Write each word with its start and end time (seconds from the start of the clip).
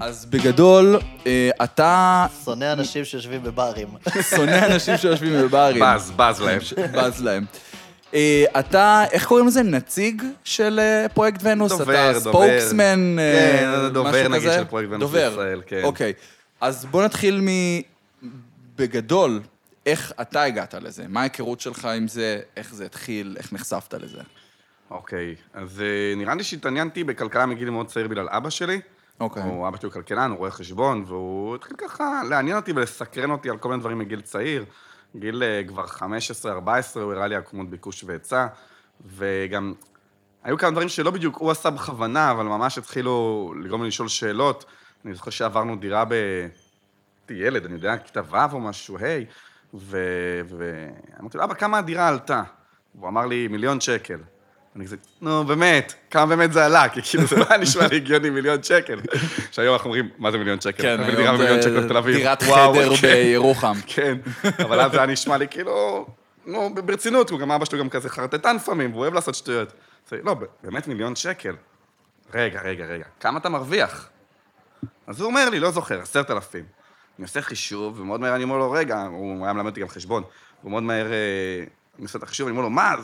אז 0.00 0.26
בגדול, 0.26 0.98
אה, 1.26 1.50
אתה 1.64 2.26
שונא 2.44 2.72
אנשים 2.72 3.04
שיושבים 3.04 3.42
בברים. 3.42 3.88
שונא 4.36 4.66
אנשים 4.66 4.96
שיושבים 4.96 5.32
בברים. 5.42 5.84
בז, 5.94 6.12
בז 6.16 6.40
להם. 6.40 6.58
בז 6.92 7.22
להם. 7.22 7.44
אה, 8.14 8.44
אתה, 8.58 9.04
איך 9.12 9.26
קוראים 9.26 9.46
לזה? 9.46 9.62
נציג 9.62 10.22
של 10.44 10.80
אה, 10.82 11.08
פרויקט 11.08 11.40
ונוס? 11.42 11.72
דובר, 11.72 12.10
אתה 12.10 12.18
דובר. 12.18 12.30
ספוקסמן, 12.30 13.18
אה, 13.18 13.58
כן, 13.60 13.92
דובר, 13.92 14.28
נגיד? 14.28 14.50
של 14.52 14.64
פרויקט 14.64 14.90
ונוס 14.90 15.00
דובר. 15.00 15.28
בישראל, 15.28 15.62
כן. 15.66 15.80
אוקיי. 15.84 16.12
אז 16.60 16.84
בוא 16.84 17.04
נתחיל 17.04 17.40
מ... 17.40 17.48
בגדול, 18.76 19.40
איך 19.86 20.12
אתה 20.20 20.42
הגעת 20.42 20.74
לזה? 20.74 21.04
מה 21.08 21.20
ההיכרות 21.20 21.60
שלך 21.60 21.84
עם 21.84 22.08
זה? 22.08 22.40
איך 22.56 22.74
זה 22.74 22.84
התחיל? 22.86 23.36
איך 23.38 23.52
נחשפת 23.52 23.94
לזה? 23.94 24.20
אוקיי, 24.90 25.34
אז 25.52 25.80
אה, 25.80 26.14
נראה 26.16 26.34
לי 26.34 26.44
שהתעניינתי 26.44 27.04
בכלכלה 27.04 27.46
מגיל 27.46 27.70
מאוד 27.70 27.86
צעיר 27.86 28.08
בגלל 28.08 28.28
אבא 28.30 28.50
שלי. 28.50 28.80
אוקיי. 29.20 29.42
הוא 29.42 29.68
אבא 29.68 29.76
שלי 29.76 29.86
הוא 29.86 29.92
כלכלן, 29.92 30.30
הוא 30.30 30.38
רואה 30.38 30.50
חשבון, 30.50 31.04
והוא 31.06 31.54
התחיל 31.54 31.76
ככה 31.76 32.22
לעניין 32.28 32.56
אותי 32.56 32.72
ולסקרן 32.72 33.30
אותי 33.30 33.50
על 33.50 33.56
כל 33.58 33.68
מיני 33.68 33.80
דברים 33.80 33.98
מגיל 33.98 34.20
צעיר. 34.20 34.64
גיל 35.16 35.42
אה, 35.42 35.62
כבר 35.68 35.84
15-14, 35.84 36.00
הוא 36.94 37.12
הראה 37.12 37.26
לי 37.26 37.36
עקומות 37.36 37.70
ביקוש 37.70 38.04
והיצע, 38.04 38.46
וגם 39.06 39.74
היו 40.44 40.58
כמה 40.58 40.70
דברים 40.70 40.88
שלא 40.88 41.10
בדיוק 41.10 41.36
הוא 41.36 41.50
עשה 41.50 41.70
בכוונה, 41.70 42.30
אבל 42.30 42.44
ממש 42.44 42.78
התחילו 42.78 43.54
לגרום 43.62 43.82
לי 43.82 43.88
לשאול 43.88 44.08
שאלות. 44.08 44.64
אני 45.04 45.14
זוכר 45.14 45.30
שעברנו 45.30 45.76
דירה 45.76 46.04
ב... 46.04 46.14
הייתי 47.30 47.42
ילד, 47.42 47.64
אני 47.64 47.74
יודע, 47.74 47.96
כיתה 47.96 48.20
ו' 48.30 48.52
או 48.52 48.60
משהו, 48.60 48.98
היי, 48.98 49.26
ואמרתי 49.74 51.38
לו, 51.38 51.44
אבא, 51.44 51.54
כמה 51.54 51.78
הדירה 51.78 52.08
עלתה? 52.08 52.42
הוא 52.92 53.08
אמר 53.08 53.26
לי, 53.26 53.48
מיליון 53.48 53.80
שקל. 53.80 54.18
אני 54.76 54.84
כזה, 54.84 54.96
נו, 55.20 55.44
באמת, 55.44 55.94
כמה 56.10 56.26
באמת 56.26 56.52
זה 56.52 56.66
עלה? 56.66 56.88
כי 56.88 57.02
כאילו 57.02 57.26
זה 57.26 57.36
לא 57.36 57.44
היה 57.48 57.58
נשמע 57.58 57.86
לי 57.86 57.96
הגיוני 57.96 58.30
מיליון 58.30 58.62
שקל. 58.62 59.00
שהיום 59.50 59.72
אנחנו 59.72 59.90
אומרים, 59.90 60.08
מה 60.18 60.30
זה 60.30 60.38
מיליון 60.38 60.60
שקל? 60.60 60.82
כן, 60.82 61.00
היום 61.02 61.16
דירה 61.16 61.32
במיליון 61.32 61.62
שקל 61.62 61.80
בתל 61.80 61.96
אביב. 61.96 62.16
דירת 62.16 62.42
חדר 62.42 62.96
כן, 62.96 63.08
בירוחם. 63.08 63.74
כן, 63.94 64.18
אבל 64.58 64.80
אז 64.80 64.92
זה 64.92 64.98
היה 64.98 65.06
נשמע 65.06 65.36
לי 65.36 65.48
כאילו, 65.48 66.06
נו, 66.46 66.74
ברצינות, 66.74 67.30
הוא 67.30 67.38
גם 67.40 67.50
אבא 67.50 67.64
שלו 67.64 67.78
גם 67.78 67.88
כזה 67.88 68.08
חרטטן 68.08 68.56
לפעמים, 68.56 68.92
והוא 68.92 69.02
אוהב 69.02 69.14
לעשות 69.14 69.34
שטויות. 69.34 69.72
לא, 70.12 70.36
באמת 70.62 70.88
מיליון 70.88 71.16
שקל. 71.16 71.54
רגע, 72.34 72.60
רגע, 72.64 72.84
רגע, 72.84 73.04
כמה 73.20 73.38
אתה 73.38 73.48
מרוויח? 73.48 74.08
אז 75.06 75.20
הוא 75.20 75.26
אומר 75.26 75.50
לי, 75.50 75.60
לא 75.60 75.70
זוכר, 75.70 76.00
עשרת 76.00 76.30
אלפים. 76.30 76.64
אני 77.18 77.24
עושה 77.24 77.42
חישוב, 77.42 78.00
ומאוד 78.00 78.20
מהר 78.20 78.34
אני 78.34 78.44
אומר 78.44 78.56
לו, 78.56 78.70
רגע, 78.70 79.02
הוא 79.02 79.44
היה 79.44 79.52
מלמד 79.52 79.66
אותי 79.70 79.80
גם 79.80 79.88
חשבון, 79.88 80.22
הוא 80.62 80.70
מאוד 80.70 80.82
מהר, 80.82 81.12
אה, 81.12 81.64
אני 81.98 82.04
עושה 82.04 82.18
את 82.18 82.22
החישוב, 82.22 82.46
אני 82.46 82.56
אומר 82.56 82.62
לו, 82.62 82.70
מה, 82.70 82.94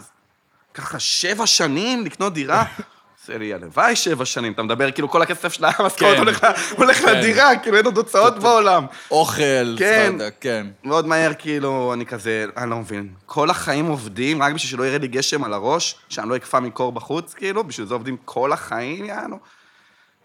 ככה 0.77 0.99
שבע 1.01 1.47
שנים 1.47 2.05
לקנות 2.05 2.35
דירה? 2.35 2.65
עושה 3.21 3.39
לי, 3.39 3.55
הלוואי 3.55 3.97
שבע 3.97 4.25
שנים, 4.25 4.53
אתה 4.53 4.63
מדבר, 4.63 4.91
כאילו 4.91 5.09
כל 5.11 5.23
הכסף 5.23 5.53
של 5.53 5.65
המשכורת 5.65 6.15
כן. 6.15 6.19
הולך 6.19 6.45
ל- 6.45 6.77
הולך 6.77 6.97
כן. 6.97 7.19
לדירה, 7.19 7.59
כאילו 7.59 7.77
אין 7.77 7.85
עוד 7.85 7.97
הוצאות 7.97 8.39
בעולם. 8.39 8.87
אוכל, 9.11 9.77
כן. 9.79 10.09
ספרדה, 10.09 10.31
כן. 10.31 10.67
מאוד 10.85 11.07
מהר, 11.07 11.33
כאילו, 11.39 11.93
אני 11.93 12.07
כזה, 12.07 12.47
אני 12.57 12.71
לא 12.71 12.77
מבין. 12.77 13.09
כל 13.27 13.51
החיים 13.51 13.87
עובדים 13.87 14.43
רק 14.43 14.53
בשביל 14.55 14.71
שלא 14.71 14.87
ירד 14.87 15.01
לי 15.01 15.09
גשם 15.09 15.45
על 15.45 15.53
הראש, 15.53 15.95
שאני 16.09 16.29
לא 16.29 16.37
אקפא 16.37 16.57
מקור 16.57 16.93
בחוץ, 16.93 17.35
כאילו, 17.35 17.65
בשביל 17.65 17.87
זה 17.87 17.95
עובדים 17.95 18.17
כל 18.25 18.53
החיים, 18.53 19.05
יענו. 19.05 19.39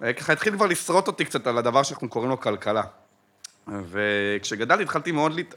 וככה 0.02 0.34
התחיל 0.34 0.54
כבר 0.54 0.66
לשרוט 0.66 1.08
אותי 1.08 1.26
קצת 1.26 1.48
על 1.48 1.58
הדבר 1.58 1.84
שאנחנו 1.84 2.10
קוראים 2.10 2.30
לו 2.30 2.40
כלכלה. 2.40 2.84
וכשגדלתי 3.68 4.84
התחלתי 4.84 5.12
מאוד 5.12 5.34
להת... 5.36 5.56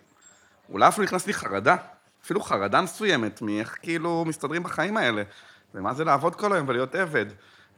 אולי 0.72 0.88
אפילו 0.88 1.04
נכנס 1.04 1.26
לי 1.26 1.34
חרדה, 1.34 1.76
אפילו 2.24 2.40
חרדה 2.40 2.80
מסוימת 2.80 3.42
מאיך 3.42 3.76
כאילו 3.82 4.24
מסתדרים 4.26 4.62
בחיים 4.62 4.96
האלה, 4.96 5.22
ומה 5.74 5.94
זה 5.94 6.04
לעבוד 6.04 6.34
כל 6.34 6.52
היום 6.52 6.68
ולהיות 6.68 6.94
עבד. 6.94 7.26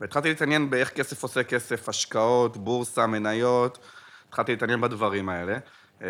והתחלתי 0.00 0.28
להתעניין 0.28 0.70
באיך 0.70 0.90
כסף 0.90 1.22
עושה 1.22 1.42
כסף, 1.42 1.88
השקעות, 1.88 2.56
בורסה, 2.56 3.06
מניות, 3.06 3.78
התחלתי 4.28 4.52
להתעניין 4.52 4.80
בדברים 4.80 5.28
האלה. 5.28 5.58
אה, 6.02 6.08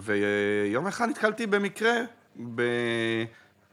ויום 0.00 0.86
אחד 0.86 1.08
נתקלתי 1.08 1.46
במקרה, 1.46 1.94
ב... 2.54 2.62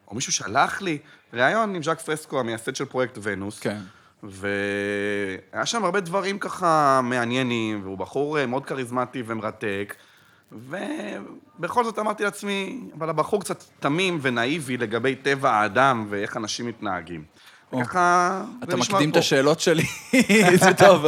או 0.08 0.16
מישהו 0.16 0.34
שלח 0.34 0.82
לי 0.82 0.98
ראיון 1.34 1.76
עם 1.76 1.84
ז'אק 1.84 2.00
פרסקו, 2.00 2.40
המייסד 2.40 2.76
של 2.76 2.86
פרויקט 2.86 3.18
ונוס. 3.22 3.60
כן. 3.60 3.80
והיה 4.24 5.66
שם 5.66 5.86
הרבה 5.86 6.00
דברים 6.00 6.40
ככה 6.40 7.02
מעניינים, 7.04 7.84
והוא 7.84 7.98
בחור 7.98 8.40
אה, 8.40 8.46
מאוד 8.46 8.66
כריזמטי 8.66 9.24
ומרתק, 9.26 9.96
ובכל 10.52 11.84
זאת 11.84 12.00
אמרתי 12.00 12.24
לעצמי, 12.24 12.80
אבל 12.98 13.10
הבחור 13.10 13.42
קצת 13.42 13.64
תמים 13.80 14.20
ונאיבי 14.22 14.78
לגבי 14.78 15.16
טבע 15.16 15.52
האדם 15.52 16.06
ואיך 16.10 16.38
אנשים 16.38 16.68
מתנהגים. 16.68 17.24
או. 17.74 17.80
וככה... 17.80 18.44
אתה 18.64 18.78
מקדים 18.78 19.10
את. 19.10 19.18
השאלות 19.18 19.60
שלי, 19.60 19.86
זה 20.64 20.74
טוב. 20.78 21.06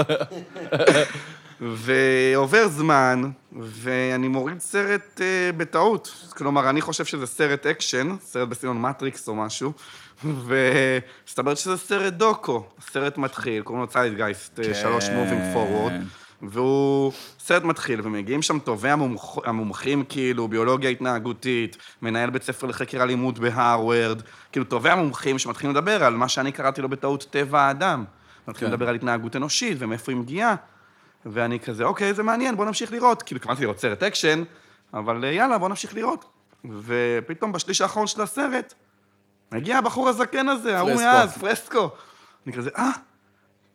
ועובר 1.62 2.68
זמן, 2.68 3.32
ואני 3.62 4.28
מוריד 4.28 4.60
סרט 4.60 5.22
אה, 5.22 5.52
בטעות. 5.58 6.30
כלומר, 6.30 6.70
אני 6.70 6.82
חושב 6.82 7.06
שזה 7.06 7.28
סרט 7.28 7.66
אקשן, 7.66 8.16
סרט 8.22 8.48
בסגנון 8.48 8.82
מטריקס 8.82 9.28
או 9.28 9.36
משהו, 9.36 9.74
ומסתבר 10.24 11.56
שזה 11.56 11.78
סרט 11.78 12.14
דוקו. 12.14 12.64
הסרט 12.78 13.18
מתחיל, 13.18 13.64
קוראים 13.64 13.82
לו 13.82 13.88
ציידגייסט, 13.88 14.60
כן. 14.64 14.74
שלוש 14.74 15.10
Moving 15.10 15.54
Forward, 15.54 15.92
והוא 16.50 17.12
סרט 17.40 17.64
מתחיל, 17.64 18.02
ומגיעים 18.04 18.42
שם 18.42 18.60
טובי 18.60 18.90
המומח... 18.90 19.38
המומחים, 19.46 20.04
כאילו, 20.10 20.48
ביולוגיה 20.48 20.90
התנהגותית, 20.90 21.78
מנהל 22.02 22.30
בית 22.30 22.44
ספר 22.44 22.68
לחקר 22.68 23.04
אלימות 23.04 23.40
בהרווארד, 23.40 24.22
כאילו, 24.52 24.66
טובי 24.66 24.90
המומחים 24.90 25.40
שמתחילים 25.40 25.76
לדבר 25.76 26.04
על 26.04 26.16
מה 26.16 26.28
שאני 26.28 26.52
קראתי 26.52 26.82
לו 26.82 26.90
בטעות 26.90 27.28
טבע 27.30 27.62
האדם. 27.62 28.06
מתחילים 28.48 28.72
כן. 28.72 28.76
לדבר 28.76 28.90
על 28.90 28.96
התנהגות 28.96 29.36
אנושית 29.36 29.78
ומאיפה 29.80 30.12
היא 30.12 30.20
מגיעה. 30.20 30.56
ואני 31.26 31.60
כזה, 31.60 31.84
אוקיי, 31.84 32.14
זה 32.14 32.24
מעניין, 32.24 32.56
בוא 32.56 32.66
נמשיך 32.66 32.92
לראות. 32.92 33.24
כאילו, 33.24 33.38
התכוונתי 33.38 33.62
לראות 33.62 33.80
סרט 33.80 34.04
אקשן, 34.04 34.44
אבל 34.94 35.26
אה, 35.26 35.32
יאללה, 35.32 35.58
בוא 35.58 35.70
נמשיך 35.70 35.96
לראות. 35.96 36.26
ופתאום 36.82 37.52
בשליש 37.52 37.82
האחרון 37.82 38.08
של 38.08 38.22
הסרט, 38.22 38.74
מגיע 39.52 39.78
הבחור 39.78 40.10
הזקן 40.10 40.50
הזה, 40.50 40.78
ההוא. 40.78 40.96
ז'אק 40.96 41.38
פרסקו. 41.38 41.90
אני 42.46 42.54
כזה, 42.54 42.70
אה, 42.78 42.92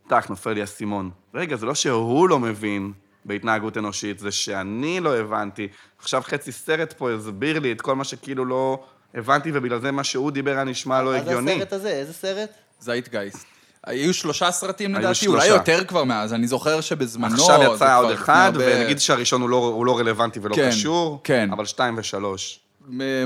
טאק, 0.09 0.31
נופל 0.31 0.53
לי 0.53 0.61
האסימון. 0.61 1.11
רגע, 1.35 1.57
זה 1.57 1.67
לא 1.67 1.75
שהוא 1.75 2.29
לא 2.29 2.39
מבין 2.39 2.93
בהתנהגות 3.25 3.79
אנושית, 3.79 4.19
זה 4.19 4.31
שאני 4.31 5.01
לא 5.01 5.17
הבנתי. 5.17 5.69
עכשיו 5.99 6.23
חצי 6.25 6.53
סרט 6.53 6.93
פה 6.93 7.13
הסביר 7.13 7.59
לי 7.59 7.73
את 7.73 7.81
כל 7.81 7.95
מה 7.95 8.05
שכאילו 8.05 8.45
לא 8.45 8.85
הבנתי, 9.15 9.51
ובגלל 9.55 9.81
זה 9.81 9.91
מה 9.91 10.05
שהוא 10.05 10.31
דיבר 10.31 10.51
היה 10.51 10.65
נשמע 10.65 11.03
לא 11.03 11.13
מה 11.13 11.19
זה 11.23 11.31
הגיוני. 11.31 11.55
הסרט 11.55 11.73
הזה? 11.73 11.89
איזה 11.89 12.13
סרט? 12.13 12.51
זייטגייסט. 12.81 13.47
היו 13.87 14.15
שלושה 14.15 14.51
סרטים 14.51 14.91
היו 14.95 14.99
לדעתי, 14.99 15.27
אולי 15.27 15.41
שלושה. 15.41 15.55
יותר 15.55 15.85
כבר 15.85 16.05
מאז, 16.05 16.33
אני 16.33 16.47
זוכר 16.47 16.81
שבזמנו... 16.81 17.35
עכשיו 17.35 17.75
יצא 17.75 17.99
עוד 17.99 18.11
אחד, 18.11 18.51
הרבה- 18.55 18.77
ונגיד 18.81 18.99
שהראשון 18.99 19.41
הוא 19.41 19.51
לא, 19.51 19.57
הוא 19.57 19.87
לא 19.87 19.99
רלוונטי 19.99 20.41
ולא 20.43 20.55
כן, 20.55 20.69
קשור, 20.71 21.21
כן. 21.25 21.49
אבל 21.53 21.65
שתיים 21.65 21.95
ושלוש. 21.99 22.61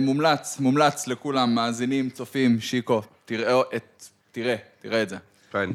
מומלץ, 0.01 0.57
מומלץ 0.61 1.07
לכולם, 1.07 1.55
מאזינים, 1.55 2.11
צופים, 2.11 2.61
שיקו, 2.61 3.03
תראה 3.25 3.61
את... 3.77 4.05
תראה, 4.33 4.57
תראה 4.83 5.03
את 5.03 5.09
זה. 5.09 5.17
כן. 5.53 5.71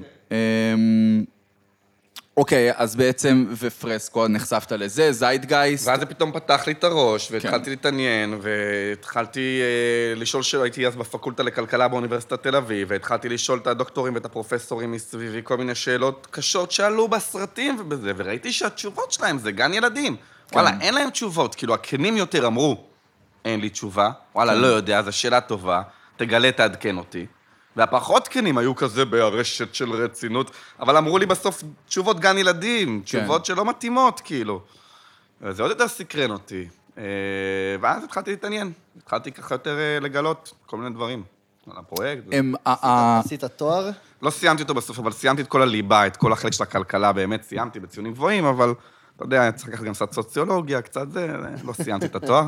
אוקיי, 2.38 2.72
אז 2.76 2.96
בעצם, 2.96 3.46
ופרסקו, 3.58 4.28
נחשפת 4.28 4.72
לזה, 4.72 5.12
זייטגייסט. 5.12 5.88
ואז 5.88 6.00
זה 6.00 6.06
פתאום 6.06 6.32
פתח 6.32 6.64
לי 6.68 6.74
את 6.74 6.84
הראש, 6.84 7.28
כן. 7.28 7.34
והתחלתי 7.34 7.70
להתעניין, 7.70 8.40
והתחלתי 8.42 9.62
אה, 9.62 10.16
לשאול 10.16 10.44
שאלות, 10.44 10.64
הייתי 10.64 10.88
אז 10.88 10.96
בפקולטה 10.96 11.44
לכלכלה 11.44 11.88
באוניברסיטת 11.88 12.44
תל 12.44 12.56
אביב, 12.56 12.88
והתחלתי 12.92 13.30
לשאול 13.30 13.60
את 13.60 13.68
הדוקטורים 13.68 14.16
ואת 14.16 14.26
הפרופסורים 14.26 14.92
מסביבי 14.92 15.42
כל 15.44 15.58
מיני 15.58 15.76
שאלות 15.76 16.28
קשות 16.32 16.72
שעלו 16.72 17.08
בסרטים 17.08 17.76
ובזה, 17.80 18.12
וראיתי 18.18 18.52
שהתשובות 18.52 19.12
שלהם 19.12 19.38
זה 19.38 19.52
גן 19.52 19.74
ילדים. 19.74 20.16
כן. 20.16 20.60
וואלה, 20.60 20.72
אין 20.82 20.94
להם 20.94 21.10
תשובות, 21.10 21.56
כאילו 21.56 21.74
הכנים 21.74 22.18
יותר 22.18 22.48
אמרו, 22.48 22.84
אין 23.46 23.60
לי 23.60 23.70
תשובה, 23.70 24.10
וואלה, 24.36 24.54
כן. 24.54 24.60
לא 24.60 24.68
יודע, 24.68 25.02
זו 25.02 25.12
שאלה 25.12 25.42
טובה, 25.42 25.82
תגלה, 26.18 26.52
תעדכן 26.52 26.98
אותי. 26.98 27.26
והפחות 27.78 28.28
כנים 28.28 28.58
היו 28.58 28.76
כזה 28.76 29.06
בארשת 29.06 29.74
של 29.76 29.92
רצינות, 29.92 30.52
אבל 30.80 30.98
אמרו 30.98 31.18
לי 31.18 31.26
בסוף 31.26 31.64
תשובות 31.88 32.20
גן 32.20 32.38
ילדים, 32.38 32.98
כן. 33.00 33.04
תשובות 33.04 33.46
שלא 33.46 33.66
מתאימות, 33.66 34.22
כאילו. 34.24 34.62
זה 35.50 35.62
עוד 35.64 35.72
יותר 35.72 35.88
סקרן 35.88 36.32
אותי. 36.32 36.68
אה, 36.98 37.04
ואז 37.82 38.04
התחלתי 38.04 38.30
להתעניין. 38.32 38.72
התחלתי 39.04 39.32
ככה 39.32 39.56
יותר 39.56 39.78
אה, 39.80 40.00
לגלות 40.02 40.54
כל 40.66 40.78
מיני 40.78 40.90
דברים 40.96 41.24
על 41.72 41.78
הפרויקט. 41.78 42.24
הם, 42.32 42.54
ה- 42.66 42.88
ה- 42.88 43.20
עשית 43.20 43.44
תואר? 43.44 43.90
לא 44.22 44.30
סיימתי 44.30 44.62
אותו 44.64 44.74
בסוף, 44.74 45.00
אבל 45.00 45.12
סיימתי 45.12 45.42
את 45.42 45.48
כל 45.48 45.62
הליבה, 45.62 46.08
את 46.08 46.18
כל 46.18 46.34
החלק 46.34 46.54
של 46.54 46.64
הכלכלה, 46.64 47.14
באמת 47.14 47.44
סיימתי 47.44 47.80
בציונים 47.80 48.14
גבוהים, 48.14 48.46
אבל 48.46 48.74
אתה 49.18 49.26
יודע, 49.26 49.52
צריך 49.52 49.70
לקחת 49.70 49.84
גם 49.84 49.94
קצת 49.94 50.12
סוציולוגיה, 50.12 50.82
קצת 50.82 51.12
זה, 51.12 51.28
לא 51.66 51.74
סיימתי 51.74 52.06
את 52.06 52.16
התואר. 52.16 52.46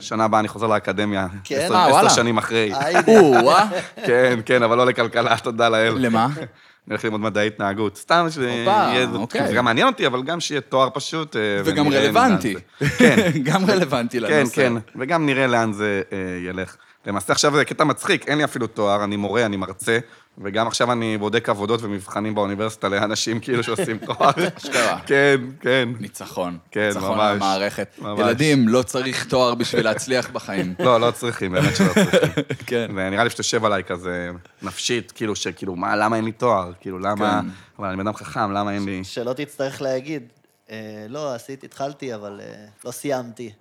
שנה 0.00 0.24
הבאה 0.24 0.40
אני 0.40 0.48
חוזר 0.48 0.66
לאקדמיה, 0.66 1.26
כן? 1.44 1.68
עשר 1.72 2.04
אה. 2.04 2.10
שנים 2.10 2.38
אחרי. 2.38 2.72
או-אה, 3.08 3.68
כן, 4.06 4.38
כן, 4.44 4.62
אבל 4.62 4.76
לא 4.76 4.86
לכלכלה, 4.86 5.36
תודה 5.42 5.68
לאל. 5.68 5.94
למה? 5.98 6.26
אני 6.26 6.94
הולך 6.94 7.04
ללמוד 7.04 7.20
מדעי 7.20 7.46
התנהגות. 7.46 7.96
סתם 7.96 8.26
שיהיה... 8.30 9.06
אוקיי. 9.14 9.48
זה 9.48 9.54
גם 9.54 9.64
מעניין 9.64 9.86
אותי, 9.86 10.06
אבל 10.06 10.22
גם 10.22 10.40
שיהיה 10.40 10.60
תואר 10.60 10.88
פשוט. 10.94 11.36
אה, 11.36 11.40
וגם 11.64 11.90
לאן 11.90 12.02
רלוונטי. 12.02 12.54
כן. 12.98 13.30
גם 13.52 13.70
רלוונטי 13.70 14.20
כן, 14.20 14.26
לנושא. 14.26 14.54
כן, 14.54 14.72
וגם 14.96 15.26
נראה 15.26 15.46
לאן 15.46 15.72
זה 15.72 16.02
אה, 16.12 16.18
ילך. 16.48 16.76
למעשה 17.06 17.32
עכשיו 17.32 17.56
זה 17.56 17.64
קטע 17.64 17.84
מצחיק, 17.84 18.28
אין 18.28 18.38
לי 18.38 18.44
אפילו 18.44 18.66
תואר, 18.66 19.04
אני 19.04 19.16
מורה, 19.16 19.46
אני 19.46 19.56
מרצה, 19.56 19.98
וגם 20.44 20.66
עכשיו 20.66 20.92
אני 20.92 21.18
בודק 21.18 21.48
עבודות 21.48 21.82
ומבחנים 21.82 22.34
באוניברסיטה 22.34 22.88
לאנשים 22.88 23.40
כאילו 23.42 23.62
שעושים 23.62 23.98
תואר. 23.98 24.30
אשכרה. 24.56 25.00
כן, 25.06 25.40
כן. 25.60 25.88
ניצחון. 26.00 26.58
כן, 26.70 26.86
ניצחון 26.86 27.18
ממש. 27.18 27.20
על 27.20 27.36
המערכת. 27.36 27.88
ממש. 27.98 28.20
ילדים, 28.20 28.68
לא 28.68 28.82
צריך 28.82 29.24
תואר 29.24 29.54
בשביל 29.54 29.84
להצליח 29.84 30.30
בחיים. 30.30 30.74
לא, 30.86 31.00
לא 31.00 31.10
צריכים, 31.10 31.52
באמת 31.52 31.76
שלא 31.76 31.92
צריכים. 31.94 32.42
כן. 32.66 32.90
ונראה 32.94 33.24
לי 33.24 33.30
שתשב 33.30 33.64
עליי 33.64 33.84
כזה 33.84 34.30
נפשית, 34.62 35.12
כאילו, 35.12 35.36
שכאילו, 35.36 35.76
מה, 35.76 35.96
למה 35.96 36.16
אין 36.16 36.24
לי 36.24 36.32
תואר? 36.32 36.72
כאילו, 36.80 36.98
למה... 36.98 37.40
כן. 37.42 37.48
אבל 37.78 37.88
אני 37.88 37.96
בן 37.96 38.06
אדם 38.06 38.16
חכם, 38.16 38.52
למה 38.52 38.72
אין 38.72 38.84
לי... 38.84 39.04
שלא 39.04 39.32
תצטרך 39.32 39.82
להגיד, 39.82 40.22
אה, 40.70 41.06
לא, 41.08 41.34
עשיתי, 41.34 41.66
התחלתי, 41.66 42.14
אבל 42.14 42.40
אה, 42.42 42.64
לא 42.84 42.90
סיימתי. 42.90 43.52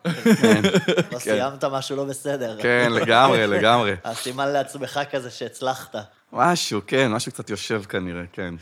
לא 1.11 1.19
סיימת 1.19 1.63
משהו 1.63 1.95
לא 1.95 2.05
בסדר. 2.05 2.57
כן, 2.61 2.91
לגמרי, 2.91 3.47
לגמרי. 3.47 3.95
אז 4.03 4.17
סימן 4.17 4.47
לעצמך 4.47 4.99
כזה 5.11 5.29
שהצלחת. 5.29 5.95
משהו, 6.33 6.81
כן, 6.87 7.11
משהו 7.11 7.31
קצת 7.31 7.49
יושב 7.49 7.83
כנראה, 7.89 8.23
כן. 8.31 8.55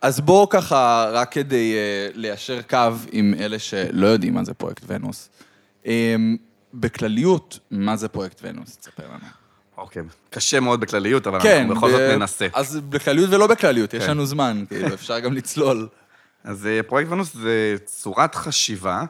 אז 0.00 0.20
בואו 0.20 0.48
ככה, 0.48 1.10
רק 1.12 1.32
כדי 1.32 1.74
uh, 1.74 2.16
ליישר 2.18 2.62
קו 2.62 2.78
עם 3.12 3.34
אלה 3.38 3.58
שלא 3.58 4.06
יודעים 4.06 4.34
מה 4.34 4.44
זה 4.44 4.54
פרויקט 4.54 4.82
ונוס. 4.86 5.30
Um, 5.84 5.88
בכלליות, 6.74 7.58
מה 7.70 7.96
זה 7.96 8.08
פרויקט 8.08 8.40
ונוס? 8.42 8.76
תספר 8.76 9.06
לנו. 9.08 9.26
אוקיי, 9.76 10.02
קשה 10.30 10.60
מאוד 10.60 10.80
בכלליות, 10.80 11.26
אבל 11.26 11.40
כן, 11.42 11.58
אנחנו 11.60 11.74
בכל 11.74 11.90
זאת 11.90 12.00
ב- 12.00 12.14
ננסה. 12.16 12.46
אז 12.54 12.80
בכלליות 12.88 13.30
ולא 13.30 13.46
בכלליות, 13.46 13.94
יש 13.94 14.04
כן. 14.04 14.10
לנו 14.10 14.26
זמן, 14.26 14.64
כאילו, 14.68 14.94
אפשר 14.94 15.18
גם 15.18 15.32
לצלול. 15.32 15.88
אז 16.44 16.66
אה, 16.66 16.82
פרויקט 16.82 17.10
ונוס 17.10 17.34
זה 17.34 17.76
צורת 17.84 18.34
חשיבה. 18.34 19.04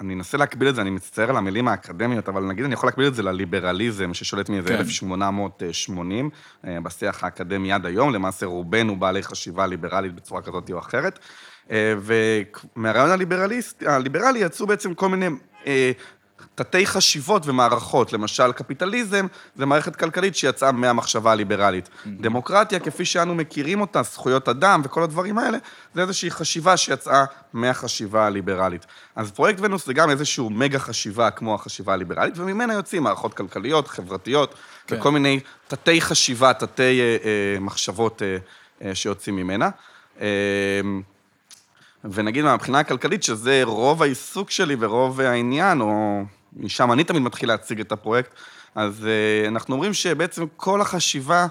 אני 0.00 0.14
אנסה 0.14 0.38
להקביל 0.38 0.68
את 0.68 0.74
זה, 0.74 0.80
אני 0.80 0.90
מצטער 0.90 1.30
על 1.30 1.36
המילים 1.36 1.68
האקדמיות, 1.68 2.28
אבל 2.28 2.42
נגיד 2.42 2.64
אני 2.64 2.74
יכול 2.74 2.86
להקביל 2.86 3.06
את 3.06 3.14
זה 3.14 3.22
לליברליזם 3.22 4.14
ששולט 4.14 4.48
מאיזה 4.48 4.68
כן. 4.68 4.74
1880, 4.74 6.30
אה, 6.66 6.80
בשיח 6.80 7.24
האקדמי 7.24 7.72
עד 7.72 7.86
היום, 7.86 8.12
למעשה 8.12 8.46
רובנו 8.46 8.96
בעלי 8.96 9.22
חשיבה 9.22 9.66
ליברלית 9.66 10.14
בצורה 10.14 10.42
כזאת 10.42 10.70
או 10.70 10.78
אחרת. 10.78 11.18
אה, 11.70 11.94
ומהרעיון 12.76 13.10
הליברליסט, 13.10 13.82
הליברלי 13.82 14.38
יצאו 14.38 14.66
בעצם 14.66 14.94
כל 14.94 15.08
מיני 15.08 15.26
אה, 15.66 15.92
תתי 16.54 16.86
חשיבות 16.86 17.46
ומערכות. 17.46 18.12
למשל, 18.12 18.52
קפיטליזם 18.52 19.26
זה 19.56 19.66
מערכת 19.66 19.96
כלכלית 19.96 20.36
שיצאה 20.36 20.72
מהמחשבה 20.72 21.32
הליברלית. 21.32 21.88
דמוקרטיה, 22.06 22.80
כפי 22.80 23.04
שאנו 23.04 23.34
מכירים 23.34 23.80
אותה, 23.80 24.02
זכויות 24.02 24.48
אדם 24.48 24.80
וכל 24.84 25.02
הדברים 25.02 25.38
האלה, 25.38 25.58
זה 25.94 26.02
איזושהי 26.02 26.30
חשיבה 26.30 26.76
שיצאה 26.76 27.24
מהחשיבה 27.52 28.26
הליברלית. 28.26 28.86
אז 29.16 29.30
פרויקט 29.30 29.60
ונוס 29.60 29.86
זה 29.86 29.94
גם 29.94 30.10
איזשהו 30.10 30.50
מגה 30.50 30.78
חשיבה 30.78 31.30
כמו 31.30 31.54
החשיבה 31.54 31.92
הליברלית, 31.92 32.38
וממנה 32.38 32.74
יוצאים 32.74 33.02
מערכות 33.02 33.34
כלכליות, 33.34 33.88
חברתיות, 33.88 34.54
כן. 34.86 34.96
וכל 34.96 35.10
מיני 35.10 35.40
תתי 35.68 36.00
חשיבה, 36.00 36.52
תתי 36.52 37.00
אה, 37.00 37.16
אה, 37.24 37.60
מחשבות 37.60 38.22
אה, 38.22 38.36
אה, 38.88 38.94
שיוצאים 38.94 39.36
ממנה. 39.36 39.70
אה, 40.20 40.26
ונגיד 42.04 42.44
מהבחינה 42.44 42.78
הכלכלית, 42.78 43.22
שזה 43.22 43.60
רוב 43.64 44.02
העיסוק 44.02 44.50
שלי 44.50 44.76
ורוב 44.78 45.20
העניין, 45.20 45.80
או 45.80 46.22
משם 46.56 46.92
אני 46.92 47.04
תמיד 47.04 47.22
מתחיל 47.22 47.48
להציג 47.48 47.80
את 47.80 47.92
הפרויקט, 47.92 48.34
אז 48.74 49.06
uh, 49.06 49.48
אנחנו 49.48 49.74
אומרים 49.74 49.94
שבעצם 49.94 50.44
כל 50.56 50.80
החשיבה 50.80 51.46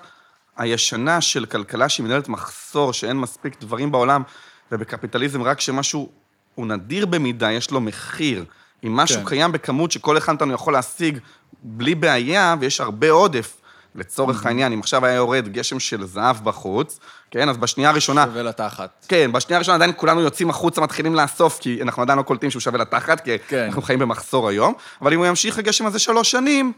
הישנה 0.58 1.22
של 1.22 1.46
כלכלה 1.46 1.90
שהיא 1.90 2.06
מנהלת 2.06 2.30
מחסור, 2.30 2.94
שאין 2.94 3.18
מספיק 3.18 3.62
דברים 3.62 3.92
בעולם, 3.92 4.24
ובקפיטליזם 4.72 5.42
רק 5.42 5.62
שמשהו 5.62 6.10
הוא 6.56 6.68
נדיר 6.68 7.06
במידה, 7.06 7.52
יש 7.52 7.72
לו 7.72 7.82
מחיר. 7.82 8.46
אם 8.84 8.96
משהו. 8.96 9.22
כן. 9.22 9.26
קיים 9.26 9.52
בכמות 9.52 9.92
שכל 9.92 10.18
אחד 10.18 10.32
מאיתנו 10.32 10.54
יכול 10.54 10.74
להשיג 10.74 11.18
בלי 11.64 11.96
בעיה, 11.96 12.56
ויש 12.60 12.82
הרבה 12.82 13.12
עודף, 13.12 13.62
לצורך 13.96 14.46
העניין, 14.46 14.74
אם 14.74 14.80
עכשיו 14.80 15.06
היה 15.06 15.16
יורד 15.16 15.48
גשם 15.48 15.80
של 15.80 16.06
זהב 16.06 16.36
בחוץ, 16.44 17.00
כן, 17.32 17.50
אז 17.50 17.58
בשנייה 17.58 17.90
הראשונה... 17.90 18.26
שווה 18.26 18.44
לתחת. 18.44 19.06
כן, 19.08 19.32
בשנייה 19.32 19.58
הראשונה 19.58 19.76
עדיין 19.76 19.92
כולנו 19.96 20.22
יוצאים 20.22 20.50
החוצה, 20.50 20.82
מתחילים 20.82 21.16
לאסוף, 21.16 21.60
כי 21.60 21.82
אנחנו 21.82 22.02
עדיין 22.02 22.20
לא 22.20 22.24
קולטים 22.24 22.52
שהוא 22.52 22.60
שווה 22.60 22.80
לתחת, 22.80 23.22
כי 23.22 23.40
כן. 23.48 23.66
אנחנו 23.66 23.82
חיים 23.82 24.00
במחסור 24.00 24.50
היום, 24.50 24.74
אבל 25.02 25.14
אם 25.14 25.20
הוא 25.20 25.26
ימשיך 25.26 25.60
הגשם 25.60 25.86
הזה 25.86 26.00
שלוש 26.00 26.32
שנים, 26.32 26.74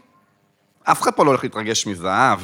אף 0.84 1.02
אחד 1.02 1.10
פה 1.12 1.24
לא 1.24 1.30
הולך 1.30 1.44
להתרגש 1.44 1.86
מזהב. 1.86 2.38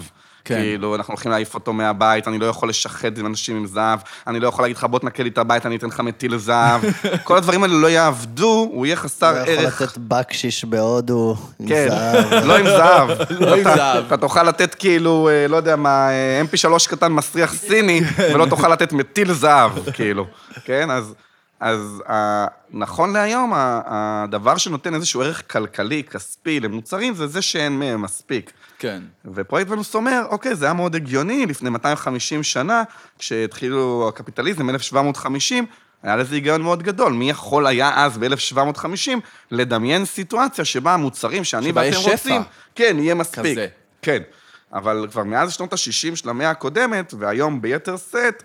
כן. 0.44 0.54
כאילו, 0.54 0.94
אנחנו 0.94 1.12
הולכים 1.14 1.30
להעיף 1.30 1.54
אותו 1.54 1.72
מהבית, 1.72 2.28
אני 2.28 2.38
לא 2.38 2.46
יכול 2.46 2.68
לשחד 2.68 3.18
עם 3.18 3.26
אנשים 3.26 3.56
עם 3.56 3.66
זהב, 3.66 3.98
אני 4.26 4.40
לא 4.40 4.48
יכול 4.48 4.64
להגיד 4.64 4.76
לך, 4.76 4.84
בוא 4.84 4.98
תנקה 4.98 5.22
לי 5.22 5.28
את 5.28 5.38
הבית, 5.38 5.66
אני 5.66 5.76
אתן 5.76 5.86
לך 5.86 6.00
מטיל 6.00 6.36
זהב. 6.36 6.80
כל 7.24 7.36
הדברים 7.36 7.62
האלה 7.62 7.74
לא 7.74 7.86
יעבדו, 7.86 8.68
הוא 8.72 8.86
יהיה 8.86 8.96
חסר 8.96 9.32
לא 9.32 9.38
יכול 9.38 9.52
ערך. 9.64 9.82
לתת 9.82 9.98
בקשיש 9.98 10.64
בהודו 10.64 11.36
עם 11.60 11.68
כן, 11.68 11.86
זהב. 11.88 12.32
לא 12.48 12.58
עם 12.58 12.66
זהב. 12.66 13.10
לא 13.40 13.54
עם 13.54 13.60
אתה- 13.60 13.74
זהב. 13.76 14.04
אתה 14.06 14.16
תוכל 14.16 14.42
לתת 14.42 14.74
כאילו, 14.74 15.28
אה, 15.32 15.48
לא 15.48 15.56
יודע 15.56 15.76
מה, 15.76 16.08
אה, 16.10 16.42
mp3 16.52 16.88
קטן 16.88 17.12
מסריח 17.12 17.52
סיני, 17.54 18.00
ולא 18.18 18.46
תוכל 18.50 18.68
לתת 18.68 18.92
מטיל 18.92 19.32
זהב, 19.32 19.72
כאילו. 19.92 20.26
כן, 20.64 20.90
אז... 20.90 21.14
אז 21.62 22.02
ה- 22.10 22.46
נכון 22.70 23.12
להיום, 23.12 23.52
הדבר 23.56 24.56
שנותן 24.56 24.94
איזשהו 24.94 25.22
ערך 25.22 25.52
כלכלי, 25.52 26.02
כספי, 26.04 26.60
למוצרים, 26.60 27.14
זה 27.14 27.26
זה 27.26 27.42
שאין 27.42 27.78
מהם 27.78 28.02
מספיק. 28.02 28.52
כן. 28.78 29.02
ופרויקט 29.34 29.70
ונוס 29.70 29.94
אומר, 29.94 30.22
אוקיי, 30.30 30.54
זה 30.54 30.64
היה 30.64 30.74
מאוד 30.74 30.94
הגיוני 30.94 31.46
לפני 31.46 31.70
250 31.70 32.42
שנה, 32.42 32.82
כשהתחילו 33.18 34.06
הקפיטליזם, 34.08 34.70
1750, 34.70 35.66
היה 36.02 36.16
לזה 36.16 36.34
היגיון 36.34 36.62
מאוד 36.62 36.82
גדול. 36.82 37.12
מי 37.12 37.30
יכול 37.30 37.66
היה 37.66 38.04
אז, 38.04 38.18
ב-1750, 38.18 39.10
לדמיין 39.50 40.04
סיטואציה 40.04 40.64
שבה 40.64 40.94
המוצרים 40.94 41.44
שאני 41.44 41.68
שבה 41.68 41.80
ואתם 41.80 41.90
יש 41.92 41.96
שפע. 42.02 42.10
רוצים, 42.12 42.42
כן, 42.74 42.96
יהיה 42.98 43.14
מספיק. 43.14 43.38
כזה. 43.52 43.66
כן. 44.02 44.22
אבל 44.72 45.06
כבר 45.10 45.24
מאז 45.24 45.52
שנות 45.52 45.72
ה-60 45.72 46.16
של 46.16 46.28
המאה 46.28 46.50
הקודמת, 46.50 47.14
והיום 47.18 47.62
ביתר 47.62 47.96
שאת, 47.96 48.42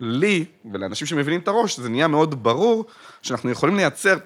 לי 0.00 0.44
ולאנשים 0.72 1.06
שמבינים 1.06 1.40
את 1.40 1.48
הראש, 1.48 1.80
זה 1.80 1.88
נהיה 1.88 2.08
מאוד 2.08 2.42
ברור 2.42 2.84
שאנחנו 3.22 3.50
יכולים 3.50 3.76
לייצר 3.76 4.16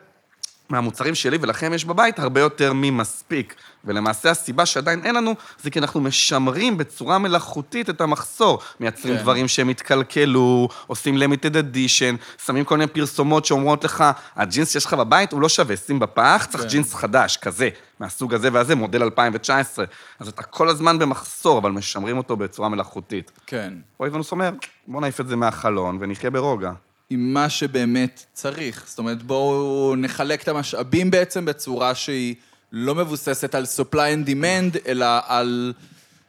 מהמוצרים 0.72 1.14
שלי 1.14 1.38
ולכם 1.40 1.72
יש 1.72 1.84
בבית 1.84 2.18
הרבה 2.18 2.40
יותר 2.40 2.72
ממספיק. 2.72 3.54
ולמעשה 3.84 4.30
הסיבה 4.30 4.66
שעדיין 4.66 5.00
אין 5.04 5.14
לנו, 5.14 5.34
זה 5.62 5.70
כי 5.70 5.78
אנחנו 5.78 6.00
משמרים 6.00 6.78
בצורה 6.78 7.18
מלאכותית 7.18 7.90
את 7.90 8.00
המחסור. 8.00 8.58
מייצרים 8.80 9.16
כן. 9.16 9.22
דברים 9.22 9.48
שהם 9.48 9.68
התקלקלו, 9.68 10.68
עושים 10.86 11.16
limited 11.16 11.54
edition, 11.54 12.42
שמים 12.46 12.64
כל 12.64 12.76
מיני 12.76 12.90
פרסומות 12.90 13.44
שאומרות 13.44 13.84
לך, 13.84 14.04
הג'ינס 14.36 14.72
שיש 14.72 14.86
לך 14.86 14.94
בבית 14.94 15.32
הוא 15.32 15.40
לא 15.40 15.48
שווה, 15.48 15.76
שים 15.76 15.98
בפח, 15.98 16.46
צריך 16.50 16.64
כן. 16.64 16.70
ג'ינס 16.70 16.94
חדש, 16.94 17.36
כזה, 17.36 17.68
מהסוג 18.00 18.34
הזה 18.34 18.48
והזה, 18.52 18.74
מודל 18.74 19.02
2019. 19.02 19.84
אז 20.18 20.28
אתה 20.28 20.42
כל 20.42 20.68
הזמן 20.68 20.98
במחסור, 20.98 21.58
אבל 21.58 21.70
משמרים 21.70 22.16
אותו 22.16 22.36
בצורה 22.36 22.68
מלאכותית. 22.68 23.30
כן. 23.46 23.74
רועי 23.98 24.10
ונוס 24.10 24.32
אומר, 24.32 24.50
בוא 24.86 25.00
נעיף 25.00 25.20
את 25.20 25.28
זה 25.28 25.36
מהחלון 25.36 25.98
ונחיה 26.00 26.30
ברוגע. 26.30 26.72
עם 27.12 27.34
מה 27.34 27.48
שבאמת 27.48 28.24
צריך. 28.32 28.84
זאת 28.86 28.98
אומרת, 28.98 29.22
בואו 29.22 29.94
נחלק 29.96 30.42
את 30.42 30.48
המשאבים 30.48 31.10
בעצם 31.10 31.44
בצורה 31.44 31.94
שהיא 31.94 32.34
לא 32.72 32.94
מבוססת 32.94 33.54
על 33.54 33.64
supply 33.64 33.94
and 33.94 34.28
demand, 34.28 34.78
אלא 34.86 35.06
על... 35.26 35.72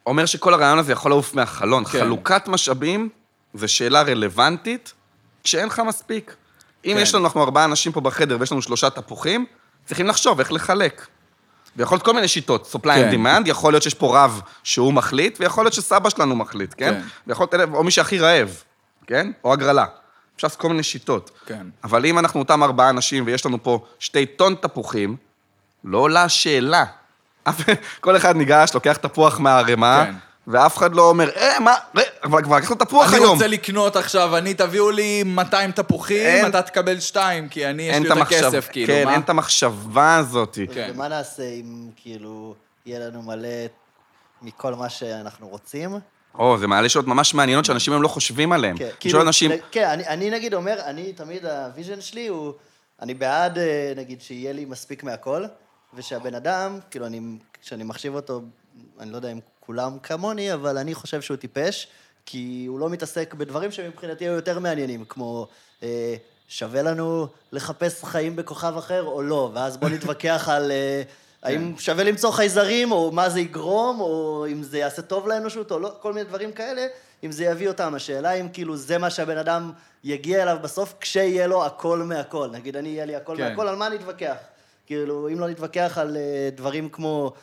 אומר 0.05 0.25
שכל 0.25 0.53
הרעיון 0.53 0.79
הזה 0.79 0.91
יכול 0.91 1.11
לעוף 1.11 1.33
מהחלון. 1.33 1.85
כן. 1.85 1.91
כן. 1.91 1.99
חלוקת 1.99 2.47
משאבים 2.47 3.09
זו 3.53 3.67
שאלה 3.67 4.01
רלוונטית 4.01 4.93
כשאין 5.43 5.67
לך 5.67 5.81
מספיק. 5.87 6.35
אם 6.85 6.91
כן. 6.91 6.97
כן. 6.97 7.01
יש 7.01 7.15
לנו, 7.15 7.25
אנחנו 7.25 7.43
ארבעה 7.43 7.65
אנשים 7.65 7.91
פה 7.91 8.01
בחדר 8.01 8.37
ויש 8.39 8.51
לנו 8.51 8.61
שלושה 8.61 8.89
תפוחים, 8.89 9.45
צריכים 9.85 10.07
לחשוב 10.07 10.39
איך 10.39 10.51
לחלק. 10.51 11.07
ויכול 11.75 11.95
להיות 11.95 12.05
כל 12.05 12.13
מיני 12.13 12.27
שיטות, 12.27 12.75
supply 12.75 12.83
כן. 12.83 13.09
and 13.09 13.13
demand, 13.13 13.49
יכול 13.49 13.73
להיות 13.73 13.83
שיש 13.83 13.93
פה 13.93 14.23
רב 14.23 14.41
שהוא 14.63 14.93
מחליט, 14.93 15.37
ויכול 15.39 15.65
להיות 15.65 15.73
שסבא 15.73 16.09
שלנו 16.09 16.35
מחליט, 16.35 16.73
כן? 16.77 16.93
כן. 16.93 17.01
ויכול 17.27 17.47
להיות, 17.51 17.69
או 17.73 17.83
מי 17.83 17.91
שהכי 17.91 18.19
רעב, 18.19 18.63
כן? 19.07 19.31
או 19.43 19.53
הגרלה. 19.53 19.85
אפשר 20.35 20.47
לעשות 20.47 20.59
כל 20.61 20.69
מיני 20.69 20.83
שיטות. 20.83 21.31
כן. 21.45 21.67
אבל 21.83 22.05
אם 22.05 22.19
אנחנו 22.19 22.39
אותם 22.39 22.63
ארבעה 22.63 22.89
אנשים 22.89 23.23
ויש 23.27 23.45
לנו 23.45 23.63
פה 23.63 23.85
שתי 23.99 24.25
טון 24.25 24.55
תפוחים, 24.61 25.15
לא 25.83 25.97
עולה 25.97 26.29
שאלה. 26.29 26.85
כל 28.01 28.17
אחד 28.17 28.35
ניגש, 28.35 28.73
לוקח 28.73 28.97
תפוח 28.97 29.39
מהערימה, 29.39 30.03
כן. 30.07 30.13
ואף 30.47 30.77
אחד 30.77 30.95
לא 30.95 31.09
אומר, 31.09 31.29
אה, 31.35 31.59
מה, 31.59 31.73
אה, 31.97 32.01
אבל 32.23 32.43
כבר 32.43 32.57
לקחנו 32.57 32.75
תפוח 32.75 33.09
אני 33.13 33.17
היום. 33.21 33.33
רוצה 33.33 33.47
לקנות 33.47 33.95
עכשיו, 33.95 34.37
אני, 34.37 34.53
תביאו 34.53 34.91
לי 34.91 35.23
200 35.23 35.71
תפוחים, 35.71 36.17
אין- 36.25 36.45
אתה 36.47 36.61
תקבל 36.61 36.99
שתיים, 36.99 37.49
כי 37.49 37.67
אני, 37.69 37.83
יש 37.83 37.97
לי 37.99 38.07
את 38.07 38.11
המחשב- 38.11 38.37
כסף, 38.47 38.67
כאילו, 38.71 38.87
כן, 38.93 39.05
מה? 39.05 39.13
אין 39.13 39.21
את 39.21 39.29
המחשבה 39.29 40.15
הזאת. 40.15 40.57
כן. 40.73 40.89
ומה 40.93 41.07
נעשה 41.07 41.43
אם 41.43 41.89
כאילו 41.95 42.55
יהיה 42.85 42.99
לנו 42.99 43.21
מלא 43.21 43.47
מכל 44.41 44.75
מה 44.75 44.89
שאנחנו 44.89 45.47
רוצים? 45.47 45.95
או, 46.39 46.57
זה 46.57 46.67
מעלה 46.67 46.89
שאלות 46.89 47.07
ממש 47.07 47.33
מעניינות 47.33 47.65
שאנשים 47.65 47.93
היום 47.93 48.03
לא 48.03 48.07
חושבים 48.07 48.51
עליהן. 48.51 48.77
כן, 48.77 49.09
שואל 49.09 49.21
אנשים, 49.21 49.51
כן, 49.71 49.89
אני, 49.89 50.07
אני 50.07 50.29
נגיד 50.29 50.53
אומר, 50.53 50.79
אני 50.85 51.13
תמיד, 51.13 51.45
ה 51.45 51.53
vision 51.53 52.01
שלי 52.01 52.27
הוא, 52.27 52.53
אני 53.01 53.13
בעד, 53.13 53.57
אה, 53.57 53.93
נגיד, 53.95 54.21
שיהיה 54.21 54.53
לי 54.53 54.65
מספיק 54.65 55.03
מהכל, 55.03 55.45
ושהבן 55.93 56.35
אדם, 56.35 56.79
כאילו, 56.91 57.05
אני, 57.05 57.21
כשאני 57.61 57.83
מחשיב 57.83 58.15
אותו, 58.15 58.41
אני 58.99 59.11
לא 59.11 59.15
יודע 59.15 59.31
אם 59.31 59.39
כולם 59.59 59.99
כמוני, 60.03 60.53
אבל 60.53 60.77
אני 60.77 60.93
חושב 60.93 61.21
שהוא 61.21 61.37
טיפש, 61.37 61.87
כי 62.25 62.65
הוא 62.67 62.79
לא 62.79 62.89
מתעסק 62.89 63.33
בדברים 63.33 63.71
שמבחינתי 63.71 64.25
היו 64.25 64.33
יותר 64.33 64.59
מעניינים, 64.59 65.05
כמו... 65.05 65.47
אה, 65.83 66.15
שווה 66.47 66.81
לנו 66.81 67.27
לחפש 67.51 68.03
חיים 68.03 68.35
בכוכב 68.35 68.73
אחר 68.77 69.03
או 69.03 69.21
לא, 69.21 69.51
ואז 69.53 69.77
בוא 69.77 69.89
נתווכח 69.89 70.49
על, 70.51 70.71
אה, 70.71 71.01
האם 71.43 71.73
שווה 71.77 72.03
למצוא 72.03 72.31
חייזרים, 72.31 72.91
או 72.91 73.11
מה 73.11 73.29
זה 73.29 73.39
יגרום, 73.39 73.99
או 73.99 74.45
אם 74.51 74.63
זה 74.63 74.77
יעשה 74.77 75.01
טוב 75.01 75.27
לאנושות, 75.27 75.71
או 75.71 75.79
לא, 75.79 75.91
כל 75.99 76.13
מיני 76.13 76.25
דברים 76.25 76.51
כאלה, 76.51 76.85
אם 77.23 77.31
זה 77.31 77.45
יביא 77.45 77.67
אותם. 77.67 77.95
השאלה 77.95 78.31
אם 78.31 78.47
כאילו 78.53 78.77
זה 78.77 78.97
מה 78.97 79.09
שהבן 79.09 79.37
אדם 79.37 79.71
יגיע 80.03 80.43
אליו 80.43 80.57
בסוף, 80.61 80.93
כשיהיה 80.99 81.47
לו 81.47 81.65
הכל 81.65 81.97
מהכל. 81.97 82.49
נגיד, 82.51 82.75
אני, 82.75 82.89
יהיה 82.89 83.05
לי 83.05 83.15
הכל 83.15 83.37
כן. 83.37 83.49
מהכל, 83.49 83.67
על 83.67 83.75
מה 83.75 83.89
נתווכח? 83.89 84.35
כאילו, 84.85 85.29
אם 85.29 85.39
לא 85.39 85.47
נתווכח 85.47 85.97
על 86.01 86.17
אה, 86.17 86.49
דברים 86.55 86.89
כמו 86.89 87.33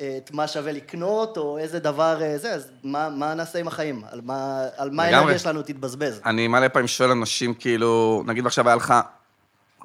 אה, 0.00 0.18
את 0.24 0.30
מה 0.30 0.48
שווה 0.48 0.72
לקנות, 0.72 1.36
או 1.36 1.58
איזה 1.58 1.78
דבר 1.78 2.22
אה, 2.22 2.38
זה, 2.38 2.52
אז 2.52 2.70
מה, 2.84 3.08
מה 3.08 3.34
נעשה 3.34 3.58
עם 3.58 3.68
החיים? 3.68 4.02
על 4.12 4.20
מה, 4.24 4.64
על 4.76 4.90
מה. 4.90 5.04
האנרגיה 5.04 5.38
שלנו 5.38 5.62
תתבזבז? 5.62 6.20
אני 6.26 6.48
מלא 6.48 6.68
פעמים 6.68 6.88
שואל 6.88 7.10
אנשים, 7.10 7.54
כאילו, 7.54 8.22
נגיד 8.26 8.46
עכשיו 8.46 8.68
היה 8.68 8.76
לך 8.76 8.94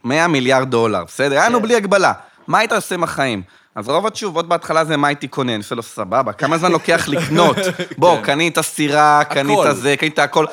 100 0.03 0.27
מיליארד 0.27 0.71
דולר, 0.71 1.03
בסדר? 1.03 1.35
היה 1.35 1.49
לנו 1.49 1.57
כן. 1.57 1.63
בלי 1.63 1.75
הגבלה. 1.75 2.13
מה 2.47 2.57
היית 2.57 2.71
עושה 2.71 2.95
עם 2.95 3.03
החיים? 3.03 3.41
אז 3.75 3.89
רוב 3.89 4.07
התשובות 4.07 4.47
בהתחלה 4.47 4.85
זה 4.85 4.97
מה 4.97 5.07
הייתי 5.07 5.27
קונה, 5.27 5.51
אני 5.51 5.57
עושה 5.63 5.75
לו 5.75 5.83
סבבה, 5.83 6.33
כמה 6.33 6.57
זמן 6.57 6.71
לוקח 6.71 7.07
לקנות? 7.07 7.57
בוא, 7.97 8.21
קנית 8.21 8.59
סירה, 8.59 9.23
קנית. 9.23 9.59
זה, 9.71 9.95
קנית 9.97 10.19
הכל. 10.19 10.45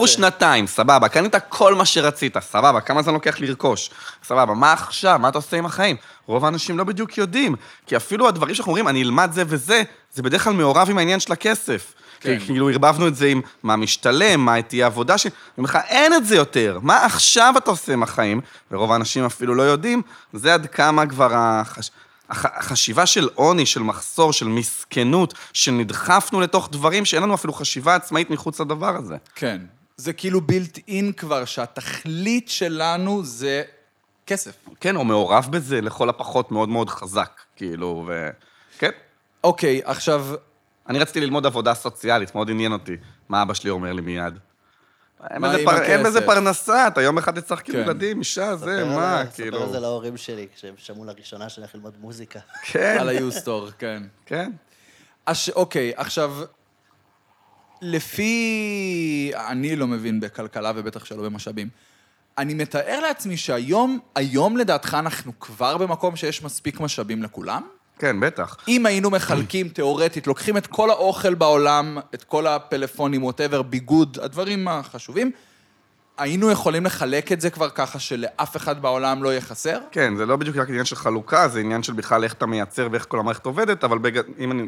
רוצה. 0.00 0.12
שנתיים, 0.12 0.66
סבבה, 0.66 1.08
קנית 1.08 1.34
כל 1.48 1.74
מה 1.74 1.84
שרצית, 1.84 2.36
סבבה, 2.40 2.80
כמה 2.80 3.02
זמן 3.02 3.14
לוקח 3.14 3.40
לרכוש? 3.40 3.90
סבבה, 4.24 4.54
מה 4.54 4.72
עכשיו? 4.72 5.18
מה 5.18 5.28
אתה 5.28 5.38
עושה 5.38 5.56
עם 5.56 5.66
החיים? 5.66 5.96
רוב 6.26 6.44
האנשים 6.44 6.78
לא 6.78 6.84
בדיוק 6.84 7.18
יודעים, 7.18 7.54
כי 7.86 7.96
אפילו 7.96 8.28
הדברים 8.28 8.54
שאנחנו 8.54 8.70
אומרים, 8.70 8.88
אני 8.88 9.02
אלמד 9.02 9.30
זה 9.32 9.42
וזה, 9.46 9.82
זה 10.14 10.22
בדרך 10.22 10.44
כלל 10.44 10.52
מעורב 10.52 10.90
עם 10.90 10.98
העניין 10.98 11.20
של 11.20 11.32
הכסף. 11.32 11.94
כן. 12.20 12.38
כי 12.38 12.46
כאילו 12.46 12.70
ערבבנו 12.70 13.08
את 13.08 13.16
זה 13.16 13.26
עם 13.26 13.40
מה 13.62 13.76
משתלם, 13.76 14.40
מה 14.40 14.62
תהיה 14.62 14.86
העבודה 14.86 15.18
שלי, 15.18 15.30
אני 15.30 15.52
אומר 15.58 15.68
לך, 15.68 15.78
אין 15.88 16.14
את 16.14 16.26
זה 16.26 16.36
יותר. 16.36 16.78
מה 16.82 17.04
עכשיו 17.04 17.54
אתה 17.56 17.70
עושה 17.70 17.92
עם 17.92 18.02
החיים? 18.02 18.40
ורוב 18.70 18.92
האנשים 18.92 19.24
אפילו 19.24 19.54
לא 19.54 19.62
יודעים, 19.62 20.02
זה 20.32 20.54
עד 20.54 20.66
כמה 20.66 21.06
כבר 21.06 21.34
החש... 21.34 21.90
הח... 22.28 22.46
החשיבה 22.46 23.06
של 23.06 23.28
עוני, 23.34 23.66
של 23.66 23.82
מחסור, 23.82 24.32
של 24.32 24.48
מסכנות, 24.48 25.34
שנדחפנו 25.52 26.40
לתוך 26.40 26.68
דברים 26.72 27.04
שאין 27.04 27.22
לנו 27.22 27.34
אפילו 27.34 27.52
חשיבה 27.52 27.94
עצמאית 27.94 28.30
מחוץ 28.30 28.60
לדבר 28.60 28.96
הזה. 28.96 29.16
כן. 29.34 29.60
זה 29.96 30.12
כאילו 30.12 30.40
בילט 30.40 30.78
אין 30.88 31.12
כבר, 31.12 31.44
שהתכלית 31.44 32.48
שלנו 32.48 33.24
זה 33.24 33.62
כסף. 34.26 34.52
כן, 34.80 34.96
או 34.96 35.04
מעורב 35.04 35.48
בזה 35.50 35.80
לכל 35.80 36.08
הפחות 36.08 36.52
מאוד 36.52 36.68
מאוד 36.68 36.90
חזק, 36.90 37.40
כאילו, 37.56 38.04
ו... 38.08 38.28
כן. 38.78 38.90
אוקיי, 39.44 39.80
עכשיו, 39.84 40.26
אני 40.88 40.98
רציתי 40.98 41.20
ללמוד 41.20 41.46
עבודה 41.46 41.74
סוציאלית, 41.74 42.34
מאוד 42.34 42.50
עניין 42.50 42.72
אותי. 42.72 42.96
מה 43.28 43.42
אבא 43.42 43.54
שלי 43.54 43.70
אומר 43.70 43.92
לי 43.92 44.02
מיד? 44.02 44.38
אין 45.30 45.42
בזה 45.42 45.56
עם 45.58 45.64
פר- 45.64 45.82
אין 45.82 46.02
בזה 46.02 46.18
הכסף? 46.18 46.26
פרנסה, 46.26 46.86
אתה 46.88 47.02
יום 47.02 47.18
אחד 47.18 47.40
תצטרך 47.40 47.62
כאילו 47.64 47.78
כן. 47.78 47.84
ילדים, 47.84 48.18
אישה, 48.18 48.56
זה, 48.56 48.84
מה, 48.84 49.22
כאילו... 49.34 49.56
ספר 49.58 49.66
על 49.66 49.72
זה 49.72 49.80
להורים 49.80 50.16
שלי, 50.16 50.46
כשהם 50.54 50.74
שמעו 50.76 51.04
לראשונה 51.04 51.48
שאני 51.48 51.62
הולך 51.64 51.74
ללמוד 51.74 51.94
מוזיקה. 52.00 52.40
כן, 52.62 52.96
על 53.00 53.08
היוסטור, 53.08 53.68
כן. 53.78 54.02
כן. 54.26 54.52
אוקיי, 55.54 55.92
עכשיו, 55.96 56.34
לפי... 57.82 59.32
אני 59.48 59.76
לא 59.76 59.86
מבין 59.86 60.20
בכלכלה 60.20 60.72
ובטח 60.76 61.04
שלא 61.04 61.22
במשאבים. 61.22 61.68
אני 62.38 62.54
מתאר 62.54 63.00
לעצמי 63.00 63.36
שהיום, 63.36 63.98
היום 64.14 64.56
לדעתך 64.56 64.96
אנחנו 64.98 65.32
כבר 65.40 65.76
במקום 65.76 66.16
שיש 66.16 66.42
מספיק 66.42 66.80
משאבים 66.80 67.22
לכולם? 67.22 67.62
כן, 67.98 68.20
בטח. 68.20 68.56
אם 68.68 68.86
היינו 68.86 69.10
מחלקים 69.10 69.68
תיאורטית, 69.68 70.26
לוקחים 70.26 70.56
את 70.56 70.66
כל 70.66 70.90
האוכל 70.90 71.34
בעולם, 71.34 71.98
את 72.14 72.24
כל 72.24 72.46
הפלאפונים, 72.46 73.24
ווטאבר, 73.24 73.62
ביגוד, 73.62 74.18
הדברים 74.22 74.68
החשובים, 74.68 75.30
היינו 76.18 76.50
יכולים 76.50 76.84
לחלק 76.84 77.32
את 77.32 77.40
זה 77.40 77.50
כבר 77.50 77.70
ככה 77.70 77.98
שלאף 77.98 78.56
אחד 78.56 78.82
בעולם 78.82 79.22
לא 79.22 79.28
יהיה 79.28 79.40
חסר? 79.40 79.78
כן, 79.90 80.16
זה 80.16 80.26
לא 80.26 80.36
בדיוק 80.36 80.56
רק 80.56 80.68
עניין 80.68 80.84
של 80.84 80.96
חלוקה, 80.96 81.48
זה 81.48 81.60
עניין 81.60 81.82
של 81.82 81.92
בכלל 81.92 82.24
איך 82.24 82.32
אתה 82.32 82.46
מייצר 82.46 82.88
ואיך 82.92 83.06
כל 83.08 83.18
המערכת 83.18 83.46
עובדת, 83.46 83.84
אבל 83.84 83.98
בג... 83.98 84.20
אם 84.38 84.52
אני... 84.52 84.66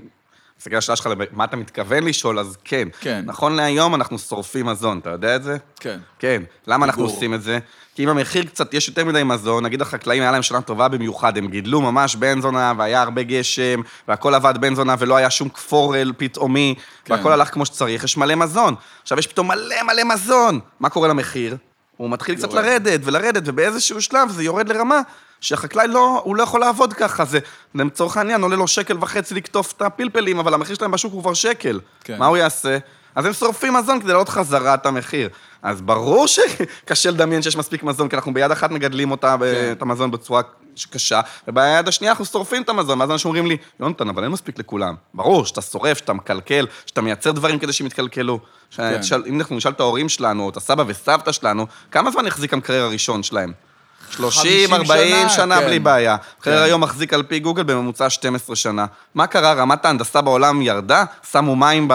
מסתכל 0.61 0.75
על 0.75 0.79
השאלה 0.79 0.97
שלך, 0.97 1.09
מה 1.33 1.45
אתה 1.45 1.57
מתכוון 1.57 2.05
לשאול, 2.05 2.39
אז 2.39 2.57
כן. 2.65 2.89
כן. 3.01 3.23
נכון 3.27 3.57
להיום 3.57 3.95
אנחנו 3.95 4.19
שורפים 4.19 4.67
מזון, 4.67 4.99
אתה 4.99 5.11
יודע 5.11 5.37
את 5.37 5.43
זה? 5.43 5.57
כן. 5.81 5.99
כן. 6.19 6.43
למה 6.67 6.87
אנחנו. 6.87 7.03
עושים 7.03 7.35
את 7.35 7.43
זה? 7.43 7.59
כי 7.95 8.05
אם 8.05 8.09
המחיר 8.09 8.45
קצת, 8.45 8.75
יש 8.75 8.89
יותר 8.89 9.05
מדי 9.05 9.23
מזון, 9.23 9.65
נגיד 9.65 9.83
החקלאים, 9.83 10.23
היה 10.23 10.33
להם 10.33 10.43
שנה 10.43 10.61
טובה 10.61 10.89
במיוחד, 10.89 11.39
הם 11.39 11.49
גידלו 11.49 11.81
ממש 11.81 12.17
בן 12.17 12.41
זונה, 12.41 12.73
והיה 12.79 13.03
הרבה 13.03 13.23
גשם, 13.23 13.81
והכל 14.09 14.35
עבד 14.35 14.55
בן 14.61 14.75
זונה, 14.75 14.95
ולא 14.99 15.17
היה 15.17 15.31
שום 15.31 15.49
כפורל 15.49 16.13
פתאומי, 16.17 16.75
כן. 17.05 17.15
והכל 17.15 17.33
הלך 17.33 17.53
כמו 17.53 17.67
שצריך, 17.67 18.05
יש 18.05 18.17
מלא 18.17 18.35
מזון. 18.35 18.75
עכשיו 19.03 19.19
יש 19.19 19.27
פתאום 19.27 19.49
מלא 19.49 19.83
מלא 19.87 20.05
מזון. 20.05 20.61
מה 20.81 20.89
קורה 20.89 21.09
למחיר? 21.09 21.57
הוא 21.97 22.11
מתחיל 22.11 22.35
קצת 22.35 22.53
יורד. 22.53 22.65
לרדת 22.65 23.01
ולרדת, 23.05 23.43
ובאיזשהו 23.47 24.03
שלב 24.03 24.31
זה 24.31 24.43
יורד 24.43 24.69
לרמה 24.69 25.01
שהחקלאי 25.41 25.89
לא, 25.89 26.21
הוא 26.25 26.37
לא 26.37 26.43
יכול 26.43 26.61
לעבוד 26.61 26.93
ככה, 26.93 27.25
זה 27.25 27.39
לצורך 27.75 28.17
העניין 28.17 28.43
עולה 28.43 28.57
לו 28.57 28.69
שקל 28.69 28.97
וחצי 29.01 29.35
לקטוף 29.35 29.73
את 29.73 29.83
הפלפלים, 29.83 30.39
אבל 30.39 30.55
המחיר 30.55 30.77
שלהם 30.77 30.91
בשוק 30.91 31.13
הוא 31.13 31.23
כבר 31.23 31.35
שקל. 31.35 31.81
כן. 32.05 32.19
מה 32.19 32.27
הוא 32.27 32.37
יעשה? 32.37 32.79
אז 33.15 33.27
הם 33.27 33.33
שורפים 33.33 33.75
מזון 33.75 34.01
כדי 34.01 34.09
להעלות 34.09 34.29
חזרה 34.29 34.75
את 34.75 34.87
המחיר. 34.87 35.29
אז 35.63 35.81
ברור 35.81 36.27
שקשה 36.27 37.11
לדמיין 37.11 37.43
שיש 37.43 37.57
מספיק 37.57 37.83
מזון, 37.83 38.09
כי 38.09 38.17
אנחנו 38.17 38.35
ביד 38.35 38.51
אחת 38.51 38.71
מגדלים 38.71 39.11
אותה, 39.11 39.37
כן. 39.41 39.73
את 39.73 39.83
המזון 39.83 40.11
בצורה 40.11 40.43
קשה, 40.91 41.21
וביד 41.49 41.89
השנייה 41.89 42.13
אנחנו 42.13 42.25
שורפים 42.25 42.63
את 42.63 42.69
המזון, 42.69 43.01
ואז 43.01 43.11
אנשים 43.11 43.29
אומרים 43.29 43.47
לי, 43.47 43.57
יונתן, 43.81 44.09
אבל 44.09 44.23
אין 44.23 44.33
מספיק 44.33 44.59
לכולם. 44.59 44.95
ברור, 45.15 45.47
שאתה 45.47 45.63
שורף, 45.63 45.99
שאתה 45.99 46.13
מקלקל, 46.13 46.67
שאתה 46.87 47.01
מייצר 47.01 47.33
דברים 47.33 47.59
כדי 47.59 47.73
שהם 47.73 47.87
יתקלקלו. 47.87 48.41
כן. 48.71 49.01
אם 49.27 49.41
אנחנו 49.41 49.57
נשאל 49.57 49.73
את 49.73 49.81
ההורים 49.81 50.09
שלנו, 50.09 50.45
או 50.45 50.51
את 50.51 50.57
הסבא 50.57 50.85
וסבתא 50.87 51.33
שלנו, 51.33 51.67
כמה 51.91 52.11
זמן 52.11 52.27
החזיק 52.27 52.53
המקרר 52.53 52.83
הראשון 52.83 53.23
שלהם? 53.23 53.53
30, 54.11 54.75
40 54.75 55.17
שנה, 55.19 55.29
שנה 55.29 55.61
כן. 55.61 55.67
בלי 55.67 55.79
בעיה. 55.79 56.17
כן. 56.43 56.51
היום 56.53 56.81
מחזיק 56.81 57.15
על 57.15 57.23
פי 57.23 57.39
גוגל 57.39 57.63
בממוצע 57.63 58.11
12 58.11 58.57
שנה. 58.57 58.87
מה 59.15 59.27
קרה? 59.27 59.53
רמת 59.53 59.85
ההנדסה 59.85 60.21
בעולם 60.21 60.63
ירדה? 60.63 61.05
שמו 61.31 61.57
מים, 61.57 61.89
ב... 61.89 61.95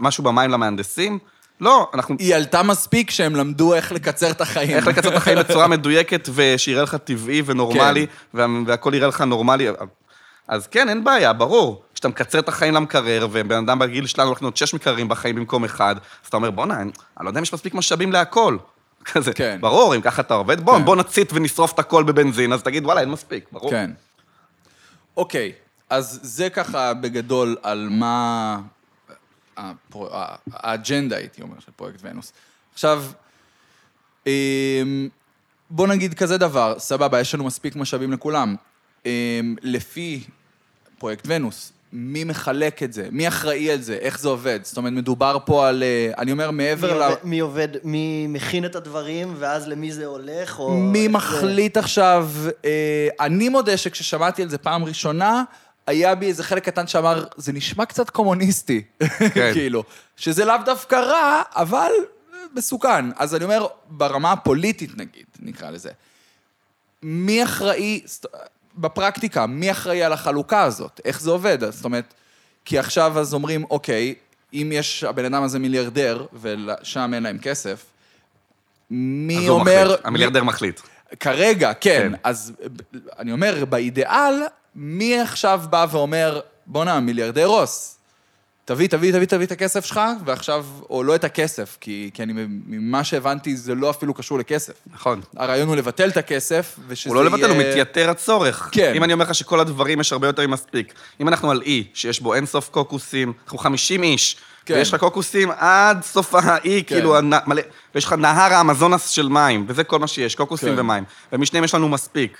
משהו 0.00 0.24
במים 0.24 0.50
למהנדסים? 0.50 1.18
לא, 1.60 1.90
אנחנו... 1.94 2.16
היא 2.18 2.34
עלתה 2.34 2.62
מספיק 2.62 3.10
שהם 3.10 3.36
למדו 3.36 3.74
איך 3.74 3.92
לקצר 3.92 4.30
את 4.30 4.40
החיים. 4.40 4.70
איך 4.70 4.86
לקצר 4.86 5.08
את 5.08 5.16
החיים 5.16 5.38
בצורה 5.38 5.68
מדויקת 5.76 6.28
ושיראה 6.34 6.82
לך 6.82 6.94
טבעי 6.94 7.42
ונורמלי, 7.46 8.06
כן. 8.06 8.38
וה... 8.38 8.46
והכל 8.66 8.94
יראה 8.94 9.08
לך 9.08 9.20
נורמלי. 9.20 9.68
אז 10.48 10.66
כן, 10.66 10.88
אין 10.88 11.04
בעיה, 11.04 11.32
ברור. 11.32 11.82
כשאתה 11.94 12.08
מקצר 12.08 12.38
את 12.38 12.48
החיים 12.48 12.74
למקרר, 12.74 13.28
ובן 13.32 13.56
אדם 13.56 13.78
בגיל 13.78 14.06
שלנו 14.06 14.28
הולך 14.28 14.38
לקנות 14.38 14.56
שש 14.56 14.74
מקררים 14.74 15.08
בחיים 15.08 15.36
במקום 15.36 15.64
אחד, 15.64 15.96
אז 15.96 16.28
אתה 16.28 16.36
אומר, 16.36 16.50
בואנה, 16.50 16.80
אני 16.80 16.90
לא 17.20 17.28
יודע 17.28 17.38
אם 17.38 17.42
יש 17.42 17.54
מספיק 17.54 17.74
משאבים 17.74 18.12
להכל. 18.12 18.56
כזה, 19.12 19.32
כן. 19.32 19.58
ברור, 19.60 19.94
אם 19.96 20.00
ככה 20.00 20.22
אתה 20.22 20.34
עובד, 20.34 20.60
בוא, 20.60 20.78
כן. 20.78 20.84
בוא 20.84 20.96
נצית 20.96 21.32
ונשרוף 21.32 21.72
את 21.72 21.78
הכל 21.78 22.04
בבנזין, 22.04 22.52
אז 22.52 22.62
תגיד, 22.62 22.84
וואלה, 22.84 23.00
אין 23.00 23.10
מספיק, 23.10 23.44
ברור. 23.52 23.70
כן. 23.70 23.90
אוקיי, 25.16 25.52
אז 25.90 26.18
זה 26.22 26.50
ככה 26.50 26.94
בגדול 26.94 27.56
על 27.62 27.88
מה... 27.90 28.58
הפרו- 29.56 30.08
ה- 30.14 30.36
האג'נדה, 30.52 31.16
הייתי 31.16 31.42
אומר, 31.42 31.60
של 31.60 31.72
פרויקט 31.76 31.98
ונוס. 32.02 32.32
עכשיו, 32.74 33.04
אמ, 34.26 35.08
בוא 35.70 35.86
נגיד 35.86 36.14
כזה 36.14 36.38
דבר, 36.38 36.74
סבבה, 36.78 37.20
יש 37.20 37.34
לנו 37.34 37.44
מספיק 37.44 37.76
משאבים 37.76 38.12
לכולם. 38.12 38.56
אמ, 39.06 39.10
לפי 39.62 40.24
פרויקט 40.98 41.22
ונוס, 41.26 41.72
מי 41.98 42.24
מחלק 42.24 42.82
את 42.82 42.92
זה? 42.92 43.08
מי 43.12 43.28
אחראי 43.28 43.70
על 43.70 43.82
זה? 43.82 43.94
איך 44.00 44.20
זה 44.20 44.28
עובד? 44.28 44.60
זאת 44.62 44.76
אומרת, 44.76 44.92
מדובר 44.92 45.38
פה 45.44 45.68
על... 45.68 45.82
אה, 45.82 46.12
אני 46.18 46.32
אומר, 46.32 46.50
מי 46.50 46.64
מעבר 46.64 46.98
ל... 46.98 47.02
עובד, 47.02 47.16
מי 47.24 47.38
עובד, 47.38 47.68
מי 47.84 48.26
מכין 48.28 48.64
את 48.64 48.76
הדברים, 48.76 49.34
ואז 49.38 49.68
למי 49.68 49.92
זה 49.92 50.06
הולך, 50.06 50.58
או... 50.58 50.76
מי 50.76 50.98
איך 50.98 51.06
זה- 51.06 51.08
מחליט 51.08 51.76
עכשיו? 51.76 52.30
אה, 52.64 53.08
אני 53.20 53.48
מודה 53.48 53.76
שכששמעתי 53.76 54.42
על 54.42 54.48
זה 54.48 54.58
פעם 54.58 54.84
ראשונה, 54.84 55.44
היה 55.86 56.14
בי 56.14 56.26
איזה 56.26 56.44
חלק 56.44 56.64
קטן 56.64 56.86
שאמר, 56.86 57.24
זה 57.36 57.52
נשמע 57.52 57.84
קצת 57.84 58.10
קומוניסטי. 58.10 58.82
כן. 59.34 59.50
כאילו, 59.52 59.84
שזה 60.16 60.44
לאו 60.44 60.56
דווקא 60.64 60.94
רע, 60.96 61.42
אבל 61.54 61.90
מסוכן. 62.56 63.04
אז 63.16 63.34
אני 63.34 63.44
אומר, 63.44 63.66
ברמה 63.88 64.32
הפוליטית 64.32 64.90
נגיד, 64.96 65.26
נקרא 65.40 65.70
לזה, 65.70 65.90
מי 67.02 67.44
אחראי, 67.44 68.00
בפרקטיקה, 68.76 69.46
מי 69.46 69.70
אחראי 69.70 70.02
על 70.02 70.12
החלוקה 70.12 70.62
הזאת? 70.62 71.00
איך 71.04 71.20
זה 71.20 71.30
עובד? 71.30 71.70
זאת 71.70 71.84
אומרת, 71.84 72.14
כי 72.64 72.78
עכשיו 72.78 73.18
אז 73.18 73.34
אומרים, 73.34 73.64
אוקיי, 73.70 74.14
אם 74.52 74.70
יש, 74.74 75.04
הבן 75.04 75.24
אדם 75.24 75.42
הזה 75.42 75.58
מיליארדר, 75.58 76.26
ושם 76.42 77.10
אין 77.14 77.22
להם 77.22 77.38
כסף, 77.38 77.84
מי 78.90 79.38
אז 79.38 79.44
הוא 79.44 79.60
אומר... 79.60 79.84
מחליט, 79.84 80.00
המיליארדר 80.04 80.44
מחליט. 80.44 80.80
כרגע, 81.20 81.72
כן. 81.74 82.08
כן. 82.10 82.12
אז 82.24 82.52
אני 83.18 83.32
אומר, 83.32 83.64
באידיאל, 83.64 84.42
מי 84.74 85.20
עכשיו 85.20 85.62
בא 85.70 85.86
ואומר, 85.90 86.40
בואנה, 86.66 87.00
מיליארדר 87.00 87.46
רוס, 87.46 87.95
תביא, 88.68 88.88
תביא, 88.88 89.12
תביא, 89.12 89.26
תביא 89.26 89.46
את 89.46 89.52
הכסף 89.52 89.84
שלך, 89.84 90.00
ועכשיו, 90.24 90.64
או 90.90 91.02
לא 91.02 91.14
את 91.14 91.24
הכסף, 91.24 91.76
כי, 91.80 92.10
כי 92.14 92.22
אני, 92.22 92.32
ממה 92.66 93.04
שהבנתי, 93.04 93.56
זה 93.56 93.74
לא 93.74 93.90
אפילו 93.90 94.14
קשור 94.14 94.38
לכסף. 94.38 94.72
נכון. 94.94 95.20
הרעיון 95.36 95.68
הוא 95.68 95.76
לבטל 95.76 96.08
את 96.08 96.16
הכסף, 96.16 96.76
ושזה 96.88 97.10
הוא 97.10 97.16
לא 97.16 97.24
לבטל, 97.24 97.50
הוא 97.50 97.56
יהיה- 97.56 97.70
מתייתר 97.70 98.10
הצורך. 98.10 98.68
כן. 98.72 98.92
אם 98.96 99.04
אני 99.04 99.12
אומר 99.12 99.24
לך 99.24 99.34
שכל 99.34 99.60
הדברים 99.60 100.00
יש 100.00 100.12
הרבה 100.12 100.26
יותר 100.26 100.46
ממספיק. 100.46 100.92
אם 101.20 101.28
אנחנו 101.28 101.50
על 101.50 101.62
אי, 101.62 101.84
שיש 101.94 102.20
בו 102.20 102.34
אינסוף 102.34 102.68
קוקוסים, 102.68 103.32
אנחנו 103.44 103.58
50 103.58 104.02
איש, 104.02 104.36
כן. 104.66 104.74
ויש 104.74 104.94
לך 104.94 105.00
קוקוסים 105.00 105.50
עד 105.56 106.02
סוף 106.02 106.34
האי, 106.34 106.82
כאילו, 106.86 107.18
הנ- 107.18 107.32
מלא, 107.46 107.62
ויש 107.94 108.04
לך 108.04 108.12
נהר 108.12 108.52
האמזונס 108.54 109.08
של 109.08 109.28
מים, 109.28 109.64
וזה 109.68 109.84
כל 109.84 109.98
מה 109.98 110.06
שיש, 110.06 110.34
קוקוסים 110.34 110.74
כן. 110.74 110.80
ומים. 110.80 111.04
ומשניהם 111.32 111.64
יש 111.64 111.74
לנו 111.74 111.88
מספיק. 111.88 112.38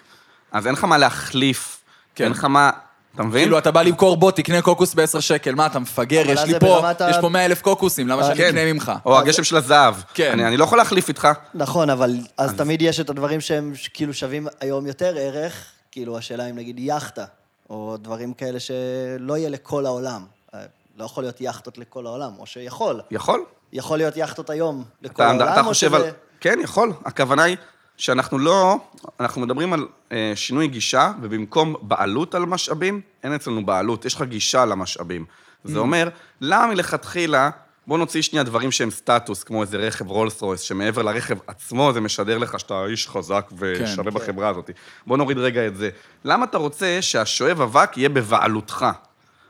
אז 0.53 0.67
אין 0.67 0.75
לך 0.75 0.85
מה 0.85 0.99
להחליף, 0.99 1.79
כן. 2.15 2.25
אין 2.25 2.33
לך 2.33 2.45
מה... 2.45 2.71
אתה 3.17 3.25
מבין? 3.25 3.43
כאילו, 3.43 3.59
אתה 3.59 3.71
בא 3.71 3.83
למכור 3.83 4.17
בוא, 4.17 4.31
תקנה 4.31 4.63
קוקוס 4.63 4.95
ב-10 4.95 5.21
שקל, 5.21 5.55
מה, 5.55 5.67
אתה 5.67 5.79
מפגר, 5.79 6.23
יש 6.27 6.39
אז 6.39 6.49
לי 6.49 6.61
פה, 6.61 6.67
ברמת 6.67 7.01
יש 7.11 7.17
פה 7.21 7.29
100 7.29 7.45
אלף 7.45 7.63
קוקוסים, 7.63 8.09
למה 8.09 8.25
שאני 8.25 8.37
כן. 8.37 8.49
אקנה 8.49 8.73
ממך? 8.73 8.93
או 9.07 9.19
הגשם 9.19 9.45
של 9.45 9.57
הזהב. 9.57 9.95
כן. 10.15 10.33
אני 10.33 10.47
אני 10.47 10.57
לא 10.57 10.65
יכול 10.65 10.79
להחליף 10.79 11.09
איתך. 11.09 11.29
נכון, 11.55 11.91
אבל 11.91 12.15
אז 12.37 12.55
תמיד 12.55 12.83
יש 12.83 13.01
את 13.01 13.11
הדברים 13.11 13.41
שהם 13.41 13.73
כאילו 13.95 14.15
שווים 14.15 14.47
היום 14.61 14.87
יותר 14.87 15.15
ערך, 15.19 15.65
כאילו 15.93 16.19
השאלה 16.19 16.51
אם 16.51 16.57
נגיד 16.57 16.79
יאכטה, 16.79 17.25
או 17.71 17.97
דברים 18.03 18.35
כאלה 18.35 18.61
שלא 18.61 19.37
יהיה 19.37 19.49
לכל 19.49 19.87
העולם. 19.87 20.25
אה, 20.55 20.61
לא 20.99 21.05
יכול 21.05 21.25
להיות 21.25 21.41
יאכטות 21.41 21.79
לכל 21.79 22.07
העולם, 22.07 22.33
או 22.39 22.47
שיכול. 22.47 23.01
יכול? 23.11 23.45
יכול 23.73 23.99
להיות 23.99 24.17
יאכטות 24.17 24.51
היום 24.51 24.85
לכל 25.03 25.23
אתה, 25.23 25.31
העולם, 25.31 25.49
אתה 25.53 25.61
או 25.61 25.65
חושב 25.65 25.89
שזה... 25.89 25.97
על... 25.97 26.11
כן, 26.41 26.59
יכול. 26.63 26.93
הכוונה 27.05 27.43
היא 27.43 27.57
שאנחנו 27.97 28.39
לא... 28.39 28.77
אנחנו 29.21 29.41
מדברים 29.41 29.73
על 29.73 29.87
אה, 30.13 30.33
שינוי 30.35 30.69
גישה, 30.69 31.13
ובמקום 31.23 31.75
בעלות 31.83 32.35
על 32.35 32.47
משאבים, 32.47 33.01
אין 33.23 33.33
אצלנו 33.33 33.67
בעלות, 33.67 34.05
יש 34.05 34.15
לך 34.15 34.23
גישה 34.23 34.65
למשאבים. 34.65 35.25
Mm. 35.29 35.69
זה 35.71 35.79
אומר, 35.79 36.09
למה 36.41 36.67
מלכתחילה... 36.67 37.51
בוא 37.87 37.99
נוציא 37.99 38.23
שנייה 38.23 38.45
דברים 38.45 38.73
שהם 38.73 38.91
סטטוס, 38.91 39.45
כמו 39.45 39.63
איזה 39.63 39.77
רכב 39.77 40.11
רולס 40.11 40.43
רויס, 40.43 40.61
שמעבר 40.61 41.03
לרכב 41.03 41.37
עצמו 41.47 41.93
זה 41.93 42.01
משדר 42.01 42.39
לך 42.39 42.61
שאתה 42.61 42.85
איש 42.87 43.09
חזק 43.09 43.47
ושווה 43.59 44.05
כן. 44.05 44.11
בחברה 44.11 44.49
הזאת. 44.49 44.71
בוא 45.07 45.17
נוריד 45.17 45.39
רגע 45.39 45.67
את 45.67 45.77
זה. 45.77 45.91
למה 46.25 46.45
אתה 46.45 46.59
רוצה 46.59 46.99
שהשואב 47.01 47.61
אבק 47.61 47.97
יהיה 47.97 48.09
בבעלותך? 48.09 48.87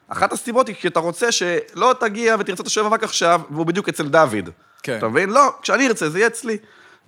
אחת 0.08 0.32
הסיבות 0.32 0.68
היא 0.68 0.76
כי 0.76 0.88
אתה 0.88 1.00
רוצה 1.00 1.32
שלא 1.32 1.94
תגיע 2.00 2.36
ותרצה 2.38 2.62
את 2.62 2.66
השואב 2.66 2.86
אבק 2.86 3.02
עכשיו, 3.02 3.40
והוא 3.50 3.66
בדיוק 3.66 3.88
אצל 3.88 4.08
דוד. 4.08 4.50
כן. 4.82 4.98
אתה 4.98 5.08
מבין? 5.08 5.30
לא, 5.30 5.54
כשאני 5.62 5.86
ארצה 5.88 6.10
זה 6.10 6.18
יהיה 6.18 6.28
אצלי. 6.28 6.56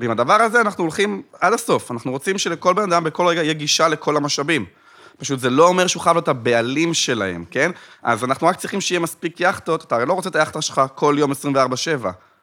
ועם 0.00 0.10
הדבר 0.10 0.34
הזה 0.34 0.60
אנחנו 0.60 0.84
הולכים 0.84 1.22
עד 1.40 1.52
הסוף. 1.52 1.90
אנחנו 1.90 2.10
רוצים 2.10 2.38
שלכל 2.38 2.74
בן 2.74 2.92
אדם 2.92 3.04
בכל 3.04 3.26
רגע 3.26 3.42
יהיה 3.42 3.52
גישה 3.52 3.88
לכל 3.88 4.16
המשאבים. 4.16 4.64
פשוט 5.18 5.40
זה 5.40 5.50
לא 5.50 5.68
אומר 5.68 5.86
שהוא 5.86 6.02
חייב 6.02 6.16
להיות 6.16 6.28
הבעלים 6.28 6.94
שלהם, 6.94 7.44
כן? 7.50 7.70
אז 8.02 8.24
אנחנו 8.24 8.46
רק 8.46 8.56
צריכים 8.56 8.80
שיהיה 8.80 9.00
מספיק 9.00 9.40
יאכטות, 9.40 9.84
אתה 9.84 9.96
הרי 9.96 10.06
לא 10.06 10.12
רוצה 10.12 10.28
את 10.28 10.36
היאכטה 10.36 10.62
שלך 10.62 10.82
כל 10.94 11.14
יום 11.18 11.32
24-7. 11.32 11.34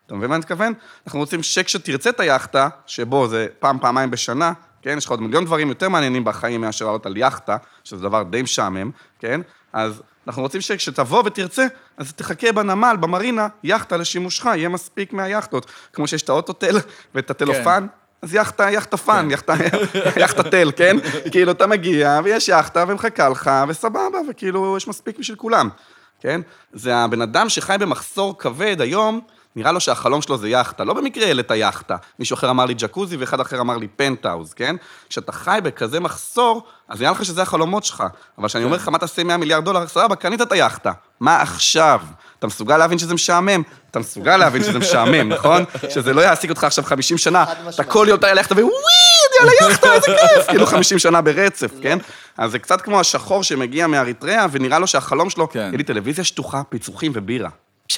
אתה 0.05 0.15
מבין 0.15 0.29
מה 0.29 0.35
אני 0.35 0.39
מתכוון? 0.39 0.74
אנחנו 1.05 1.19
רוצים 1.19 1.43
שכשתרצה 1.43 2.09
את 2.09 2.19
היאכטה, 2.19 2.67
שבו 2.85 3.27
זה 3.27 3.47
פעם, 3.59 3.79
פעמיים 3.79 4.12
בשנה, 4.12 4.53
כן? 4.81 4.97
יש 4.97 5.05
לך 5.05 5.12
עוד 5.12 5.21
מיליון 5.21 5.45
דברים 5.45 5.69
יותר 5.69 5.89
מעניינים 5.89 6.24
בחיים 6.24 6.62
מאשר 6.62 6.85
לעלות 6.85 7.05
על 7.05 7.17
יאכטה, 7.17 7.57
שזה 7.83 8.01
דבר 8.01 8.24
די 8.24 8.41
משעמם, 8.41 8.91
כן? 9.19 9.41
אז 9.75 10.01
אנחנו 10.27 10.41
רוצים 10.41 10.62
שכשתבוא 10.62 11.24
ותרצה, 11.25 11.65
אז 11.98 12.13
תחכה 12.13 12.51
בנמל, 12.51 12.96
במרינה, 13.00 13.48
יאכטה 13.63 13.98
לשימושך, 13.98 14.46
יהיה 14.46 14.70
מספיק 14.70 15.13
מהיאכטות. 15.13 15.72
כמו 15.94 16.08
שיש 16.08 16.22
את 16.22 16.29
האוטוטל 16.29 16.77
ואת 17.15 17.29
הטלופן, 17.29 17.88
אז 18.22 18.34
יאכטה, 18.34 18.72
יאכטה 18.72 18.98
fun, 18.98 19.32
יאכטה, 19.32 19.53
יאכטה 20.17 20.44
תל, 20.44 20.72
כן? 20.75 20.98
כאילו, 21.32 21.51
אתה 21.51 21.67
מגיע, 21.67 22.20
ויש 22.24 22.50
יאכטה, 22.50 22.86
ומחכה 22.88 23.29
לך, 23.29 23.51
וסבבה, 23.67 24.20
וכאילו, 24.29 24.77
יש 24.77 24.88
מספיק 24.88 25.20
בשביל 25.20 25.38
כולם, 25.38 25.70
כן? 26.20 26.41
זה 26.74 26.96
הבן 26.96 27.22
אדם 27.22 27.50
שחי 27.50 27.75
במחסור 27.79 28.38
כבד 28.39 28.82
היום, 28.82 29.22
נראה 29.55 29.72
לו 29.72 29.79
שהחלום 29.79 30.22
שלו 30.22 30.38
זה 30.38 30.50
יאכטה. 30.50 30.84
לא 30.84 30.94
במקרה 30.94 31.25
העלית 31.25 31.51
יאכטה. 31.51 31.96
מישהו 32.20 32.34
אחר 32.34 32.50
אמר 32.50 32.65
לי 32.65 32.74
ג'קוזי, 32.74 33.17
ואחד 33.17 33.39
אחר 33.39 33.62
אמר 33.62 33.77
לי 33.77 33.88
פנטהאוז, 33.88 34.53
כן? 34.53 34.75
כשאתה 35.10 35.32
חי 35.32 35.60
בכזה 35.63 36.00
מחסור, 36.00 36.67
אז 36.89 37.01
נראה 37.01 37.12
לך 37.12 37.25
שזה 37.25 37.42
החלומות 37.42 37.84
שלך. 37.84 38.04
אבל 38.38 38.48
כשאני 38.48 38.63
אומר 38.63 38.75
לך, 38.75 38.88
מה 38.88 38.98
תעשה 38.98 39.24
100 39.24 39.38
מיליארד 39.38 39.65
דולר, 39.65 39.88
סבבה, 39.88 40.15
קנית 40.15 40.42
את 40.42 40.51
היאכטה. 40.51 40.92
מה 41.20 41.42
עכשיו? 41.42 42.01
אתה 42.39 42.48
מסוגל 42.48 42.77
להבין 42.77 42.98
שזה 42.98 43.13
משעמם? 43.13 43.62
אתה 43.92 44.00
מסוגל 44.00 44.38
להבין 44.38 44.63
שזה 44.63 44.80
משעמם, 44.80 45.30
נכון? 45.34 45.63
שזה 45.89 46.13
לא 46.13 46.22
יעסיק 46.22 46.50
אותך 46.50 46.63
עכשיו 46.63 46.84
50 46.84 47.18
שנה. 47.18 47.46
אתה. 47.70 47.84
כל 47.84 48.06
יום 48.10 48.20
תעלה 48.20 48.34
ליאכטה 48.34 48.54
וווי, 48.54 48.72
אני 49.42 49.50
על 49.50 49.56
היאכטה, 49.62 49.94
איזה 49.94 50.08
כיף! 50.08 50.48
כאילו 50.48 50.65
50 50.65 51.00
שנה 51.00 51.22
ברצף, 51.22 51.72
כן? 51.82 51.98
אז 52.38 52.51
זה 52.51 52.60
קצת 52.60 52.82
כמו 52.82 53.00
השחור 53.00 53.44
שמגיע 53.44 53.88
מאריתריאה, 53.88 54.46
ונראה 54.51 54.80
לו 54.80 54.88
שהחלום 54.88 55.30
שלו, 55.30 55.50
כן. 55.50 55.60
יהיה 55.60 55.77
לי 55.77 55.84
טלוויזיה 55.84 56.24
שטוחה, 56.24 56.62
פיצוחים 56.70 57.12
ובירה. 57.15 57.50
כן. 57.89 57.98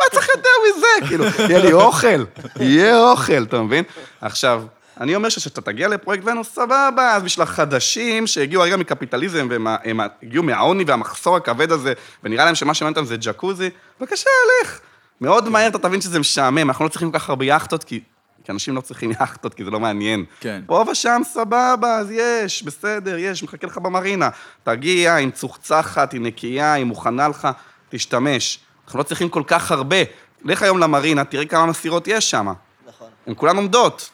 מה 0.00 0.10
צריך 0.12 0.28
יותר 0.28 0.48
מזה? 0.68 1.08
כאילו, 1.08 1.24
יהיה 1.48 1.58
לי 1.58 1.72
אוכל, 1.72 2.24
יהיה 2.60 2.98
אוכל, 2.98 3.42
אתה 3.42 3.62
מבין? 3.62 3.84
עכשיו, 4.20 4.62
אני 5.00 5.14
אומר 5.14 5.28
שכשאתה 5.28 5.60
תגיע 5.60 5.88
לפרויקט 5.88 6.24
ונוס, 6.26 6.48
סבבה, 6.54 7.14
אז 7.16 7.22
בשביל 7.22 7.42
החדשים 7.42 8.26
שהגיעו 8.26 8.62
הרגע 8.62 8.76
מקפיטליזם, 8.76 9.46
והם 9.50 9.66
הם 9.66 10.00
הגיעו 10.22 10.44
מהעוני 10.44 10.84
והמחסור 10.86 11.36
הכבד 11.36 11.72
הזה, 11.72 11.92
ונראה 12.24 12.44
להם 12.44 12.54
שמה 12.54 12.74
שמעניין 12.74 12.94
אותם 12.96 13.06
זה 13.06 13.16
ג'קוזי, 13.16 13.70
בבקשה, 14.00 14.30
לך. 14.62 14.80
מאוד 15.20 15.48
מהר 15.48 15.68
אתה 15.68 15.78
תבין 15.78 16.00
שזה 16.00 16.18
משעמם, 16.18 16.58
אנחנו 16.58 16.84
לא 16.84 16.88
צריכים 16.90 17.12
כל 17.12 17.18
כך 17.18 17.28
הרבה 17.28 17.44
יאכטות, 17.44 17.84
כי... 17.84 18.00
כי 18.44 18.52
אנשים 18.52 18.76
לא 18.76 18.80
צריכים 18.80 19.10
יאכטות, 19.10 19.54
כי 19.54 19.64
זה 19.64 19.70
לא 19.70 19.80
מעניין. 19.80 20.24
כן. 20.40 20.62
פה 20.66 20.84
ושם 20.92 21.22
סבבה, 21.24 21.98
אז 21.98 22.10
יש, 22.10 22.62
בסדר, 22.62 23.16
יש, 23.18 23.42
מחכה 23.42 23.66
לך 23.66 23.78
במרינה. 23.78 24.28
תגיע, 24.62 25.14
היא 25.14 25.26
מצוחצחת, 25.26 26.12
היא 26.12 26.20
נקייה, 26.20 26.72
היא 26.72 26.84
מוכנה 26.84 27.28
לך, 27.28 27.48
תשתמש. 27.88 28.58
אנחנו 28.84 28.98
לא 28.98 29.04
צריכים 29.04 29.28
כל 29.28 29.42
כך 29.46 29.72
הרבה. 29.72 29.96
לך 30.44 30.62
היום 30.62 30.78
למרינה, 30.78 31.24
תראה 31.24 31.44
כמה 31.44 31.66
מסירות 31.66 32.08
יש 32.08 32.30
שם. 32.30 32.52
נכון. 32.88 33.08
הן 33.26 33.34
כולן 33.36 33.56
עומדות. 33.56 34.10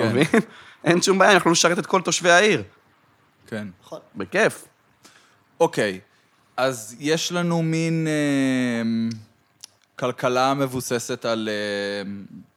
אתה 0.00 0.08
כן. 0.08 0.16
מבין? 0.16 0.40
אין 0.84 1.02
שום 1.02 1.18
בעיה, 1.18 1.32
אנחנו 1.32 1.50
נשרת 1.50 1.78
את 1.78 1.86
כל 1.86 2.00
תושבי 2.00 2.30
העיר. 2.30 2.62
כן. 3.46 3.68
נכון. 3.82 3.98
בכיף. 4.16 4.64
אוקיי, 5.60 6.00
אז 6.56 6.96
יש 7.00 7.32
לנו 7.32 7.62
מין 7.62 8.06
אה, 8.06 9.10
כלכלה 9.96 10.54
מבוססת 10.54 11.24
על 11.24 11.48
אה, 11.48 12.10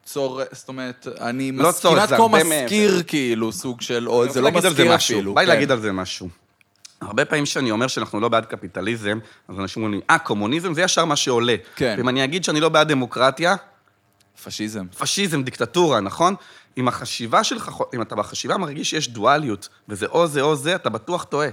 צור... 0.04 0.42
זאת 0.52 0.68
אומרת, 0.68 1.08
אני 1.22 1.52
לא 1.52 1.72
צורך, 1.72 1.96
כמעט 1.96 2.10
זה 2.10 2.16
כמו 2.16 2.24
הרבה 2.24 2.64
משכיר, 2.64 3.04
כאילו, 3.08 3.52
סוג 3.52 3.82
של... 3.82 4.08
או 4.10 4.30
זה 4.30 4.42
לא 4.42 4.52
משהו. 4.52 4.96
אפילו. 4.96 5.34
בא 5.34 5.42
לי 5.42 5.48
כן. 5.48 5.54
להגיד 5.54 5.72
על 5.72 5.80
זה 5.80 5.92
משהו. 5.92 6.30
הרבה 7.02 7.26
פעמים 7.26 7.46
שאני 7.46 7.72
אומר 7.72 7.88
שאנחנו 7.88 8.20
לא 8.20 8.30
בעד 8.30 8.46
קפיטליזם, 8.46 9.20
אז 9.48 9.60
אנשים 9.60 9.84
אומרים 9.84 10.00
לי, 10.00 10.06
אה, 10.10 10.20
קומוניזם 10.20 10.74
זה 10.74 10.82
ישר 10.82 11.06
מה 11.06 11.16
שעולה. 11.16 11.56
כן. 11.76 11.96
ואם 11.98 12.10
אני 12.10 12.24
אגיד 12.24 12.44
שאני 12.44 12.60
לא 12.60 12.70
בעד 12.70 12.88
דמוקרטיה, 12.88 13.56
פשיזם. 14.44 14.86
פשיזם, 14.98 15.44
דיקטטורה, 15.44 16.00
נכון? 16.00 16.36
אם 16.78 16.88
החשיבה 16.88 17.44
שלך, 17.44 17.72
אם 17.96 18.02
אתה 18.02 18.16
בחשיבה 18.16 18.58
מרגיש 18.58 18.90
שיש 18.90 19.10
דואליות, 19.10 19.70
וזה 19.90 20.06
או 20.06 20.28
זה 20.28 20.42
או 20.42 20.56
זה, 20.56 20.76
אתה 20.76 20.90
בטוח 20.90 21.24
טועה. 21.24 21.50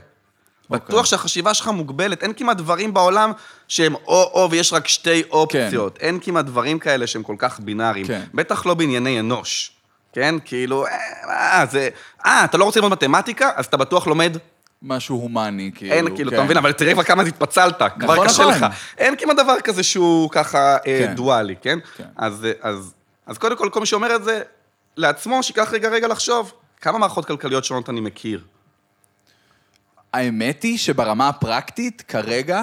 אוקיי. 0.71 0.87
בטוח 0.87 1.07
שהחשיבה 1.07 1.55
שלך 1.55 1.69
מוגבלת, 1.69 2.23
אין 2.23 2.33
כמעט 2.33 2.57
דברים 2.57 2.95
בעולם 2.95 3.33
שהם 3.69 3.95
או-או 3.95 4.51
ויש 4.51 4.73
רק 4.73 4.89
שתי 4.89 5.23
אופציות. 5.31 5.99
אין 6.01 6.19
כמעט 6.23 6.45
דברים 6.45 6.79
כאלה 6.79 7.07
שהם 7.07 7.23
כל 7.23 7.35
כך 7.39 7.61
בינאריים. 7.61 8.07
כן. 8.07 8.23
בטח 8.35 8.67
לא 8.67 8.75
בענייני 8.75 9.21
אנוש. 9.21 9.73
כן? 10.13 10.35
כאילו, 10.45 10.87
אה, 10.87 10.93
מה, 11.27 11.67
זה... 11.67 11.89
אה, 12.27 12.45
אתה 12.45 12.59
לא 12.59 12.65
רוצה 12.65 12.81
ללמוד 12.81 12.93
מתמטיקה? 12.93 13.51
אז 13.57 13.67
אתה 13.67 13.77
בטוח 13.77 14.07
לומד 14.07 14.37
משהו 14.83 15.17
הומני, 15.17 15.71
כאילו. 15.75 15.95
אין, 15.95 16.15
כאילו, 16.15 16.31
כן. 16.31 16.37
אתה 16.37 16.45
מבין, 16.45 16.57
אבל 16.57 16.73
תראה 16.73 16.93
כבר 16.93 17.03
כמה 17.03 17.23
התפצלת, 17.23 17.83
כבר 18.01 18.25
קשה 18.27 18.43
נכון. 18.43 18.55
לך. 18.55 18.67
אין 18.99 19.17
כמעט 19.17 19.37
דבר 19.37 19.61
כזה 19.65 19.83
שהוא 19.83 20.31
ככה 20.31 20.77
אה, 20.77 20.79
כן. 20.85 21.15
דואלי, 21.15 21.55
כן? 21.63 21.79
כן. 21.97 22.05
אז, 22.17 22.45
אה, 22.45 22.53
אז, 22.71 22.95
אז 23.27 23.39
קודם 23.39 23.57
כל, 23.57 23.69
כל 23.73 23.81
מי 23.81 23.87
שאומר 23.87 24.17
את 24.17 24.25
זה 24.25 24.43
לעצמו, 24.99 25.43
שיקח 25.43 25.73
רגע 25.73 25.89
רגע 25.89 26.09
לחשוב, 26.09 26.53
כמה 26.81 26.99
מערכות 26.99 27.25
כלכליות 27.25 27.65
שונות 27.65 27.89
אני 27.89 28.01
מכיר. 28.01 28.45
האמת 30.13 30.63
היא 30.63 30.79
שברמה 30.79 31.29
הפרקטית, 31.29 32.03
כרגע, 32.03 32.63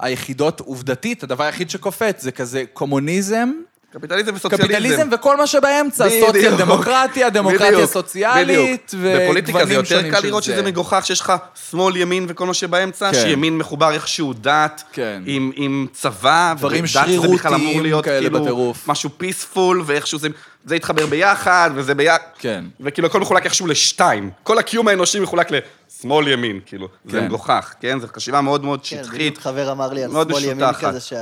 היחידות, 0.00 0.60
עובדתית, 0.60 1.22
הדבר 1.22 1.44
היחיד 1.44 1.70
שקופץ 1.70 2.22
זה 2.22 2.32
כזה 2.32 2.64
קומוניזם, 2.72 3.50
קפיטליזם 3.94 4.34
וסוציאליזם. 4.34 4.66
קפיטליזם 4.66 5.08
וכל 5.12 5.36
מה 5.36 5.46
שבאמצע. 5.46 6.08
סוציאל 6.26 6.56
דמוקרטיה, 6.56 7.30
דמוקרטיה 7.30 7.86
סוציאלית. 7.86 8.94
בפוליטיקה 9.04 9.66
זה 9.66 9.74
יותר 9.74 10.10
קל 10.10 10.20
לראות 10.26 10.42
זה. 10.42 10.52
שזה 10.52 10.62
מגוחך, 10.62 11.06
שיש 11.06 11.20
לך 11.20 11.32
שמאל, 11.70 11.96
ימין 11.96 12.26
וכל 12.28 12.46
מה 12.46 12.54
שבאמצע, 12.54 13.12
כן. 13.12 13.20
שימין 13.20 13.58
מחובר 13.58 13.92
איכשהו 13.92 14.32
דת, 14.32 14.82
כן. 14.92 15.22
עם, 15.26 15.52
עם 15.54 15.86
צבא, 15.92 16.54
דברים 16.58 16.86
זה 16.86 16.92
שרירותיים 16.92 18.00
כאלה 18.02 18.20
כאילו 18.20 18.40
בטירוף. 18.42 18.88
משהו 18.88 19.10
פיספול, 19.16 19.82
ואיכשהו 19.86 20.18
זה, 20.18 20.28
זה 20.64 20.76
יתחבר 20.76 21.06
ביחד, 21.06 21.70
וזה 21.74 21.94
ביחד, 21.94 22.18
כן. 22.38 22.64
וכאילו 22.80 23.08
הכל 23.08 23.20
מחולק 23.20 23.44
איכשהו 23.44 23.66
לשתיים. 23.66 24.30
כל 24.42 24.58
הקיום 24.58 24.88
האנושי 24.88 25.20
מחולק 25.20 25.48
לשמאל 25.50 26.28
ימין, 26.28 26.60
כאילו. 26.66 26.88
זה 27.04 27.20
כן. 27.20 27.26
מגוחך, 27.26 27.74
כן? 27.80 28.00
זו 28.00 28.06
חשיבה 28.16 28.40
מאוד 28.40 28.64
מאוד 28.64 28.80
כן, 28.80 28.86
שטחית. 28.86 29.14
בדיוק 29.14 29.38
חבר 29.38 29.72
אמר 29.72 29.92
לי 29.92 30.04
על 30.04 30.10
מאוד 30.10 30.28
שמאל 30.28 30.44
ימין 30.44 30.64
משותחת. 30.64 30.84
כזה 30.84 31.00
שה... 31.00 31.16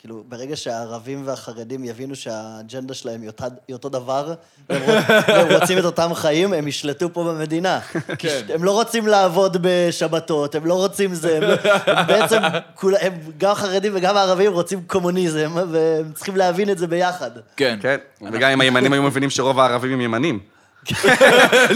כאילו, 0.00 0.22
ברגע 0.28 0.56
שהערבים 0.56 1.22
והחרדים 1.24 1.84
יבינו 1.84 2.16
שהאג'נדה 2.16 2.94
שלהם 2.94 3.22
היא 3.22 3.30
אותו 3.74 3.88
דבר, 3.88 4.34
והם 4.68 4.82
רוצ- 4.82 5.10
והם 5.28 5.60
רוצים 5.60 5.78
את 5.78 5.84
אותם 5.84 6.10
חיים, 6.14 6.52
הם 6.52 6.68
ישלטו 6.68 7.12
פה 7.12 7.24
במדינה. 7.24 7.80
כן. 8.18 8.40
הם 8.54 8.64
לא 8.64 8.70
רוצים 8.72 9.06
לעבוד 9.06 9.56
בשבתות, 9.60 10.54
הם 10.54 10.66
לא 10.66 10.74
רוצים 10.74 11.14
זה, 11.14 11.36
הם, 11.36 11.42
הם 11.86 12.06
בעצם, 12.06 12.38
כול, 12.74 12.94
הם 13.00 13.12
גם 13.38 13.54
חרדים 13.54 13.92
וגם 13.94 14.16
הערבים 14.16 14.52
רוצים 14.52 14.82
קומוניזם, 14.86 15.52
והם 15.72 16.12
צריכים 16.14 16.36
להבין 16.36 16.70
את 16.70 16.78
זה 16.78 16.86
ביחד. 16.86 17.30
כן. 17.56 17.78
כן, 17.82 17.96
וגם 18.32 18.50
אם 18.50 18.60
הימנים 18.60 18.92
היו 18.92 19.02
מבינים 19.02 19.30
שרוב 19.30 19.60
הערבים 19.60 19.92
הם 19.92 20.00
ימנים. 20.00 20.38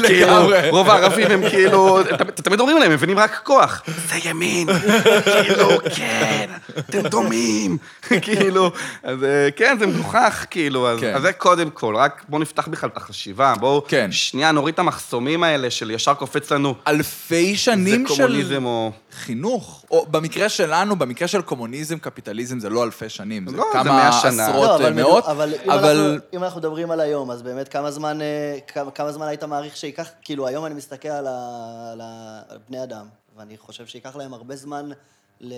כאילו. 0.07 0.51
רוב 0.71 0.91
הערבים 0.91 1.31
הם 1.31 1.51
כאילו, 1.51 1.99
תמיד 2.35 2.61
אומרים 2.61 2.79
להם, 2.79 2.91
הם 2.91 2.93
מבינים 2.93 3.19
רק 3.19 3.41
כוח. 3.45 3.83
זה 3.87 4.17
ימין, 4.25 4.69
כאילו, 5.25 5.69
כן, 5.97 6.51
אתם 6.79 7.01
דומים, 7.09 7.77
כאילו, 8.23 8.71
אז 9.03 9.25
אה, 9.25 9.49
כן, 9.57 9.77
זה 9.79 9.87
מגוחך, 9.87 10.45
כאילו, 10.51 10.91
אז 10.91 11.01
כן. 11.01 11.21
זה 11.21 11.33
קודם 11.33 11.71
כל, 11.71 11.97
רק 11.97 12.25
בואו 12.29 12.43
נפתח 12.43 12.69
בכלל 12.69 12.91
את 12.93 12.97
החשיבה, 12.97 13.55
בואו, 13.61 13.85
כן. 13.89 14.13
שנייה 14.13 14.53
נוריד 14.53 14.73
את 14.73 14.79
המחסומים 14.79 15.43
האלה 15.43 15.71
של 15.71 15.91
ישר 15.91 16.15
קופץ 16.15 16.53
לנו, 16.53 16.75
אלפי 16.87 17.53
זה 17.53 17.59
שנים 17.59 18.07
של 18.09 18.15
קומוניזם 18.15 18.65
או... 18.65 18.93
חינוך. 19.15 19.85
או 19.91 20.07
במקרה 20.11 20.49
שלנו, 20.49 20.97
במקרה 20.97 21.29
של 21.29 21.43
קומוניזם, 21.43 21.99
קפיטליזם, 21.99 22.59
זה 22.61 22.71
לא 22.71 22.85
אלפי 22.85 23.09
שנים, 23.09 23.49
זה 23.49 23.57
לא, 23.57 23.65
זה 23.73 23.79
כמה 23.79 23.93
מאה 23.93 24.13
שנה. 24.13 24.47
עשרות, 24.47 24.65
לא, 24.69 24.77
אבל, 24.77 24.93
מאות, 24.93 25.25
אבל, 25.25 25.55
אם, 25.65 25.71
אבל... 25.71 25.97
אנחנו, 26.15 26.37
אם 26.39 26.45
אנחנו 26.45 26.61
מדברים 26.61 26.91
על 26.91 27.01
היום, 27.01 27.31
אז 27.31 27.43
באמת 27.43 27.69
כמה 27.69 27.91
זמן, 27.91 28.21
אה, 28.21 28.59
כמה, 28.67 28.91
כמה 28.91 29.13
זמן 29.13 29.27
היית 29.27 29.45
מעריך 29.45 29.77
שייקח, 29.77 30.09
כאילו 30.23 30.47
היום 30.47 30.67
אני 30.67 30.75
מסתכל 30.75 31.09
על, 31.09 31.27
ה, 31.27 31.31
על, 31.93 32.01
ה, 32.01 32.41
על 32.49 32.59
בני 32.69 32.83
אדם, 32.83 33.07
ואני 33.39 33.57
חושב 33.59 33.87
שייקח 33.87 34.17
להם 34.17 34.35
הרבה 34.35 34.57
זמן 34.57 34.89
ל, 35.41 35.53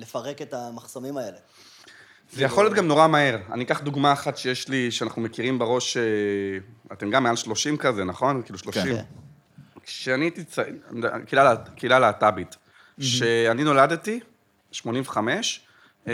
לפרק 0.00 0.42
את 0.42 0.54
המחסומים 0.54 1.16
האלה. 1.16 1.36
זה 2.32 2.44
יכול 2.44 2.64
להיות 2.64 2.74
גם 2.76 2.86
נורא 2.88 3.06
מהר. 3.06 3.38
אני 3.52 3.64
אקח 3.64 3.80
דוגמה 3.80 4.12
אחת 4.12 4.36
שיש 4.36 4.68
לי, 4.68 4.90
שאנחנו 4.90 5.22
מכירים 5.22 5.58
בראש, 5.58 5.96
אה, 5.96 6.02
אתם 6.92 7.10
גם 7.10 7.22
מעל 7.22 7.36
30 7.36 7.76
כזה, 7.76 8.04
נכון? 8.04 8.42
כאילו 8.42 8.58
30. 8.58 8.82
כן. 8.82 9.02
כשאני 9.84 10.24
הייתי 10.24 10.44
צעיר, 10.44 10.74
קהילה 11.26 11.44
לה- 11.44 11.56
קהילה 11.76 11.98
להט"בית, 11.98 12.56
כשאני 13.00 13.64
נולדתי, 13.64 14.20
85, 14.72 15.60
אה, 16.08 16.12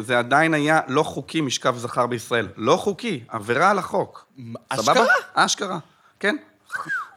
זה 0.00 0.18
עדיין 0.18 0.54
היה 0.54 0.80
לא 0.88 1.02
חוקי 1.02 1.40
משכב 1.40 1.76
זכר 1.76 2.06
בישראל. 2.06 2.48
לא 2.56 2.76
חוקי, 2.76 3.20
עבירה 3.28 3.70
על 3.70 3.78
החוק. 3.78 4.26
אשכרה? 4.68 4.84
סבבה? 4.94 5.04
אשכרה, 5.34 5.78
כן. 6.20 6.36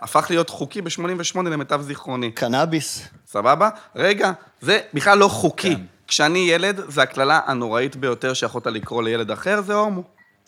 הפך 0.02 0.26
להיות 0.30 0.50
חוקי 0.50 0.82
ב-88 0.82 1.42
למיטב 1.44 1.82
זיכרוני. 1.82 2.32
קנאביס. 2.32 3.02
סבבה? 3.28 3.70
רגע, 3.96 4.32
זה 4.62 4.80
בכלל 4.94 5.18
לא 5.18 5.28
חוקי. 5.28 5.76
כן. 5.76 5.82
כשאני 6.08 6.40
ילד, 6.40 6.82
זה 6.88 7.02
הקללה 7.02 7.40
הנוראית 7.46 7.96
ביותר 7.96 8.34
שיכולת 8.34 8.68
לקרוא 8.68 9.04
לילד 9.04 9.32
אחר, 9.32 9.62
זה 9.62 9.74
הומו. 9.74 10.04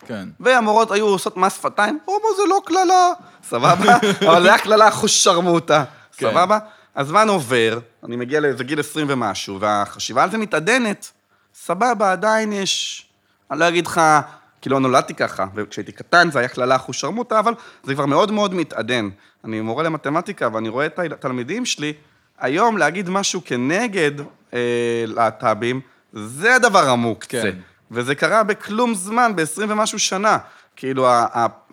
כן. 0.06 0.30
והמורות 0.40 0.92
היו 0.92 1.06
עושות 1.06 1.38
מס 1.38 1.56
שפתיים, 1.56 2.00
הומו 2.06 2.28
זה 2.38 2.44
לא 2.50 2.62
קללה, 2.66 3.10
סבבה? 3.44 3.98
אבל 4.30 4.42
זה 4.42 4.48
היה 4.48 4.58
קללה 4.58 4.88
אחוש 4.88 5.24
שרמוטה, 5.24 5.84
כן. 6.18 6.28
הזמן 6.96 7.28
עובר, 7.28 7.80
אני 8.04 8.16
מגיע 8.16 8.40
לאיזה 8.40 8.64
גיל 8.64 8.80
20 8.80 9.08
ומשהו, 9.10 9.60
והחשיבה 9.60 10.24
על 10.24 10.32
זה 10.32 10.38
מתעדנת, 10.38 11.12
סבבה, 11.56 12.12
עדיין 12.12 12.54
יש... 12.54 13.06
אני 13.52 13.60
לא 13.60 13.68
אגיד 13.68 13.88
לך, 13.88 14.02
כאילו, 14.62 14.74
לא 14.74 14.80
נולדתי 14.80 15.14
ככה, 15.14 15.46
וכשהייתי 15.56 15.92
קטן 15.92 16.32
זה 16.32 16.40
היה 16.40 16.48
קללה 16.48 16.76
אחוש 16.76 17.02
שרמוטה, 17.02 17.40
אבל 17.40 17.54
זה 17.84 17.94
כבר 17.94 18.06
מאוד 18.06 18.32
מאוד 18.32 18.54
מתעדן. 18.54 19.10
אני 19.46 19.62
מורה 19.62 19.84
למתמטיקה, 19.84 20.50
ואני 20.54 20.70
רואה 20.70 20.86
את 20.86 21.00
התלמידים 21.00 21.66
שלי, 21.66 21.94
היום 22.40 22.78
להגיד 22.78 23.10
משהו 23.10 23.42
כנגד 23.46 24.12
אה, 24.54 24.60
להט"בים, 25.08 25.82
זה 26.14 26.56
הדבר 26.56 26.90
המוקצה. 26.90 27.42
כן. 27.42 27.58
וזה 27.92 28.16
קרה 28.16 28.44
בכלום 28.44 28.96
זמן, 28.96 29.32
ב-20 29.36 29.62
ומשהו 29.70 30.00
שנה. 30.00 30.38
כאילו, 30.76 31.08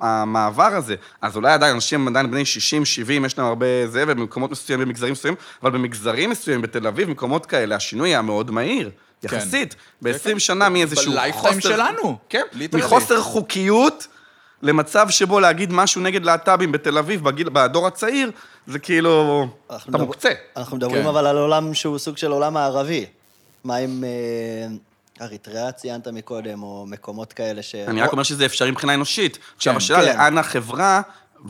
המעבר 0.01 0.63
הזה. 0.75 0.95
אז 1.23 1.37
אולי 1.37 1.53
עדיין 1.53 1.75
אנשים 1.75 2.09
עדיין 2.09 2.31
בני 2.31 2.45
60, 2.45 2.85
70, 2.85 3.25
יש 3.25 3.39
להם 3.39 3.47
הרבה 3.47 3.67
זה, 3.87 4.05
ובמקומות 4.09 4.51
מסוימים, 4.51 4.87
במגזרים 4.89 5.13
מסוימים, 5.13 5.39
אבל 5.63 5.71
במגזרים 5.71 6.31
מסוימים, 6.31 6.63
בתל 6.63 6.87
אביב, 6.87 7.09
מקומות 7.11 7.47
כאלה, 7.47 7.77
השינוי 7.77 8.09
היה 8.09 8.23
מאוד 8.23 8.51
מהיר. 8.51 8.91
יחסית, 9.23 9.75
ב-20 10.03 10.39
שנה 10.39 10.69
מאיזשהו 10.69 11.13
ב 11.12 11.18
lifetime 11.18 11.61
שלנו. 11.61 12.17
כן, 12.29 12.43
literally. 12.53 12.83
מחוסר 12.85 13.21
חוקיות 13.23 14.07
למצב 14.63 15.11
שבו 15.11 15.41
להגיד 15.41 15.73
משהו 15.73 16.01
נגד 16.01 16.25
להט"בים 16.25 16.73
בתל 16.73 16.99
אביב, 16.99 17.25
בגיל, 17.25 17.49
בדור 17.53 17.87
הצעיר, 17.87 18.31
זה 18.67 18.79
כאילו, 18.79 19.47
אנחנו 19.71 19.91
אתה 19.91 19.99
מדבר- 19.99 20.05
מוקצה. 20.05 20.31
אנחנו 20.57 20.77
מדברים 20.77 21.03
כן. 21.03 21.09
אבל 21.09 21.27
על 21.27 21.39
עולם 21.39 21.75
שהוא 21.75 21.99
סוג 21.99 22.17
של 22.17 22.31
עולם 22.31 22.57
הערבי. 22.57 23.07
מה 23.65 23.77
עם 23.77 24.05
אה, 24.05 24.77
אריתריאה 25.21 25.73
ציינת 25.73 26.09
מקודם, 26.09 26.63
או 26.63 26.87
מקומות 26.89 27.33
כאלה 27.33 27.63
ש... 27.63 27.75
אני 27.75 28.03
רק 28.03 28.13
אומר 28.13 28.23
שזה 28.23 28.47
אפשרי 28.47 28.71
מבחינה 28.71 28.95
אנושית. 28.95 29.39
עכשיו, 29.57 29.73
כן, 29.73 29.77
השאלה 29.77 30.13
כן. 30.13 30.19
לאן 30.19 30.39
החברה, 30.39 31.01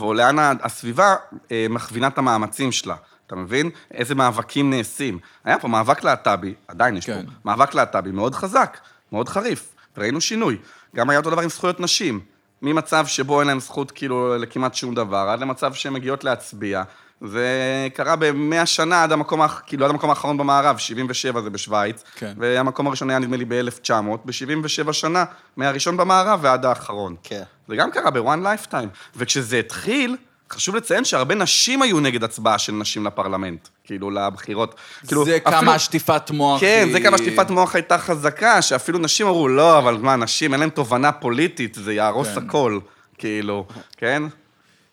או 0.01 0.15
לאן 0.15 0.57
הסביבה 0.63 1.17
אה, 1.53 1.67
מכווינה 1.71 2.07
את 2.07 2.19
המאמצים 2.19 2.73
שלה. 2.73 2.95
אתה 3.27 3.37
מבין? 3.37 3.71
איזה 3.95 4.15
מאבקים 4.15 4.71
נעשים. 4.71 5.19
היה 5.45 5.59
פה 5.59 5.69
מאבק 5.69 6.05
להט"בי, 6.05 6.55
עדיין 6.69 6.97
יש 6.97 7.07
כן. 7.07 7.27
פה, 7.27 7.33
מאבק 7.45 7.75
להט"בי 7.75 8.11
מאוד 8.11 8.35
חזק, 8.35 8.79
מאוד 9.13 9.29
חריף, 9.29 9.75
וראינו 9.97 10.21
שינוי. 10.21 10.59
גם 10.97 11.11
היה 11.11 11.19
אותו 11.19 11.31
דבר 11.31 11.43
עם 11.43 11.49
זכויות 11.49 11.81
נשים. 11.81 12.21
ממצב 12.63 13.07
שבו 13.07 13.41
אין 13.41 13.49
להם 13.49 13.61
זכות 13.61 13.91
כאילו 13.91 14.39
לכמעט 14.39 14.75
שום 14.75 14.95
דבר, 14.95 15.29
עד 15.29 15.41
למצב 15.41 15.75
שהן 15.75 15.93
מגיעות 15.93 16.25
להצביע. 16.25 16.83
זה 17.25 17.49
קרה 17.95 18.17
במאה 18.17 18.67
שנה 18.67 19.03
עד 19.03 19.13
המקום, 19.13 19.41
כאילו 19.67 19.85
עד 19.85 19.91
המקום 19.91 20.11
האחרון 20.11 20.37
במערב, 20.39 20.79
77 20.79 21.41
זה 21.41 21.51
בשוויץ. 21.51 22.03
כן. 22.17 22.33
והמקום 22.39 22.87
הראשון 22.87 23.11
היה 23.11 23.19
נדמה 23.19 23.37
לי 23.37 23.45
ב-1900, 23.45 23.93
ב-77 24.25 24.93
שנה, 24.93 25.25
מהראשון 25.57 25.97
במערב 25.97 26.41
ועד 26.43 26.65
האחרון. 26.65 27.15
כן. 27.23 27.43
זה 27.69 27.77
גם 27.77 27.91
קרה 27.91 28.11
ב-one 28.11 28.21
lifetime. 28.45 28.87
וכשזה 29.17 29.59
התחיל, 29.59 30.17
חשוב 30.53 30.77
לציין 30.77 31.05
שהרבה 31.05 31.35
נשים 31.35 31.83
היו 31.83 32.01
נגד 32.01 32.25
הצבעה 32.25 32.59
של 32.59 32.73
נשים 32.73 33.07
לפרלמנט, 33.07 33.69
כאילו, 33.85 34.11
לבחירות. 34.11 34.75
כאילו, 35.07 35.25
זה 35.25 35.37
אפילו- 35.47 35.61
כמה 35.61 35.79
שטיפת 35.79 36.31
מוח 36.31 36.61
כן, 36.61 36.83
היא- 36.87 36.93
זה 36.93 37.01
כמה 37.01 37.19
שטיפת 37.19 37.51
מוח 37.51 37.75
הייתה 37.75 37.99
חזקה, 37.99 38.63
שאפילו 38.63 38.99
נשים 38.99 39.27
אמרו, 39.27 39.49
לא, 39.49 39.79
אבל 39.79 39.97
מה, 39.97 40.17
נשים, 40.17 40.53
אין 40.53 40.61
להם 40.61 40.71
תובנה 40.71 41.13
פוליטית, 41.13 41.75
זה 41.75 41.93
יהרוס 41.93 42.29
כן. 42.29 42.47
הכל, 42.47 42.79
כאילו, 43.19 43.67
כן? 43.97 44.23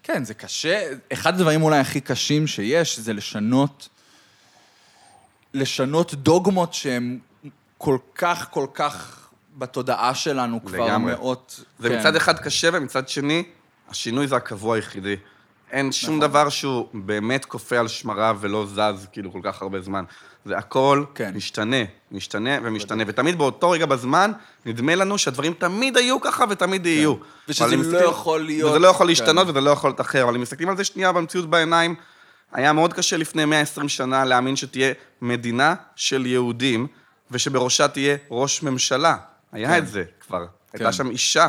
כן, 0.05 0.23
זה 0.23 0.33
קשה. 0.33 0.91
אחד 1.13 1.33
הדברים 1.33 1.61
אולי 1.61 1.79
הכי 1.79 2.01
קשים 2.01 2.47
שיש, 2.47 2.99
זה 2.99 3.13
לשנות, 3.13 3.89
לשנות 5.53 6.13
דוגמות 6.13 6.73
שהן 6.73 7.19
כל 7.77 7.97
כך, 8.15 8.47
כל 8.51 8.67
כך 8.73 9.27
בתודעה 9.57 10.15
שלנו 10.15 10.65
כבר 10.65 10.85
לגמרי. 10.85 11.13
מאות... 11.13 11.63
זה 11.79 11.89
כן. 11.89 11.99
מצד 11.99 12.15
אחד 12.15 12.39
קשה, 12.39 12.69
ומצד 12.73 13.09
שני, 13.09 13.43
השינוי 13.89 14.27
זה 14.27 14.35
הקבוע 14.35 14.75
היחידי. 14.75 15.15
אין 15.71 15.91
שום 15.91 16.17
נכון. 16.17 16.29
דבר 16.29 16.49
שהוא 16.49 16.87
באמת 16.93 17.45
קופא 17.45 17.75
על 17.75 17.87
שמריו 17.87 18.37
ולא 18.41 18.65
זז 18.65 19.07
כאילו 19.11 19.31
כל 19.31 19.41
כך 19.43 19.61
הרבה 19.61 19.81
זמן. 19.81 20.03
זה 20.45 20.57
הכל 20.57 21.03
כן. 21.15 21.31
משתנה, 21.35 21.75
משתנה 22.11 22.49
ומשתנה, 22.63 23.03
ותמיד 23.07 23.37
באותו 23.37 23.69
רגע 23.69 23.85
בזמן, 23.85 24.31
נדמה 24.65 24.95
לנו 24.95 25.17
שהדברים 25.17 25.53
תמיד 25.53 25.97
היו 25.97 26.21
ככה 26.21 26.45
ותמיד 26.49 26.85
יהיו. 26.85 27.15
כן. 27.19 27.25
ושזה 27.49 27.65
אבל 27.65 27.73
אם 27.73 27.79
לא 27.81 27.85
מסתכלים- 27.87 28.09
יכול 28.09 28.45
להיות- 28.45 28.69
וזה 28.71 28.79
לא 28.79 28.87
יכול 28.87 29.05
כן. 29.05 29.09
להשתנות 29.09 29.47
וזה 29.47 29.61
לא 29.61 29.69
יכול 29.69 29.89
להיות 29.89 30.01
אחר, 30.01 30.23
אבל 30.23 30.35
אם 30.35 30.41
מסתכלים 30.41 30.69
על 30.69 30.77
זה 30.77 30.83
שנייה 30.83 31.11
במציאות 31.11 31.49
בעיניים, 31.49 31.95
היה 32.53 32.73
מאוד 32.73 32.93
קשה 32.93 33.17
לפני 33.17 33.45
120 33.45 33.89
שנה 33.89 34.25
להאמין 34.25 34.55
שתהיה 34.55 34.93
מדינה 35.21 35.75
של 35.95 36.25
יהודים, 36.25 36.87
ושבראשה 37.31 37.87
תהיה 37.87 38.17
ראש 38.31 38.63
ממשלה. 38.63 39.15
היה 39.51 39.67
כן. 39.69 39.77
את 39.77 39.87
זה 39.87 40.03
כבר. 40.27 40.39
כן. 40.39 40.45
הייתה 40.73 40.91
שם 40.93 41.09
אישה, 41.09 41.47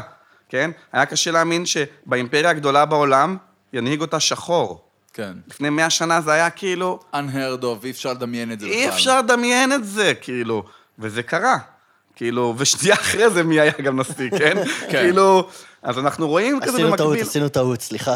כן? 0.49 0.71
היה 0.93 1.07
קשה 1.07 1.31
להאמין 1.31 1.67
שבאימפריה 1.67 2.51
הגדולה 2.51 2.85
בעולם 2.85 3.37
ינהיג 3.73 4.01
אותה 4.01 4.21
שחור. 4.21 4.86
כן. 5.17 5.33
לפני 5.49 5.71
מאה 5.71 5.91
שנה 5.91 6.21
זה 6.21 6.33
היה 6.33 6.51
כאילו, 6.51 7.01
unheard 7.15 7.63
of, 7.63 7.85
אי 7.85 7.91
אפשר 7.91 8.13
לדמיין 8.13 8.53
את 8.53 8.61
זה 8.61 8.67
בכלל. 8.67 8.79
אי 8.79 8.89
אפשר 8.89 9.19
לדמיין 9.19 9.73
את 9.73 9.85
זה, 9.85 10.13
כאילו. 10.21 10.65
וזה 10.99 11.23
קרה. 11.23 11.59
כאילו, 12.17 12.55
ושנייה 12.59 12.95
אחרי 13.03 13.31
זה 13.31 13.43
מי 13.43 13.61
היה 13.61 13.73
גם 13.83 14.01
נשיא, 14.01 14.31
כן? 14.31 14.57
כן. 14.65 14.89
כאילו, 14.91 15.49
אז 15.83 15.99
אנחנו 15.99 16.29
רואים 16.29 16.61
כזה 16.61 16.73
עשינו 16.73 16.97
טעות, 16.97 17.01
במקביל. 17.01 17.29
עשינו 17.29 17.49
טעות, 17.49 17.81
סליחה. 17.81 18.15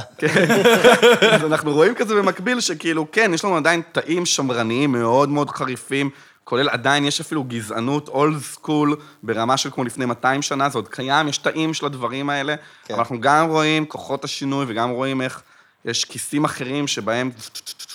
אז 1.35 1.45
אנחנו 1.45 1.73
רואים 1.73 1.95
כזה 1.95 2.15
במקביל 2.15 2.61
שכאילו, 2.61 3.07
כן, 3.13 3.31
יש 3.35 3.45
לנו 3.45 3.57
עדיין 3.57 3.83
תאים 3.93 4.27
שמרניים 4.27 4.93
מאוד 4.93 5.29
מאוד 5.29 5.51
חריפים, 5.51 6.11
כולל 6.45 6.69
עדיין 6.69 7.05
יש 7.05 7.21
אפילו 7.21 7.45
גזענות 7.45 8.09
אולד 8.09 8.39
סקול 8.39 8.97
ברמה 9.23 9.57
של 9.57 9.71
כמו 9.71 9.85
לפני 9.85 10.07
200 10.07 10.43
שנה, 10.43 10.69
זה 10.69 10.79
עוד 10.79 10.89
קיים, 10.89 11.29
יש 11.29 11.39
תאים 11.39 11.75
של 11.75 11.87
הדברים 11.87 12.31
האלה, 12.31 12.55
כן. 12.85 12.95
אבל 12.95 13.03
אנחנו 13.03 13.21
גם 13.21 13.49
רואים 13.49 13.87
כוחות 13.87 14.25
השינוי 14.25 14.65
וגם 14.69 14.91
רואים 14.91 15.23
איך 15.23 15.43
יש 15.85 16.05
כיסים 16.05 16.45
אחרים 16.45 16.87
שבהם 16.87 17.31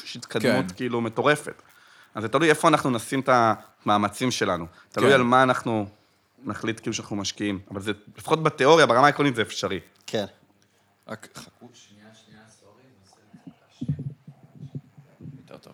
יש 0.05 0.15
התקדמות 0.15 0.65
כן. 0.71 0.75
כאילו 0.75 1.01
מטורפת. 1.01 1.61
אז 2.15 2.21
זה 2.23 2.29
תלוי 2.29 2.49
איפה 2.49 2.67
אנחנו 2.67 2.89
נשים 2.89 3.19
את 3.19 3.29
המאמצים 3.85 4.31
שלנו. 4.31 4.65
תלוי 4.91 5.09
כן. 5.09 5.15
על 5.15 5.23
מה 5.23 5.43
אנחנו 5.43 5.87
נחליט 6.43 6.79
כאילו 6.79 6.93
שאנחנו 6.93 7.15
משקיעים. 7.15 7.59
אבל 7.71 7.81
זה, 7.81 7.91
לפחות 8.17 8.43
בתיאוריה, 8.43 8.85
ברמה 8.85 9.05
העקרונית 9.05 9.35
זה 9.35 9.41
אפשרי. 9.41 9.79
כן. 10.07 10.25
רק 11.07 11.27
חכו 11.35 11.69
שנייה, 11.73 12.07
שנייה, 12.25 12.41
סורי, 12.59 12.83
נעשה 13.47 13.93
יותר 15.37 15.57
טוב. 15.57 15.73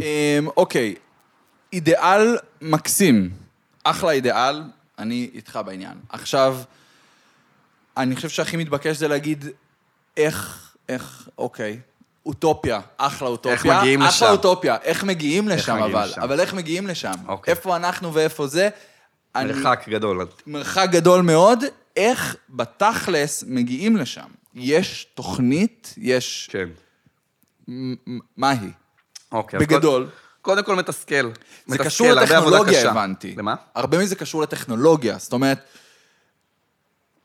אמ, 0.00 0.48
אוקיי, 0.56 0.94
אידיאל 1.72 2.36
מקסים. 2.60 3.30
אחלה 3.84 4.10
אידיאל, 4.10 4.62
אני 4.98 5.30
איתך 5.34 5.60
בעניין. 5.66 5.98
עכשיו, 6.08 6.58
אני 7.96 8.16
חושב 8.16 8.28
שהכי 8.28 8.56
מתבקש 8.56 8.96
זה 8.96 9.08
להגיד 9.08 9.44
איך, 10.16 10.69
איך, 10.90 11.28
אוקיי, 11.38 11.80
אוטופיה, 12.26 12.80
אחלה 12.96 13.28
אוטופיה. 13.28 13.52
איך 13.54 13.66
מגיעים 13.66 14.00
לשם? 14.00 14.08
אחלה 14.08 14.30
אוטופיה, 14.30 14.76
איך 14.82 15.04
מגיעים 15.04 15.48
לשם 15.48 15.74
מגיעים 15.74 15.96
אבל, 15.96 16.04
לשם? 16.08 16.20
אבל 16.22 16.40
איך 16.40 16.54
מגיעים 16.54 16.86
לשם? 16.86 17.12
אוקיי. 17.28 17.52
איפה 17.54 17.76
אנחנו 17.76 18.14
ואיפה 18.14 18.46
זה? 18.46 18.68
אני- 19.34 19.52
מרחק 19.52 19.84
גדול. 19.88 20.26
מרחק 20.46 20.88
גדול 20.92 21.22
מאוד, 21.22 21.64
איך 21.96 22.36
בתכלס 22.48 23.44
מגיעים 23.46 23.96
לשם? 23.96 24.26
יש 24.54 25.06
תוכנית, 25.14 25.94
יש... 25.96 26.50
כן. 26.52 26.68
מה 28.36 28.50
היא? 28.50 28.70
אוקיי. 29.32 29.60
בגדול. 29.60 30.08
קודם 30.42 30.62
כל 30.62 30.76
מתסכל. 30.76 31.14
זה 31.14 31.30
מתסכל, 31.66 31.84
קשור 31.84 32.12
לטכנולוגיה. 32.12 32.90
הבנתי. 32.90 33.34
למה? 33.38 33.54
הרבה 33.74 33.98
מזה 33.98 34.16
קשור 34.16 34.42
לטכנולוגיה. 34.42 35.18
זאת 35.18 35.32
אומרת, 35.32 35.58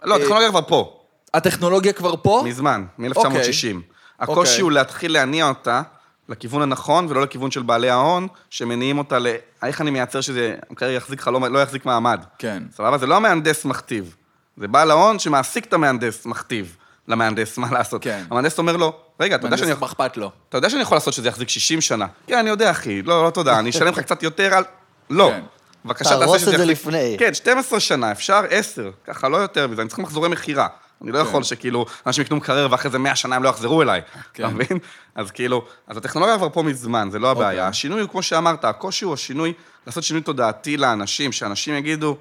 לא, 0.04 0.16
הטכנולוגיה 0.16 0.50
כבר 0.50 0.62
פה, 0.68 1.05
הטכנולוגיה 1.36 1.94
כבר 1.94 2.16
פה? 2.22 2.44
מזמן, 2.46 2.86
מ-1960. 2.98 3.78
הקושי 4.20 4.52
אוקיי. 4.52 4.62
הוא 4.62 4.72
להתחיל 4.72 5.14
להניע 5.14 5.48
אותה 5.48 5.82
לכיוון 6.30 6.62
הנכון 6.62 7.08
ולא 7.10 7.22
לכיוון 7.22 7.52
של 7.52 7.62
בעלי 7.62 7.90
ההון, 7.90 8.28
שמניעים 8.50 8.98
אותה 8.98 9.20
ל... 9.20 9.28
איך 9.64 9.82
אני 9.82 9.92
מייצר 9.92 10.22
שזה 10.22 10.56
המקרר 10.70 10.90
יחזיק 10.90 11.20
לך, 11.20 11.28
לא, 11.28 11.62
יחזיק 11.62 11.86
מעמד. 11.86 12.24
כן. 12.38 12.64
סבבה? 12.76 12.98
זה 12.98 13.08
לא 13.08 13.16
המהנדס 13.16 13.66
מכתיב. 13.66 14.16
זה 14.58 14.68
בעל 14.68 14.92
ההון 14.92 15.20
שמעסיק 15.20 15.66
את 15.66 15.74
המהנדס 15.74 16.26
מכתיב 16.26 16.76
למהנדס, 17.08 17.58
מה 17.58 17.72
לעשות. 17.72 18.04
כן. 18.04 18.24
המהנדס 18.30 18.58
אומר 18.58 18.78
לו, 18.78 18.94
רגע, 19.20 19.36
אתה 19.36 19.48
יודע 19.48 19.58
שאני... 19.58 19.68
מהנדס 19.68 19.82
מה 19.82 19.88
אכפת 19.88 20.18
לו. 20.18 20.32
אתה 20.50 20.58
יודע 20.58 20.70
שאני 20.70 20.82
יכול 20.82 20.96
לעשות 20.96 21.14
שזה 21.14 21.28
יחזיק 21.28 21.50
60 21.50 21.82
שנה. 21.82 22.08
כן, 22.28 22.38
אני 22.38 22.50
יודע, 22.50 22.72
אחי. 22.72 23.02
לא, 23.02 23.26
לא 23.26 23.30
תודה, 23.30 23.60
אני 23.60 23.70
אשלם 23.70 23.88
לך 23.88 24.00
קצת 24.00 24.24
יותר 24.24 24.54
על... 24.54 24.64
לא. 25.10 25.32
כן. 25.34 25.42
בבקשה, 25.86 26.10
תעשה 26.10 26.20
תהרוס 26.20 26.42
שזה 26.42 26.52
את 26.52 26.58
זה 26.58 26.64
יחזיק... 26.64 26.88
לפני. 26.88 27.16
כן, 27.20 27.34
12 27.34 27.80
שנה, 27.80 28.12
אפשר 28.12 28.42
10. 28.50 28.92
ככה, 29.08 29.30
לא 29.30 29.38
יותר 29.38 29.68
מזה, 29.68 29.82
אני 29.82 29.90
צריך 29.90 30.00
מחזורי 30.00 30.30
מכירה. 30.30 30.68
אני 31.02 31.12
לא 31.12 31.20
יכול 31.20 31.44
שכאילו, 31.44 31.86
אנשים 32.08 32.24
יקנו 32.24 32.38
מקרר 32.38 32.68
ואחרי 32.72 32.92
זה 32.92 33.00
100 33.00 33.16
שנה 33.16 33.36
הם 33.36 33.44
לא 33.44 33.50
יחזרו 33.50 33.82
אליי. 33.82 34.02
כן. 34.34 34.44
אתה 34.44 34.54
מבין? 34.54 34.80
אז 35.16 35.32
כאילו, 35.32 35.66
אז 35.88 35.98
הטכנולוגיה 35.98 36.38
כבר 36.38 36.50
פה 36.50 36.64
מזמן, 36.64 37.10
זה 37.12 37.20
לא 37.20 37.32
הבעיה. 37.32 37.50
אוקיי. 37.50 37.70
השינוי 37.70 38.02
הוא, 38.02 38.10
כמו 38.10 38.24
שאמרת, 38.24 38.66
הקושי 38.66 39.06
הוא 39.06 39.14
השינוי, 39.14 39.54
לעשות 39.88 40.04
שינוי 40.04 40.22
תודעתי 40.22 40.78
לאנשים, 40.78 41.32
שאנשים 41.32 41.76
יגידו, 41.76 42.18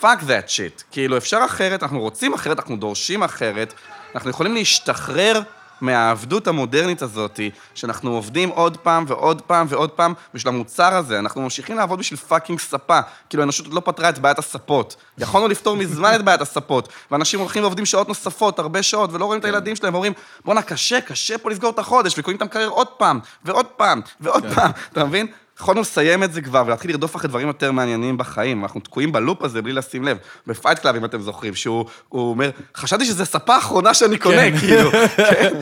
fuck 0.00 0.20
that 0.20 0.48
shit. 0.48 0.82
כאילו, 0.90 1.16
אפשר 1.16 1.40
אחרת, 1.44 1.82
אנחנו 1.82 2.00
רוצים 2.00 2.34
אחרת, 2.34 2.58
אנחנו 2.58 2.76
דורשים 2.76 3.22
אחרת, 3.22 3.74
אנחנו 4.14 4.30
יכולים 4.30 4.54
להשתחרר 4.54 5.40
מהעבדות 5.82 6.46
המודרנית 6.46 7.02
הזאת, 7.02 7.40
שאנחנו 7.74 8.14
עובדים 8.14 8.48
עוד 8.48 8.76
פעם 8.76 9.04
ועוד 9.08 9.42
פעם 9.42 9.66
ועוד 9.68 9.90
פעם 9.90 10.14
בשביל 10.34 10.54
המוצר 10.54 10.94
הזה. 10.94 11.18
אנחנו 11.18 11.42
ממשיכים 11.42 11.76
לעבוד 11.76 11.98
בשביל 11.98 12.20
fucking 12.20 12.58
ספה. 12.58 13.00
כאילו, 13.28 13.42
האנושות 13.42 13.66
עוד 13.66 13.74
לא 13.74 13.80
פתרה 13.84 14.08
את 14.08 14.18
בעיית 14.18 14.38
הספות. 14.38 14.96
יכולנו 15.18 15.48
לפתור 15.48 15.76
מזמן 15.76 16.14
את 16.14 16.24
בעיית 16.24 16.40
הספות, 16.40 16.88
ואנשים 17.10 17.40
הולכים 17.40 17.62
ועובדים 17.62 17.86
שעות 17.86 18.08
נוספות, 18.08 18.58
הרבה 18.58 18.82
שעות, 18.82 19.12
ולא 19.12 19.24
רואים 19.24 19.40
את 19.40 19.44
הילדים 19.44 19.76
שלהם, 19.76 19.94
ואומרים, 19.94 20.12
בואנה, 20.44 20.62
קשה, 20.62 21.00
קשה 21.00 21.38
פה 21.38 21.50
לסגור 21.50 21.70
את 21.70 21.78
החודש, 21.78 22.18
וקונים 22.18 22.36
את 22.36 22.42
המקרר 22.42 22.68
עוד 22.68 22.88
פעם, 22.88 23.20
ועוד 23.44 23.66
פעם, 23.66 24.00
ועוד 24.20 24.44
פעם, 24.54 24.70
אתה 24.92 25.04
מבין? 25.04 25.26
יכולנו 25.62 25.80
לסיים 25.80 26.22
את 26.22 26.32
זה 26.32 26.42
כבר 26.42 26.62
ולהתחיל 26.66 26.90
לרדוף 26.90 27.16
אחרי 27.16 27.28
דברים 27.28 27.48
יותר 27.48 27.72
מעניינים 27.72 28.18
בחיים. 28.18 28.62
אנחנו 28.62 28.80
תקועים 28.80 29.12
בלופ 29.12 29.42
הזה 29.42 29.62
בלי 29.62 29.72
לשים 29.72 30.04
לב. 30.04 30.18
בפייט 30.46 30.78
קלאב, 30.78 30.96
אם 30.96 31.04
אתם 31.04 31.20
זוכרים, 31.20 31.54
שהוא 31.54 31.84
הוא 32.08 32.30
אומר, 32.30 32.50
חשבתי 32.76 33.04
שזו 33.04 33.26
ספה 33.26 33.54
האחרונה 33.54 33.94
שאני 33.94 34.18
קונה, 34.18 34.58
כאילו. 34.60 34.90
כן? 35.30 35.52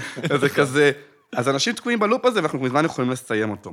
זה 0.40 0.48
כזה... 0.48 0.90
אז 1.36 1.48
אנשים 1.48 1.72
תקועים 1.72 1.98
בלופ 1.98 2.26
הזה, 2.26 2.38
ואנחנו 2.38 2.58
מזמן 2.58 2.84
יכולים 2.84 3.10
לסיים 3.10 3.50
אותו. 3.50 3.72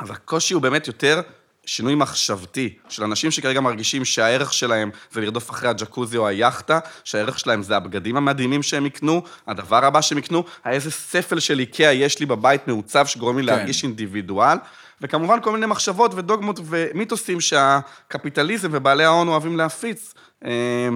אז 0.00 0.10
הקושי 0.10 0.54
הוא 0.54 0.62
באמת 0.62 0.86
יותר 0.86 1.20
שינוי 1.66 1.94
מחשבתי 1.94 2.74
של 2.88 3.04
אנשים 3.04 3.30
שכרגע 3.30 3.60
מרגישים 3.60 4.04
שהערך 4.04 4.52
שלהם 4.52 4.90
זה 5.12 5.20
לרדוף 5.20 5.50
אחרי 5.50 5.68
הג'קוזי 5.68 6.16
או 6.16 6.26
היאכטה, 6.26 6.78
שהערך 7.04 7.38
שלהם 7.38 7.62
זה 7.62 7.76
הבגדים 7.76 8.16
המדהימים 8.16 8.62
שהם 8.62 8.86
יקנו, 8.86 9.22
הדבר 9.46 9.84
הבא 9.84 10.00
שהם 10.00 10.18
יקנו, 10.18 10.44
איזה 10.66 10.90
ספל 10.90 11.40
של 11.40 11.58
איקאה 11.58 11.92
יש 11.92 12.20
לי 12.20 12.26
בבית 12.26 12.68
מעוצב 12.68 13.06
שגורם 13.06 13.38
לי 13.38 13.46
כן. 13.46 13.46
להרגיש 13.46 13.82
אינדיבידואל, 13.82 14.56
וכמובן 15.00 15.38
כל 15.42 15.52
מיני 15.52 15.66
מחשבות 15.66 16.14
ודוגמות 16.14 16.60
ומיתוסים 16.64 17.40
שהקפיטליזם 17.40 18.68
ובעלי 18.72 19.04
ההון 19.04 19.28
אוהבים 19.28 19.56
להפיץ. 19.56 20.14
אה, 20.44 20.88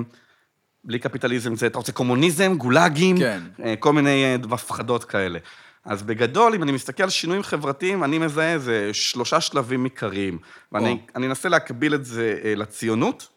בלי 0.85 0.99
קפיטליזם 0.99 1.57
זה, 1.57 1.67
אתה 1.67 1.79
רוצה 1.79 1.93
קומוניזם, 1.93 2.55
גולאגים, 2.57 3.19
כן. 3.19 3.41
אה, 3.65 3.75
כל 3.77 3.93
מיני 3.93 4.25
אה, 4.25 4.37
הפחדות 4.51 5.05
כאלה. 5.05 5.39
אז 5.85 6.03
בגדול, 6.03 6.55
אם 6.55 6.63
אני 6.63 6.73
מסתכל 6.73 7.03
על 7.03 7.11
שינויים 7.11 7.43
חברתיים, 7.43 8.05
אני 8.05 8.19
מזהה 8.19 8.53
איזה 8.53 8.91
שלושה 8.93 9.41
שלבים 9.41 9.85
עיקריים. 9.85 10.39
ואני 10.73 10.99
אנסה 11.17 11.49
להקביל 11.49 11.95
את 11.95 12.05
זה 12.05 12.55
לציונות, 12.57 13.29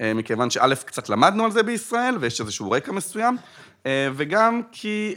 מכיוון 0.00 0.50
שא', 0.50 0.74
קצת 0.84 1.08
למדנו 1.08 1.44
על 1.44 1.50
זה 1.50 1.62
בישראל, 1.62 2.16
ויש 2.20 2.40
איזשהו 2.40 2.70
רקע 2.70 2.92
מסוים, 2.92 3.36
וגם 3.88 4.62
כי, 4.72 5.14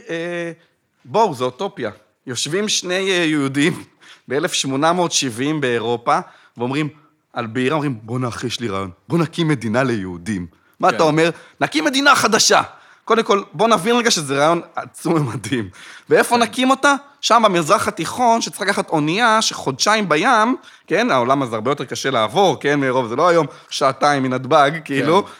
בואו, 1.04 1.34
זו 1.34 1.44
אוטופיה. 1.44 1.90
יושבים 2.26 2.68
שני 2.68 2.94
יהודים 2.94 3.84
ב-1870 4.28 5.60
באירופה, 5.60 6.18
ואומרים, 6.56 6.88
על 7.32 7.46
בעירה 7.46 7.74
אומרים, 7.74 7.98
בוא 8.02 8.18
נאחי, 8.18 8.46
יש 8.46 8.60
לי 8.60 8.68
רעיון, 8.68 8.90
בוא 9.08 9.18
נקים 9.18 9.48
מדינה 9.48 9.82
ליהודים. 9.82 10.46
מה 10.80 10.90
כן. 10.90 10.96
אתה 10.96 11.04
אומר? 11.04 11.30
נקים 11.60 11.84
מדינה 11.84 12.14
חדשה. 12.14 12.62
קודם 13.04 13.22
כל, 13.22 13.42
בוא 13.52 13.68
נבין 13.68 13.96
רגע 13.96 14.10
שזה 14.10 14.38
רעיון 14.38 14.60
עצום 14.76 15.14
ומדהים. 15.14 15.68
ואיפה 16.10 16.36
נקים 16.36 16.70
אותה? 16.70 16.94
שם 17.20 17.42
במזרח 17.44 17.88
התיכון, 17.88 18.40
שצריך 18.40 18.60
לקחת 18.60 18.90
אונייה 18.90 19.42
שחודשיים 19.42 20.08
בים, 20.08 20.56
כן? 20.86 21.10
העולם 21.10 21.42
הזה 21.42 21.54
הרבה 21.54 21.70
יותר 21.70 21.84
קשה 21.84 22.10
לעבור, 22.10 22.60
כן? 22.60 22.80
מרוב, 22.80 23.08
זה 23.08 23.16
לא 23.16 23.28
היום 23.28 23.46
שעתיים 23.70 24.22
מנתב"ג, 24.22 24.70
כאילו, 24.84 25.24
כן? 25.24 25.30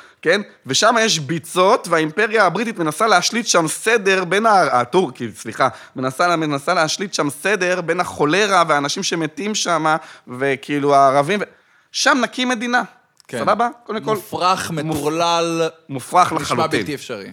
ושם 0.67 0.95
יש 1.01 1.19
ביצות, 1.19 1.89
והאימפריה 1.89 2.47
הבריטית 2.47 2.79
מנסה 2.79 3.07
להשליט 3.07 3.47
שם 3.47 3.69
סדר 3.69 4.25
בין 4.25 4.47
ה... 4.47 4.81
הטורקית, 4.81 5.37
סליחה, 5.37 5.69
מנסה, 5.97 6.37
מנסה 6.37 6.75
להשליט 6.75 7.15
שם 7.15 7.31
סדר 7.31 7.81
בין 7.81 8.01
החולרה 8.01 8.65
והאנשים 8.69 9.03
שמתים 9.03 9.55
שם, 9.55 9.97
וכאילו 10.29 10.95
הערבים, 10.95 11.41
ו... 11.41 11.45
שם 11.93 12.19
נקים 12.23 12.49
מדינה. 12.49 12.83
כן. 13.29 13.39
סבבה? 13.39 13.69
קודם 13.87 14.05
כל, 14.05 14.17
מופרך, 14.17 14.71
מטורלל, 14.71 15.69
מופרך 15.89 16.33
נשמע 16.33 16.43
לחלוטין. 16.43 16.81
בלתי 16.81 16.95
אפשרי. 16.95 17.33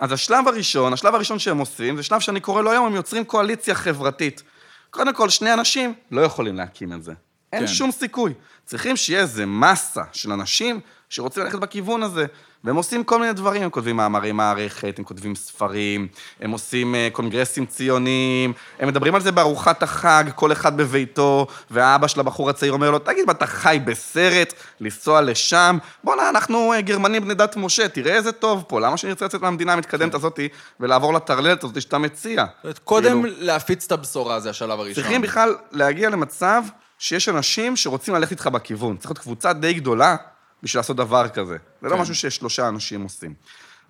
אז 0.00 0.12
השלב 0.12 0.48
הראשון, 0.48 0.92
השלב 0.92 1.14
הראשון 1.14 1.38
שהם 1.38 1.58
עושים, 1.58 1.96
זה 1.96 2.02
שלב 2.02 2.20
שאני 2.20 2.40
קורא 2.40 2.62
לו 2.62 2.70
היום, 2.70 2.86
הם 2.86 2.94
יוצרים 2.94 3.24
קואליציה 3.24 3.74
חברתית. 3.74 4.42
קודם 4.90 5.14
כל, 5.14 5.28
שני 5.28 5.52
אנשים 5.52 5.94
לא 6.10 6.20
יכולים 6.20 6.56
להקים 6.56 6.92
את 6.92 7.02
זה. 7.02 7.12
אין 7.52 7.60
כן. 7.60 7.72
שום 7.72 7.90
סיכוי. 7.90 8.34
צריכים 8.64 8.96
שיהיה 8.96 9.20
איזה 9.20 9.46
מסה 9.46 10.02
של 10.12 10.32
אנשים 10.32 10.80
שרוצים 11.12 11.42
ללכת 11.42 11.58
בכיוון 11.58 12.02
הזה. 12.02 12.26
והם 12.64 12.76
עושים 12.76 13.04
כל 13.04 13.18
מיני 13.18 13.32
דברים, 13.32 13.62
הם 13.62 13.70
כותבים 13.70 13.96
מאמרי 13.96 14.32
מערכת, 14.32 14.94
הם 14.98 15.04
כותבים 15.04 15.34
ספרים, 15.34 16.08
הם 16.40 16.50
עושים 16.50 16.94
אה, 16.94 17.08
קונגרסים 17.12 17.66
ציוניים, 17.66 18.52
הם 18.78 18.88
מדברים 18.88 19.14
על 19.14 19.20
זה 19.20 19.32
בארוחת 19.32 19.82
החג, 19.82 20.24
כל 20.34 20.52
אחד 20.52 20.76
בביתו, 20.76 21.46
והאבא 21.70 22.06
של 22.06 22.20
הבחור 22.20 22.50
הצעיר 22.50 22.72
אומר 22.72 22.90
לו, 22.90 22.98
תגיד, 22.98 23.24
מה, 23.26 23.32
אתה 23.32 23.46
חי 23.46 23.78
בסרט, 23.84 24.52
לנסוע 24.80 25.20
לשם? 25.20 25.78
בואנה, 26.04 26.28
אנחנו 26.28 26.72
אה, 26.72 26.80
גרמנים 26.80 27.24
בני 27.24 27.34
דת 27.34 27.56
משה, 27.56 27.88
תראה 27.88 28.14
איזה 28.14 28.32
טוב 28.32 28.64
פה, 28.68 28.80
למה 28.80 28.96
שנרצה 28.96 29.24
לצאת 29.24 29.42
מהמדינה 29.42 29.72
המתקדמת 29.72 30.14
הזאת 30.14 30.40
ולעבור 30.80 31.14
לטרללת 31.14 31.64
הזאת 31.64 31.82
שאתה 31.82 31.98
מציע? 31.98 32.44
קודם 32.84 33.22
כאילו, 33.22 33.36
להפיץ 33.38 33.84
את 33.86 33.92
הבשורה, 33.92 34.40
זה 34.40 34.50
השלב 34.50 34.80
הראשון. 34.80 34.94
צריכים 34.94 35.22
בכלל 35.22 35.54
להגיע 35.72 36.10
למצב 36.10 36.62
שיש 36.98 37.28
אנשים 37.28 37.76
שרוצים 37.76 38.14
ללכת 38.14 38.30
איתך 38.30 38.46
בכיוון. 38.46 38.96
צריך 38.96 39.10
להיות 39.10 39.18
קבוצה 39.18 39.52
די 39.52 39.74
גדולה 39.74 40.16
בשביל 40.62 40.78
לעשות 40.78 40.96
דבר 40.96 41.28
כזה. 41.28 41.56
זה 41.82 41.88
לא 41.88 41.94
כן. 41.94 42.00
משהו 42.02 42.14
ששלושה 42.14 42.68
אנשים 42.68 43.02
עושים. 43.02 43.34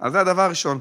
אז 0.00 0.12
זה 0.12 0.20
הדבר 0.20 0.42
הראשון. 0.42 0.80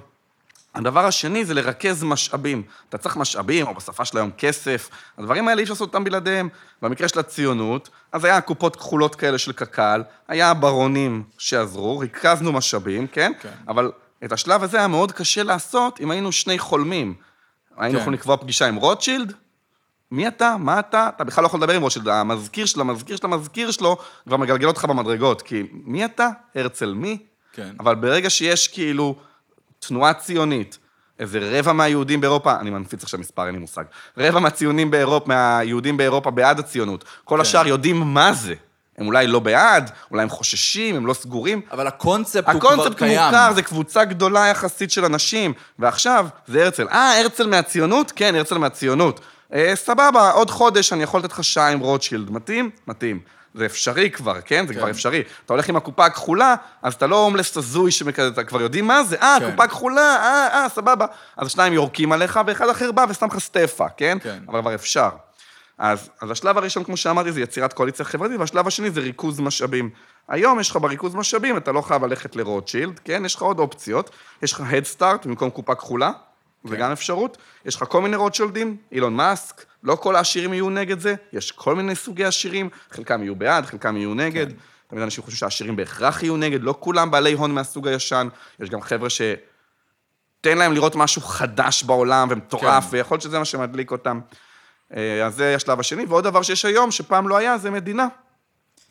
הדבר 0.75 1.05
השני 1.05 1.45
זה 1.45 1.53
לרכז 1.53 2.03
משאבים. 2.03 2.63
אתה 2.89 2.97
צריך 2.97 3.17
משאבים, 3.17 3.67
או 3.67 3.75
בשפה 3.75 4.05
של 4.05 4.17
היום 4.17 4.31
כסף. 4.37 4.89
הדברים 5.17 5.47
האלה 5.47 5.59
אי 5.59 5.63
אפשר 5.63 5.73
לעשות 5.73 5.87
אותם 5.87 6.03
בלעדיהם. 6.03 6.49
במקרה 6.81 7.07
של 7.07 7.19
הציונות, 7.19 7.89
אז 8.11 8.25
היה 8.25 8.41
קופות 8.41 8.75
כחולות 8.75 9.15
כאלה 9.15 9.37
של 9.37 9.51
קק"ל, 9.51 10.03
היה 10.27 10.53
ברונים 10.53 11.23
שעזרו, 11.37 11.99
ריכזנו 11.99 12.51
משאבים, 12.51 13.07
כן? 13.07 13.31
כן. 13.41 13.49
אבל 13.67 13.91
את 14.25 14.31
השלב 14.31 14.63
הזה 14.63 14.77
היה 14.77 14.87
מאוד 14.87 15.11
קשה 15.11 15.43
לעשות 15.43 15.99
אם 15.99 16.11
היינו 16.11 16.31
שני 16.31 16.59
חולמים. 16.59 17.13
היינו 17.77 17.97
כן. 17.97 18.01
יכולים 18.01 18.19
לקבוע 18.19 18.37
פגישה 18.37 18.67
עם 18.67 18.75
רוטשילד, 18.75 19.33
מי 20.11 20.27
אתה? 20.27 20.55
מה 20.59 20.79
אתה? 20.79 21.09
אתה 21.15 21.23
בכלל 21.23 21.41
לא 21.41 21.47
יכול 21.47 21.59
לדבר 21.59 21.73
עם 21.73 21.81
רוטשילד, 21.81 22.07
המזכיר 22.07 22.65
של 22.65 22.81
המזכיר 22.81 23.15
של 23.15 23.25
המזכיר 23.25 23.71
שלו 23.71 23.97
כבר 24.27 24.37
מגלגל 24.37 24.67
אותך 24.67 24.85
במדרגות, 24.85 25.41
כי 25.41 25.63
מי 25.71 26.05
אתה? 26.05 26.29
הרצל 26.55 26.93
מי? 26.93 27.17
כן. 27.53 27.71
אבל 27.79 27.95
ברגע 27.95 28.29
שיש 28.29 28.67
כאילו 28.67 29.15
תנועה 29.79 30.13
ציונית, 30.13 30.77
איזה 31.19 31.39
רבע 31.59 31.73
מהיהודים 31.73 32.21
באירופה, 32.21 32.55
אני 32.59 32.69
מנפיץ 32.69 33.03
עכשיו 33.03 33.19
מספר, 33.19 33.45
אין 33.45 33.53
לי 33.53 33.59
מושג, 33.59 33.83
רבע 34.17 34.39
מהציונים 34.39 34.91
באירופה, 34.91 35.27
מהיהודים 35.27 35.97
באירופה 35.97 36.31
בעד 36.31 36.59
הציונות, 36.59 37.03
כל 37.23 37.35
כן. 37.35 37.41
השאר 37.41 37.67
יודעים 37.67 37.99
מה 37.99 38.33
זה. 38.33 38.53
הם 38.97 39.07
אולי 39.07 39.27
לא 39.27 39.39
בעד, 39.39 39.91
אולי 40.11 40.23
הם 40.23 40.29
חוששים, 40.29 40.95
הם 40.95 41.05
לא 41.05 41.13
סגורים, 41.13 41.61
אבל 41.71 41.87
הקונספט 41.87 42.49
הוא 42.49 42.59
כבר 42.59 42.69
הקונספט 42.73 42.97
קיים. 42.97 43.21
מוכר, 43.25 43.53
זה 43.53 43.61
קבוצה 43.61 44.05
גדולה 44.05 44.47
יחסית 44.47 44.91
של 44.91 45.05
אנשים, 45.05 45.53
ועכשיו 45.79 46.27
זה 46.47 46.63
הרצל. 46.63 46.87
אה, 46.87 47.19
הרצל 47.19 47.47
מהציונות? 47.47 48.11
כן, 48.15 48.35
הרצל 48.35 48.57
מהציונות. 48.57 49.19
אה, 49.53 49.75
סבבה, 49.75 50.31
עוד 50.31 50.49
חודש 50.49 50.93
אני 50.93 51.03
יכול 51.03 51.19
לתת 51.19 51.31
לך 51.31 51.43
שעה 51.43 51.71
עם 51.71 51.79
רוטשילד. 51.79 52.31
מתאים? 52.31 52.69
מתאים. 52.87 53.19
זה 53.53 53.65
אפשרי 53.65 54.09
כבר, 54.09 54.41
כן? 54.41 54.67
זה 54.67 54.73
כן. 54.73 54.79
כבר 54.79 54.89
אפשרי. 54.89 55.23
אתה 55.45 55.53
הולך 55.53 55.69
עם 55.69 55.75
הקופה 55.75 56.05
הכחולה, 56.05 56.55
אז 56.81 56.93
אתה 56.93 57.07
לא 57.07 57.23
הומלס 57.23 57.57
הזוי 57.57 57.91
שכזה, 57.91 58.27
אתה 58.27 58.43
כבר 58.43 58.61
יודעים 58.61 58.87
מה 58.87 59.03
זה? 59.03 59.15
אה, 59.21 59.37
כן. 59.39 59.51
קופה 59.51 59.67
כחולה, 59.67 60.15
אה, 60.15 60.47
אה, 60.47 60.69
סבבה. 60.69 61.05
אז 61.37 61.51
שניים 61.51 61.73
יורקים 61.73 62.11
עליך, 62.11 62.39
ואחד 62.47 62.69
אחר 62.69 62.91
בא 62.91 63.05
ושם 63.09 63.25
לך 63.25 63.39
סטפה, 63.39 63.89
כן? 63.97 64.17
כן. 64.23 64.43
אבל 64.47 64.61
כבר 64.61 64.75
אפשר. 64.75 65.09
אז, 65.77 66.09
אז 66.21 66.31
השלב 66.31 66.57
הראשון, 66.57 66.83
כמו 66.83 66.97
שאמרתי, 66.97 67.31
זה 67.31 67.41
יצירת 67.41 67.73
קואליציה 67.73 68.05
חברתית, 68.05 68.39
והשלב 68.39 68.67
השני 68.67 68.91
זה 68.91 69.01
ריכוז 69.01 69.39
משאבים. 69.39 69.89
היום 70.29 70.59
יש 70.59 70.69
לך 70.69 70.77
בריכוז 70.81 71.15
משאבים, 71.15 71.57
אתה 71.57 71.71
לא 71.71 71.81
חייב 71.81 72.05
ללכת 72.05 72.35
לרוטשילד, 72.35 72.99
כן? 73.03 73.25
יש 73.25 73.35
לך 73.35 73.41
עוד 73.41 73.59
אופציות. 73.59 74.09
יש 74.43 74.53
לך 74.53 74.59
Head 74.59 74.97
Start 74.97 75.27
במקום 75.27 75.49
קופה 75.49 75.75
כחולה, 75.75 76.11
זה 76.63 76.75
גם 76.75 76.91
אפשרות. 76.91 77.37
יש 77.65 77.75
לך 77.75 77.83
כל 77.83 78.01
מיני 78.01 78.15
רוטשילדים, 78.15 78.77
אילון 78.91 79.15
מאסק, 79.15 79.65
לא 79.83 79.95
כל 79.95 80.15
העשירים 80.15 80.53
יהיו 80.53 80.69
נגד 80.69 80.99
זה, 80.99 81.15
יש 81.33 81.51
כל 81.51 81.75
מיני 81.75 81.95
סוגי 81.95 82.25
עשירים, 82.25 82.69
חלקם 82.91 83.23
יהיו 83.23 83.35
בעד, 83.35 83.65
חלקם 83.65 83.97
יהיו 83.97 84.13
נגד. 84.13 84.47
תמיד 84.87 85.03
אנשים 85.03 85.23
חושבים 85.23 85.37
שהעשירים 85.37 85.75
בהכרח 85.75 86.23
יהיו 86.23 86.37
נגד, 86.37 86.63
לא 86.63 86.75
כולם 86.79 87.11
בעלי 87.11 87.33
הון 87.33 87.51
מהסוג 87.51 87.87
הישן, 87.87 88.27
יש 88.59 88.69
גם 88.69 88.81
חבר'ה 88.81 89.09
ש... 89.09 89.21
תן 90.41 90.57
להם 90.57 90.73
לראות 90.73 90.95
משהו 90.95 91.21
חדש 91.21 91.83
בעולם 91.83 92.27
ומטורף, 92.31 92.83
כן. 92.83 92.89
ויכול 92.91 93.15
להיות 93.15 93.21
שזה 93.21 93.39
מה 93.39 93.45
שמדליק 93.45 93.91
אותם. 93.91 94.19
אה, 94.95 95.25
אז 95.25 95.35
זה 95.35 95.55
השלב 95.55 95.79
השני, 95.79 96.05
ועוד 96.05 96.23
דבר 96.23 96.41
שיש 96.41 96.65
היום, 96.65 96.91
שפעם 96.91 97.27
לא 97.27 97.37
היה, 97.37 97.57
זה 97.57 97.71
מדינה. 97.71 98.07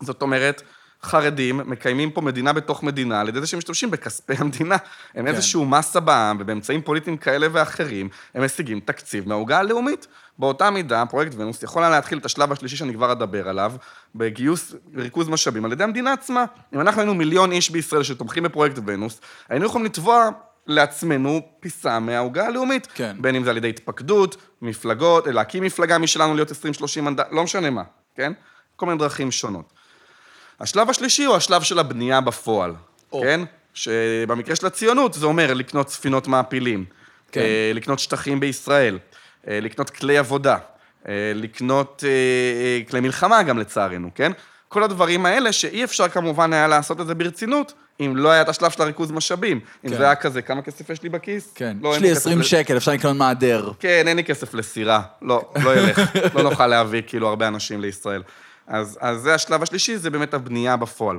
זאת 0.00 0.22
אומרת, 0.22 0.62
חרדים 1.02 1.60
מקיימים 1.66 2.10
פה 2.10 2.20
מדינה 2.20 2.52
בתוך 2.52 2.82
מדינה 2.82 3.20
על 3.20 3.28
ידי 3.28 3.40
זה 3.40 3.46
שהם 3.46 3.58
משתמשים 3.58 3.90
בכספי 3.90 4.32
המדינה. 4.38 4.76
הם 5.14 5.24
כן. 5.24 5.26
איזשהו 5.26 5.64
מסה 5.64 6.00
בעם, 6.00 6.36
ובאמצעים 6.40 6.82
פוליטיים 6.82 7.16
כאלה 7.16 7.46
ואחרים, 7.52 8.08
הם 8.34 8.44
משיגים 8.44 8.80
תקציב 8.80 9.28
מהעוגה 9.28 9.58
הלאומית. 9.58 10.06
באותה 10.38 10.70
מידה, 10.70 11.04
פרויקט 11.06 11.34
ונוס 11.34 11.62
יכול 11.62 11.82
היה 11.82 11.90
להתחיל 11.90 12.18
את 12.18 12.24
השלב 12.24 12.52
השלישי 12.52 12.76
שאני 12.76 12.94
כבר 12.94 13.12
אדבר 13.12 13.48
עליו, 13.48 13.72
בגיוס 14.14 14.74
וריכוז 14.94 15.28
משאבים 15.28 15.64
על 15.64 15.72
ידי 15.72 15.84
המדינה 15.84 16.12
עצמה. 16.12 16.44
אם 16.74 16.80
אנחנו 16.80 17.00
היינו 17.00 17.14
מיליון 17.14 17.52
איש 17.52 17.70
בישראל 17.70 18.02
שתומכים 18.02 18.42
בפרויקט 18.42 18.78
ונוס, 18.86 19.20
היינו 19.48 19.66
יכולים 19.66 19.84
לתבוע 19.84 20.28
לעצמנו 20.66 21.40
פיסה 21.60 21.98
מהעוגה 21.98 22.46
הלאומית. 22.46 22.88
כן. 22.94 23.16
בין 23.20 23.34
אם 23.34 23.44
זה 23.44 23.50
על 23.50 23.56
ידי 23.56 23.68
התפקדות, 23.68 24.36
מפלגות, 24.62 25.26
להקים 25.26 25.62
מפלגה 25.62 25.98
משלנו 25.98 26.34
להיות 26.34 26.50
20-30 26.50 26.54
מנדט, 27.00 27.26
לא 27.30 27.44
משנה 27.44 27.70
מה, 27.70 27.82
כן? 28.14 28.32
כל 28.76 28.86
מיני 28.86 28.98
דרכים 28.98 29.30
שונות. 29.30 29.79
השלב 30.60 30.90
השלישי 30.90 31.24
הוא 31.24 31.36
השלב 31.36 31.62
של 31.62 31.78
הבנייה 31.78 32.20
בפועל, 32.20 32.74
או. 33.12 33.22
כן? 33.22 33.40
שבמקרה 33.74 34.56
של 34.56 34.66
הציונות 34.66 35.14
זה 35.14 35.26
אומר 35.26 35.54
לקנות 35.54 35.88
ספינות 35.88 36.28
מעפילים, 36.28 36.84
כן. 37.32 37.40
אה, 37.40 37.70
לקנות 37.74 37.98
שטחים 37.98 38.40
בישראל, 38.40 38.98
אה, 39.48 39.58
לקנות 39.62 39.90
כלי 39.90 40.18
עבודה, 40.18 40.56
אה, 41.08 41.12
לקנות 41.34 42.04
כלי 42.90 43.00
מלחמה 43.00 43.42
גם 43.42 43.58
לצערנו, 43.58 44.10
כן? 44.14 44.32
כל 44.68 44.82
הדברים 44.82 45.26
האלה 45.26 45.52
שאי 45.52 45.84
אפשר 45.84 46.08
כמובן 46.08 46.52
היה 46.52 46.68
לעשות 46.68 47.00
את 47.00 47.06
זה 47.06 47.14
ברצינות, 47.14 47.72
אם 48.00 48.16
לא 48.16 48.30
היה 48.30 48.42
את 48.42 48.48
השלב 48.48 48.70
של 48.70 48.82
הריכוז 48.82 49.10
משאבים. 49.10 49.60
אם 49.84 49.90
כן. 49.90 49.96
זה 49.96 50.04
היה 50.04 50.14
כזה, 50.14 50.42
כמה 50.42 50.62
כסף 50.62 50.90
יש 50.90 51.02
לי 51.02 51.08
בכיס? 51.08 51.52
כן. 51.54 51.76
לא, 51.82 51.96
יש 51.96 52.02
לי 52.02 52.10
כסף 52.10 52.20
20 52.20 52.38
ל- 52.38 52.42
שקל, 52.42 52.76
אפשר 52.76 52.92
לקנות 52.92 53.16
מעדר. 53.16 53.70
כן, 53.80 54.04
אין 54.08 54.16
לי 54.16 54.24
כסף 54.24 54.54
לסירה. 54.54 55.02
לא, 55.22 55.52
לא 55.64 55.76
ילך. 55.76 56.00
לא 56.34 56.42
נוכל 56.42 56.66
להביא 56.66 57.02
כאילו 57.06 57.28
הרבה 57.28 57.48
אנשים 57.48 57.80
לישראל. 57.80 58.22
אז, 58.70 58.98
אז 59.00 59.20
זה 59.20 59.34
השלב 59.34 59.62
השלישי, 59.62 59.98
זה 59.98 60.10
באמת 60.10 60.34
הבנייה 60.34 60.76
בפועל. 60.76 61.18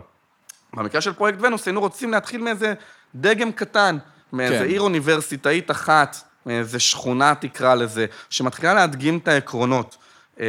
במקרה 0.73 1.01
של 1.01 1.13
פרויקט 1.13 1.37
ונוס, 1.41 1.65
היינו 1.65 1.79
רוצים 1.79 2.11
להתחיל 2.11 2.41
מאיזה 2.41 2.73
דגם 3.15 3.51
קטן, 3.51 3.97
מאיזה 4.33 4.57
כן. 4.59 4.65
עיר 4.65 4.81
אוניברסיטאית 4.81 5.71
אחת, 5.71 6.17
מאיזה 6.45 6.79
שכונה 6.79 7.35
תקרא 7.35 7.75
לזה, 7.75 8.05
שמתחילה 8.29 8.73
להדגים 8.73 9.17
את 9.17 9.27
העקרונות. 9.27 9.97
אה, 10.39 10.45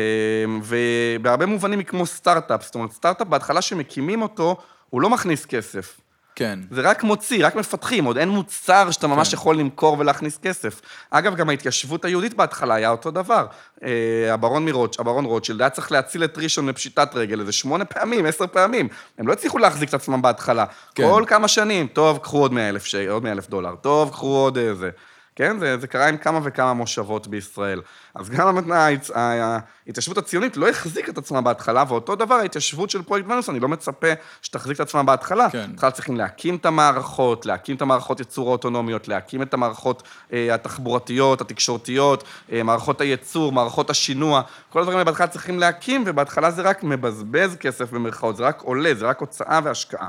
ובהרבה 0.62 1.46
מובנים 1.46 1.78
היא 1.78 1.86
כמו 1.86 2.06
סטארט-אפ, 2.06 2.64
זאת 2.64 2.74
אומרת, 2.74 2.92
סטארט-אפ 2.92 3.28
בהתחלה 3.28 3.62
שמקימים 3.62 4.22
אותו, 4.22 4.56
הוא 4.90 5.00
לא 5.00 5.10
מכניס 5.10 5.46
כסף. 5.46 6.00
כן. 6.34 6.58
זה 6.70 6.80
רק 6.80 7.02
מוציא, 7.02 7.46
רק 7.46 7.56
מפתחים, 7.56 8.04
עוד 8.04 8.18
אין 8.18 8.28
מוצר 8.28 8.90
שאתה 8.90 9.06
ממש 9.06 9.28
כן. 9.28 9.34
יכול 9.34 9.56
למכור 9.56 9.96
ולהכניס 9.98 10.38
כסף. 10.38 10.80
אגב, 11.10 11.34
גם 11.36 11.48
ההתיישבות 11.48 12.04
היהודית 12.04 12.34
בהתחלה 12.34 12.74
היה 12.74 12.90
אותו 12.90 13.10
דבר. 13.10 13.46
אה, 13.84 14.34
הברון 14.34 14.64
מרוטש, 14.64 15.00
הברון 15.00 15.24
רוטשילד 15.24 15.60
היה 15.60 15.70
צריך 15.70 15.92
להציל 15.92 16.24
את 16.24 16.38
ראשון 16.38 16.68
לפשיטת 16.68 17.10
רגל 17.14 17.40
איזה 17.40 17.52
שמונה 17.52 17.84
פעמים, 17.84 18.26
עשר 18.26 18.46
פעמים. 18.46 18.88
הם 19.18 19.28
לא 19.28 19.32
הצליחו 19.32 19.58
להחזיק 19.58 19.88
את 19.88 19.94
עצמם 19.94 20.22
בהתחלה. 20.22 20.64
כן. 20.94 21.02
כל 21.02 21.24
כמה 21.26 21.48
שנים, 21.48 21.86
טוב, 21.86 22.18
קחו 22.18 22.38
עוד 22.38 22.52
100 22.52 22.68
אלף, 22.68 22.84
ש... 22.84 22.94
עוד 22.94 23.22
100 23.22 23.32
אלף 23.32 23.48
דולר, 23.48 23.74
טוב, 23.74 24.10
קחו 24.10 24.36
עוד 24.36 24.58
איזה. 24.58 24.90
כן, 25.36 25.58
זה, 25.58 25.78
זה 25.78 25.86
קרה 25.86 26.08
עם 26.08 26.16
כמה 26.16 26.40
וכמה 26.42 26.72
מושבות 26.72 27.26
בישראל. 27.26 27.80
אז 28.14 28.30
גם 28.30 28.72
ההת- 28.72 29.10
ההתיישבות 29.14 30.18
הציונית 30.18 30.56
לא 30.56 30.68
החזיקה 30.68 31.12
את 31.12 31.18
עצמה 31.18 31.40
בהתחלה, 31.40 31.84
ואותו 31.88 32.14
דבר 32.16 32.34
ההתיישבות 32.34 32.90
של 32.90 33.02
פרויקט 33.02 33.28
ונוס, 33.28 33.48
אני 33.50 33.60
לא 33.60 33.68
מצפה 33.68 34.06
שתחזיק 34.42 34.76
את 34.76 34.80
עצמה 34.80 35.02
בהתחלה. 35.02 35.50
כן. 35.50 35.70
בכלל 35.76 35.90
צריכים 35.90 36.16
להקים 36.16 36.56
את 36.56 36.66
המערכות, 36.66 37.46
להקים 37.46 37.76
את 37.76 37.82
המערכות 37.82 38.18
ייצור 38.18 38.48
האוטונומיות, 38.48 39.08
להקים 39.08 39.42
את 39.42 39.54
המערכות 39.54 40.02
אה, 40.32 40.54
התחבורתיות, 40.54 41.40
התקשורתיות, 41.40 42.24
אה, 42.52 42.62
מערכות 42.62 43.00
הייצור, 43.00 43.52
מערכות 43.52 43.90
השינוע, 43.90 44.42
כל 44.70 44.78
הדברים 44.78 44.98
האלה 44.98 45.04
בהתחלה 45.04 45.26
צריכים 45.26 45.58
להקים, 45.58 46.04
ובהתחלה 46.06 46.50
זה 46.50 46.62
רק 46.62 46.84
מבזבז 46.84 47.56
כסף 47.56 47.90
במרכאות, 47.92 48.36
זה 48.36 48.44
רק 48.44 48.62
עולה, 48.62 48.94
זה 48.94 49.06
רק 49.06 49.20
הוצאה 49.20 49.60
והשקעה. 49.64 50.08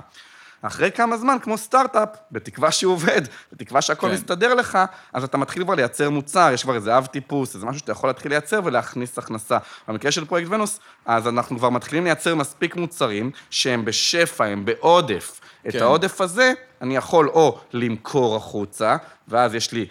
אחרי 0.64 0.92
כמה 0.92 1.18
זמן, 1.18 1.38
כמו 1.42 1.58
סטארט-אפ, 1.58 2.10
בתקווה 2.32 2.72
שהוא 2.72 2.94
עובד, 2.94 3.22
בתקווה 3.52 3.82
שהכל 3.82 4.08
כן. 4.08 4.14
מסתדר 4.14 4.54
לך, 4.54 4.78
אז 5.14 5.24
אתה 5.24 5.38
מתחיל 5.38 5.64
כבר 5.64 5.76
לייצר 5.76 6.10
מוצר, 6.10 6.50
יש 6.54 6.64
כבר 6.64 6.76
איזה 6.76 6.98
אב 6.98 7.06
טיפוס, 7.06 7.56
איזה 7.56 7.66
משהו 7.66 7.80
שאתה 7.80 7.92
יכול 7.92 8.10
להתחיל 8.10 8.32
לייצר 8.32 8.60
ולהכניס 8.64 9.18
הכנסה. 9.18 9.58
במקרה 9.88 10.12
של 10.12 10.26
פרויקט 10.26 10.50
ונוס, 10.52 10.80
אז 11.06 11.28
אנחנו 11.28 11.58
כבר 11.58 11.70
מתחילים 11.70 12.04
לייצר 12.04 12.36
מספיק 12.36 12.76
מוצרים 12.76 13.32
שהם 13.50 13.86
בשפע, 13.86 14.46
הם 14.46 14.66
בעודף. 14.66 15.40
את 15.68 15.72
כן. 15.72 15.82
העודף 15.82 16.22
הזה 16.22 16.54
אני 16.82 16.96
יכול 16.96 17.30
או 17.30 17.60
למכור 17.74 18.36
החוצה, 18.36 18.96
ואז 19.28 19.56
יש 19.56 19.72
לי 19.72 19.86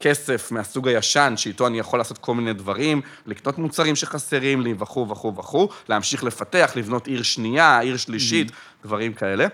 כסף 0.00 0.52
מהסוג 0.52 0.88
הישן, 0.88 1.34
שאיתו 1.36 1.66
אני 1.66 1.78
יכול 1.78 2.00
לעשות 2.00 2.18
כל 2.18 2.34
מיני 2.34 2.52
דברים, 2.52 3.00
לקנות 3.26 3.58
מוצרים 3.58 3.96
שחסרים 3.96 4.60
לי 4.60 4.74
וכו' 4.78 5.08
וכו' 5.08 5.36
וכו', 5.36 5.68
להמשיך 5.88 6.24
לפתח, 6.24 6.72
לבנות 6.76 7.06
עיר 7.06 7.22
שנייה, 7.22 7.78
עיר 7.80 7.96
שלישית, 7.96 8.52
דברים 8.84 9.14
כאלה. 9.14 9.46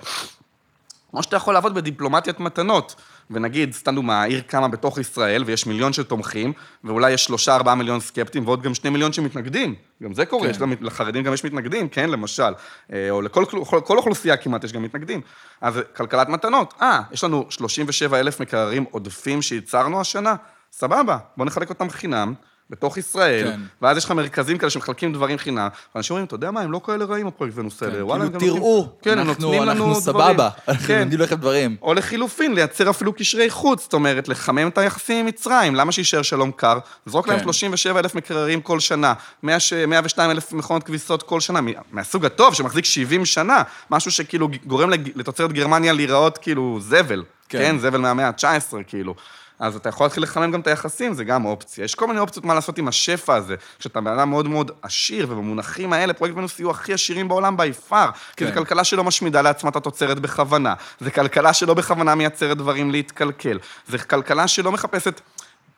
כמו 1.15 1.23
שאתה 1.23 1.37
יכול 1.37 1.55
לעבוד 1.55 1.75
בדיפלומטיית 1.75 2.41
מתנות. 2.41 2.95
ונגיד, 3.31 3.73
סתם 3.73 3.95
דוגמה, 3.95 4.23
העיר 4.23 4.41
קמה 4.41 4.69
בתוך 4.69 4.99
ישראל, 4.99 5.43
ויש 5.47 5.67
מיליון 5.67 5.93
שתומכים, 5.93 6.53
ואולי 6.85 7.13
יש 7.13 7.25
שלושה, 7.25 7.55
ארבעה 7.55 7.75
מיליון 7.75 8.01
סקפטים, 8.01 8.47
ועוד 8.47 8.63
גם 8.63 8.75
שני 8.75 8.91
מיליון 8.91 9.13
שמתנגדים. 9.13 9.75
גם 10.03 10.15
זה 10.15 10.27
קורה, 10.27 10.45
כן. 10.45 10.51
יש 10.51 10.79
לחרדים 10.81 11.23
גם 11.23 11.35
יש 11.35 11.45
מתנגדים, 11.45 11.89
כן, 11.89 12.11
למשל. 12.11 12.53
אה, 12.93 13.11
או 13.11 13.23
לכל 13.23 13.45
כל, 13.45 13.81
כל 13.85 13.99
אוכלוסייה 13.99 14.37
כמעט 14.37 14.65
יש 14.65 14.73
גם 14.73 14.83
מתנגדים. 14.83 15.21
אז 15.61 15.81
כלכלת 15.97 16.29
מתנות, 16.29 16.75
אה, 16.83 17.01
יש 17.13 17.25
לנו 17.25 17.47
37 17.49 18.21
אלף 18.21 18.41
מקררים 18.41 18.85
עודפים 18.91 19.43
שייצרנו 19.43 20.01
השנה, 20.01 20.35
סבבה, 20.73 21.19
בוא 21.37 21.47
נחלק 21.47 21.69
אותם 21.69 21.91
חינם. 21.91 22.35
בתוך 22.75 22.99
ישראל, 22.99 23.45
כן. 23.45 23.61
ואז 23.83 23.97
יש 23.97 24.05
לך 24.05 24.11
מרכזים 24.11 24.59
כאלה 24.59 24.71
שמחלקים 24.71 25.13
דברים 25.13 25.39
חינם, 25.39 25.69
ואנשים 25.95 26.15
אומרים, 26.15 26.27
אתה 26.27 26.35
יודע 26.35 26.51
מה, 26.51 26.61
הם 26.61 26.73
לא 26.73 26.81
כאלה 26.87 27.05
רעים, 27.05 27.27
הפרויקט 27.27 27.59
ונוס 27.59 27.83
האלה, 27.83 27.95
כן, 27.95 28.03
וואלה, 28.03 28.25
הם 28.25 28.39
כאילו, 28.39 28.55
גם 28.55 28.61
תראו, 28.61 28.77
נותנים- 28.79 28.95
כן, 29.03 29.19
הם 29.19 29.29
אנחנו- 29.29 29.43
נותנים 29.47 29.63
לנו 29.63 29.71
אנחנו 29.71 30.01
דברים. 30.01 30.01
סבבה, 30.33 30.49
אנחנו 30.69 30.87
כן. 30.87 31.01
נגיד 31.05 31.21
לכם 31.21 31.37
דברים. 31.37 31.77
או 31.83 31.95
לחילופין, 31.95 32.55
לייצר 32.55 32.91
אפילו 32.91 33.13
קשרי 33.13 33.51
חוץ, 33.51 33.83
זאת 33.83 33.93
אומרת, 33.93 34.29
לחמם 34.29 34.69
את 34.69 34.79
היחסים 34.79 35.17
עם 35.19 35.27
מצרים, 35.27 35.75
למה 35.75 35.93
שיישאר 35.93 36.23
שלום 36.23 36.51
קר? 36.53 36.79
זרוק 37.07 37.29
להם 37.29 37.39
כן. 37.39 37.45
37 37.45 37.99
אלף 38.01 38.15
מקררים 38.15 38.61
כל 38.61 38.81
שנה, 38.81 39.13
100 39.43 39.61
ש- 39.61 39.73
102 39.73 40.31
אלף 40.31 40.53
מכונות 40.53 40.83
כביסות 40.83 41.23
כל 41.23 41.41
שנה, 41.41 41.61
מהסוג 41.93 42.25
הטוב 42.27 42.55
שמחזיק 42.55 42.85
70 42.85 43.25
שנה, 43.25 43.63
משהו 43.91 44.11
שכאילו 44.11 44.49
גורם 44.67 44.91
לתוצרת 45.15 45.53
גרמניה 45.53 45.93
להיראות 45.93 46.39
כאילו 46.39 46.79
זבל, 46.81 47.23
כן. 47.49 47.59
כן, 47.59 47.79
זבל 47.79 47.99
מהמאה 47.99 48.29
ה-19 48.29 48.45
כאילו. 48.87 49.15
אז 49.59 49.77
אתה 49.77 49.89
יכול 49.89 50.05
להתחיל 50.07 50.23
לחמם 50.23 50.51
גם 50.51 50.61
את 50.61 50.67
היחסים, 50.67 51.15
זה 51.15 51.25
גם 51.25 51.45
אופציה. 51.45 51.85
יש 51.85 51.95
כל 51.95 52.07
מיני 52.07 52.19
אופציות 52.19 52.45
מה 52.45 52.55
לעשות 52.55 52.79
עם 52.79 52.89
השפע 52.89 53.35
הזה. 53.35 53.57
כשאתה 53.79 54.01
בן 54.01 54.19
אדם 54.19 54.31
מאוד 54.31 54.49
מאוד 54.49 54.71
עשיר, 54.83 55.27
ובמונחים 55.31 55.93
האלה, 55.93 56.13
פרויקט 56.13 56.37
ונוס 56.37 56.59
יהיו 56.59 56.71
הכי 56.71 56.93
עשירים 56.93 57.29
בעולם 57.29 57.57
בי 57.57 57.73
פאר. 57.73 58.11
כי 58.37 58.45
כן. 58.45 58.47
זו 58.47 58.55
כלכלה 58.55 58.85
שלא 58.85 59.05
משמידה 59.05 59.43
לעצמה 59.43 59.71
את 59.71 59.77
התוצרת 59.77 60.19
בכוונה. 60.19 60.75
זו 61.01 61.11
כלכלה 61.15 61.53
שלא 61.53 61.75
בכוונה 61.75 62.15
מייצרת 62.15 62.57
דברים 62.57 62.91
להתקלקל. 62.91 63.59
זו 63.89 63.99
כלכלה 64.11 64.49
שלא 64.49 64.73
מחפשת 64.73 65.21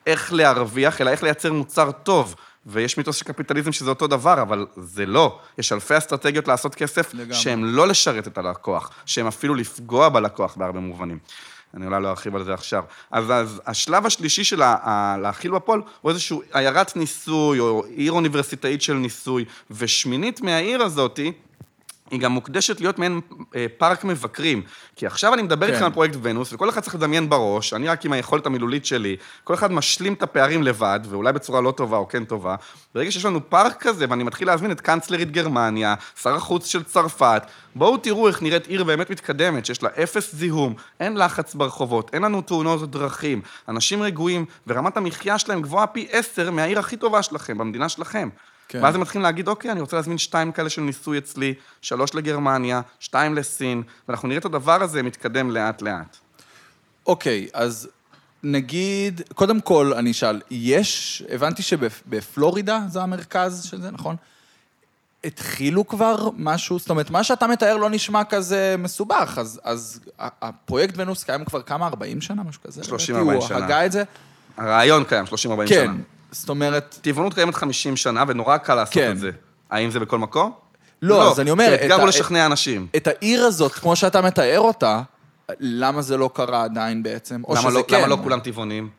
איך 0.07 0.33
להרוויח, 0.33 1.01
אלא 1.01 1.09
איך 1.09 1.23
לייצר 1.23 1.53
מוצר 1.53 1.91
טוב. 1.91 2.35
ויש 2.69 2.97
מיתוס 2.97 3.15
של 3.15 3.25
קפיטליזם 3.25 3.71
שזה 3.71 3.89
אותו 3.89 4.07
דבר, 4.07 4.41
אבל 4.41 4.65
זה 4.75 5.05
לא. 5.05 5.39
יש 5.57 5.71
אלפי 5.71 5.97
אסטרטגיות 5.97 6.47
לעשות 6.47 6.75
כסף, 6.75 7.13
לגמרי. 7.13 7.33
שהן 7.33 7.63
לא 7.63 7.87
לשרת 7.87 8.27
את 8.27 8.37
הלקוח, 8.37 8.91
שהן 9.05 9.27
אפילו 9.27 9.55
לפגוע 9.55 10.09
בלקוח 10.09 10.55
בהרבה 10.55 10.79
מובנים. 10.79 11.19
אני 11.73 11.85
אולי 11.85 12.03
לא 12.03 12.09
ארחיב 12.09 12.35
על 12.35 12.43
זה 12.43 12.53
עכשיו. 12.53 12.83
אז, 13.11 13.31
אז 13.31 13.61
השלב 13.65 14.05
השלישי 14.05 14.43
של 14.43 14.61
להכיל 15.21 15.51
בפועל 15.51 15.81
הוא 16.01 16.09
איזושהי 16.09 16.37
עיירת 16.53 16.95
ניסוי, 16.95 17.59
או 17.59 17.83
עיר 17.83 18.11
אוניברסיטאית 18.11 18.81
של 18.81 18.93
ניסוי, 18.93 19.45
ושמינית 19.71 20.41
מהעיר 20.41 20.83
הזאתי, 20.83 21.31
היא 22.11 22.19
גם 22.19 22.31
מוקדשת 22.31 22.79
להיות 22.79 22.99
מעין 22.99 23.21
אה, 23.55 23.65
פארק 23.77 24.03
מבקרים. 24.03 24.61
כי 24.95 25.05
עכשיו 25.05 25.33
אני 25.33 25.41
מדבר 25.41 25.67
כן. 25.67 25.71
איתכם 25.71 25.85
על 25.85 25.91
פרויקט 25.91 26.17
ונוס, 26.21 26.53
וכל 26.53 26.69
אחד 26.69 26.81
צריך 26.81 26.95
לדמיין 26.95 27.29
בראש, 27.29 27.73
אני 27.73 27.87
רק 27.87 28.05
עם 28.05 28.13
היכולת 28.13 28.45
המילולית 28.45 28.85
שלי, 28.85 29.15
כל 29.43 29.53
אחד 29.53 29.71
משלים 29.71 30.13
את 30.13 30.23
הפערים 30.23 30.63
לבד, 30.63 30.99
ואולי 31.09 31.33
בצורה 31.33 31.61
לא 31.61 31.71
טובה 31.71 31.97
או 31.97 32.07
כן 32.07 32.25
טובה. 32.25 32.55
ברגע 32.95 33.11
שיש 33.11 33.25
לנו 33.25 33.49
פארק 33.49 33.77
כזה, 33.79 34.05
ואני 34.09 34.23
מתחיל 34.23 34.47
להזמין 34.47 34.71
את 34.71 34.81
קאנצלרית 34.81 35.31
גרמניה, 35.31 35.95
שר 36.21 36.35
החוץ 36.35 36.65
של 36.65 36.83
צרפת, 36.83 37.43
בואו 37.75 37.97
תראו 37.97 38.27
איך 38.27 38.41
נראית 38.41 38.67
עיר 38.67 38.83
באמת 38.83 39.09
מתקדמת, 39.09 39.65
שיש 39.65 39.83
לה 39.83 39.89
אפס 40.03 40.35
זיהום, 40.35 40.73
אין 40.99 41.17
לחץ 41.17 41.55
ברחובות, 41.55 42.13
אין 42.13 42.21
לנו 42.21 42.41
תאונות 42.41 42.91
דרכים, 42.91 43.41
אנשים 43.69 44.01
רגועים, 44.01 44.45
ורמת 44.67 44.97
המחיה 44.97 45.39
שלהם 45.39 45.61
גבוהה 45.61 45.87
פי 45.87 46.07
עשר 46.11 46.51
מהעיר 46.51 46.79
הכי 46.79 46.97
טובה 46.97 47.23
שלכם, 47.23 47.57
במדינה 47.57 47.89
שלכם. 47.89 48.29
כן. 48.67 48.83
ואז 48.83 48.95
הם 48.95 49.01
מתחילים 49.01 49.23
להגיד, 49.23 49.47
אוקיי, 49.47 49.71
אני 49.71 49.81
רוצה 49.81 49.95
להזמין 49.95 50.17
שתיים 50.17 50.51
כאלה 50.51 50.69
של 50.69 50.81
ניסוי 50.81 51.17
אצלי, 51.17 51.53
שלוש 51.81 52.15
לגרמניה, 52.15 52.81
שתיים 52.99 53.35
לסין, 53.35 53.83
ואנחנו 54.07 54.27
נראה 54.27 54.39
את 54.39 54.45
הדבר 54.45 54.83
הזה 54.83 55.03
מתקדם 55.03 55.51
לאט-לאט. 55.51 56.17
אוקיי, 57.05 57.47
אז 57.53 57.89
נגיד, 58.43 59.21
קודם 59.35 59.61
כל 59.61 59.93
אני 59.93 60.11
אשאל, 60.11 60.41
יש, 60.51 61.23
הבנתי 61.29 61.61
שבפלורידה 61.61 62.79
זה 62.87 63.01
המרכז 63.01 63.63
של 63.63 63.81
זה, 63.81 63.91
נכון? 63.91 64.15
התחילו 65.23 65.87
כבר 65.87 66.29
משהו, 66.37 66.79
זאת 66.79 66.89
אומרת, 66.89 67.09
מה 67.09 67.23
שאתה 67.23 67.47
מתאר 67.47 67.77
לא 67.77 67.89
נשמע 67.89 68.23
כזה 68.23 68.75
מסובך, 68.79 69.37
אז, 69.41 69.59
אז 69.63 69.99
הפרויקט 70.19 70.93
ונוס 70.97 71.23
קיים 71.23 71.45
כבר 71.45 71.61
כמה, 71.61 71.87
40 71.87 72.21
שנה, 72.21 72.43
משהו 72.43 72.61
כזה? 72.63 72.83
30, 72.83 73.15
לדעתי, 73.15 73.29
40 73.29 73.41
הוא 73.41 73.47
שנה. 73.47 73.65
הגה 73.65 73.85
את 73.85 73.91
זה. 73.91 74.03
הרעיון 74.57 75.03
קיים, 75.03 75.25
30-40 75.25 75.29
כן. 75.67 75.67
שנה. 75.67 75.93
זאת 76.31 76.49
אומרת, 76.49 76.97
טבעונות 77.01 77.33
קיימת 77.33 77.55
50 77.55 77.97
שנה, 77.97 78.23
ונורא 78.27 78.57
קל 78.57 78.75
לעשות 78.75 78.93
כן. 78.93 79.11
את 79.11 79.19
זה. 79.19 79.31
האם 79.71 79.91
זה 79.91 79.99
בכל 79.99 80.17
מקום? 80.19 80.51
לא, 81.01 81.31
אז 81.31 81.39
אני 81.39 81.51
אומר, 81.51 81.65
כי 81.69 81.73
את 81.75 81.79
האתגר 81.81 81.95
ה- 81.95 81.99
הוא 81.99 82.07
לשכנע 82.07 82.45
אנשים. 82.45 82.87
את 82.95 83.07
העיר 83.07 83.45
הזאת, 83.45 83.71
כמו 83.71 83.95
שאתה 83.95 84.21
מתאר 84.21 84.59
אותה, 84.59 85.01
למה 85.59 86.01
זה 86.01 86.17
לא 86.17 86.29
קרה 86.33 86.63
עדיין 86.63 87.03
בעצם? 87.03 87.41
או 87.47 87.57
שזה 87.57 87.69
לא- 87.69 87.83
כן. 87.87 87.97
למה 87.97 88.07
לא 88.07 88.17
כולם 88.23 88.39
טבעונים? 88.39 88.89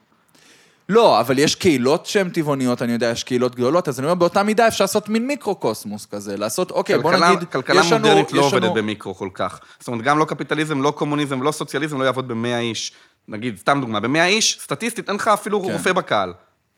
לא, 0.89 1.21
אבל 1.21 1.39
יש 1.39 1.55
קהילות 1.55 2.07
שהן 2.07 2.31
טבעוניות, 2.31 2.83
אני 2.83 2.93
יודע, 2.93 3.07
יש 3.07 3.25
קהילות 3.25 3.55
גדולות, 3.55 3.89
אז 3.89 3.99
אני 3.99 4.07
אומר, 4.07 4.15
באותה 4.15 4.43
מידה 4.43 4.69
אפשר 4.69 4.85
לעשות 4.85 5.09
מין 5.09 5.27
מיקרו-קוסמוס 5.27 6.07
כזה, 6.07 6.37
לעשות, 6.37 6.71
אוקיי, 6.71 6.99
בוא 6.99 7.11
כלכלה- 7.13 7.31
נגיד, 7.35 7.49
כלכלה 7.49 7.81
יש 7.81 7.93
לנו... 7.93 8.07
מודרנית 8.09 8.33
לא 8.33 8.43
עובדת 8.43 8.63
לנו- 8.63 8.75
במיקרו 8.75 9.15
כל 9.15 9.29
כך. 9.35 9.61
זאת 9.79 9.89
אומרת, 9.89 10.03
גם 10.05 10.19
לא 10.19 10.25
קפיטליזם, 10.25 10.83
לא 10.83 10.91
קומוניזם, 10.91 11.43
לא 11.43 11.53
סוציאליזם, 11.53 12.01
לא 12.01 12.05
יעבוד 12.05 12.29
במאה 12.29 12.59
איש. 12.61 12.93
נגיד, 13.29 13.59
סתם 13.59 13.79
דוגמה, 13.81 14.01
במאה 14.01 14.27
איש, 14.27 14.59
סטטיסטית, 14.63 15.09
אין 15.09 15.17
לך 15.17 15.29
אפילו 15.29 15.63
כן. 15.63 15.73
רופא 15.73 15.93
בקהל. 15.93 16.33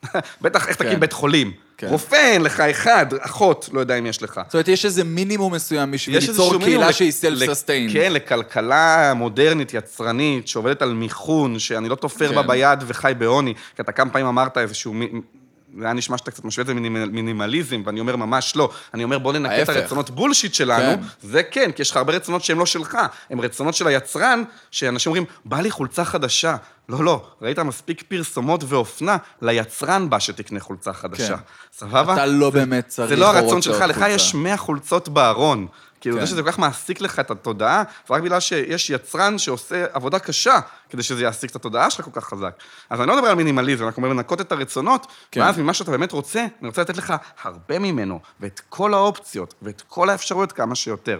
בטח, 0.41 0.67
איך 0.67 0.75
תקים 0.77 0.91
כן. 0.91 0.99
בית 0.99 1.13
חולים. 1.13 1.51
כן. 1.77 1.87
רופא 1.87 2.15
אין 2.15 2.41
לך 2.41 2.59
אחד, 2.59 3.05
אחות, 3.19 3.69
לא 3.73 3.79
יודע 3.79 3.95
אם 3.99 4.05
יש 4.05 4.23
לך. 4.23 4.41
זאת 4.45 4.53
אומרת, 4.53 4.67
יש 4.67 4.85
איזה 4.85 5.03
מינימום 5.03 5.53
מסוים 5.53 5.91
בשביל 5.91 6.17
ליצור 6.17 6.59
קהילה 6.59 6.93
שהיא 6.93 7.11
self-sustained. 7.11 7.93
כן, 7.93 8.13
לכלכלה 8.13 9.13
מודרנית, 9.15 9.73
יצרנית, 9.73 10.47
שעובדת 10.47 10.81
על 10.81 10.93
מיכון, 10.93 11.59
שאני 11.59 11.89
לא 11.89 11.95
תופר 11.95 12.29
כן. 12.29 12.35
בה 12.35 12.41
ביד 12.41 12.83
וחי 12.87 13.13
בעוני. 13.17 13.53
כי 13.75 13.81
אתה 13.81 13.91
כמה 13.91 14.11
פעמים 14.11 14.27
אמרת 14.27 14.57
איזשהו... 14.57 14.93
זה 15.79 15.85
היה 15.85 15.93
נשמע 15.93 16.17
שאתה 16.17 16.31
קצת 16.31 16.45
משווה 16.45 16.61
את 16.61 16.67
זה 16.67 16.73
למינימליזם, 16.73 17.81
ואני 17.85 17.99
אומר, 17.99 18.15
ממש 18.15 18.55
לא. 18.55 18.69
אני 18.93 19.03
אומר, 19.03 19.19
בוא 19.19 19.33
ננקה 19.33 19.61
את. 19.61 19.69
הרצונות 19.69 20.09
בולשיט 20.09 20.53
שלנו, 20.53 21.01
כן. 21.01 21.07
זה 21.21 21.43
כן, 21.43 21.71
כי 21.71 21.81
יש 21.81 21.91
לך 21.91 21.97
הרבה 21.97 22.13
רצונות 22.13 22.43
שהם 22.43 22.59
לא 22.59 22.65
שלך. 22.65 22.97
הם 23.29 23.41
רצונות 23.41 23.75
של 23.75 23.87
היצרן, 23.87 24.43
שאנשים 24.71 25.09
אומרים, 25.09 25.25
בא 25.45 25.61
לי 25.61 25.71
חולצה 25.71 26.05
חדשה. 26.05 26.55
לא, 26.89 27.03
לא, 27.03 27.25
ראית 27.41 27.59
מספיק 27.59 28.03
פרסומות 28.07 28.63
ואופנה, 28.67 29.17
ליצרן 29.41 30.09
בא 30.09 30.19
שתקנה 30.19 30.59
חולצה 30.59 30.93
חדשה. 30.93 31.37
כן. 31.37 31.43
סבבה? 31.73 32.13
אתה 32.13 32.25
לא 32.25 32.49
באמת 32.49 32.87
צריך 32.87 33.09
זה 33.09 33.15
לא 33.15 33.29
הרצון 33.29 33.61
שלך, 33.61 33.81
לך. 33.81 34.05
יש 34.09 34.35
100 34.35 34.57
חולצות 34.57 35.09
בארון. 35.09 35.67
כאילו, 36.01 36.15
כן. 36.15 36.21
זה 36.21 36.27
שזה 36.27 36.43
כל 36.43 36.51
כך 36.51 36.59
מעסיק 36.59 37.01
לך 37.01 37.19
את 37.19 37.31
התודעה, 37.31 37.83
זה 38.07 38.13
רק 38.13 38.21
בגלל 38.21 38.39
שיש 38.39 38.89
יצרן 38.89 39.37
שעושה 39.37 39.85
עבודה 39.93 40.19
קשה 40.19 40.59
כדי 40.89 41.03
שזה 41.03 41.23
יעסיק 41.23 41.51
את 41.51 41.55
התודעה 41.55 41.89
שלך 41.89 42.05
כל 42.05 42.11
כך 42.13 42.27
חזק. 42.27 42.53
אז 42.89 42.99
אני 42.99 43.07
לא 43.07 43.15
מדבר 43.15 43.27
על 43.27 43.35
מינימליזם, 43.35 43.85
אנחנו 43.85 44.03
אומרים 44.03 44.17
לנקות 44.17 44.41
את 44.41 44.51
הרצונות, 44.51 45.07
כן. 45.31 45.41
ואז 45.41 45.57
ממה 45.57 45.73
שאתה 45.73 45.91
באמת 45.91 46.11
רוצה, 46.11 46.39
אני 46.39 46.67
רוצה 46.67 46.81
לתת 46.81 46.97
לך 46.97 47.13
הרבה 47.43 47.79
ממנו, 47.79 48.19
ואת 48.39 48.61
כל 48.69 48.93
האופציות, 48.93 49.53
ואת 49.61 49.83
כל 49.87 50.09
האפשרויות 50.09 50.51
כמה 50.51 50.75
שיותר. 50.75 51.19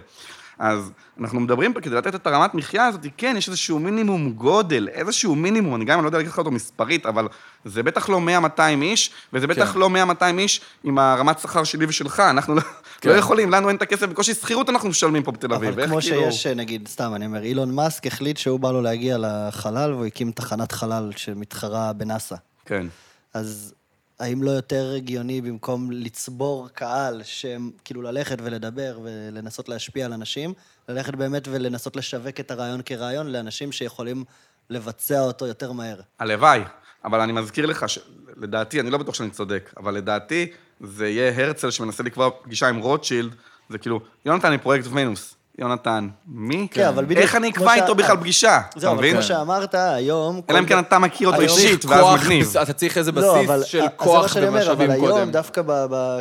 אז 0.62 0.92
אנחנו 1.20 1.40
מדברים 1.40 1.72
פה, 1.72 1.80
כדי 1.80 1.94
לתת 1.94 2.14
את 2.14 2.26
הרמת 2.26 2.54
מחיה 2.54 2.86
הזאת, 2.86 3.06
כן, 3.16 3.34
יש 3.38 3.48
איזשהו 3.48 3.78
מינימום 3.78 4.32
גודל, 4.32 4.88
איזשהו 4.88 5.34
מינימום, 5.34 5.74
אני 5.74 5.84
גם 5.84 5.98
אני 5.98 6.04
לא 6.04 6.08
יודע 6.08 6.18
להגיד 6.18 6.32
לך 6.32 6.38
אותו 6.38 6.50
מספרית, 6.50 7.06
אבל 7.06 7.28
זה 7.64 7.82
בטח 7.82 8.08
לא 8.08 8.20
100-200 8.56 8.60
איש, 8.82 9.10
וזה 9.32 9.46
בטח 9.46 9.72
כן. 9.72 9.78
לא 9.78 9.90
100-200 10.20 10.38
איש 10.38 10.60
עם 10.84 10.98
הרמת 10.98 11.38
שכר 11.38 11.64
שלי 11.64 11.86
ושלך, 11.86 12.20
אנחנו 12.20 12.54
לא, 12.54 12.60
כן. 13.00 13.08
לא 13.08 13.14
יכולים, 13.14 13.50
לנו 13.50 13.68
אין 13.68 13.76
את 13.76 13.82
הכסף, 13.82 14.06
בקושי 14.06 14.34
שכירות 14.34 14.68
אנחנו 14.68 14.88
משלמים 14.88 15.22
פה 15.22 15.32
בתל 15.32 15.54
אביב. 15.54 15.72
אבל 15.72 15.86
כמו 15.86 16.00
כאילו- 16.00 16.32
שיש, 16.32 16.46
נגיד, 16.46 16.88
סתם, 16.88 17.12
אני 17.14 17.26
אומר, 17.26 17.42
אילון 17.42 17.74
מאסק 17.74 18.06
החליט 18.06 18.36
שהוא 18.36 18.60
בא 18.60 18.72
לו 18.72 18.82
להגיע 18.82 19.16
לחלל, 19.20 19.92
והוא 19.92 20.06
הקים 20.06 20.32
תחנת 20.32 20.72
חלל 20.72 21.10
שמתחרה 21.16 21.92
בנאסא. 21.92 22.36
כן. 22.66 22.86
אז 23.34 23.74
האם 24.22 24.42
לא 24.42 24.50
יותר 24.50 24.92
הגיוני 24.96 25.40
במקום 25.40 25.90
לצבור 25.90 26.68
קהל, 26.68 27.22
שהם 27.24 27.70
כאילו 27.84 28.02
ללכת 28.02 28.38
ולדבר 28.42 28.98
ולנסות 29.02 29.68
להשפיע 29.68 30.06
על 30.06 30.12
אנשים, 30.12 30.54
ללכת 30.88 31.14
באמת 31.14 31.48
ולנסות 31.50 31.96
לשווק 31.96 32.40
את 32.40 32.50
הרעיון 32.50 32.80
כרעיון 32.84 33.32
לאנשים 33.32 33.72
שיכולים 33.72 34.24
לבצע 34.70 35.20
אותו 35.20 35.46
יותר 35.46 35.72
מהר? 35.72 36.00
הלוואי, 36.18 36.60
אבל 37.04 37.20
אני 37.20 37.32
מזכיר 37.32 37.66
לך 37.66 37.86
שלדעתי, 37.88 38.80
אני 38.80 38.90
לא 38.90 38.98
בטוח 38.98 39.14
שאני 39.14 39.30
צודק, 39.30 39.74
אבל 39.76 39.94
לדעתי 39.94 40.52
זה 40.80 41.08
יהיה 41.08 41.44
הרצל 41.44 41.70
שמנסה 41.70 42.02
לקבוע 42.02 42.30
פגישה 42.42 42.68
עם 42.68 42.78
רוטשילד, 42.78 43.34
זה 43.68 43.78
כאילו, 43.78 44.00
יונתן 44.24 44.54
מפרויקט 44.54 44.86
ונוס. 44.86 45.34
יונתן, 45.58 46.08
מי? 46.26 46.68
כן, 46.70 46.86
אבל 46.88 47.04
בדיוק 47.04 47.20
איך 47.20 47.34
אני 47.36 47.50
אקבע 47.50 47.74
איתו 47.74 47.94
בכלל 47.94 48.16
פגישה? 48.16 48.60
אתה 48.70 48.80
זהו, 48.80 48.92
אבל? 48.94 49.12
כמו 49.12 49.22
שאמרת, 49.22 49.74
היום... 49.74 50.40
אלא 50.50 50.58
אם 50.58 50.66
כן 50.66 50.78
אתה 50.78 50.98
מכיר 50.98 51.28
אותו 51.28 51.40
אישית, 51.40 51.84
ואז 51.84 52.20
מגניב. 52.20 52.56
אתה 52.62 52.72
צריך 52.72 52.98
איזה 52.98 53.12
לא, 53.12 53.34
בסיס 53.34 53.48
אבל- 53.50 53.64
של 53.64 53.80
אז 53.82 53.88
כוח 53.96 54.36
ומשאבים 54.42 54.90
אבל 54.90 55.00
היום, 55.00 55.10
קודם. 55.10 55.30
דווקא 55.30 55.62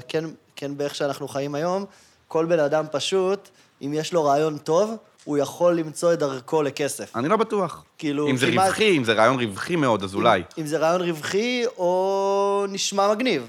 כן, 0.07 0.23
כן 0.55 0.77
באיך 0.77 0.95
שאנחנו 0.95 1.27
חיים 1.27 1.55
היום, 1.55 1.85
כל 2.27 2.45
בן 2.45 2.59
אדם 2.59 2.85
פשוט, 2.91 3.49
אם 3.81 3.93
יש 3.93 4.13
לו 4.13 4.23
רעיון 4.25 4.57
טוב, 4.57 4.95
הוא 5.23 5.37
יכול 5.37 5.75
למצוא 5.75 6.13
את 6.13 6.19
דרכו 6.19 6.63
לכסף. 6.63 7.15
אני 7.15 7.27
לא 7.29 7.37
בטוח. 7.37 7.83
כאילו, 7.97 8.27
אם 8.29 8.37
זה 8.37 8.47
כמעט- 8.51 8.65
רווחי, 8.67 8.97
אם 8.97 9.03
זה 9.03 9.13
רעיון 9.13 9.39
רווחי 9.39 9.75
מאוד, 9.75 10.03
אז 10.03 10.15
אולי. 10.15 10.43
אם 10.57 10.65
זה 10.65 10.77
רעיון 10.77 11.01
רווחי 11.01 11.63
או 11.77 12.65
נשמע 12.69 13.11
מגניב. 13.11 13.47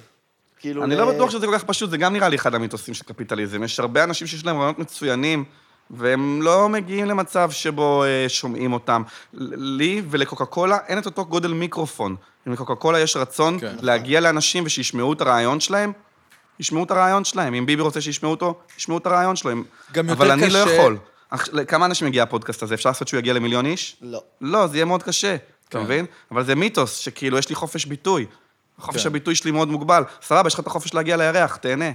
כאילו... 0.61 0.85
אני 0.85 0.97
לא 0.97 1.13
בטוח 1.13 1.31
שזה 1.31 1.47
כל 1.47 1.59
כך 1.59 1.65
פשוט, 1.65 1.91
זה 1.91 1.97
גם 1.97 2.13
נראה 2.13 2.29
לי 2.29 2.37
אחד 2.37 2.55
המיתוסים 2.55 2.95
של 2.95 3.05
קפיטליזם. 3.05 3.63
יש 3.63 3.81
הרבה 3.81 4.05
אנשים 4.05 4.27
שיש 4.27 4.45
להם 4.47 4.57
רעיונות 4.57 4.79
מצוינים, 4.79 5.45
והם 5.93 6.43
לא 6.43 6.69
מגיעים 6.69 7.07
למצב 7.07 7.51
שבו 7.51 8.05
אה, 8.05 8.29
שומעים 8.29 8.73
אותם. 8.73 9.03
לי 9.33 10.03
ולקוקה 10.11 10.45
קולה 10.45 10.79
אין 10.87 10.99
את 10.99 11.07
אותו 11.07 11.25
גודל 11.27 11.53
מיקרופון. 11.53 12.17
אם 12.49 12.53
לקוקה 12.53 12.75
קולה 12.75 13.01
יש 13.01 13.17
רצון 13.17 13.59
כן. 13.61 13.77
להגיע 13.81 14.21
לאנשים 14.21 14.65
ושישמעו 14.67 15.13
את 15.13 15.21
הרעיון 15.21 15.61
שלהם, 15.61 15.93
ישמעו 16.61 16.85
את 16.85 16.91
הרעיון 16.91 17.25
שלהם. 17.25 17.55
אם 17.55 17.67
ביבי 17.67 17.83
רוצה 17.83 18.01
שישמעו 18.01 18.31
אותו, 18.31 18.55
ישמעו 18.79 18.99
את 18.99 19.07
הרעיון 19.07 19.37
שלו. 19.37 19.51
גם 19.93 20.09
יותר 20.09 20.13
אבל 20.23 20.31
אני 20.31 20.43
לא 20.51 20.65
קשה- 20.65 20.73
יכול. 20.73 20.99
כמה 21.69 21.87
אנשים 21.87 22.09
יגיע 22.09 22.23
הפודקאסט 22.23 22.63
הזה? 22.63 22.75
אפשר 22.75 22.89
לעשות 22.91 23.09
שהוא 23.09 23.19
יגיע 23.19 23.33
למיליון 23.35 23.67
איש? 23.67 23.97
לא. 24.03 24.23
לא, 24.41 24.67
זה 24.67 24.77
יהיה 24.77 24.85
מאוד 24.85 25.03
קשה, 25.03 25.35
אתה 25.69 25.79
כן. 25.79 25.85
מבין? 25.85 26.07
אבל 26.31 26.45
זה 26.45 26.55
מיתוס, 26.55 26.97
שכאילו, 26.97 27.39
יש 27.39 27.49
לי 27.49 27.55
חופש 27.55 27.85
ביטוי. 27.87 28.27
חופש 28.79 29.03
כן. 29.03 29.09
הביטוי 29.09 29.35
שלי 29.35 29.51
מאוד 29.51 29.69
מוגבל. 29.69 30.03
סבבה, 30.23 30.47
יש 30.47 30.55
לך 30.55 30.61
את 30.61 30.67
החופש 30.67 30.95
להגיע 30.95 31.17
לירח, 31.17 31.57
תהנה. 31.57 31.91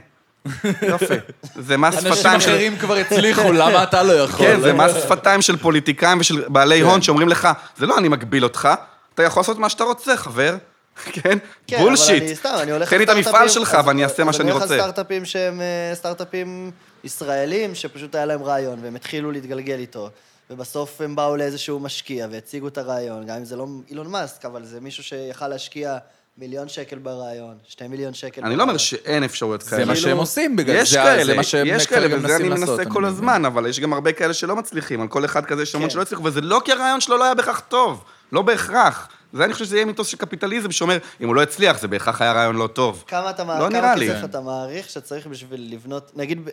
יופי. 0.81 1.13
זה 1.55 1.77
מס 1.77 1.95
אנשים 1.95 2.13
שפתיים 2.15 2.39
של... 2.41 2.49
אחרים 2.49 2.77
כבר 2.77 2.95
הצליחו, 2.95 3.51
למה 3.51 3.83
אתה 3.89 4.03
לא 4.03 4.13
יכול? 4.13 4.45
כן, 4.45 4.61
זה 4.61 4.73
מס 4.73 4.91
שפתיים 5.03 5.41
של 5.41 5.57
פוליטיקאים 5.57 6.19
ושל 6.19 6.43
בעלי 6.47 6.79
כן. 6.79 6.85
הון 6.85 7.01
שאומרים 7.01 7.29
לך, 7.29 7.47
זה 7.77 7.85
לא 7.85 7.97
אני 7.97 8.07
מגביל 8.07 8.43
אותך, 8.43 8.69
אתה 9.13 9.23
יכול 9.23 9.41
לעשות 9.41 9.57
מה 9.57 9.69
שאתה 9.69 9.83
רוצה, 9.83 10.17
חבר. 10.17 10.55
כן? 11.13 11.37
כן, 11.67 11.79
בולשיט. 11.79 12.09
אבל 12.09 12.27
אני 12.27 12.35
סתם, 12.35 12.55
אני 12.61 12.71
הולך 12.71 12.89
תן 12.89 12.97
לי 12.97 13.03
את 13.03 13.09
המפעל 13.09 13.49
שלך 13.49 13.77
ואני 13.85 14.03
אעשה 14.03 14.23
מה 14.23 14.33
שאני 14.33 14.43
אני 14.43 14.51
הולך 14.51 14.63
רוצה. 14.63 14.75
לסטארט-אפים 14.75 15.25
שהם 15.25 15.61
אה, 15.61 15.95
סטארט-אפים 15.95 16.71
ישראלים, 17.03 17.75
שפשוט 17.75 18.15
היה 18.15 18.25
להם 18.25 18.43
רעיון, 18.43 18.79
והם 18.81 18.95
התחילו 18.95 19.31
להתגלגל 19.31 19.79
איתו. 19.79 20.09
ובסוף 20.49 21.01
הם 21.01 21.15
באו 21.15 21.35
לאיזשהו 21.35 21.79
משקיע 21.79 22.27
והציגו 22.31 22.67
את 22.67 22.77
הרעיון, 22.77 23.25
גם 23.25 23.35
אם 23.37 23.45
זה 23.45 23.55
לא 23.55 23.67
אילון 23.89 24.07
מאסק, 24.07 24.45
אבל 24.45 24.65
זה 24.65 24.79
מישהו 24.79 25.03
שיכל 25.03 25.47
להשקיע 25.47 25.97
מיליון 26.37 26.67
שקל 26.67 26.97
ברעיון, 26.97 27.57
שתי 27.67 27.87
מיליון 27.87 28.13
שקל 28.13 28.41
אני 28.45 28.55
לא 28.55 28.63
אומר 28.63 28.77
שאין 28.77 29.23
אפשרויות 29.23 29.63
כאלה. 29.63 29.81
זה 29.81 29.85
מה 29.85 29.95
שהם 29.95 30.17
עושים, 30.17 30.55
בגלל 30.55 30.75
יש 30.75 30.91
זה 30.91 30.97
כאלה, 30.97 31.25
זה 31.25 31.35
מה 31.35 31.43
שהם 31.43 31.67
יש 31.67 31.87
כאלה, 31.87 32.17
וזה 32.17 32.35
אני 32.35 32.49
מנסה 32.49 32.85
כל. 32.85 33.05
הזמן, 33.05 33.45
אבל 33.45 33.67
יש 33.67 33.79
גם 33.79 33.93
הרבה 33.93 34.11
כאלה 34.11 34.33
שלא 34.33 34.55
מצליחים. 34.55 35.01
על 35.01 35.07
כל 35.07 35.25
אחד 35.25 35.45
כזה 35.45 35.63
יש 35.63 35.75
המון 35.75 35.87
כן. 35.87 35.93
שלא 35.93 36.01
הצליחו, 36.01 36.23
וזה 36.23 36.41
לא 36.41 36.61
כי 36.65 36.71
הרעיון 36.71 37.01
שלו 37.01 37.17
לא 37.17 37.23
היה 37.23 37.33
בהכרח 37.33 37.59
טוב. 37.59 38.03
לא 38.31 38.41
בהכרח. 38.41 39.07
זה 39.33 39.45
אני 39.45 39.53
חושב 39.53 39.65
שזה 39.65 39.75
יהיה 39.75 39.85
מיתוס 39.85 40.07
של 40.07 40.17
קפיטליזם 40.17 40.71
שאומר, 40.71 40.97
אם 41.21 41.27
הוא 41.27 41.35
לא 41.35 41.41
הצליח, 41.41 41.79
זה 41.79 41.87
בהכרח 41.87 42.21
היה 42.21 42.31
רעיון 42.31 42.55
לא 42.55 42.67
טוב. 42.67 43.03
כמה, 43.07 43.29
אתה, 43.29 43.43
לא 43.43 43.49
כמה 43.49 43.69
נראה 43.69 43.95
לי. 43.95 44.09
כסף 44.09 44.23
אתה 44.23 44.41
מעריך 44.41 44.89
שצריך 44.89 45.27
בשביל 45.27 45.73
לבנות, 45.73 46.11
נגיד, 46.15 46.49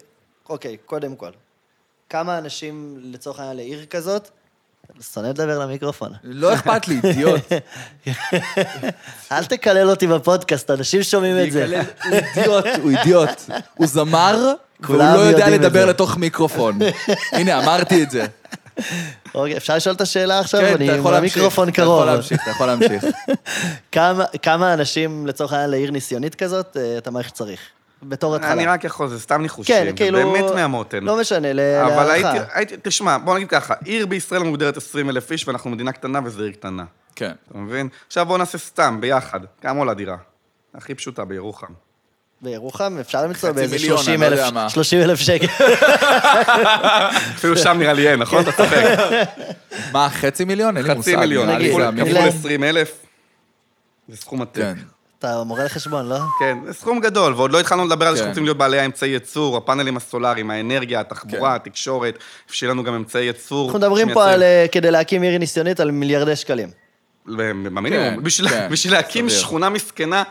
אוקיי, 0.48 0.76
קודם 0.84 1.16
כל, 1.16 1.30
כמה 2.10 2.38
אנשים 2.38 2.98
לצורך 3.02 3.38
העניין 3.38 3.56
לעיר 3.56 3.86
כזאת, 3.86 4.30
שונא 5.14 5.26
לדבר 5.26 5.58
למיקרופון. 5.58 6.12
לא 6.24 6.54
אכפת 6.54 6.88
לי, 6.88 7.00
אידיוט. 7.04 7.52
אל 9.32 9.44
תקלל 9.44 9.90
אותי 9.90 10.06
בפודקאסט, 10.06 10.70
אנשים 10.70 11.02
שומעים 11.02 11.36
את 11.46 11.52
זה. 11.52 11.82
הוא 12.04 12.14
אידיוט, 12.14 12.64
הוא 12.82 12.90
אידיוט. 12.90 13.28
הוא 13.74 13.86
זמר, 13.86 14.52
והוא 14.80 14.96
לא 14.98 15.04
יודע 15.04 15.50
לדבר. 15.50 15.86
לתוך 15.86 16.16
מיקרופון. 16.16 16.78
הנה, 17.32 17.58
אמרתי 17.64 18.02
את 18.02 18.10
זה. 18.10 18.26
אוקיי, 19.34 19.56
אפשר 19.56 19.76
לשאול 19.76 19.94
את 19.94 20.00
השאלה 20.00 20.38
עכשיו? 20.40 20.60
כן, 20.60 20.74
אתה 20.74 20.84
יכול 20.84 21.12
להמשיך. 21.12 21.36
המיקרופון 21.36 21.68
אתה 21.68 21.76
קרוב. 21.76 22.00
יכול 22.02 22.12
להמשיך, 22.12 22.42
אתה 22.42 22.50
יכול 22.50 22.66
להמשיך. 22.66 23.04
כמה- 24.42 24.74
אנשים 24.74 25.26
לצורך 25.26 25.52
העניין 25.52 25.70
לעיר 25.70 25.90
ניסיונית 25.90 26.34
כזאת, 26.34 26.76
אה, 26.76 26.98
אתה 26.98 27.10
מעריך 27.10 27.28
שצריך? 27.28 27.60
בתור 28.08 28.36
התחלה. 28.36 28.52
אני 28.52 28.66
רק 28.66 28.84
יכול, 28.84 29.08
זה 29.08 29.20
סתם 29.20 29.42
ניחושים. 29.42 29.74
כן, 29.76 29.84
זה 29.86 29.92
כאילו... 29.96 30.18
באמת 30.32 30.50
מהמותן. 30.54 31.04
לא 31.04 31.20
משנה, 31.20 31.52
ל- 31.52 31.60
אבל 31.60 32.10
הייתי, 32.10 32.22
להערכה. 32.28 32.58
הייתי, 32.58 32.74
תשמע, 32.82 33.18
בוא 33.18 33.34
נגיד 33.36 33.48
ככה, 33.48 33.74
עיר 33.84 34.06
בישראל 34.06 34.42
מוגדרת 34.42 34.76
20 34.76 35.10
אלף 35.10 35.32
איש, 35.32 35.48
ואנחנו 35.48 35.70
מדינה 35.70 35.92
קטנה 35.92 36.20
וזו 36.24 36.42
עיר 36.42 36.52
קטנה. 36.52 36.84
כן. 37.16 37.32
אתה 37.50 37.58
מבין? 37.58 37.88
עכשיו 38.06 38.26
בואו 38.26 38.38
נעשה 38.38 38.58
סתם, 38.58 38.98
ביחד. 39.00 39.40
כמה 39.62 39.78
עולה 39.78 39.94
דירה? 39.94 40.16
הכי 40.74 40.94
פשוטה, 40.94 41.24
בירוחם. 41.24 41.66
בירוחם 42.42 42.96
אפשר 43.00 43.22
למצוא 43.26 43.50
באיזה 43.52 43.76
מיליון, 43.76 43.96
30 43.98 44.14
אני 44.14 44.30
לא 44.30 44.36
אלף- 44.36 44.38
יודע 44.38 44.50
מה. 44.50 44.70
30 44.70 45.00
אלף 45.00 45.18
שקל. 45.18 45.46
אפילו 47.34 47.56
שם 47.56 47.76
נראה 47.78 47.92
לי 47.92 48.08
אין, 48.10 48.18
נכון? 48.20 48.42
אתה 48.42 48.52
צוחק. 48.52 48.84
מה, 49.92 50.08
חצי 50.10 50.44
מיליון? 50.44 50.76
אין 50.76 50.86
לי 50.86 50.94
מושג. 50.94 51.10
חצי 51.10 51.16
מיליון, 51.16 51.48
כפול 51.68 51.82
המיליון. 51.82 52.08
נגיד. 52.22 52.34
20 52.40 52.64
אלף. 52.64 52.92
זה 54.08 54.16
סכום 54.16 54.42
עתק. 54.42 54.74
אתה 55.24 55.44
מורה 55.44 55.64
לחשבון, 55.64 56.08
לא? 56.08 56.18
כן, 56.38 56.58
זה 56.66 56.72
סכום 56.72 57.00
גדול, 57.00 57.32
ועוד 57.34 57.52
לא 57.52 57.60
התחלנו 57.60 57.84
לדבר 57.84 58.06
על 58.06 58.12
זה 58.12 58.18
כן. 58.18 58.24
שאנחנו 58.24 58.30
רוצים 58.30 58.44
להיות 58.44 58.56
בעלי 58.56 58.78
האמצעי 58.78 59.10
ייצור, 59.10 59.56
הפאנלים 59.56 59.96
הסולאריים, 59.96 60.50
האנרגיה, 60.50 61.00
התחבורה, 61.00 61.50
כן. 61.50 61.56
התקשורת, 61.56 62.18
שיהיה 62.50 62.72
לנו 62.72 62.84
גם 62.84 62.94
אמצעי 62.94 63.24
ייצור. 63.24 63.66
אנחנו 63.66 63.78
מדברים 63.78 64.12
פה 64.12 64.30
על, 64.30 64.42
אה, 64.42 64.66
כדי 64.72 64.90
להקים 64.90 65.22
עיר 65.22 65.38
ניסיונית, 65.38 65.80
על 65.80 65.90
מיליארדי 65.90 66.36
שקלים. 66.36 66.68
במינימום. 67.26 68.28
כן, 68.48 68.68
בשביל 68.70 68.92
להקים. 68.92 69.28
שכונה 69.28 69.68
מסכנה, 69.68 70.22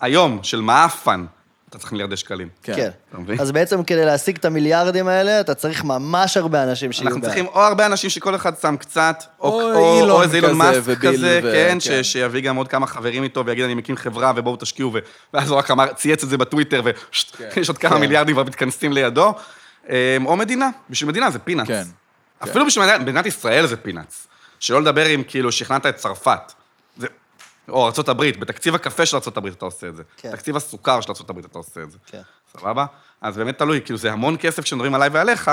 היום, 0.00 0.38
של 0.42 0.60
מעפן, 0.60 1.26
אתה 1.70 1.78
צריך 1.78 1.92
מיליארדי 1.92 2.16
שקלים. 2.16 2.48
כן. 2.62 2.74
כן. 2.74 2.90
אז 3.38 3.52
בעצם 3.52 3.84
כדי 3.84 4.04
להשיג 4.04 4.36
את 4.36 4.44
המיליארדים 4.44 5.08
האלה, 5.08 5.40
אתה 5.40 5.54
צריך 5.54 5.84
ממש 5.84 6.36
הרבה 6.36 6.62
אנשים 6.62 6.92
שיהיו 6.92 7.08
אנחנו. 7.08 7.22
צריכים 7.22 7.46
או 7.46 7.60
הרבה 7.60 7.86
אנשים 7.86 8.10
שכל 8.10 8.34
אחד 8.34 8.58
שם 8.60 8.76
קצת, 8.76 9.24
או, 9.40 10.22
איזה 10.22 10.36
אילון 10.36 10.56
מאסק 10.56 10.98
כזה, 10.98 11.40
כן, 11.42 11.78
כן. 11.84 12.02
שיביא 12.02 12.40
גם 12.40 12.56
עוד 12.56 12.68
כמה 12.68 12.86
חברים 12.86 13.22
איתו 13.22 13.46
ויגיד, 13.46 13.64
אני 13.64 13.74
מקים 13.74 13.96
חברה 13.96 14.32
ובואו 14.36 14.56
תשקיעו. 14.56 14.92
ואז 15.34 15.50
הוא 15.50 15.58
רק 15.58 15.70
אמר, 15.70 15.92
צייץ 15.92 16.22
את 16.22 16.28
זה 16.28 16.38
בטוויטר, 16.38 16.82
ויש 16.84 17.68
עוד 17.68 17.78
כמה 17.78 17.94
כן. 17.94 18.00
מיליארדים 18.00 18.34
כבר 18.34 18.44
מתכנסים 18.44 18.92
לידו. 18.92 19.34
אמ, 19.88 20.26
או 20.26 20.36
מדינה, 20.36 20.70
בשביל 20.90 21.10
מדינה 21.10 21.30
זה 21.30 21.38
פינאץ. 21.38 21.66
כן. 21.66 21.84
אפילו 22.38 22.66
בשביל 22.66 22.84
מדינת, 22.84 23.00
מדינת 23.00 23.26
ישראל 23.26 23.66
זה 23.66 23.76
פינאץ. 23.76 24.26
שלא 24.60 24.82
לדבר 24.82 25.14
אם 25.14 25.22
כאילו 25.28 25.52
שכנעת 25.52 25.86
את 25.86 25.96
צרפת. 25.96 26.52
או 27.68 27.86
ארה"ב, 27.86 28.22
בתקציב 28.40 28.74
הקפה 28.74 29.06
של 29.06 29.16
ארה"ב 29.16 29.46
אתה 29.46 29.64
עושה 29.64 29.88
את 29.88 29.96
זה. 29.96 30.02
כן. 30.16 30.32
תקציב 30.32 30.56
הסוכר 30.56 31.00
של 31.00 31.12
ארה"ב 31.12 31.38
אתה 31.38 31.58
עושה 31.58 31.82
את 31.82 31.90
זה. 31.90 31.98
כן. 32.06 32.22
סבבה? 32.52 32.86
אז 33.20 33.36
באמת 33.36 33.58
תלוי, 33.58 33.80
כאילו 33.84 33.98
זה 33.98 34.12
המון 34.12 34.36
כסף 34.40 34.62
כשמדברים 34.62 34.94
עליי 34.94 35.08
ועליך, 35.08 35.50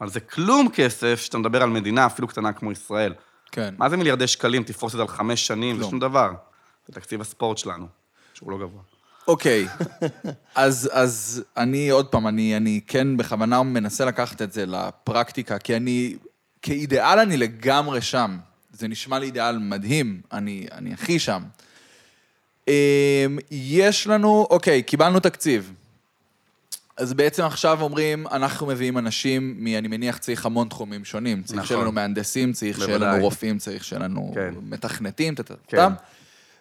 אבל 0.00 0.10
זה 0.10 0.20
כלום 0.20 0.68
כסף 0.74 1.20
שאתה 1.20 1.38
מדבר 1.38 1.62
על 1.62 1.70
מדינה 1.70 2.06
אפילו 2.06 2.28
קטנה 2.28 2.52
כמו 2.52 2.72
ישראל. 2.72 3.14
כן. 3.52 3.74
מה 3.78 3.88
זה 3.88 3.96
מיליארדי 3.96 4.26
שקלים, 4.26 4.64
תפרוס 4.64 4.92
את 4.92 4.96
זה 4.96 5.02
על 5.02 5.08
חמש 5.08 5.46
שנים, 5.46 5.78
זה. 5.78 5.84
שום 5.84 5.98
דבר. 5.98 6.32
זה 6.86 6.94
תקציב 6.94 7.20
הספורט 7.20 7.58
שלנו, 7.58 7.86
שהוא 8.34 8.50
לא 8.50 8.58
גבוה. 8.58 8.82
אוקיי, 9.28 9.68
אז, 10.54 10.90
אז 10.92 11.44
אני, 11.56 11.90
עוד 11.90 12.06
פעם, 12.06 12.26
אני, 12.26 12.56
אני 12.56 12.80
כן 12.86 13.16
בכוונה 13.16 13.62
מנסה 13.62 14.04
לקחת 14.04 14.42
את 14.42 14.52
זה 14.52 14.66
לפרקטיקה, 14.66 15.58
כי 15.58 15.76
אני, 15.76 16.16
כאידיאל 16.62 17.18
אני 17.18 17.36
לגמרי 17.36 18.00
שם. 18.00 18.38
זה 18.78 18.88
נשמע 18.88 19.18
לי 19.18 19.26
אידיאל 19.26 19.58
מדהים, 19.58 20.20
אני, 20.32 20.66
אני 20.72 20.92
הכי 20.92 21.18
שם. 21.18 21.42
אמ, 22.68 22.72
יש 23.50 24.06
לנו, 24.06 24.46
אוקיי, 24.50 24.82
קיבלנו 24.82 25.20
תקציב. 25.20 25.72
אז 26.96 27.12
בעצם 27.12 27.44
עכשיו 27.44 27.82
אומרים, 27.82 28.26
אנחנו 28.26 28.66
מביאים 28.66 28.98
אנשים 28.98 29.56
מ... 29.58 29.66
אני 29.66 29.88
מניח 29.88 30.18
צריך 30.18 30.46
המון 30.46 30.68
תחומים 30.68 31.04
שונים. 31.04 31.42
צריך 31.42 31.58
נכון. 31.58 31.68
שיהיה 31.68 31.80
לנו 31.80 31.92
מהנדסים, 31.92 32.52
צריך 32.52 32.78
שיהיה. 32.78 32.98
לנו 32.98 33.24
רופאים, 33.24 33.58
צריך 33.58 33.84
שיהיה 33.84 34.02
לנו 34.02 34.32
כן. 34.34 34.54
מתכנתים, 34.62 35.34
טטטם. 35.34 35.54
כן. 35.66 35.88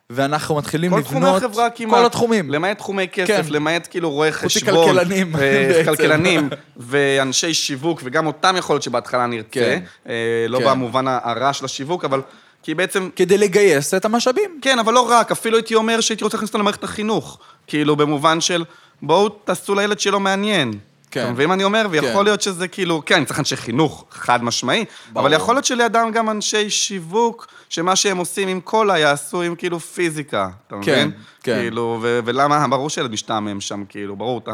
ואנחנו 0.09 0.55
מתחילים 0.55 0.91
כל 0.91 0.97
לבנות... 0.97 1.21
תחומי 1.21 1.37
החברה 1.37 1.69
כמעט. 1.69 1.99
כל 1.99 2.05
התחומים. 2.05 2.51
למעט 2.51 2.77
תחומי 2.77 3.07
כסף, 3.07 3.45
כן. 3.47 3.53
למעט 3.53 3.87
כאילו 3.91 4.11
רואי 4.11 4.31
חשבון. 4.31 4.85
מכלכלנים, 4.85 5.35
אה, 5.35 5.39
בעצם. 5.39 5.83
כלכלנים, 5.83 6.49
ואנשי 6.77 7.53
שיווק, 7.53 8.01
וגם 8.03 8.27
אותם 8.27 8.55
יכול 8.57 8.73
להיות 8.73 8.83
שבהתחלה 8.83 9.25
נרצה. 9.27 9.49
כן. 9.51 9.83
אה, 10.09 10.45
לא 10.49 10.59
כן. 10.59 10.65
במובן 10.65 11.07
הרע 11.07 11.53
של 11.53 11.65
השיווק, 11.65 12.05
אבל... 12.05 12.21
כי 12.63 12.75
בעצם... 12.75 13.09
כדי 13.15 13.37
לגייס 13.37 13.93
את 13.93 14.05
המשאבים. 14.05 14.59
כן, 14.61 14.79
אבל 14.79 14.93
לא 14.93 15.09
רק, 15.09 15.31
אפילו 15.31 15.57
הייתי 15.57 15.75
אומר 15.75 16.01
שהייתי 16.01 16.23
רוצה 16.23 16.37
להכניס 16.37 16.49
אותו 16.49 16.57
למערכת 16.57 16.83
החינוך. 16.83 17.39
כאילו, 17.67 17.95
במובן 17.95 18.41
של, 18.41 18.63
בואו 19.01 19.29
תעשו 19.29 19.75
לילד 19.75 19.99
שלו 19.99 20.19
מעניין. 20.19 20.73
כן. 21.13 21.23
אתה 21.23 21.31
מבין 21.31 21.47
מה 21.47 21.53
אני 21.53 21.63
אומר? 21.63 21.87
ויכול 21.89 22.11
כן. 22.13 22.23
להיות 22.23 22.41
שזה 22.41 22.67
כאילו, 22.67 23.01
כן, 23.05 23.15
אני 23.15 23.25
צריך 23.25 23.39
אנשי 23.39 23.55
חינוך, 23.55 24.05
חד 24.11 24.43
משמעי, 24.43 24.85
ברור. 25.11 25.25
אבל 25.25 25.35
יכול 25.35 25.55
להיות 25.55 25.65
שלידם 25.65 26.09
גם 26.13 26.29
אנשי 26.29 26.69
שיווק, 26.69 27.47
שמה 27.69 27.95
שהם 27.95 28.17
עושים 28.17 28.47
עם 28.47 28.59
קולה 28.59 28.99
יעשו 28.99 29.41
עם 29.41 29.55
כאילו 29.55 29.79
פיזיקה, 29.79 30.49
אתה 30.67 30.75
כן, 30.81 30.91
מבין? 30.91 31.11
כן. 31.43 31.59
כאילו, 31.59 31.99
ו- 32.01 32.19
ולמה, 32.25 32.67
ברור 32.67 32.89
שילד 32.89 33.11
משתעמם 33.11 33.61
שם, 33.61 33.83
כאילו, 33.89 34.15
ברור, 34.15 34.39
אתה... 34.43 34.51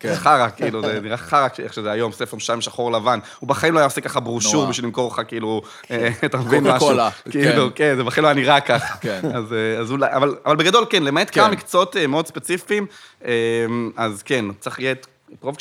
כן. 0.00 0.14
חרא, 0.14 0.48
כאילו, 0.56 0.82
זה 0.82 1.00
נראה 1.00 1.16
חרא 1.16 1.48
איך 1.58 1.72
שזה 1.72 1.90
היום, 1.90 2.12
ספר 2.12 2.36
משעמם 2.36 2.60
שחור 2.60 2.92
לבן. 2.92 3.18
הוא 3.38 3.48
בחיים 3.48 3.74
לא 3.74 3.78
היה 3.78 3.86
עושה 3.86 4.00
ככה 4.00 4.20
ברושור. 4.20 4.66
בשביל 4.66 4.86
למכור 4.86 5.12
לך, 5.12 5.20
כאילו, 5.28 5.62
אה, 5.90 6.08
אתה 6.24 6.38
מבין 6.38 6.64
משהו. 6.64 6.90
כאילו, 7.30 7.68
כן. 7.74 7.90
כן, 7.90 7.96
זה 7.96 8.04
בחיים 8.04 8.22
לא 8.22 8.28
היה 8.28 8.34
נראה 8.34 8.60
ככה. 8.60 8.94
כן. 9.00 9.20
אז, 9.34 9.52
אה, 9.52 9.80
אולי, 9.90 10.12
אבל, 10.12 10.36
אבל 10.46 10.56
בגדול 10.56 10.84
כן, 10.90 11.02
למעט 11.02 11.28
כן. 11.32 11.40
כמה 11.40 11.50
מקצועות 11.50 11.96
אה, 11.96 12.06
מאוד 12.06 12.26
ספציפיים, 12.26 12.86
אז 13.96 14.22
כן, 14.22 14.44
צריך 14.60 14.78
יהיה 14.78 14.92
את 14.92 15.06
רוב, 15.40 15.56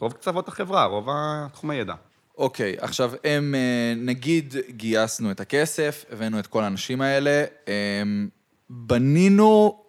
רוב 0.00 0.12
קצוות 0.12 0.48
החברה, 0.48 0.84
רוב 0.84 1.08
התחומי 1.10 1.74
ידע. 1.74 1.94
אוקיי, 2.38 2.76
עכשיו, 2.78 3.12
הם, 3.24 3.54
אה, 3.54 3.94
נגיד 3.96 4.54
גייסנו 4.68 5.30
את 5.30 5.40
הכסף, 5.40 6.04
הבאנו 6.12 6.38
את 6.38 6.46
כל 6.46 6.62
האנשים 6.62 7.00
האלה, 7.00 7.44
הם, 7.66 8.28
בנינו 8.70 9.84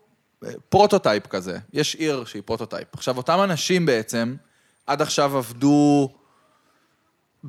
אה, 0.46 0.50
prototype 0.70 1.28
כזה. 1.28 1.58
יש 1.74 1.96
עיר 1.96 2.26
שהיא 2.26 2.42
prototype. 2.46 2.88
עכשיו, 2.94 3.18
אותם 3.18 3.40
אנשים 3.44 3.86
בעצם, 3.86 4.36
עד 4.88 5.02
עכשיו 5.02 5.38
עבדו, 5.38 6.10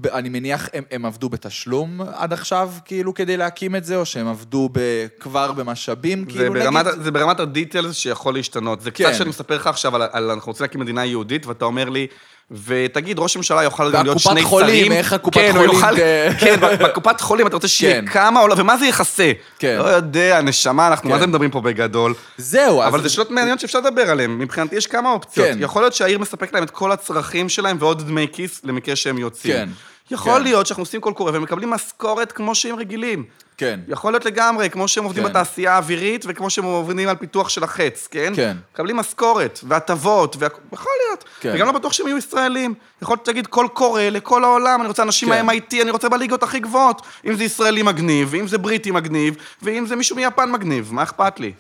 אני 0.05 0.29
מניח, 0.29 0.69
הם, 0.73 0.85
הם 0.91 1.07
עבדו 1.07 1.29
בתשלום 1.29 2.01
עד 2.15 2.33
עכשיו, 2.33 2.73
כאילו, 2.85 3.15
כדי 3.15 3.37
להקים 3.37 3.77
את 3.77 3.85
זה, 3.85 3.97
או 3.97 4.07
שהם 4.07 4.27
עבדו 4.27 4.69
ב, 4.73 5.07
כבר 5.21 5.53
במשאבים, 5.53 6.25
זה 6.25 6.31
כאילו, 6.31 6.53
ברמת, 6.53 6.87
נגיד... 6.87 7.03
זה 7.03 7.11
ברמת 7.11 7.41
הדיטיילס 7.41 7.97
שיכול 7.97 8.35
להשתנות. 8.35 8.81
זה 8.81 8.91
כן. 8.91 9.05
קצת 9.05 9.15
שאני 9.19 9.29
מספר 9.29 9.57
לך 9.57 9.67
עכשיו 9.67 9.97
על, 9.97 10.03
על 10.13 10.31
אנחנו 10.31 10.51
רוצים 10.51 10.65
להקים 10.65 10.81
מדינה 10.81 11.05
יהודית, 11.05 11.47
ואתה 11.47 11.65
אומר 11.65 11.89
לי, 11.89 12.07
ותגיד, 12.51 13.19
ראש 13.19 13.37
הממשלה 13.37 13.63
יוכל 13.63 13.93
גם 13.93 14.05
להיות 14.05 14.19
שני 14.19 14.43
חולים, 14.43 14.87
שרים. 14.87 14.93
איך 14.93 15.13
הקופת 15.13 15.37
כן, 15.37 15.53
חולים 15.53 15.71
יוכל, 15.71 15.97
כן, 16.41 16.61
בקופת 16.61 17.21
חולים 17.21 17.47
אתה 17.47 17.57
רוצה 17.57 17.69
שיהיה 17.69 18.01
כן. 18.01 18.07
כמה 18.07 18.41
עולה, 18.41 18.55
ומה 18.59 18.77
זה 18.77 18.87
יכסה? 18.87 19.33
כן. 19.59 19.77
לא 19.79 19.85
יודע, 19.85 20.41
נשמה, 20.43 20.89
אנחנו 20.89 21.09
מה 21.09 21.15
כן. 21.15 21.21
זה 21.21 21.27
מדברים 21.27 21.51
פה 21.51 21.61
בגדול. 21.61 22.15
זהו, 22.39 22.83
אבל 22.83 22.99
אז... 22.99 23.03
זה 23.03 23.09
שאלות 23.09 23.31
מעניינות 23.31 23.61
שאפשר 23.61 23.79
לדבר 23.81 24.11
עליהן. 24.11 24.31
מבחינתי 24.39 24.77
יש 24.77 24.87
כמה 24.87 25.13
אופציות. 25.13 25.49
כן. 25.49 25.57
יכול 25.61 25.83
להיות 25.83 25.95
שהעיר 25.95 26.19
מספק 26.19 26.55
להם 26.55 26.63
את 26.63 26.71
כל 26.71 26.93
הצרכים 26.93 27.49
שלהם 27.49 27.77
ועוד 27.81 28.03
דמי 28.03 28.27
כיס 28.33 28.61
למקרה 28.65 28.97
שהם 28.97 29.19
יוצאים. 29.19 29.55
כן. 29.55 29.69
יכול 30.11 30.33
כן. 30.33 30.43
להיות 30.43 30.67
שאנחנו 30.67 30.83
עושים 30.83 31.01
קול 31.01 31.13
קורא 31.13 31.31
ומקבלים 31.35 31.71
משכורת 31.71 32.33
כמו 32.33 32.55
שהם 32.55 32.77
רגילים. 32.77 33.25
כן. 33.59 33.81
יכול 33.89 34.13
להיות 34.13 34.25
לגמרי, 34.25 34.71
כמו 34.71 34.89
שהם 34.89 35.05
עובדים 35.05 35.23
כן. 35.25 35.29
בתעשייה 35.31 35.73
האווירית 35.75 36.25
וכמו 36.29 36.51
שהם 36.51 36.65
עובדים 36.65 37.09
על 37.09 37.17
פיתוח 37.17 37.49
של 37.49 37.65
החץ, 37.65 38.09
כן? 38.11 38.33
כן. 38.37 38.57
מקבלים 38.73 38.97
משכורת 38.97 39.61
והטבות, 39.69 40.37
והכ- 40.37 40.59
יכול 40.73 40.93
להיות. 41.07 41.25
כן. 41.41 41.53
וגם 41.55 41.67
לא 41.67 41.73
בטוח 41.73 41.93
שהם 41.93 42.07
יהיו 42.07 42.19
ישראלים. 42.19 42.75
יכול 43.03 43.13
להיות 43.15 43.27
שתגיד 43.27 43.47
קול 43.47 43.69
קורא 43.69 44.03
לכל 44.03 44.45
העולם, 44.45 44.81
אני 44.81 44.89
רוצה 44.89 45.03
אנשים 45.03 45.29
כן. 45.29 45.47
מה-MIT, 45.47 45.83
אני 45.83 45.91
רוצה 45.91 46.09
בליגות 46.09 46.43
הכי 46.43 46.61
גבוהות. 46.61 47.03
אם 47.27 47.35
זה 47.35 47.45
ישראלי 47.45 47.83
מגניב, 47.83 48.29
ואם 48.31 48.49
זה 48.49 48.59
בריטי 48.59 48.91
מגניב, 48.91 49.35
ואם 49.63 49.87
זה 49.87 49.97
מישהו 49.97 50.17
מיפן 50.17 50.51
מגניב, 50.53 50.93
מה 50.93 51.03
אכפת 51.03 51.41
לי? 51.41 51.53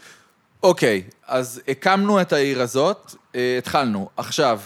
אוקיי, 0.62 1.02
אז 1.26 1.60
הקמנו 1.68 2.20
את 2.20 2.32
העיר 2.32 2.62
הזאת, 2.62 3.14
אה, 3.34 3.54
התחלנו. 3.58 4.08
עכשיו, 4.16 4.60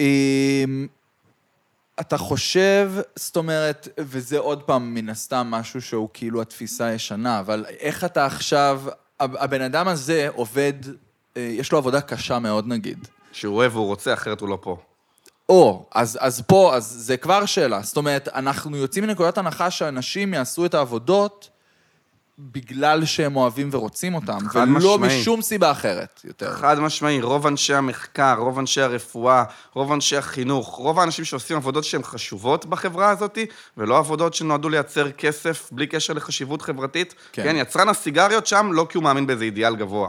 אמ, 0.00 0.86
אתה 2.00 2.18
חושב, 2.18 2.92
זאת 3.16 3.36
אומרת, 3.36 3.88
וזה 3.98 4.38
עוד 4.38 4.62
פעם, 4.62 4.94
מן 4.94 5.08
הסתם, 5.08 5.46
משהו 5.50 5.82
שהוא 5.82 6.08
כאילו 6.12 6.42
התפיסה 6.42 6.84
הישנה, 6.84 7.40
אבל 7.40 7.64
איך 7.80 8.04
אתה 8.04 8.26
עכשיו, 8.26 8.82
הב- 9.20 9.36
הבן 9.36 9.62
אדם 9.62 9.88
הזה 9.88 10.28
עובד, 10.34 10.72
אה, 11.36 11.42
יש 11.42 11.72
לו 11.72 11.78
עבודה 11.78 12.00
קשה 12.00 12.38
מאוד 12.38 12.66
נגיד. 12.66 13.08
שהוא 13.32 13.56
אוהב 13.56 13.76
והוא 13.76 13.86
רוצה, 13.86 14.12
אחרת 14.14 14.40
הוא 14.40 14.48
לא 14.48 14.58
פה. 14.60 14.76
או, 15.48 15.86
אז, 15.94 16.18
אז 16.20 16.42
פה, 16.46 16.76
אז 16.76 16.84
זה 16.84 17.16
כבר 17.16 17.46
שאלה. 17.46 17.82
זאת 17.82 17.96
אומרת, 17.96 18.28
אנחנו 18.34 18.76
יוצאים 18.76 19.04
מנקודת 19.04 19.38
הנחה 19.38 19.70
שאנשים 19.70 20.34
יעשו 20.34 20.66
את 20.66 20.74
העבודות 20.74 21.50
בגלל 22.38 23.04
שהם 23.04 23.36
אוהבים 23.36 23.68
ורוצים 23.72 24.14
אותם, 24.14 24.38
ולא 24.54 24.98
משמעי. 24.98 25.20
משום 25.20 25.42
סיבה 25.42 25.70
אחרת 25.70 26.20
יותר. 26.24 26.52
חד 26.54 26.80
משמעי, 26.80 27.22
רוב 27.22 27.46
אנשי 27.46 27.74
המחקר, 27.74 28.34
רוב 28.38 28.58
אנשי 28.58 28.80
הרפואה, 28.80 29.44
רוב 29.74 29.92
אנשי 29.92 30.16
החינוך, 30.16 30.68
רוב 30.68 30.98
האנשים 30.98 31.24
שעושים 31.24 31.56
עבודות 31.56 31.84
שהן 31.84 32.02
חשובות 32.02 32.66
בחברה 32.66 33.10
הזאת, 33.10 33.38
ולא 33.76 33.98
עבודות 33.98 34.34
שנועדו 34.34 34.68
לייצר 34.68 35.10
כסף 35.10 35.68
בלי 35.72 35.86
קשר 35.86 36.12
לחשיבות 36.12 36.62
חברתית. 36.62 37.14
כן. 37.32 37.42
כן. 37.42 37.56
יצרן 37.56 37.88
הסיגריות 37.88 38.46
שם 38.46 38.70
לא 38.72 38.86
כי 38.88 38.98
הוא 38.98 39.04
מאמין 39.04 39.26
באיזה 39.26 39.44
אידיאל 39.44 39.76
גבוה. 39.76 40.08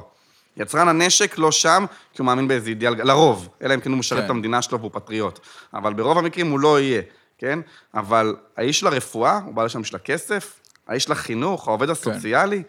יצרן 0.57 0.87
הנשק 0.87 1.37
לא 1.37 1.51
שם 1.51 1.85
כי 2.13 2.21
הוא 2.21 2.25
מאמין 2.25 2.47
באיזה 2.47 2.69
אידיאל, 2.69 2.93
לרוב, 3.03 3.49
אלא 3.61 3.73
אם 3.73 3.79
כן 3.79 3.91
הוא 3.91 3.99
משרת 3.99 4.19
כן. 4.19 4.25
את 4.25 4.29
המדינה 4.29 4.61
שלו 4.61 4.79
והוא 4.79 4.91
פטריוט. 4.93 5.39
אבל 5.73 5.93
ברוב 5.93 6.17
המקרים 6.17 6.51
הוא 6.51 6.59
לא 6.59 6.79
יהיה, 6.79 7.01
כן? 7.37 7.59
אבל 7.93 8.35
האיש 8.57 8.79
של 8.79 8.87
הרפואה, 8.87 9.39
הוא 9.45 9.53
בעל 9.53 9.67
שם 9.67 9.83
של 9.83 9.95
הכסף, 9.95 10.58
האיש 10.89 11.03
של 11.03 11.11
החינוך, 11.11 11.63
כן. 11.63 11.71
העובד 11.71 11.89
הסוציאלי, 11.89 12.63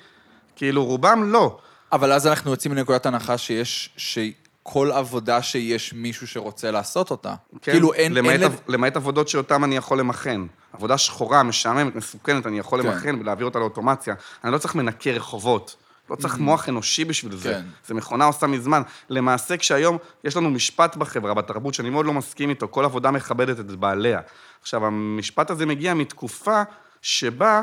כאילו 0.56 0.84
רובם 0.84 1.32
לא. 1.32 1.58
אבל 1.92 2.12
אז 2.12 2.26
אנחנו 2.26 2.50
יוצאים 2.50 2.74
מנקודת 2.74 3.06
הנחה 3.06 3.38
שיש, 3.38 3.90
שכל 3.96 4.92
עבודה 4.92 5.42
שיש 5.42 5.92
מישהו 5.92 6.26
שרוצה 6.26 6.70
לעשות 6.70 7.10
אותה. 7.10 7.34
כן, 7.62 7.72
כאילו 7.72 7.92
אין, 7.92 8.14
למעט, 8.14 8.32
אין... 8.32 8.42
עב, 8.42 8.60
למעט 8.68 8.96
עבודות 8.96 9.28
שאותן 9.28 9.64
אני 9.64 9.76
יכול 9.76 9.98
למכן. 9.98 10.40
עבודה 10.72 10.98
שחורה, 10.98 11.42
משעממת, 11.42 11.94
מסוכנת, 11.94 12.46
אני 12.46 12.58
יכול 12.58 12.82
כן. 12.82 12.88
למכן 12.88 13.16
ולהעביר 13.20 13.46
אותה 13.46 13.58
לאוטומציה. 13.58 14.14
אני 14.44 14.52
לא 14.52 14.58
צריך 14.58 14.74
מנקה 14.74 15.10
רחובות. 15.10 15.76
לא 16.10 16.16
צריך 16.16 16.38
מוח 16.38 16.68
אנושי 16.68 17.04
בשביל 17.04 17.36
זה. 17.36 17.52
כן. 17.52 17.64
זה 17.86 17.94
מכונה 17.94 18.24
עושה 18.24 18.46
מזמן. 18.46 18.82
למעשה, 19.08 19.56
כשהיום 19.56 19.98
יש 20.24 20.36
לנו 20.36 20.50
משפט 20.50 20.96
בחברה, 20.96 21.34
בתרבות, 21.34 21.74
שאני 21.74 21.90
מאוד 21.90 22.06
לא 22.06 22.12
מסכים 22.12 22.50
איתו, 22.50 22.68
כל 22.68 22.84
עבודה 22.84 23.10
מכבדת 23.10 23.60
את 23.60 23.70
בעליה. 23.70 24.20
עכשיו, 24.60 24.86
המשפט 24.86 25.50
הזה 25.50 25.66
מגיע 25.66 25.94
מתקופה 25.94 26.62
שבה 27.02 27.62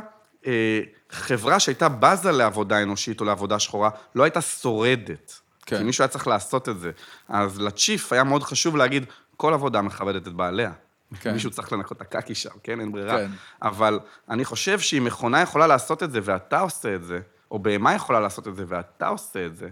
חברה 1.10 1.60
שהייתה 1.60 1.89
בזה 1.89 2.32
לעבודה 2.32 2.84
אנושית 2.84 3.22
או 3.22 3.26
לעבודה 3.26 3.60
שחורה, 3.60 3.89
לא 4.16 4.24
הייתה 4.24 4.41
שורדת. 4.41 5.39
כן. 5.66 5.78
כי 5.78 5.84
מישהו 5.84 6.02
היה 6.02 6.08
צריך 6.08 6.28
לעשות 6.28 6.70
את 6.70 6.80
זה. 6.80 6.91
אז 7.28 7.62
לצ'יף 7.62 8.14
היה 8.14 8.24
מאוד 8.24 8.43
חשוב 8.43 8.76
להגיד, 8.76 9.06
כל 9.38 9.54
עבודה 9.54 9.82
מכבדת 9.82 10.28
את 10.28 10.34
בעליה. 10.34 10.72
כן. 11.10 11.16
כן. 11.20 11.34
מישהו 11.34 11.52
צריך 11.52 11.74
לנקות 11.74 11.98
את 11.98 12.02
הקקי 12.02 12.36
שם, 12.36 12.50
כן? 12.64 12.80
אין 12.80 12.91
ברירה. 12.91 13.18
כן. 13.18 13.32
אבל 13.62 14.00
אני 14.30 14.45
חושב 14.45 14.80
שאם 14.80 15.04
מכונה 15.04 15.41
יכולה 15.41 15.68
לעשות 15.68 16.04
את 16.04 16.12
זה 16.12 16.20
ואתה 16.24 16.60
עושה 16.60 16.95
את 16.95 17.04
זה, 17.04 17.20
או 17.52 17.60
בהמה 17.60 17.93
יכולה 17.93 18.20
לעשות 18.20 18.48
את 18.48 18.56
זה 18.56 18.64
ואתה 18.68 19.08
עושה 19.08 19.45
את 19.45 19.56
זה, 19.56 19.70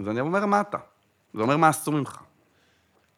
אז 0.00 0.08
אני 0.08 0.20
אומר, 0.20 0.46
מה 0.46 0.60
אתה? 0.60 0.78
זה 1.34 1.42
אומר 1.42 1.56
מה 1.56 1.68
עשו 1.68 1.92
ממך. 1.92 2.18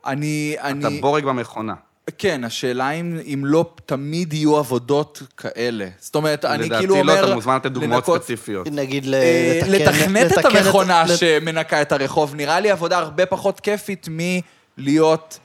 אני... 0.07 0.57
אתה 0.59 0.69
אני... 0.69 1.01
בורג 1.01 1.25
במכונה. 1.25 1.75
כן, 2.19 2.45
השאלה 2.45 2.91
אם, 2.91 3.19
אם 3.35 3.43
לא 3.47 3.71
תמיד 3.87 4.33
יהיו 4.33 4.57
עבודות 4.57 5.23
כאלה. 5.37 5.89
זאת 6.01 6.15
אומרת, 6.15 6.45
אני 6.45 6.65
לדעתי 6.67 6.79
כאילו 6.83 6.95
לא, 6.95 7.01
אומר... 7.13 7.25
אתה 7.25 7.35
מוזמן 7.35 7.57
לתת 7.57 7.71
דוגמאות 7.73 7.93
לנקות- 8.09 8.23
ספציפיות. 8.23 8.69
נגיד 8.73 9.07
ל- 9.07 9.15
אה, 9.15 9.61
לתקן... 9.67 9.73
לתכנת 9.93 10.33
את 10.33 10.37
לתקן 10.39 10.57
המכונה 10.57 11.05
לת- 11.05 11.19
שמנקה 11.19 11.83
את 11.83 11.93
הרחוב. 11.93 12.35
נראה 12.35 12.61
לי 12.61 12.71
עבודה 12.71 12.99
הרבה 12.99 13.27
פחות 13.27 13.61
כיפית 13.61 14.09
מלהיות... 14.79 15.39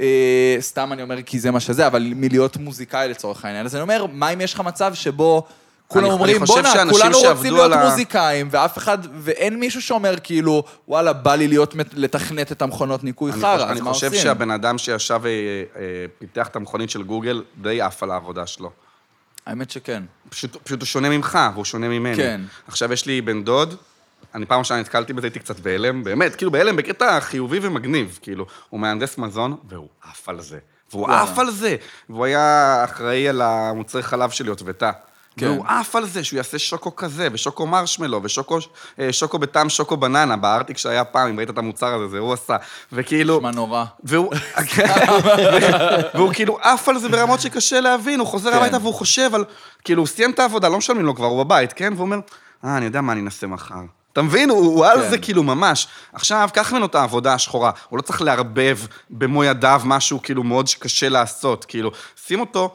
אה, 0.00 0.56
סתם 0.60 0.92
אני 0.92 1.02
אומר 1.02 1.22
כי 1.22 1.38
זה 1.38 1.50
מה 1.50 1.60
שזה, 1.60 1.86
אבל 1.86 2.12
מלהיות 2.16 2.56
מוזיקאי 2.56 3.08
לצורך 3.08 3.44
העניין. 3.44 3.66
אז 3.66 3.74
אני 3.74 3.82
אומר, 3.82 4.06
מה 4.12 4.30
אם 4.30 4.40
יש 4.40 4.54
לך 4.54 4.60
מצב 4.60 4.94
שבו 4.94 5.42
כולם 5.88 6.04
אני- 6.04 6.12
אומרים, 6.12 6.36
אני 6.36 6.46
חושב 6.46 6.62
בואנה, 6.62 6.90
כולנו 6.90 7.18
רוצים 7.18 7.52
להיות 7.52 7.72
על 7.72 7.78
ה- 7.78 7.88
מוזיקאים, 7.90 8.48
ואף 8.50 8.78
אחד, 8.78 8.98
ואין 9.18 9.60
מישהו 9.60 9.82
שאומר 9.82 10.14
כאילו, 10.22 10.62
וואלה, 10.88 11.12
בא 11.12 11.34
לי 11.34 11.48
להיות, 11.48 11.74
לתכנת 11.92 12.52
את 12.52 12.62
המכונות 12.62 13.04
ניקוי 13.04 13.32
אני 13.32 13.40
חרא, 13.40 13.54
חושב- 13.56 13.64
אז 13.66 13.70
אני 13.72 13.80
מה 13.80 13.92
חושב 13.92 14.06
עושים? 14.06 14.22
שהבן 14.22 14.50
אדם 14.50 14.78
שישב 14.78 15.20
ופיתח 15.22 16.46
את 16.48 16.56
המכונית 16.56 16.90
של 16.90 17.02
גוגל, 17.02 17.42
די 17.62 17.80
עף 17.80 18.02
על 18.02 18.10
העבודה 18.10 18.46
שלו. 18.46 18.70
האמת 19.46 19.70
שכן. 19.70 20.02
פשוט, 20.28 20.56
פשוט 20.56 20.80
הוא 20.80 20.86
שונה 20.86 21.08
ממך, 21.08 21.38
והוא 21.54 21.64
שונה 21.64 21.88
ממני. 21.88 22.16
כן. 22.16 22.40
עכשיו 22.68 22.92
יש 22.92 23.06
לי 23.06 23.20
בן 23.20 23.44
דוד, 23.44 23.74
אני 24.34 24.46
פעם 24.46 24.58
ראשונה 24.58 24.80
נתקלתי 24.80 25.12
בזה, 25.12 25.26
הייתי 25.26 25.38
קצת 25.38 25.60
בהלם, 25.60 26.04
באמת, 26.04 26.36
כאילו 26.36 26.50
בהלם 26.50 26.76
בקטע 26.76 27.20
חיובי 27.20 27.58
ומגניב, 27.62 28.18
כאילו, 28.22 28.46
הוא 28.68 28.80
מהנדס 28.80 29.18
מזון, 29.18 29.56
והוא 29.68 29.88
עף 30.10 30.28
על 30.28 30.40
זה. 30.40 30.58
והוא. 30.92 31.10
עף 31.10 31.38
על 31.38 31.50
זה. 31.50 31.76
והוא 32.10 32.24
היה 32.24 32.80
אחראי 32.84 33.28
על 33.28 33.42
המוצרי 33.42 34.02
חלב 34.02 34.30
של 34.30 34.46
יוטבתה. 34.46 34.90
כן. 35.38 35.46
והוא 35.46 35.64
עף 35.66 35.96
על 35.96 36.06
זה 36.06 36.24
שהוא 36.24 36.36
יעשה 36.36 36.58
שוקו 36.58 36.96
כזה, 36.96 37.28
ושוקו 37.32 37.66
מרשמלו, 37.66 38.20
ושוקו 38.22 38.58
אה, 39.00 39.12
שוקו 39.12 39.38
בטעם 39.38 39.68
שוקו 39.68 39.96
בננה, 39.96 40.36
בארטיק 40.36 40.78
שהיה 40.78 41.04
פעם, 41.04 41.28
אם 41.28 41.38
ראית 41.38 41.50
את 41.50 41.58
המוצר 41.58 41.94
הזה, 41.94 42.08
זה 42.08 42.18
הוא 42.18 42.32
עשה. 42.32 42.56
וכאילו... 42.92 43.36
נשמע 43.36 43.50
נורא. 43.50 43.84
והוא, 44.04 44.34
והוא 46.14 46.32
כאילו 46.32 46.58
עף 46.62 46.88
על 46.88 46.98
זה 46.98 47.08
ברמות 47.08 47.40
שקשה 47.40 47.80
להבין, 47.80 48.20
הוא 48.20 48.26
חוזר 48.26 48.50
כן. 48.50 48.56
הביתה 48.56 48.76
והוא 48.76 48.94
חושב 48.94 49.34
על, 49.34 49.44
כאילו, 49.84 50.02
הוא 50.02 50.06
סיים 50.06 50.30
את 50.30 50.38
העבודה, 50.38 50.68
לא 50.68 50.78
משלמים 50.78 51.04
לו 51.04 51.14
כבר, 51.14 51.26
הוא 51.26 51.44
בבית, 51.44 51.72
כן? 51.72 51.92
והוא 51.92 52.04
אומר, 52.04 52.18
אה, 52.64 52.76
אני 52.76 52.84
יודע 52.84 53.00
מה 53.00 53.12
אני 53.12 53.20
אנסה 53.20 53.46
מחר. 53.46 53.80
אתה 54.12 54.22
מבין? 54.22 54.50
הוא, 54.50 54.58
הוא 54.58 54.86
על 54.86 55.02
כן. 55.02 55.10
זה 55.10 55.18
כאילו 55.18 55.42
ממש. 55.42 55.88
עכשיו, 56.12 56.48
קח 56.52 56.72
ממנו 56.72 56.86
את 56.86 56.94
העבודה 56.94 57.34
השחורה, 57.34 57.70
הוא 57.88 57.96
לא 57.96 58.02
צריך 58.02 58.22
לערבב 58.22 58.78
במו 59.10 59.44
ידיו 59.44 59.82
משהו 59.84 60.22
כאילו 60.22 60.42
מאוד 60.42 60.68
קשה 60.78 61.08
לעשות, 61.08 61.64
כאילו, 61.64 61.90
שים 62.26 62.40
אותו... 62.40 62.74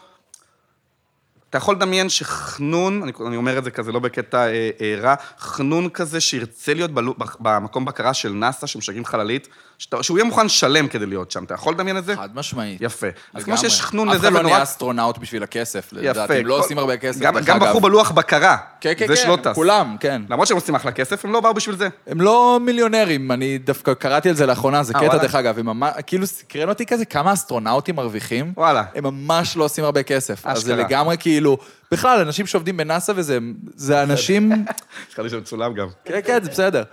אתה 1.53 1.61
יכול 1.61 1.75
לדמיין 1.75 2.09
שחנון, 2.09 3.03
אני, 3.03 3.11
אני 3.27 3.35
אומר 3.35 3.57
את 3.57 3.63
זה 3.63 3.71
כזה 3.71 3.91
לא 3.91 3.99
בקטע 3.99 4.47
אה, 4.47 4.69
אה, 4.81 4.95
רע, 5.01 5.15
חנון 5.39 5.89
כזה 5.89 6.21
שירצה 6.21 6.73
להיות 6.73 6.91
בלו, 6.91 7.15
במקום 7.39 7.85
בקרה 7.85 8.13
של 8.13 8.29
נאסא, 8.29 8.67
שמשגרים 8.67 9.05
חללית, 9.05 9.47
שאתה, 9.78 10.03
שהוא 10.03 10.17
יהיה 10.17 10.26
מוכן 10.26 10.45
לשלם 10.45 10.88
כדי 10.88 11.05
להיות 11.05 11.32
שם. 11.32 11.43
אתה 11.43 11.53
יכול 11.53 11.74
לדמיין 11.74 11.97
את 11.97 12.05
זה? 12.05 12.15
חד 12.15 12.36
משמעית. 12.36 12.82
יפה. 12.82 13.07
אז 13.34 13.43
כמו 13.43 13.53
לגמרי. 13.53 13.69
שיש 13.69 13.82
חנון 13.82 14.09
אף 14.09 14.15
לזה, 14.15 14.28
אחד 14.28 14.34
לא 14.34 14.39
ונורא... 14.39 14.53
נהיה 14.53 14.63
אסטרונאוט 14.63 15.17
בשביל 15.17 15.43
הכסף, 15.43 15.89
לדעתי. 15.93 16.34
הם 16.34 16.45
לא 16.45 16.55
כל- 16.55 16.61
עושים 16.61 16.78
הרבה 16.78 16.97
כסף, 16.97 17.19
גם, 17.21 17.36
גם. 17.45 17.59
בחור 17.59 17.82
בלוח 17.82 18.11
בקרה. 18.11 18.57
כן, 18.82 18.93
כן, 18.97 19.07
זה 19.07 19.15
כן, 19.15 19.21
שלא 19.24 19.38
טס. 19.43 19.55
כולם, 19.55 19.95
כן. 19.99 20.21
למרות 20.30 20.47
שהם 20.47 20.57
עושים 20.57 20.76
אחלה 20.76 20.91
כסף, 20.91 21.26
הם 21.26 21.34
לא 21.34 21.39
באו 21.41 21.53
בשביל 21.53 21.76
זה. 21.76 21.88
הם 22.07 22.21
לא 22.21 22.59
מיליונרים, 22.61 23.32
אני 23.32 23.57
דווקא 23.57 23.93
קראתי 23.93 24.30
על 24.30 24.36
זה 24.36 24.45
לאחרונה, 24.45 24.84
זה 24.84 24.93
אה, 24.95 24.99
קטע? 25.09 25.17
דרך 25.17 25.36
אגב, 25.36 25.59
הם 25.59 25.65
ממש, 25.65 25.93
כאילו 26.07 26.28
סקרן 26.28 26.69
אותי 26.69 26.86
כזה 26.86 27.05
כמה 27.05 27.34
אסטרונאוטים 27.34 27.95
מרוויחים. 27.95 28.53
וואלה. 28.57 28.84
הם 28.95 29.03
ממש 29.03 29.57
לא 29.57 29.63
עושים 29.63 29.84
הרבה 29.84 30.03
כסף. 30.03 30.41
אז 30.45 30.57
זה 30.63 30.74
אשכרה. 30.74 30.88
לגמרי 30.88 31.17
כאילו, 31.19 31.57
בכלל, 31.91 32.19
אנשים 32.19 32.45
שעובדים 32.47 32.78
בנאסא 32.78 33.13
וזה, 33.15 33.38
זה 33.76 34.03
אנשים, 34.03 34.51
הזכרתי 35.09 35.30
שזה 35.30 35.38
מצולם 35.38 35.74
גם. 35.74 35.88
כן, 36.05 36.19
כן, 36.26 36.43
זה 36.43 36.49
בסדר. 36.49 36.84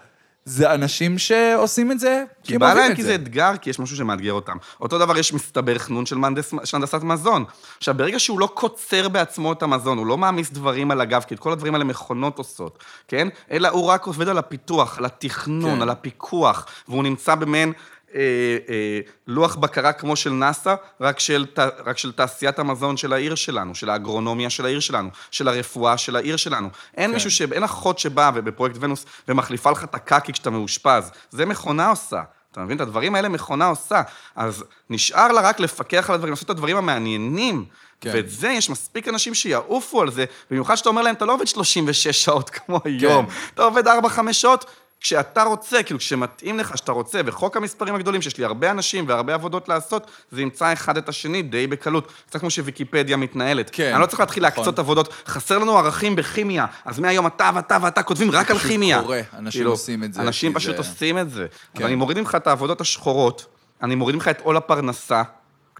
זה 0.45 0.75
אנשים 0.75 1.19
שעושים 1.19 1.93
את 1.93 2.01
זה, 2.01 2.25
כי 2.43 2.49
כי 2.49 2.55
הם 2.55 2.63
אוהבים 2.63 2.91
את 2.93 2.97
כי 2.97 3.03
זה. 3.03 3.09
זה 3.09 3.15
אתגר, 3.15 3.57
כי 3.61 3.71
יש 3.71 3.79
משהו 3.79 3.97
שמאתגר 3.97 4.33
אותם. 4.33 4.57
אותו 4.81 4.99
דבר 4.99 5.19
יש 5.19 5.33
מסתבר 5.33 5.79
חנון 5.79 6.07
של 6.07 6.17
מהנדס- 6.17 6.65
של 6.65 6.77
הנדסת 6.77 7.03
מזון. 7.03 7.45
עכשיו, 7.79 7.95
ברגע 7.95 8.19
שהוא 8.19 8.41
לא 8.41 8.49
קוצר 8.55 9.09
בעצמו 9.09 9.53
את 9.53 9.63
המזון, 9.63 9.99
הוא 9.99 10.07
לא 10.07 10.19
מעמיס 10.19 10.51
דברים 10.51 10.91
על 10.91 11.01
הגב, 11.01 11.23
כי 11.29 11.35
את 11.35 11.39
כל 11.39 11.53
הדברים 11.53 11.75
האלה 11.75 11.85
מכונות 11.85 12.39
עושות, 12.39 12.79
כן? 13.09 13.29
אלא 13.51 13.69
הוא 13.69 13.87
רק 13.87 14.07
עובד 14.07 14.29
על 14.29 14.39
הפיתוח, 14.39 14.99
על 14.99 15.05
התכנון, 15.05 15.77
כן. 15.77 15.83
על 15.83 15.91
הפיקוח, 15.91 16.67
והוא 16.89 17.03
נמצא 17.03 17.35
במעין... 17.35 17.73
אה, 18.15 18.21
אה, 18.69 19.01
לוח 19.27 19.57
בקרה 19.57 19.93
כמו 19.93 20.17
של 20.17 20.31
נאסא, 20.31 20.75
רק 21.01 21.21
של, 21.21 21.47
רק 21.87 21.99
של 21.99 22.13
תעשיית 22.13 22.59
המזון 22.59 22.97
של 22.97 23.13
העיר 23.13 23.35
שלנו, 23.35 23.75
של 23.75 23.91
האגרונומיה 23.91 24.51
של 24.51 24.67
העיר 24.67 24.81
שלנו, 24.81 25.09
של 25.31 25.49
הרפואה 25.49 25.99
של 25.99 26.17
העיר 26.17 26.37
שלנו. 26.37 26.69
אין 26.97 27.11
כן. 27.11 27.15
מישהו 27.15 27.31
ש... 27.31 27.43
אין 27.43 27.65
אחות 27.65 27.99
שבאה 27.99 28.31
ובפרויקט 28.35 28.77
ונוס 28.81 29.05
ומחליפה 29.29 29.71
לך 29.71 29.85
את 29.85 29.95
הקקי 29.95 30.33
כשאתה 30.33 30.51
מאושפז. 30.51 31.11
זה 31.31 31.47
מכונה 31.47 31.91
עושה. 31.91 32.23
אתה 32.53 32.61
מבין? 32.61 32.77
את 32.77 32.81
הדברים 32.81 33.15
האלה 33.15 33.29
מכונה 33.29 33.67
עושה. 33.67 34.03
אז 34.37 34.65
נשאר 34.91 35.33
לה 35.33 35.41
רק 35.41 35.61
לפקח 35.61 36.11
על 36.11 36.15
הדברים, 36.15 36.33
לעשות 36.33 36.45
את 36.45 36.51
הדברים 36.51 36.77
המעניינים. 36.77 37.65
כן. 37.65 37.81
כן. 38.01 38.17
ואת 38.17 38.31
זה, 38.31 38.49
יש 38.49 38.71
מספיק 38.71 39.09
אנשים 39.09 39.35
שיעופו 39.35 40.03
על 40.03 40.11
זה, 40.11 40.25
במיוחד 40.51 40.75
שאתה 40.75 40.89
אומר 40.89 41.03
להם, 41.03 41.15
אתה 41.15 41.25
לא 41.25 41.33
עובד 41.33 41.47
36 41.47 42.25
שעות 42.25 42.51
כמו 42.51 42.81
היום, 42.85 43.27
אתה 43.55 43.63
עובד 43.63 43.89
4-5 43.89 44.33
שעות. 44.33 44.65
כשאתה 45.01 45.43
רוצה, 45.43 45.83
כאילו, 45.83 45.99
כשמתאים 45.99 46.59
לך, 46.59 46.79
שאתה 46.79 46.93
רוצה, 46.93 47.21
וחוק 47.27 47.57
המספרים 47.57 47.95
הגדולים, 47.95 48.23
שיש 48.23 48.39
לי 48.39 48.45
הרבה 48.45 48.71
אנשים 48.71 49.05
והרבה 49.09 49.35
עבודות 49.35 49.69
לעשות, 49.69 50.11
זה 50.31 50.43
ימצא 50.43 50.73
אחד 50.73 50.97
את 50.97 51.09
השני 51.09 51.43
די 51.43 51.67
בקלות. 51.67 52.13
קצת 52.27 52.41
כמו 52.41 52.51
שוויקיפדיה 52.51 53.17
מתנהלת. 53.17 53.71
כן, 53.73 53.93
אני 53.93 54.01
לא 54.01 54.07
צריך 54.07 54.21
להתחיל 54.21 54.47
נכון. 54.47 54.57
להקצות 54.59 54.79
עבודות. 54.79 55.15
חסר 55.27 55.59
לנו 55.59 55.79
ערכים 55.79 56.17
בכימיה, 56.17 56.67
אז 56.85 56.99
מהיום 56.99 57.27
אתה 57.27 57.51
ואתה 57.55 57.79
ואתה 57.83 58.03
כותבים 58.03 58.31
רק 58.31 58.51
על 58.51 58.59
כימיה. 58.59 59.03
קורה, 59.03 59.21
אנשים 59.39 59.59
כאילו, 59.61 59.71
עושים 59.71 60.05
את 60.05 60.13
זה, 60.15 60.23
אנשים 60.23 60.55
פשוט 60.55 60.73
זה- 60.77 60.79
עושים 60.79 61.19
את 61.19 61.31
זה. 61.31 61.47
כן. 61.75 61.83
אז 61.83 61.87
אני 61.87 61.95
מוריד 61.95 62.19
ממך 62.19 62.35
את 62.35 62.47
העבודות 62.47 62.81
השחורות, 62.81 63.47
אני 63.83 63.95
מוריד 63.95 64.15
ממך 64.17 64.29
את 64.29 64.41
עול 64.41 64.57
הפרנסה. 64.57 65.23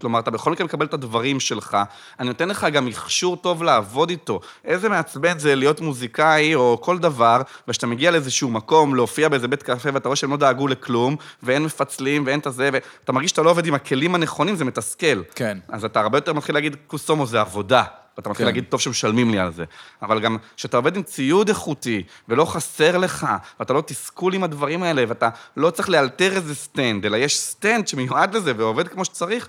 כלומר, 0.01 0.19
אתה 0.19 0.31
בכל 0.31 0.51
מקרה 0.51 0.65
מקבל 0.65 0.85
את 0.85 0.93
הדברים 0.93 1.39
שלך, 1.39 1.77
אני 2.19 2.27
נותן 2.27 2.49
לך 2.49 2.67
גם 2.73 2.85
מכשור 2.85 3.37
טוב 3.37 3.63
לעבוד 3.63 4.09
איתו. 4.09 4.39
איזה 4.65 4.89
מעצבן 4.89 5.39
זה 5.39 5.55
להיות 5.55 5.81
מוזיקאי 5.81 6.55
או 6.55 6.77
כל 6.81 6.97
דבר, 6.97 7.41
וכשאתה 7.67 7.87
מגיע 7.87 8.11
לאיזשהו 8.11 8.49
מקום, 8.49 8.95
להופיע 8.95 9.29
באיזה 9.29 9.47
בית 9.47 9.63
קפה, 9.63 9.89
ואתה 9.93 10.07
רואה 10.09 10.15
שהם 10.15 10.31
לא 10.31 10.37
דאגו 10.37 10.67
לכלום, 10.67 11.15
ואין 11.43 11.63
מפצלים, 11.63 12.23
ואין 12.25 12.39
את 12.39 12.47
הזה, 12.47 12.69
ואתה 12.73 13.11
מרגיש 13.11 13.31
שאתה 13.31 13.41
לא 13.41 13.49
עובד 13.49 13.65
עם 13.65 13.73
הכלים 13.73 14.15
הנכונים, 14.15 14.55
זה 14.55 14.65
מתסכל. 14.65 15.23
כן. 15.35 15.57
אז 15.67 15.85
אתה 15.85 15.99
הרבה 15.99 16.17
יותר 16.17 16.33
מתחיל 16.33 16.55
להגיד, 16.55 16.75
קוסומו 16.87 17.25
זה 17.25 17.41
עבודה. 17.41 17.83
ואתה 18.17 18.29
מתחיל 18.29 18.45
כן. 18.45 18.47
להגיד, 18.47 18.65
טוב 18.69 18.79
שמשלמים 18.79 19.31
לי 19.31 19.39
על 19.39 19.53
זה. 19.53 19.65
אבל 20.01 20.19
גם 20.19 20.37
כשאתה 20.57 20.77
עובד 20.77 20.95
עם 20.95 21.03
ציוד 21.03 21.49
איכותי, 21.49 22.03
ולא 22.29 22.45
חסר 22.45 22.97
לך, 22.97 23.27
ואתה 23.59 23.73
לא 23.73 23.81
תסכול 23.81 24.33
עם 24.33 24.43
הדברים 24.43 24.83
האלה, 24.83 25.03
ואתה 25.07 25.29
לא 25.57 25.69
צריך 25.69 25.89
לאלתר 25.89 26.35
איזה 26.35 26.55
סטנד, 26.55 27.05
אלא 27.05 27.17
יש 27.17 27.39
סטנד 27.39 27.87
שמיועד 27.87 28.35
לזה 28.35 28.53
ועובד 28.57 28.87
כמו 28.87 29.05
שצריך, 29.05 29.47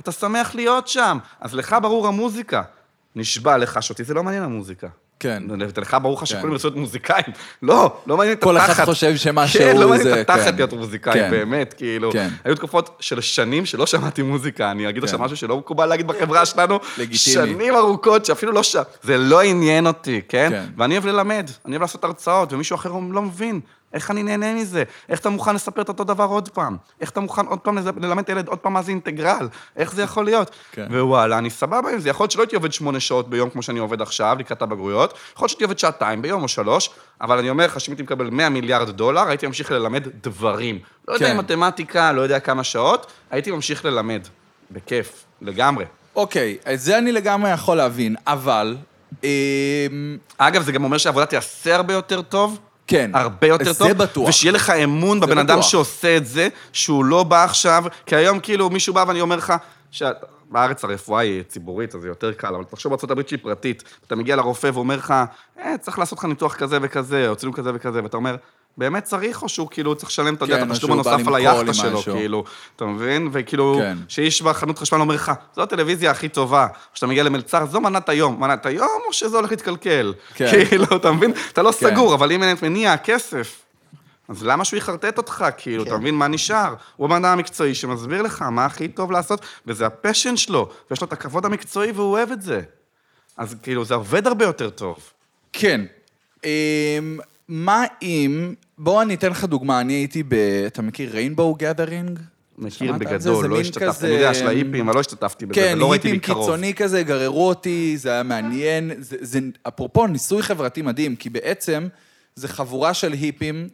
אתה 0.00 0.12
שמח 0.12 0.54
להיות 0.54 0.88
שם. 0.88 1.18
אז 1.40 1.54
לך 1.54 1.76
ברור 1.82 2.08
המוזיקה. 2.08 2.62
נשבע 3.16 3.56
לך 3.56 3.82
שאותי 3.82 4.04
זה 4.04 4.14
לא 4.14 4.22
מעניין 4.22 4.42
המוזיקה. 4.42 4.88
כן. 5.20 5.42
לך 5.76 5.96
ברור 6.02 6.18
לך 6.18 6.26
שכולם 6.26 6.52
ירצו 6.52 6.68
להיות 6.68 6.78
מוזיקאים. 6.78 7.24
לא, 7.62 7.96
לא 8.06 8.16
מעניין 8.16 8.36
את 8.36 8.42
כל 8.42 8.56
התחת. 8.56 8.70
אחד 8.70 8.84
חושב 8.84 9.16
שמה 9.16 9.42
כן, 9.42 9.48
שהוא 9.48 9.80
לא 9.80 9.88
מעניין 9.88 10.02
זה, 10.02 10.20
את 10.20 10.30
התחת 10.30 10.48
כן. 10.48 10.56
להיות 10.56 10.72
מוזיקאי, 10.72 11.12
כן. 11.12 11.30
באמת, 11.30 11.74
כאילו. 11.76 12.12
כן. 12.12 12.28
היו 12.44 12.54
תקופות 12.54 12.96
של 13.00 13.20
שנים 13.20 13.66
שלא 13.66 13.86
שמעתי 13.86 14.22
מוזיקה, 14.22 14.70
אני 14.70 14.88
אגיד 14.88 15.04
עכשיו 15.04 15.18
כן. 15.18 15.24
משהו 15.24 15.36
שלא 15.36 15.58
מקובל 15.58 15.86
להגיד 15.86 16.06
בחברה 16.06 16.46
שלנו. 16.46 16.78
לגיטימי. 16.98 17.34
שנים 17.34 17.74
ארוכות 17.74 18.24
שאפילו 18.24 18.52
לא 18.52 18.62
ש... 18.62 18.76
זה 19.02 19.18
לא 19.18 19.42
עניין 19.42 19.86
אותי, 19.86 20.20
כן? 20.28 20.48
כן. 20.50 20.64
ואני 20.76 20.94
אוהב 20.94 21.06
ללמד, 21.06 21.50
אני 21.66 21.72
אוהב 21.72 21.82
לעשות 21.82 22.04
הרצאות, 22.04 22.52
ומישהו 22.52 22.74
אחר 22.74 22.92
לא 23.10 23.22
מבין. 23.22 23.60
איך 23.94 24.10
אני 24.10 24.22
נהנה 24.22 24.54
מזה? 24.54 24.82
איך 25.08 25.20
אתה 25.20 25.30
מוכן 25.30 25.54
לספר 25.54 25.82
את 25.82 25.88
אותו 25.88 26.04
דבר 26.04 26.24
עוד 26.24 26.48
פעם? 26.48 26.76
איך 27.00 27.10
אתה 27.10 27.20
מוכן 27.20 27.46
עוד 27.46 27.58
פעם 27.58 27.78
ללמד 27.96 28.22
את 28.22 28.28
הילד 28.28 28.48
עוד 28.48 28.58
פעם 28.58 28.72
מה 28.72 28.82
זה 28.82 28.90
אינטגרל? 28.90 29.48
איך 29.76 29.94
זה 29.94 30.02
יכול 30.02 30.24
להיות? 30.24 30.50
כן. 30.72 30.86
ווואלה, 30.90 31.38
אני 31.38 31.50
סבבה 31.50 31.90
עם 31.90 31.98
זה. 31.98 32.08
יכול 32.08 32.24
להיות 32.24 32.30
שלא 32.30 32.42
הייתי 32.42 32.56
עובד 32.56 32.72
שמונה 32.72 33.00
שעות 33.00 33.30
ביום 33.30 33.50
כמו 33.50 33.62
שאני 33.62 33.78
עובד 33.78 34.02
עכשיו, 34.02 34.36
לקראת 34.38 34.62
הבגרויות. 34.62 35.18
יכול 35.32 35.44
להיות 35.44 35.50
שהייתי 35.50 35.64
עובד 35.64 35.78
שעתיים 35.78 36.22
ביום 36.22 36.42
או 36.42 36.48
שלוש, 36.48 36.90
אבל 37.20 37.38
אני 37.38 37.50
אומר 37.50 37.64
לך 37.64 37.80
שאם 37.80 37.92
הייתי 37.92 38.02
מקבל 38.02 38.30
100 38.30 38.48
מיליארד 38.48 38.90
דולר, 38.90 39.28
הייתי 39.28 39.46
ממשיך 39.46 39.70
ללמד 39.70 40.08
דברים. 40.22 40.78
לא 41.08 41.14
יודע 41.14 41.26
כן. 41.26 41.32
אם 41.32 41.38
מתמטיקה, 41.38 42.12
לא 42.12 42.20
יודע 42.20 42.40
כמה 42.40 42.64
שעות, 42.64 43.12
הייתי 43.30 43.50
ממשיך 43.50 43.84
ללמד. 43.84 44.20
בכיף, 44.70 45.24
לגמרי. 45.42 45.84
אוקיי, 46.16 46.56
את 46.72 46.80
זה 46.80 46.98
אני 46.98 47.12
לגמרי 47.12 47.50
יכול 47.50 47.76
להבין, 47.76 48.16
אבל... 48.26 48.76
אמ, 49.24 49.28
אגב, 50.38 50.62
זה 50.62 50.72
גם 50.72 50.84
אומר 50.84 50.98
שהעבודה 50.98 51.26
תיעשה 51.26 51.74
הרבה 51.74 51.92
יותר 51.92 52.22
טוב. 52.22 52.58
כן. 52.86 53.10
הרבה 53.14 53.46
יותר 53.46 53.72
זה 53.72 53.78
טוב. 53.78 53.92
בטוח. 53.92 54.28
ושיהיה 54.28 54.52
לך 54.52 54.70
אמון 54.70 55.20
זה 55.20 55.26
בבן 55.26 55.38
אדם 55.38 55.58
בטוח. 55.58 55.70
שעושה 55.70 56.16
את 56.16 56.26
זה, 56.26 56.48
שהוא 56.72 57.04
לא 57.04 57.22
בא 57.22 57.44
עכשיו, 57.44 57.84
כי 58.06 58.16
היום 58.16 58.40
כאילו 58.40 58.70
מישהו 58.70 58.94
בא 58.94 59.04
ואני 59.08 59.20
אומר 59.20 59.36
לך, 59.36 59.52
שבארץ 59.90 60.84
הרפואה 60.84 61.20
היא 61.20 61.42
ציבורית, 61.42 61.94
אז 61.94 62.00
זה 62.00 62.08
יותר 62.08 62.32
קל, 62.32 62.54
אבל 62.54 62.64
תחשוב 62.64 62.92
הברית 63.10 63.28
שהיא 63.28 63.38
פרטית, 63.42 63.82
אתה 64.06 64.16
מגיע 64.16 64.36
לרופא 64.36 64.70
ואומר 64.74 64.96
לך, 64.96 65.14
אה, 65.60 65.78
צריך 65.80 65.98
לעשות 65.98 66.18
לך 66.18 66.24
ניתוח 66.24 66.54
כזה 66.54 66.78
וכזה, 66.82 67.28
או 67.28 67.36
צילום 67.36 67.54
כזה 67.54 67.70
וכזה, 67.74 68.02
ואתה 68.02 68.16
אומר, 68.16 68.36
באמת 68.78 69.04
צריך, 69.04 69.42
או 69.42 69.48
שהוא 69.48 69.68
כאילו 69.70 69.94
צריך 69.94 70.08
לשלם, 70.10 70.34
אתה 70.34 70.44
יודע, 70.44 70.56
כן, 70.56 70.66
את 70.66 70.70
התשלום 70.70 70.92
הנוסף 70.92 71.26
על 71.26 71.34
היאכטה 71.34 71.74
שלו, 71.74 71.98
משהו. 71.98 72.14
כאילו, 72.14 72.44
אתה 72.76 72.84
מבין? 72.84 73.28
וכאילו, 73.32 73.76
כן. 73.78 73.98
שאיש 74.08 74.42
בחנות 74.42 74.78
חשמל 74.78 75.00
אומר 75.00 75.14
לך, 75.14 75.32
זו 75.56 75.62
הטלוויזיה 75.62 76.10
הכי 76.10 76.28
טובה. 76.28 76.66
כשאתה 76.94 77.06
מגיע 77.06 77.22
למלצר, 77.22 77.66
זו 77.66 77.80
מנת 77.80 78.08
היום. 78.08 78.40
מנת 78.40 78.66
היום, 78.66 79.00
או 79.06 79.12
שזה 79.12 79.36
הולך 79.36 79.50
להתקלקל? 79.50 80.14
כן. 80.34 80.50
כאילו, 80.50 80.84
אתה 80.96 81.12
מבין? 81.12 81.32
אתה 81.52 81.62
לא 81.62 81.72
כן. 81.72 81.90
סגור, 81.90 82.14
אבל 82.14 82.32
אם 82.32 82.42
אין 82.42 82.56
מניע 82.62 82.92
הכסף, 82.92 83.64
אז 84.28 84.44
למה 84.44 84.64
שהוא 84.64 84.78
יחרטט 84.78 85.18
אותך, 85.18 85.44
כאילו, 85.56 85.84
כן. 85.84 85.90
אתה 85.90 85.98
מבין 85.98 86.14
מה 86.14 86.28
נשאר? 86.28 86.74
הוא 86.96 87.06
אדם 87.06 87.24
המקצועי 87.24 87.74
שמסביר 87.74 88.22
לך 88.22 88.42
מה 88.42 88.64
הכי 88.64 88.88
טוב 88.88 89.12
לעשות, 89.12 89.40
וזה 89.66 89.86
הפשן 89.86 90.36
שלו, 90.36 90.68
ויש 90.90 91.00
לו 91.00 91.06
את 91.06 91.12
הכבוד 91.12 91.46
המקצועי 91.46 91.92
והוא 91.92 92.12
אוהב 92.12 92.30
את 92.30 92.42
זה. 92.42 92.60
אז 93.36 93.56
כאילו, 93.62 93.84
זה 93.84 93.94
עובד 93.94 94.26
הרבה 94.26 94.44
יותר 94.44 94.70
טוב. 94.70 94.96
כן. 95.52 95.80
אמ, 96.44 97.18
מה 97.48 97.84
אם... 98.02 98.54
בוא 98.78 99.02
אני 99.02 99.14
אתן 99.14 99.30
לך 99.30 99.44
דוגמה, 99.44 99.80
אני 99.80 99.92
הייתי 99.92 100.22
ב... 100.22 100.34
אתה 100.66 100.82
מכיר 100.82 101.10
ריינבואו 101.12 101.54
גאדרינג? 101.54 102.18
מכיר? 102.58 102.92
בגדול, 102.92 103.46
לא 103.46 103.60
השתתפתי, 103.60 103.86
כזה- 103.86 104.06
אני 104.06 104.14
יודע, 104.14 104.34
של 104.34 104.46
ההיפים, 104.46 104.88
אבל 104.88 104.94
לא 104.94 105.00
השתתפתי 105.00 105.46
בזה, 105.46 105.54
כן, 105.54 105.72
ולא 105.76 105.90
ראיתי 105.90 106.08
היפים 106.08 106.18
מקרוב. 106.20 106.46
קיצוני 106.46 106.74
כזה, 106.74 107.02
גררו 107.02 107.48
אותי, 107.48 107.96
זה 107.96 108.10
היה 108.12 108.22
מעניין. 108.22 108.90
זה, 108.98 109.16
זה, 109.20 109.38
אפרופו, 109.68 110.06
ניסוי 110.06 110.42
חברתי 110.42 110.82
מדהים, 110.82 111.16
כי 111.16 111.30
בעצם 111.30 111.88
זה 112.34 112.48
חבורה 112.48 112.94
של 112.94 113.12
היפים 113.12 113.68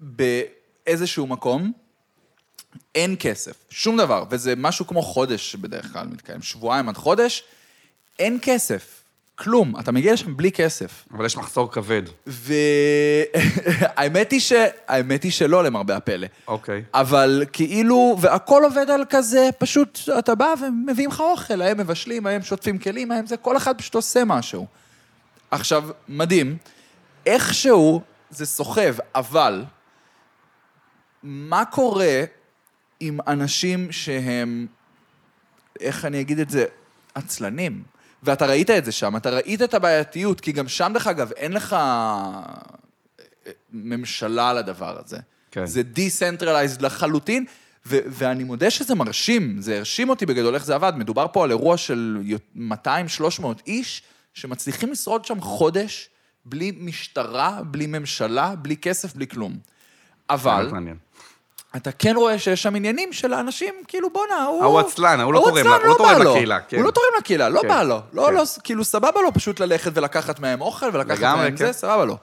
באיזשהו 0.00 1.26
מקום, 1.26 1.72
אין 2.94 3.16
כסף, 3.20 3.56
שום 3.70 3.96
דבר, 3.96 4.24
וזה 4.30 4.54
משהו 4.56 4.86
כמו 4.86 5.02
חודש 5.02 5.56
בדרך 5.56 5.92
כלל 5.92 6.06
מתקיים, 6.06 6.42
שבועיים 6.42 6.88
עד 6.88 6.96
חודש, 6.96 7.44
אין 8.18 8.38
כסף, 8.42 9.01
כלום, 9.42 9.80
אתה 9.80 9.92
מגיע 9.92 10.12
לשם 10.12 10.36
בלי 10.36 10.52
כסף. 10.52 11.04
אבל 11.14 11.26
יש 11.26 11.36
מחסור 11.36 11.72
כבד. 11.72 12.02
והאמת 13.96 14.32
היא 14.32 14.40
ש... 14.40 14.52
האמת 14.88 15.22
היא 15.22 15.32
שלא, 15.32 15.64
למרבה 15.64 15.96
הפלא. 15.96 16.26
אוקיי. 16.48 16.82
אבל 16.94 17.44
כאילו, 17.52 18.16
והכל 18.20 18.62
עובד 18.64 18.90
על 18.90 19.04
כזה, 19.10 19.48
פשוט 19.58 19.98
אתה 20.18 20.34
בא 20.34 20.54
ומביאים 20.60 21.10
לך 21.10 21.20
אוכל, 21.20 21.62
הם 21.62 21.78
מבשלים, 21.78 22.26
הם 22.26 22.42
שוטפים 22.42 22.78
כלים, 22.78 23.12
הם 23.12 23.26
זה, 23.26 23.36
כל 23.36 23.56
אחד 23.56 23.78
פשוט 23.78 23.94
עושה 23.94 24.24
משהו. 24.24 24.66
עכשיו, 25.50 25.88
מדהים, 26.08 26.56
איכשהו 27.26 28.00
זה 28.30 28.46
סוחב, 28.46 28.94
אבל 29.14 29.64
מה 31.22 31.64
קורה 31.64 32.22
עם 33.00 33.18
אנשים 33.26 33.92
שהם, 33.92 34.66
איך 35.80 36.04
אני 36.04 36.20
אגיד 36.20 36.38
את 36.38 36.50
זה, 36.50 36.64
עצלנים? 37.14 37.91
ואתה 38.22 38.46
ראית 38.46 38.70
את 38.70 38.84
זה 38.84 38.92
שם, 38.92 39.16
אתה 39.16 39.30
ראית 39.30 39.62
את 39.62 39.74
הבעייתיות, 39.74 40.40
כי 40.40 40.52
גם 40.52 40.68
שם, 40.68 40.90
דרך 40.94 41.06
אגב, 41.06 41.32
אין 41.32 41.52
לך 41.52 41.72
אה, 41.72 42.42
ממשלה 43.72 44.52
לדבר 44.52 44.98
הזה. 45.04 45.18
כן. 45.50 45.66
זה 45.66 45.82
decentralized 45.82 46.82
לחלוטין, 46.82 47.44
ו- 47.86 47.98
ואני 48.06 48.44
מודה 48.44 48.70
שזה 48.70 48.94
מרשים, 48.94 49.60
זה 49.60 49.76
הרשים 49.76 50.08
אותי 50.08 50.26
בגדול 50.26 50.54
איך 50.54 50.64
זה 50.64 50.74
עבד. 50.74 50.92
מדובר 50.96 51.26
פה 51.32 51.44
על 51.44 51.50
אירוע 51.50 51.76
של 51.76 52.18
200-300 52.56 52.60
איש, 53.66 54.02
שמצליחים 54.34 54.92
לשרוד 54.92 55.24
שם 55.24 55.40
חודש, 55.40 56.08
בלי 56.44 56.72
משטרה, 56.80 57.60
בלי 57.64 57.86
ממשלה, 57.86 58.54
בלי 58.56 58.76
כסף, 58.76 59.14
בלי 59.14 59.26
כלום. 59.26 59.58
אבל. 60.30 60.70
אתה 61.76 61.92
כן 61.92 62.16
רואה 62.16 62.38
שיש 62.38 62.62
שם 62.62 62.74
עניינים 62.74 63.12
של 63.12 63.32
האנשים, 63.32 63.74
כאילו 63.88 64.10
בואנה, 64.10 64.44
הוא... 64.44 64.62
ההוא 64.62 64.80
עצלן, 64.80 65.20
ההוא 65.20 65.32
לא 65.32 65.38
תורם 65.38 65.66
הוא 65.66 65.88
לא 65.88 65.94
תורם 65.98 66.18
בא 66.18 66.24
לו. 66.24 66.30
לקהילה, 66.30 66.60
כן. 66.60 66.76
הוא 66.76 66.84
לא 66.84 66.90
תורם 66.90 67.06
לקהילה, 67.18 67.48
לא 67.48 67.60
כן, 67.62 67.68
בא 67.68 67.82
לו. 67.82 68.00
לא, 68.12 68.26
כן. 68.26 68.34
לא, 68.34 68.42
כאילו 68.64 68.84
סבבה 68.84 69.22
לו 69.22 69.32
פשוט 69.34 69.60
ללכת 69.60 69.90
ולקחת 69.94 70.40
מהם 70.40 70.60
אוכל 70.60 70.86
ולקחת 70.92 71.22
מהם. 71.22 71.56
זה, 71.56 71.72
סבבה 71.72 72.04
לו. 72.04 72.16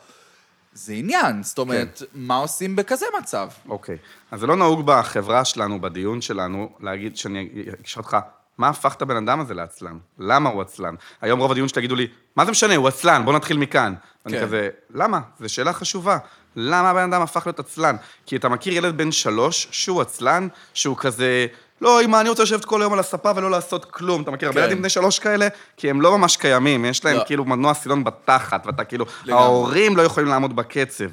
זה 0.73 0.93
עניין, 0.93 1.43
זאת 1.43 1.57
אומרת, 1.57 2.01
מה 2.13 2.35
עושים 2.35 2.75
בכזה 2.75 3.05
מצב? 3.19 3.47
אוקיי. 3.69 3.97
אז 4.31 4.39
זה 4.39 4.47
לא 4.47 4.55
נהוג 4.55 4.81
בחברה 4.85 5.45
שלנו, 5.45 5.81
בדיון 5.81 6.21
שלנו, 6.21 6.69
להגיד 6.79 7.17
שאני 7.17 7.49
אשאל 7.85 8.01
אותך, 8.01 8.17
מה 8.57 8.69
הפך 8.69 8.93
את 8.93 9.01
הבן 9.01 9.27
אדם 9.27 9.39
הזה 9.39 9.53
לעצלן? 9.53 9.97
למה 10.19 10.49
הוא 10.49 10.61
עצלן? 10.61 10.95
היום 11.21 11.39
רוב 11.39 11.51
הדיון 11.51 11.67
שתגידו 11.67 11.95
לי, 11.95 12.07
מה 12.35 12.45
זה 12.45 12.51
משנה, 12.51 12.75
הוא 12.75 12.87
עצלן, 12.87 13.25
בוא 13.25 13.33
נתחיל 13.33 13.57
מכאן. 13.57 13.93
כן. 13.95 14.29
אני 14.29 14.41
כזה, 14.41 14.69
למה? 14.93 15.19
זו 15.39 15.49
שאלה 15.49 15.73
חשובה. 15.73 16.17
למה 16.59 16.89
הבן 16.89 17.13
אדם 17.13 17.21
הפך 17.21 17.45
להיות 17.45 17.59
עצלן? 17.59 17.95
כי 18.25 18.35
אתה 18.35 18.49
מכיר 18.49 18.73
ילד 18.73 18.97
בן 18.97 19.11
שלוש 19.11 19.67
שהוא 19.71 20.01
עצלן, 20.01 20.47
שהוא 20.73 20.97
כזה, 20.97 21.47
לא, 21.81 22.01
אמא, 22.01 22.21
אני 22.21 22.29
רוצה 22.29 22.43
לשבת 22.43 22.65
כל 22.65 22.81
היום 22.81 22.93
על 22.93 22.99
הספה 22.99 23.31
ולא 23.35 23.51
לעשות 23.51 23.85
כלום. 23.85 24.21
אתה 24.21 24.31
מכיר 24.31 24.47
הרבה 24.47 24.59
כן. 24.59 24.63
ילדים 24.63 24.79
בני 24.79 24.89
שלוש 24.89 25.19
כאלה? 25.19 25.47
כי 25.77 25.89
הם 25.89 26.01
לא 26.01 26.17
ממש 26.17 26.37
קיימים, 26.37 26.85
יש 26.85 27.05
להם 27.05 27.17
לא. 27.17 27.23
כאילו 27.25 27.45
מנוע 27.45 27.73
סילון 27.73 28.03
בתחת, 28.03 28.63
ואתה 28.65 28.83
כאילו, 28.83 29.05
לגמרי. 29.25 29.43
ההורים 29.43 29.97
לא 29.97 30.01
יכולים 30.01 30.29
לעמוד 30.29 30.55
בקצב. 30.55 31.05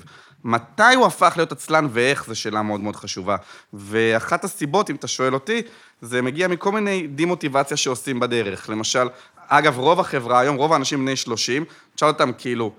מתי 0.44 0.94
הוא 0.96 1.06
הפך 1.06 1.32
להיות 1.36 1.52
עצלן 1.52 1.88
ואיך, 1.90 2.24
זו 2.26 2.34
שאלה 2.34 2.62
מאוד 2.62 2.80
מאוד 2.80 2.96
חשובה. 2.96 3.36
ואחת 3.74 4.44
הסיבות, 4.44 4.90
אם 4.90 4.94
אתה 4.94 5.08
שואל 5.08 5.34
אותי, 5.34 5.62
זה 6.00 6.22
מגיע 6.22 6.48
מכל 6.48 6.72
מיני 6.72 7.06
דימוטיבציה 7.06 7.76
שעושים 7.76 8.20
בדרך. 8.20 8.70
למשל, 8.70 9.08
אגב, 9.48 9.78
רוב 9.78 10.00
החברה 10.00 10.40
היום, 10.40 10.56
רוב 10.56 10.72
האנשים 10.72 10.98
בני 10.98 11.16
30, 11.16 11.64
תשאל 11.94 12.08
אותם 12.08 12.30
כאילו, 12.38 12.72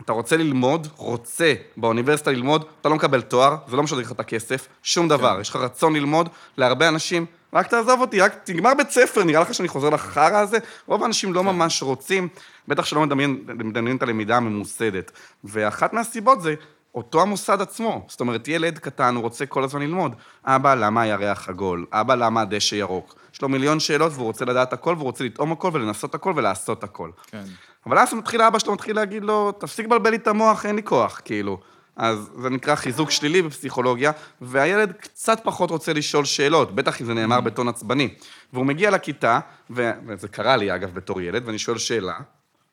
אתה 0.00 0.12
רוצה 0.12 0.36
ללמוד, 0.36 0.88
רוצה 0.96 1.54
באוניברסיטה 1.76 2.30
ללמוד, 2.30 2.64
אתה 2.80 2.88
לא 2.88 2.94
מקבל 2.94 3.20
תואר, 3.20 3.56
זה 3.68 3.76
לא 3.76 3.82
משנה 3.82 4.00
לך 4.00 4.12
את 4.12 4.20
הכסף, 4.20 4.68
שום 4.82 5.08
דבר. 5.08 5.38
יש 5.40 5.50
לך 5.50 5.56
רצון 5.56 5.96
ללמוד, 5.96 6.28
להרבה 6.56 6.88
אנשים, 6.88 7.26
רק 7.52 7.66
תעזוב 7.66 8.00
אותי, 8.00 8.20
רק 8.20 8.34
תגמר 8.44 8.74
בית 8.74 8.90
ספר, 8.90 9.24
נראה 9.24 9.40
לך 9.40 9.54
שאני 9.54 9.68
חוזר 9.68 9.90
לחרא 9.90 10.38
הזה? 10.38 10.58
רוב 10.86 11.02
האנשים 11.02 11.34
לא 11.34 11.44
ממש 11.44 11.82
רוצים, 11.82 12.28
בטח 12.68 12.84
שלא 12.84 13.02
מדמיין, 13.02 13.44
מדמיינים 13.46 13.96
את 13.96 14.02
הלמידה 14.02 14.36
הממוסדת. 14.36 15.12
ואחת 15.44 15.92
מהסיבות 15.92 16.42
זה 16.42 16.54
אותו 16.94 17.22
המוסד 17.22 17.60
עצמו. 17.60 18.04
זאת 18.08 18.20
אומרת, 18.20 18.48
ילד 18.48 18.78
קטן, 18.78 19.14
הוא 19.14 19.22
רוצה 19.22 19.46
כל 19.46 19.64
הזמן 19.64 19.82
ללמוד. 19.82 20.12
אבא, 20.44 20.74
למה 20.74 21.02
הירח 21.02 21.48
עגול? 21.48 21.86
אבא, 21.92 22.14
למה 22.14 22.40
הדשא 22.40 22.74
ירוק? 22.74 23.14
יש 23.34 23.42
לו 23.42 23.48
מיליון 23.48 23.80
שאלות 23.80 24.12
והוא 24.12 24.26
רוצה 24.26 24.44
לדעת 24.44 24.72
הכל, 24.72 24.94
והוא 24.96 25.04
רוצה 25.04 25.24
לטעום 25.24 25.52
הכל 25.52 25.70
ולנסות 25.72 26.14
הכל 26.14 26.32
ולעשות 26.36 26.84
הכל. 26.84 27.10
כן. 27.26 27.44
אבל 27.86 27.98
אז 27.98 28.14
מתחיל 28.14 28.40
האבא 28.40 28.58
שלו, 28.58 28.72
מתחיל 28.72 28.96
להגיד 28.96 29.24
לו, 29.24 29.52
תפסיק 29.52 29.86
לבלבל 29.86 30.10
לי 30.10 30.16
את 30.16 30.26
המוח, 30.26 30.66
אין 30.66 30.76
לי 30.76 30.82
כוח, 30.82 31.20
כאילו. 31.24 31.60
אז 31.96 32.30
זה 32.42 32.50
נקרא 32.50 32.74
חיזוק 32.74 33.10
שלילי 33.10 33.42
בפסיכולוגיה, 33.42 34.12
והילד 34.40 34.92
קצת 34.92 35.40
פחות 35.44 35.70
רוצה 35.70 35.92
לשאול 35.92 36.24
שאלות, 36.24 36.74
בטח 36.74 37.00
אם 37.00 37.06
זה 37.06 37.14
נאמר 37.14 37.40
בטון 37.40 37.68
עצבני. 37.68 38.14
והוא 38.52 38.66
מגיע 38.66 38.90
לכיתה, 38.90 39.40
ו- 39.70 39.90
וזה 40.06 40.28
קרה 40.28 40.56
לי, 40.56 40.74
אגב, 40.74 40.94
בתור 40.94 41.20
ילד, 41.20 41.42
ואני 41.46 41.58
שואל 41.58 41.78
שאלה, 41.78 42.18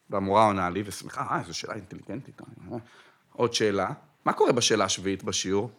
והמורה 0.10 0.46
עונה 0.46 0.70
לי, 0.70 0.84
ושמחה, 0.86 1.26
אה, 1.32 1.40
איזו 1.40 1.54
שאלה 1.54 1.74
אינטליגנטית. 1.74 2.42
אה, 2.42 2.78
עוד 3.32 3.54
שאלה, 3.54 3.90
מה 4.26 4.34
קורה 4.34 4.52
בשאלה 4.52 4.86
השביעית 4.86 5.24
בשיעור? 5.24 5.72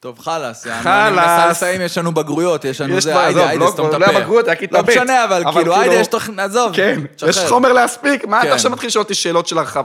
טוב, 0.00 0.18
חלאס. 0.18 0.66
אני 0.66 1.16
מנסה 1.16 1.46
לסיים, 1.50 1.80
יש 1.80 1.98
לנו 1.98 2.12
בגרויות, 2.12 2.64
יש 2.64 2.80
לנו 2.80 3.00
זה, 3.00 3.20
היידה, 3.24 3.48
היידה, 3.48 3.64
לא- 3.64 3.70
סתום 3.70 3.86
את 3.86 3.92
לא 3.92 3.96
הפה. 3.96 4.10
היה 4.10 4.20
בגרויות, 4.20 4.46
היה 4.46 4.56
כיתה 4.56 4.76
לא 4.78 4.82
ב'. 4.82 4.90
משנה, 4.90 5.24
אבל 5.24 5.36
כאילו, 5.44 5.52
כאילו- 5.52 5.74
היידה, 5.74 5.94
יש 5.94 6.06
תוכנית, 6.06 6.38
עזוב. 6.38 6.72
כן. 6.76 7.00
יש 7.28 7.38
חומר 7.48 7.72
להספיק, 7.72 8.24
מה 8.24 8.40
כן. 8.40 8.46
אתה 8.46 8.54
עכשיו 8.54 8.70
מתחיל 8.70 8.86
לשאול 8.86 9.02
אותי 9.02 9.14
שאלות 9.14 9.46
של 9.46 9.58
הרחב? 9.58 9.84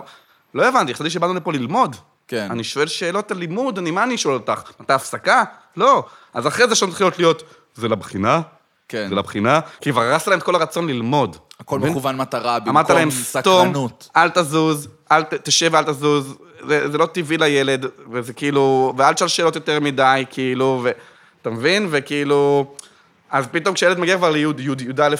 לא 0.53 0.65
הבנתי, 0.67 0.93
חשבתי 0.93 1.09
שבאנו 1.09 1.33
לפה 1.33 1.53
ללמוד. 1.53 1.95
כן. 2.27 2.47
אני 2.51 2.63
שואל 2.63 2.87
שאלות 2.87 3.31
על 3.31 3.37
לימוד, 3.37 3.77
אני, 3.77 3.91
מה 3.91 4.03
אני 4.03 4.17
שואל 4.17 4.33
אותך? 4.33 4.61
מתי 4.79 4.93
הפסקה? 4.93 5.43
לא. 5.77 6.03
אז 6.33 6.47
אחרי 6.47 6.67
זה 6.67 6.75
שם 6.75 6.89
מתחילות 6.89 7.19
להיות, 7.19 7.43
זה 7.75 7.87
לבחינה? 7.87 8.41
כן. 8.89 9.05
זה 9.09 9.15
לבחינה? 9.15 9.59
כי 9.81 9.91
כבר 9.91 10.01
הרסת 10.01 10.27
להם 10.27 10.39
את 10.39 10.43
כל 10.43 10.55
הרצון 10.55 10.87
ללמוד. 10.87 11.37
הכל? 11.59 11.79
מכוון 11.79 12.17
מטרה, 12.17 12.57
אמרת 12.57 12.63
במקום 12.85 12.95
להם, 12.95 13.11
סתום, 13.11 13.41
סקרנות. 13.41 14.09
אל 14.15 14.29
תזוז, 14.29 14.87
אל 15.11 15.23
ת, 15.23 15.33
תשב 15.33 15.69
ואל 15.73 15.83
תזוז, 15.83 16.35
זה, 16.67 16.91
זה 16.91 16.97
לא 16.97 17.05
טבעי 17.05 17.37
לילד, 17.37 17.85
וזה 18.11 18.33
כאילו, 18.33 18.93
ואל 18.97 19.13
תשאל 19.13 19.27
שאלות 19.27 19.55
יותר 19.55 19.79
מדי, 19.79 20.25
כאילו, 20.29 20.81
ו... 20.83 20.91
אתה 21.41 21.49
מבין? 21.49 21.87
וכאילו... 21.89 22.73
אז 23.31 23.47
פתאום 23.51 23.75
כשילד 23.75 23.99
מגיע 23.99 24.17
כבר 24.17 24.31
לי"א, 24.31 24.47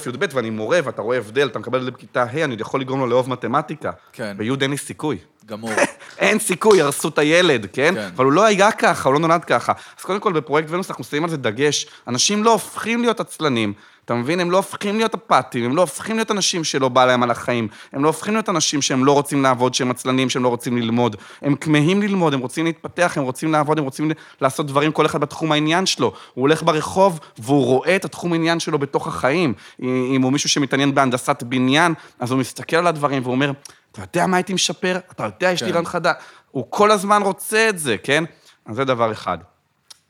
י"ב, 0.07 0.25
ואני 0.33 0.49
מורה, 0.49 0.79
ואתה 0.83 1.01
רואה 1.01 1.17
הבדל, 1.17 1.47
אתה 1.47 1.59
מקבל 1.59 1.79
את 1.79 1.85
זה 1.85 1.91
בכיתה 1.91 2.23
ה', 2.23 2.43
אני 2.43 2.55
יכול 2.59 2.81
לגרום 2.81 2.99
לו 2.99 3.07
לאהוב 3.07 3.29
מתמטיקה. 3.29 3.91
כן. 4.13 4.35
בי' 4.37 4.49
אין 4.61 4.71
לי 4.71 4.77
סיכוי. 4.77 5.17
גמור. 5.45 5.71
אין 6.19 6.39
סיכוי, 6.39 6.81
הרסו 6.81 7.07
את 7.07 7.17
הילד, 7.17 7.67
כן? 7.73 7.93
כן. 7.95 8.09
אבל 8.15 8.25
הוא 8.25 8.33
לא 8.33 8.45
היה 8.45 8.71
ככה, 8.71 9.09
הוא 9.09 9.13
לא 9.13 9.19
נולד 9.19 9.45
ככה. 9.45 9.73
אז 9.99 10.03
קודם 10.05 10.19
כל, 10.19 10.33
בפרויקט 10.33 10.69
ונוס 10.71 10.89
אנחנו 10.89 11.03
שמים 11.03 11.23
על 11.23 11.29
זה 11.29 11.37
דגש. 11.37 11.87
אנשים 12.07 12.43
לא 12.43 12.51
הופכים 12.51 13.01
להיות 13.01 13.19
עצלנים, 13.19 13.73
אתה 14.05 14.13
מבין? 14.13 14.39
הם 14.39 14.51
לא 14.51 14.57
הופכים 14.57 14.97
להיות 14.97 15.13
אפאתיים, 15.13 15.65
הם 15.65 15.75
לא 15.75 15.81
הופכים 15.81 16.15
להיות 16.15 16.31
אנשים 16.31 16.63
שלא 16.63 16.89
בא 16.89 17.05
להם 17.05 17.23
על 17.23 17.31
החיים. 17.31 17.67
הם 17.93 18.03
לא 18.03 18.09
הופכים 18.09 18.33
להיות 18.33 18.49
אנשים 18.49 18.81
שהם 18.81 19.05
לא 19.05 19.11
רוצים 19.11 19.43
לעבוד, 19.43 19.73
שהם 19.73 19.91
עצלנים, 19.91 20.29
שהם 20.29 20.43
לא 20.43 20.47
רוצים 20.49 20.77
ללמוד. 20.77 21.15
הם 21.41 21.55
כמהים 21.55 22.01
ללמוד, 22.01 22.33
הם 22.33 22.39
רוצים 22.39 22.65
להתפתח, 22.65 23.13
הם 23.15 23.23
רוצים 23.23 23.51
לעבוד, 23.51 23.77
הם 23.77 23.83
רוצים 23.83 24.11
לעשות 24.41 24.67
דברים, 24.67 24.91
כל 24.91 25.05
אחד 25.05 25.21
בתחום 25.21 25.51
העניין 25.51 25.85
שלו. 25.85 26.13
הוא 26.33 26.41
הולך 26.41 26.63
ברחוב 26.63 27.19
והוא 27.37 27.65
רואה 27.65 27.95
את 27.95 28.05
התחום 28.05 28.33
העניין 28.33 28.59
שלו 28.59 28.79
בתוך 28.79 29.07
החיים. 29.07 29.53
אם 29.79 30.21
הוא 30.21 30.31
מישהו 30.31 30.49
שמתעניין 30.49 30.95
בהנדסת 30.95 31.43
בניין, 31.43 31.93
אז 32.19 32.31
הוא 32.31 32.39
מסתכל 32.39 32.75
על 32.75 32.87
הדברים 32.87 33.21
והוא 33.23 33.33
אומר, 33.33 33.51
אתה 33.91 34.01
יודע 34.01 34.27
מה 34.27 34.37
הייתי 34.37 34.53
משפר? 34.53 34.97
אתה 35.11 35.23
יודע, 35.23 35.51
יש 35.51 35.61
לי 35.61 35.67
כן. 35.67 35.73
רעיון 35.73 35.85
חדש. 35.85 36.15
הוא 36.51 36.65
כל 36.69 36.91
הזמן 36.91 37.21
רוצה 37.21 37.69
את 37.69 37.79
זה, 37.79 37.97
כן? 37.97 38.23
אז 38.65 38.75
זה 38.75 38.85
דבר 38.85 39.11
אחד. 39.11 39.37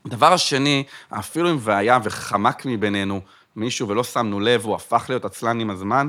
הדבר 0.05 0.33
השני, 0.33 0.83
אפילו 1.09 1.51
אם 1.51 1.57
והיה 1.59 1.99
וחמק 2.03 2.65
מבינינו 2.65 3.21
מישהו 3.55 3.87
ולא 3.87 4.03
שמנו 4.03 4.39
לב, 4.39 4.65
הוא 4.65 4.75
הפך 4.75 5.05
להיות 5.09 5.25
עצלן 5.25 5.59
עם 5.59 5.69
הזמן, 5.69 6.07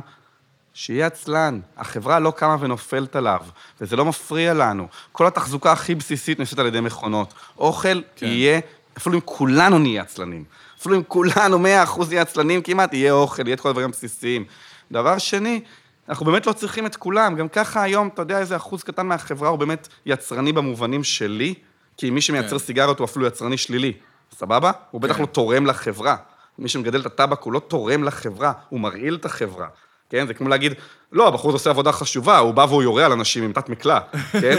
שיהיה 0.75 1.07
עצלן. 1.07 1.61
החברה 1.77 2.19
לא 2.19 2.31
קמה 2.31 2.57
ונופלת 2.61 3.17
עליו, 3.17 3.41
וזה 3.81 3.97
לא 3.97 4.05
מפריע 4.05 4.55
לנו. 4.55 4.89
כל 5.13 5.27
התחזוקה 5.27 5.73
הכי 5.73 5.95
בסיסית 5.95 6.39
נעשית 6.39 6.59
על 6.59 6.67
ידי 6.67 6.81
מכונות. 6.81 7.35
אוכל 7.59 8.01
כן. 8.17 8.27
יהיה, 8.27 8.61
אפילו 8.99 9.15
אם 9.15 9.21
כולנו 9.25 9.79
נהיה 9.79 10.03
עצלנים, 10.03 10.45
אפילו 10.81 10.97
אם 10.97 11.03
כולנו 11.09 11.59
מאה 11.59 11.83
אחוז 11.83 12.09
נהיה 12.09 12.23
עצלנים 12.23 12.63
כמעט, 12.63 12.95
יהיה 12.95 13.13
אוכל, 13.13 13.47
יהיה 13.47 13.55
את 13.55 13.61
כל 13.61 13.69
הדברים 13.69 13.89
הבסיסיים. 13.89 14.45
דבר 14.93 15.19
שני, 15.19 15.61
אנחנו 16.09 16.27
באמת 16.27 16.47
לא 16.47 16.53
צריכים 16.53 16.87
את 16.87 16.97
כולם. 16.97 17.37
גם 17.37 17.49
ככה 17.49 17.83
היום, 17.83 18.09
אתה 18.09 18.23
יודע 18.23 18.39
איזה 18.39 18.57
אחוז 18.57 18.83
קטן 18.83 19.07
מהחברה 19.07 19.49
הוא 19.49 19.59
באמת 19.59 19.89
יצרני 20.07 20.53
במובנים 20.53 21.05
שלי, 21.05 21.55
כי 21.97 22.11
מי 22.11 22.21
שמייצר 22.21 22.59
כן. 22.59 22.59
סיגריות 22.59 22.99
הוא 22.99 23.05
אפילו 23.05 23.27
יצרני 23.27 23.57
שלילי, 23.57 23.93
סבבה? 24.33 24.71
הוא 24.91 25.01
בטח 25.01 25.15
כן. 25.15 25.21
לא 25.21 25.27
תורם 25.27 25.67
לחברה. 25.67 26.17
מי 26.59 26.69
שמגדל 26.69 27.01
את 27.01 27.07
הטבק 27.07 27.43
הוא 27.43 27.53
לא 27.53 27.59
תורם 27.59 28.05
לחברה, 28.05 28.53
הוא 28.69 28.81
מרעיל 28.81 29.15
את 29.15 29.25
החברה. 29.25 29.67
כן? 30.11 30.27
זה 30.27 30.35
כמו 30.35 30.49
להגיד, 30.49 30.75
לא, 31.13 31.29
הבחור 31.29 31.51
הזה 31.51 31.57
עושה 31.57 31.71
עבודה 31.71 31.93
חשובה, 31.93 32.39
הוא 32.39 32.55
בא 32.55 32.67
והוא 32.69 32.83
יורה 32.83 33.07
על 33.07 33.13
אנשים 33.13 33.45
עם 33.45 33.53
תת 33.53 33.69
מקלע, 33.69 33.99
כן? 34.43 34.59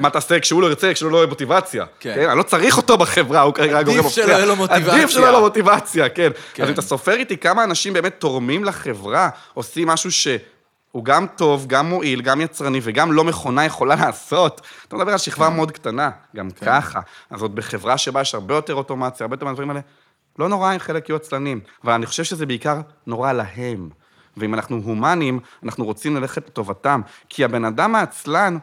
מה 0.00 0.10
תעשה 0.10 0.40
כשהוא 0.40 0.62
לא 0.62 0.66
ירצה, 0.66 0.94
כשלא 0.94 1.10
לא 1.10 1.16
יהיה 1.16 1.26
מוטיבציה, 1.26 1.84
כן. 2.00 2.14
כן? 2.14 2.28
אני 2.28 2.38
לא 2.38 2.42
צריך 2.42 2.76
אותו 2.76 2.96
בחברה, 2.96 3.40
הוא 3.40 3.54
כרגע 3.54 3.78
עדיף 3.78 3.94
הגורם 3.94 4.10
שלא 4.10 4.24
מפריע. 4.24 4.36
יהיה 4.36 4.46
לו 4.46 4.56
מוטיבציה. 4.56 4.94
עדיף 4.94 5.10
שלא 5.10 5.22
יהיה 5.22 5.32
לו 5.32 5.40
מוטיבציה, 5.40 6.08
כן. 6.08 6.30
כן. 6.54 6.62
אז 6.62 6.68
אם 6.68 6.74
אתה 6.74 6.82
סופר 6.82 7.12
איתי 7.12 7.36
כמה 7.36 7.64
אנשים 7.64 7.92
באמת 7.92 8.14
תורמים 8.18 8.64
לחברה, 8.64 9.28
עושים 9.54 9.88
משהו 9.88 10.12
ש... 10.12 10.28
הוא 10.92 11.04
גם 11.04 11.26
טוב, 11.36 11.66
גם 11.66 11.86
מועיל, 11.86 12.20
גם 12.20 12.40
יצרני 12.40 12.80
וגם 12.82 13.12
לא 13.12 13.24
מכונה 13.24 13.64
יכולה 13.64 13.94
לעשות. 14.00 14.60
אתה 14.88 14.96
מדבר 14.96 15.12
על 15.12 15.18
שכבה 15.18 15.48
מאוד 15.48 15.70
קטנה, 15.70 16.10
גם 16.36 16.50
ככה. 16.50 17.00
אז 17.30 17.42
עוד 17.42 17.54
בחברה 17.54 17.98
שבה 17.98 18.20
יש 18.20 18.34
הרבה 18.34 18.54
יותר 18.54 18.74
אוטומציה, 18.74 19.24
הרבה 19.24 19.34
יותר 19.34 19.46
מהדברים 19.46 19.70
האלה, 19.70 19.80
לא 20.38 20.48
נורא 20.48 20.74
אם 20.74 20.78
חלק 20.78 21.08
יהיו 21.08 21.16
עצלנים. 21.16 21.60
אבל 21.84 21.92
אני 21.92 22.06
חושב 22.06 22.24
שזה 22.24 22.46
בעיקר 22.46 22.80
נורא 23.06 23.32
להם. 23.32 23.90
ואם 24.36 24.54
אנחנו 24.54 24.76
הומנים, 24.84 25.40
אנחנו 25.62 25.84
רוצים 25.84 26.16
ללכת 26.16 26.46
לטובתם. 26.46 27.00
כי 27.28 27.44
הבן 27.44 27.64
אדם 27.64 27.94
העצלן, 27.94 28.58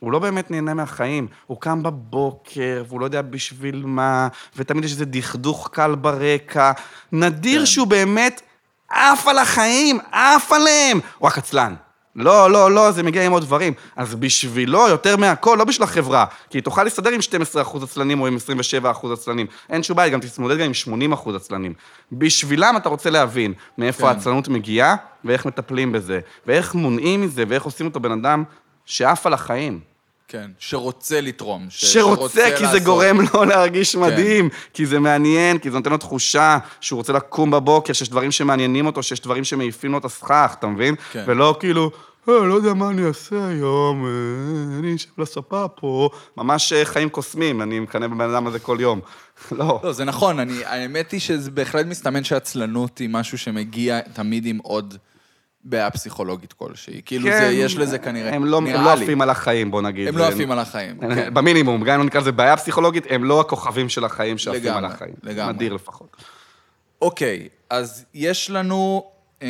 הוא 0.00 0.12
לא 0.12 0.18
באמת 0.18 0.50
נהנה 0.50 0.74
מהחיים. 0.74 1.26
הוא 1.46 1.60
קם 1.60 1.82
בבוקר, 1.82 2.84
והוא 2.88 3.00
לא 3.00 3.04
יודע 3.04 3.22
בשביל 3.22 3.82
מה, 3.86 4.28
ותמיד 4.56 4.84
יש 4.84 4.92
איזה 4.92 5.04
דכדוך 5.04 5.68
קל 5.72 5.94
ברקע. 5.94 6.72
נדיר 7.12 7.60
כן. 7.60 7.66
שהוא 7.66 7.86
באמת 7.86 8.42
עף 8.88 9.26
על 9.26 9.38
החיים, 9.38 9.98
עף 10.12 10.52
עליהם. 10.52 11.00
הוא 11.18 11.26
רק 11.28 11.38
עצלן. 11.38 11.74
לא, 12.16 12.50
לא, 12.50 12.70
לא, 12.70 12.90
זה 12.90 13.02
מגיע 13.02 13.26
עם 13.26 13.32
עוד 13.32 13.42
דברים. 13.42 13.72
אז 13.96 14.14
בשבילו, 14.14 14.88
יותר 14.88 15.16
מהכל, 15.16 15.56
לא 15.58 15.64
בשביל 15.64 15.84
החברה. 15.84 16.24
כי 16.50 16.58
היא 16.58 16.62
תוכל 16.62 16.84
להסתדר 16.84 17.10
עם 17.10 17.20
12% 17.80 17.82
עצלנים 17.82 18.20
או 18.20 18.26
עם 18.26 18.36
27% 18.82 19.12
עצלנים. 19.12 19.46
אין 19.70 19.82
שום 19.82 19.96
בעיה, 19.96 20.08
גם 20.08 20.20
תתמודד 20.20 20.58
גם 20.58 20.72
עם 20.92 21.12
80% 21.12 21.36
עצלנים. 21.36 21.74
בשבילם 22.12 22.74
אתה 22.76 22.88
רוצה 22.88 23.10
להבין 23.10 23.52
מאיפה 23.78 24.02
כן. 24.02 24.06
העצלנות 24.06 24.48
מגיעה, 24.48 24.96
ואיך 25.24 25.46
מטפלים 25.46 25.92
בזה, 25.92 26.20
ואיך 26.46 26.74
מונעים 26.74 27.20
מזה, 27.20 27.44
ואיך 27.48 27.62
עושים 27.62 27.86
אותו 27.86 28.00
בן 28.00 28.12
אדם 28.12 28.44
שעף 28.84 29.26
על 29.26 29.34
החיים. 29.34 29.95
כן, 30.28 30.50
שרוצה 30.58 31.20
לתרום. 31.20 31.66
ש- 31.70 31.84
שרוצה, 31.92 32.44
כי 32.50 32.56
זה 32.56 32.62
לעשות. 32.64 32.82
גורם 32.82 33.18
לו 33.34 33.44
להרגיש 33.44 33.96
כן. 33.96 34.02
מדהים, 34.02 34.48
כי 34.74 34.86
זה 34.86 34.98
מעניין, 34.98 35.58
כי 35.58 35.70
זה 35.70 35.76
נותן 35.76 35.90
לו 35.90 35.96
תחושה 35.98 36.58
שהוא 36.80 36.96
רוצה 36.96 37.12
לקום 37.12 37.50
בבוקר, 37.50 37.92
שיש 37.92 38.08
דברים 38.08 38.30
שמעניינים 38.32 38.86
אותו, 38.86 39.02
שיש 39.02 39.20
דברים 39.20 39.44
שמעיפים 39.44 39.92
לו 39.92 39.98
את 39.98 40.04
הסכך, 40.04 40.54
אתה 40.58 40.66
מבין? 40.66 40.94
כן. 41.12 41.24
ולא 41.26 41.56
כאילו, 41.60 41.90
אה, 42.28 42.38
לא 42.38 42.54
יודע 42.54 42.74
מה 42.74 42.90
אני 42.90 43.06
אעשה 43.06 43.46
היום, 43.48 44.04
אה, 44.06 44.78
אני 44.78 44.96
אשב 44.96 45.08
לספה 45.18 45.66
פה. 45.68 46.08
ממש 46.36 46.72
אה, 46.72 46.84
חיים 46.84 47.08
קוסמים, 47.08 47.62
אני 47.62 47.80
מקנא 47.80 48.06
בבן 48.06 48.30
אדם 48.30 48.46
הזה 48.46 48.58
כל 48.58 48.76
יום. 48.80 49.00
לא. 49.58 49.80
לא, 49.84 49.92
זה 49.92 50.04
נכון, 50.04 50.38
אני, 50.40 50.64
האמת 50.64 51.10
היא 51.10 51.20
שזה 51.20 51.50
בהחלט 51.50 51.86
מסתמן 51.86 52.24
שעצלנות 52.24 52.98
היא 52.98 53.08
משהו 53.08 53.38
שמגיע 53.38 54.00
תמיד 54.00 54.46
עם 54.46 54.58
עוד 54.62 54.96
בעיה 55.68 55.90
פסיכולוגית 55.90 56.52
כלשהי. 56.52 57.00
כאילו, 57.06 57.24
זה, 57.30 57.46
יש 57.52 57.76
לזה 57.76 57.98
כנראה, 57.98 58.30
כן, 58.30 58.36
הם 58.36 58.44
לא, 58.44 58.56
הם 58.58 58.66
לא 58.84 58.94
לי. 58.94 59.02
עפים 59.04 59.20
על 59.22 59.30
החיים, 59.30 59.70
בוא 59.70 59.82
נגיד. 59.82 60.08
הם 60.08 60.18
לא 60.18 60.28
עפים 60.28 60.50
על 60.52 60.58
החיים, 60.58 60.98
כן. 61.00 61.34
במינימום, 61.34 61.84
גם 61.84 61.94
אם 61.94 62.00
לא 62.00 62.04
נקרא 62.06 62.20
לזה 62.20 62.32
בעיה 62.32 62.56
פסיכולוגית, 62.56 63.04
הם 63.10 63.24
לא 63.24 63.40
הכוכבים 63.40 63.88
של 63.88 64.04
החיים 64.04 64.38
שעפים 64.38 64.60
לגמרי, 64.62 64.78
על 64.78 64.84
החיים. 64.84 65.14
לגמרי. 65.22 65.52
נדיר 65.52 65.72
לפחות. 65.72 66.16
אוקיי, 67.02 67.48
אז 67.70 68.04
יש 68.14 68.50
לנו... 68.50 69.04
אמ, 69.42 69.46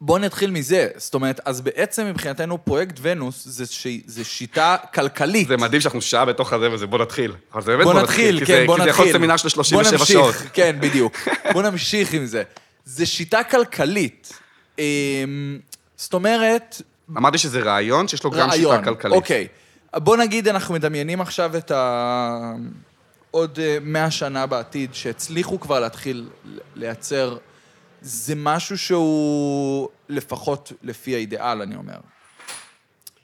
בואו 0.00 0.18
נתחיל 0.18 0.50
מזה. 0.50 0.88
זאת 0.96 1.14
אומרת, 1.14 1.40
אז 1.44 1.60
בעצם 1.60 2.06
מבחינתנו 2.06 2.64
פרויקט 2.64 2.98
ונוס 3.02 3.44
זה, 3.44 3.66
ש... 3.66 3.86
זה 4.06 4.24
שיטה 4.24 4.76
כלכלית. 4.94 5.48
זה 5.48 5.56
מדהים 5.56 5.80
שאנחנו 5.80 6.00
שעה 6.02 6.24
בתוך 6.24 6.52
הזה 6.52 6.70
וזה, 6.70 6.86
בוא 6.86 6.98
נתחיל. 6.98 7.32
אבל 7.54 7.62
זה 7.62 7.70
באמת 7.72 7.84
בוא 7.84 7.92
בוא 7.92 8.02
נתחיל, 8.02 8.38
כן, 8.40 8.46
זה- 8.46 8.64
בוא 8.66 8.76
כי 8.76 8.82
נתחיל. 8.82 8.84
זה 8.84 8.90
יכול 8.90 9.04
להיות 9.04 9.16
סמינר 9.16 9.36
של 9.36 9.48
37 9.48 9.82
בוא 9.90 9.98
נמשיך, 9.98 10.06
שעות. 10.08 10.34
כן, 10.52 10.76
בדיוק. 10.80 11.16
בוא 11.52 11.62
נמשיך 11.62 12.12
עם 12.12 12.26
זה. 12.26 12.42
זה 12.84 13.06
שיטה 13.06 13.44
כלכלית. 13.44 14.32
אמ, 14.78 15.58
זאת 15.96 16.14
אומרת, 16.14 16.82
אמרתי 17.16 17.38
שזה 17.38 17.60
רעיון 17.60 18.08
שיש 18.08 18.24
לו 18.24 18.30
גם 18.30 18.48
רעיון. 18.50 18.76
שיטה 18.76 18.90
כלכלית. 18.90 19.14
אוקיי. 19.14 19.48
בוא 19.96 20.16
נגיד, 20.16 20.48
אנחנו 20.48 20.74
מדמיינים 20.74 21.20
עכשיו 21.20 21.56
את 21.56 21.70
ה... 21.70 22.52
עוד 23.30 23.58
אה, 23.58 23.78
100 23.80 24.10
שנה 24.10 24.46
בעתיד, 24.46 24.94
שהצליחו 24.94 25.60
כבר 25.60 25.80
להתחיל 25.80 26.28
לייצר, 26.74 27.36
זה 28.02 28.34
משהו 28.36 28.78
שהוא, 28.78 29.88
לפחות 30.08 30.72
לפי 30.82 31.14
האידיאל, 31.14 31.62
אני 31.62 31.76
אומר. 31.76 31.96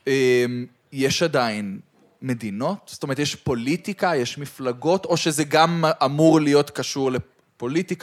אמ, 0.07 0.67
יש 0.93 1.23
עדיין 1.23 1.81
מדינות? 2.23 2.79
זאת 2.87 3.03
אומרת, 3.03 3.19
יש 3.19 3.35
פוליטיקה, 3.35 4.17
יש 4.17 4.39
מפלגות, 4.39 5.05
או 5.05 5.17
שזה 5.17 5.45
גם 5.45 5.85
אמור 6.05 6.41
להיות 6.41 6.71
קשור 6.71 7.11
לפוליטיקה, 7.11 7.38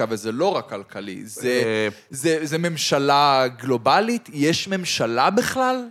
וזה 0.09 0.31
לא 0.31 0.55
רק 0.55 0.69
כלכלי, 0.69 1.25
זה, 1.25 1.61
אה, 1.65 1.87
זה, 2.09 2.39
זה 2.43 2.57
ממשלה 2.57 3.45
גלובלית? 3.57 4.29
יש 4.33 4.67
ממשלה 4.67 5.29
בכלל? 5.29 5.85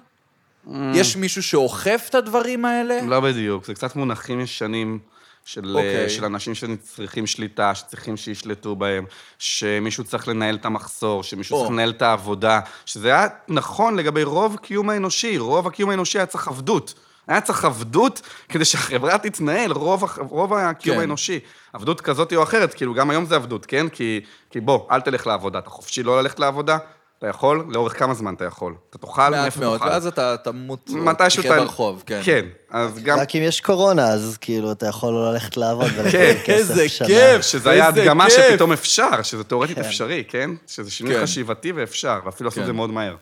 יש 0.94 1.16
מישהו 1.16 1.42
שאוכף 1.42 2.06
את 2.10 2.14
הדברים 2.14 2.64
האלה? 2.64 3.00
לא 3.02 3.20
בדיוק, 3.20 3.64
זה 3.64 3.74
קצת 3.74 3.96
מונחים 3.96 4.40
ישנים 4.40 4.98
של, 5.44 5.76
אוקיי. 5.76 6.10
של 6.10 6.24
אנשים 6.24 6.54
שצריכים 6.54 7.26
שליטה, 7.26 7.74
שצריכים 7.74 8.16
שישלטו 8.16 8.76
בהם, 8.76 9.04
שמישהו 9.38 10.04
צריך 10.04 10.28
לנהל 10.28 10.54
את 10.54 10.64
המחסור, 10.64 11.22
שמישהו 11.22 11.56
או. 11.56 11.60
צריך 11.60 11.72
לנהל 11.72 11.90
את 11.90 12.02
העבודה, 12.02 12.60
שזה 12.86 13.08
היה 13.08 13.26
נכון 13.48 13.96
לגבי 13.96 14.22
רוב 14.22 14.54
הקיום 14.54 14.90
האנושי, 14.90 15.38
רוב 15.38 15.66
הקיום 15.66 15.90
האנושי 15.90 16.18
היה 16.18 16.26
צריך 16.26 16.48
עבדות. 16.48 16.94
היה 17.28 17.40
צריך 17.40 17.64
עבדות 17.64 18.20
כדי 18.48 18.64
שהחברה 18.64 19.18
תתנהל, 19.18 19.72
רוב, 19.72 20.04
רוב 20.18 20.54
הקיום 20.54 20.96
כן. 20.96 21.00
האנושי. 21.00 21.40
עבדות 21.72 22.00
כזאת 22.00 22.32
או 22.32 22.42
אחרת, 22.42 22.74
כאילו, 22.74 22.94
גם 22.94 23.10
היום 23.10 23.24
זה 23.24 23.36
עבדות, 23.36 23.66
כן? 23.66 23.88
כי, 23.88 24.20
כי 24.50 24.60
בוא, 24.60 24.80
אל 24.90 25.00
תלך 25.00 25.26
לעבודה. 25.26 25.58
אתה 25.58 25.70
חופשי 25.70 26.02
לא 26.02 26.22
ללכת 26.22 26.40
לעבודה? 26.40 26.78
אתה 27.18 27.26
יכול? 27.30 27.64
לאורך 27.68 27.98
כמה 27.98 28.14
זמן 28.14 28.34
אתה 28.34 28.44
יכול? 28.44 28.74
אתה 28.90 28.98
תאכל? 28.98 29.30
מעט 29.30 29.42
מאיפה 29.42 29.60
מאוד, 29.60 29.78
תאכל? 29.78 29.90
ואז 29.90 30.06
אתה 30.06 30.36
תמות, 30.36 30.90
מתישהו 30.90 31.42
תחיה 31.42 31.54
אתה... 31.54 31.64
ברחוב, 31.64 32.02
כן. 32.06 32.20
כן, 32.24 32.44
אז 32.70 32.98
גם... 33.02 33.18
רק 33.18 33.36
אם 33.36 33.42
יש 33.42 33.60
קורונה, 33.60 34.08
אז 34.08 34.38
כאילו, 34.40 34.72
אתה 34.72 34.86
יכול 34.86 35.14
לא 35.14 35.32
ללכת 35.32 35.56
לעבוד 35.56 35.86
ולקבל 35.96 36.10
כן, 36.12 36.34
כסף 36.44 36.70
איזה 36.70 36.88
שנה. 36.88 37.08
כיף. 37.08 37.42
שזה 37.42 37.70
היה 37.70 37.88
איזה 37.88 38.00
הדגמה. 38.00 38.30
שפתאום 38.30 38.72
אפשר, 38.72 39.22
שזה 39.22 39.44
תאורטית 39.44 39.76
כן. 39.76 39.84
אפשרי, 39.84 40.24
כן? 40.28 40.50
שזה 40.66 40.90
שינוי 40.90 41.14
כן. 41.14 41.22
חשיבתי 41.22 41.72
ואפשר, 41.72 42.20
ואפילו 42.24 42.48
עשו 42.48 42.60
את 42.60 42.62
כן. 42.62 42.66
זה 42.66 42.72
מאוד 42.72 42.90
מהר. 42.90 43.16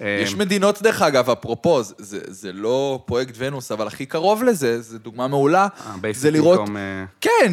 יש 0.00 0.32
אה, 0.32 0.38
מדינות, 0.38 0.82
דרך 0.82 1.02
אגב, 1.02 1.30
אפרופו, 1.30 1.82
זה, 1.82 1.94
זה, 1.98 2.18
זה 2.28 2.52
לא 2.52 3.02
פרויקט 3.06 3.34
ונוס, 3.38 3.72
אבל 3.72 3.86
הכי 3.86 4.06
קרוב 4.06 4.42
לזה, 4.44 4.82
זו 4.82 4.98
דוגמה 4.98 5.28
מעולה, 5.28 5.68
ה-basic 5.84 6.14
זה 6.14 6.30
לראות... 6.30 6.68
income, 6.68 6.76
אה, 6.76 7.04
כן, 7.20 7.52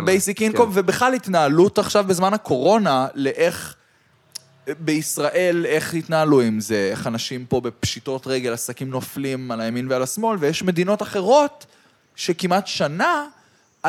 Basic 0.00 0.38
Income, 0.38 0.56
כן. 0.56 0.62
ובכלל 0.72 1.14
התנהלות 1.14 1.78
עכשיו 1.78 2.04
בזמן 2.04 2.34
הקורונה, 2.34 3.06
לאיך 3.14 3.74
בישראל, 4.80 5.66
איך 5.66 5.94
התנהלו 5.94 6.40
עם 6.40 6.60
זה, 6.60 6.88
איך 6.90 7.06
אנשים 7.06 7.46
פה 7.48 7.60
בפשיטות 7.60 8.26
רגל, 8.26 8.52
עסקים 8.52 8.90
נופלים 8.90 9.50
על 9.50 9.60
הימין 9.60 9.86
ועל 9.90 10.02
השמאל, 10.02 10.36
ויש 10.40 10.62
מדינות 10.62 11.02
אחרות 11.02 11.66
שכמעט 12.16 12.66
שנה... 12.66 13.26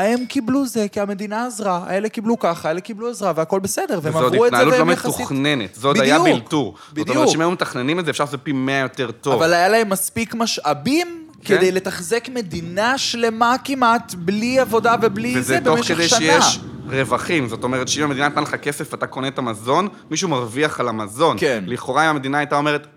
הם 0.01 0.25
קיבלו 0.25 0.65
זה 0.65 0.87
כי 0.91 0.99
המדינה 0.99 1.45
עזרה, 1.45 1.83
האלה 1.87 2.09
קיבלו 2.09 2.39
ככה, 2.39 2.67
האלה 2.67 2.81
קיבלו 2.81 3.09
עזרה, 3.09 3.33
והכל 3.35 3.59
בסדר, 3.59 3.99
והם 4.03 4.15
וזה 4.15 4.25
עברו 4.25 4.45
את 4.45 4.51
זה 4.51 4.57
התנהלות 4.57 4.73
לא 4.73 4.79
והם 4.79 4.89
יחסית... 4.89 5.15
מתוכננת, 5.15 5.75
זה 5.75 5.87
עוד 5.87 5.99
היה 5.99 6.19
בדיוק, 6.19 6.37
בלתור. 6.37 6.75
זאת 6.77 6.93
בדיוק. 6.93 7.09
אומרת 7.09 7.29
שאם 7.29 7.41
היו 7.41 7.51
מתכננים 7.51 7.99
את 7.99 8.05
זה, 8.05 8.11
אפשר 8.11 8.23
לעשות 8.23 8.39
פי 8.43 8.51
מאה 8.51 8.79
יותר 8.79 9.11
טוב. 9.11 9.33
אבל 9.33 9.53
היה 9.53 9.69
להם 9.69 9.89
מספיק 9.89 10.35
משאבים 10.35 11.27
כן. 11.41 11.57
כדי 11.57 11.71
לתחזק 11.71 12.29
מדינה 12.33 12.97
שלמה 12.97 13.55
כמעט, 13.63 14.13
בלי 14.13 14.59
עבודה 14.59 14.95
ובלי 15.01 15.31
וזה 15.37 15.41
זה, 15.41 15.59
תוך 15.63 15.77
במשך 15.77 15.95
כדי 15.95 16.07
שנה. 16.07 16.19
שיש 16.19 16.59
רווחים. 16.89 17.47
זאת 17.47 17.63
אומרת 17.63 17.87
שאם 17.87 18.03
המדינה 18.03 18.27
נתנה 18.27 18.41
לך 18.41 18.55
כסף 18.55 18.87
ואתה 18.91 19.07
קונה 19.07 19.27
את 19.27 19.37
המזון, 19.37 19.87
מישהו 20.11 20.29
מרוויח 20.29 20.79
על 20.79 20.87
המזון. 20.87 21.37
כן. 21.39 21.63
לכאורה 21.67 22.03
אם 22.05 22.09
המדינה 22.09 22.37
הייתה 22.37 22.55
אומרת, 22.57 22.87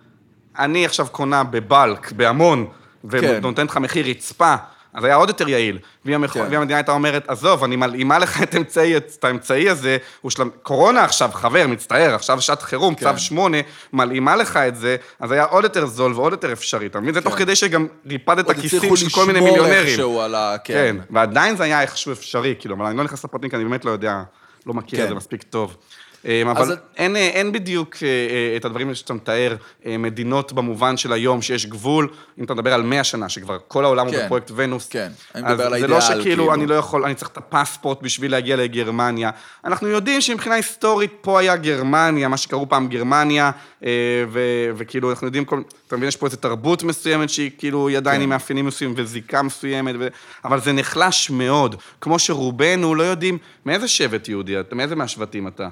אני 0.58 0.84
עכשיו 0.84 1.06
קונה 1.12 1.44
בבלק, 1.44 2.12
בהמון, 2.12 2.66
כן. 2.66 3.08
ונותנת 3.10 3.70
לך 3.70 3.76
מחיר 3.76 4.06
רצפה, 4.06 4.54
אז 4.94 5.04
היה 5.04 5.14
עוד 5.14 5.28
יותר 5.28 5.48
יעיל. 5.48 5.78
ואם 6.04 6.26
כן. 6.26 6.40
המדינה 6.40 6.76
הייתה 6.76 6.92
אומרת, 6.92 7.24
עזוב, 7.28 7.64
אני 7.64 7.76
מלאימה 7.76 8.18
לך 8.18 8.42
את 8.42 8.54
האמצעי, 8.54 8.96
את 8.96 9.24
האמצעי 9.24 9.70
הזה, 9.70 9.96
הוא 10.20 10.30
של... 10.30 10.42
קורונה 10.62 11.04
עכשיו, 11.04 11.30
חבר, 11.32 11.66
מצטער, 11.66 12.14
עכשיו 12.14 12.40
שעת 12.40 12.62
חירום, 12.62 12.94
כן. 12.94 13.12
צו 13.12 13.18
8, 13.18 13.58
מלאימה 13.92 14.36
לך 14.36 14.56
את 14.56 14.76
זה, 14.76 14.96
אז 15.20 15.32
היה 15.32 15.44
עוד 15.44 15.64
יותר 15.64 15.86
זול 15.86 16.12
ועוד 16.12 16.32
יותר 16.32 16.52
אפשרי. 16.52 16.86
אתה 16.86 17.00
מבין? 17.00 17.14
זה 17.14 17.20
תוך 17.20 17.32
כן. 17.32 17.38
כדי 17.38 17.56
שגם 17.56 17.86
ריפדת 18.06 18.46
עוד 18.46 18.56
כיסים 18.56 18.78
הצליחו 18.78 18.96
של 18.96 19.08
כל 19.08 19.26
מיני 19.26 19.38
לשמור 19.38 19.50
מיליונרים. 19.52 19.86
איכשהו 19.86 20.20
על 20.20 20.34
ה... 20.34 20.56
כן, 20.64 20.74
כן. 20.74 21.14
ועדיין 21.14 21.56
זה 21.56 21.64
היה 21.64 21.82
איכשהו 21.82 22.12
אפשרי, 22.12 22.54
כאילו, 22.58 22.74
אבל 22.76 22.86
אני 22.86 22.96
לא 22.96 23.04
נכנס 23.04 23.24
לפרטים, 23.24 23.50
כי 23.50 23.56
אני 23.56 23.64
באמת 23.64 23.84
לא 23.84 23.90
יודע, 23.90 24.22
לא 24.66 24.74
מכיר 24.74 24.98
כן. 24.98 25.02
את 25.04 25.08
זה 25.08 25.14
מספיק 25.14 25.42
טוב. 25.42 25.76
אה, 26.26 26.42
אבל 26.42 26.62
אז- 26.62 26.78
אין, 26.96 27.16
אה, 27.16 27.20
אין 27.20 27.52
בדיוק 27.52 27.96
אה, 28.02 28.08
אה, 28.08 28.56
את 28.56 28.64
הדברים 28.64 28.94
שאתה 28.94 29.14
מתאר, 29.14 29.56
מדינות 29.86 30.52
במובן 30.52 30.96
של 30.96 31.12
היום 31.12 31.42
שיש 31.42 31.66
גבול, 31.66 32.08
אם 32.38 32.44
אתה 32.44 32.54
מדבר 32.54 32.72
על 32.74 32.82
100 32.82 33.04
שנה, 33.04 33.28
שכבר 33.28 33.58
כל 33.68 33.84
העולם 33.84 34.06
הוא 34.06 34.14
כן. 34.14 34.24
בפרויקט 34.24 34.50
ונוס. 34.56 34.88
כן, 34.88 35.08
אני 35.34 35.42
מדבר 35.42 35.66
על 35.66 35.80
זה 35.80 35.86
לא 35.86 35.94
האידיאל, 35.98 36.00
שכאילו, 36.00 36.22
כאילו. 36.22 36.54
אני 36.54 36.66
לא 36.66 36.74
יכול, 36.74 37.04
אני 37.04 37.14
צריך 37.14 37.30
את 37.30 37.36
הפספורט 37.36 38.02
בשביל 38.02 38.30
להגיע 38.30 38.56
לגרמניה. 38.56 39.30
אנחנו 39.64 39.88
יודעים 39.88 40.20
שמבחינה 40.20 40.54
היסטורית 40.54 41.12
פה 41.20 41.40
היה 41.40 41.56
גרמניה, 41.56 42.28
מה 42.28 42.36
שקראו 42.36 42.68
פעם 42.68 42.88
גרמניה, 42.88 43.50
ו- 44.28 44.70
וכאילו, 44.76 45.10
אנחנו 45.10 45.26
יודעים, 45.26 45.44
כל, 45.44 45.62
אתה 45.86 45.96
מבין, 45.96 46.08
יש 46.08 46.16
פה 46.16 46.26
איזו 46.26 46.36
תרבות 46.36 46.82
מסוימת 46.82 47.30
שהיא 47.30 47.50
כאילו, 47.58 47.88
עדיין 47.96 48.16
כן. 48.16 48.22
עם 48.22 48.28
מאפיינים 48.28 48.66
מסוימים 48.66 48.96
וזיקה 48.98 49.42
מסוימת, 49.42 49.94
ו... 49.98 50.08
אבל 50.44 50.60
זה 50.60 50.72
נחלש 50.72 51.30
מאוד. 51.30 51.76
כמו 52.00 52.18
שרובנו 52.18 52.94
לא 52.94 53.02
יודעים 53.02 53.38
מאיזה 53.66 53.88
שבט 53.88 54.28
יהודי, 54.28 54.54
מאיזה 54.72 54.96
מהשבטים 54.96 55.48
אתה? 55.48 55.68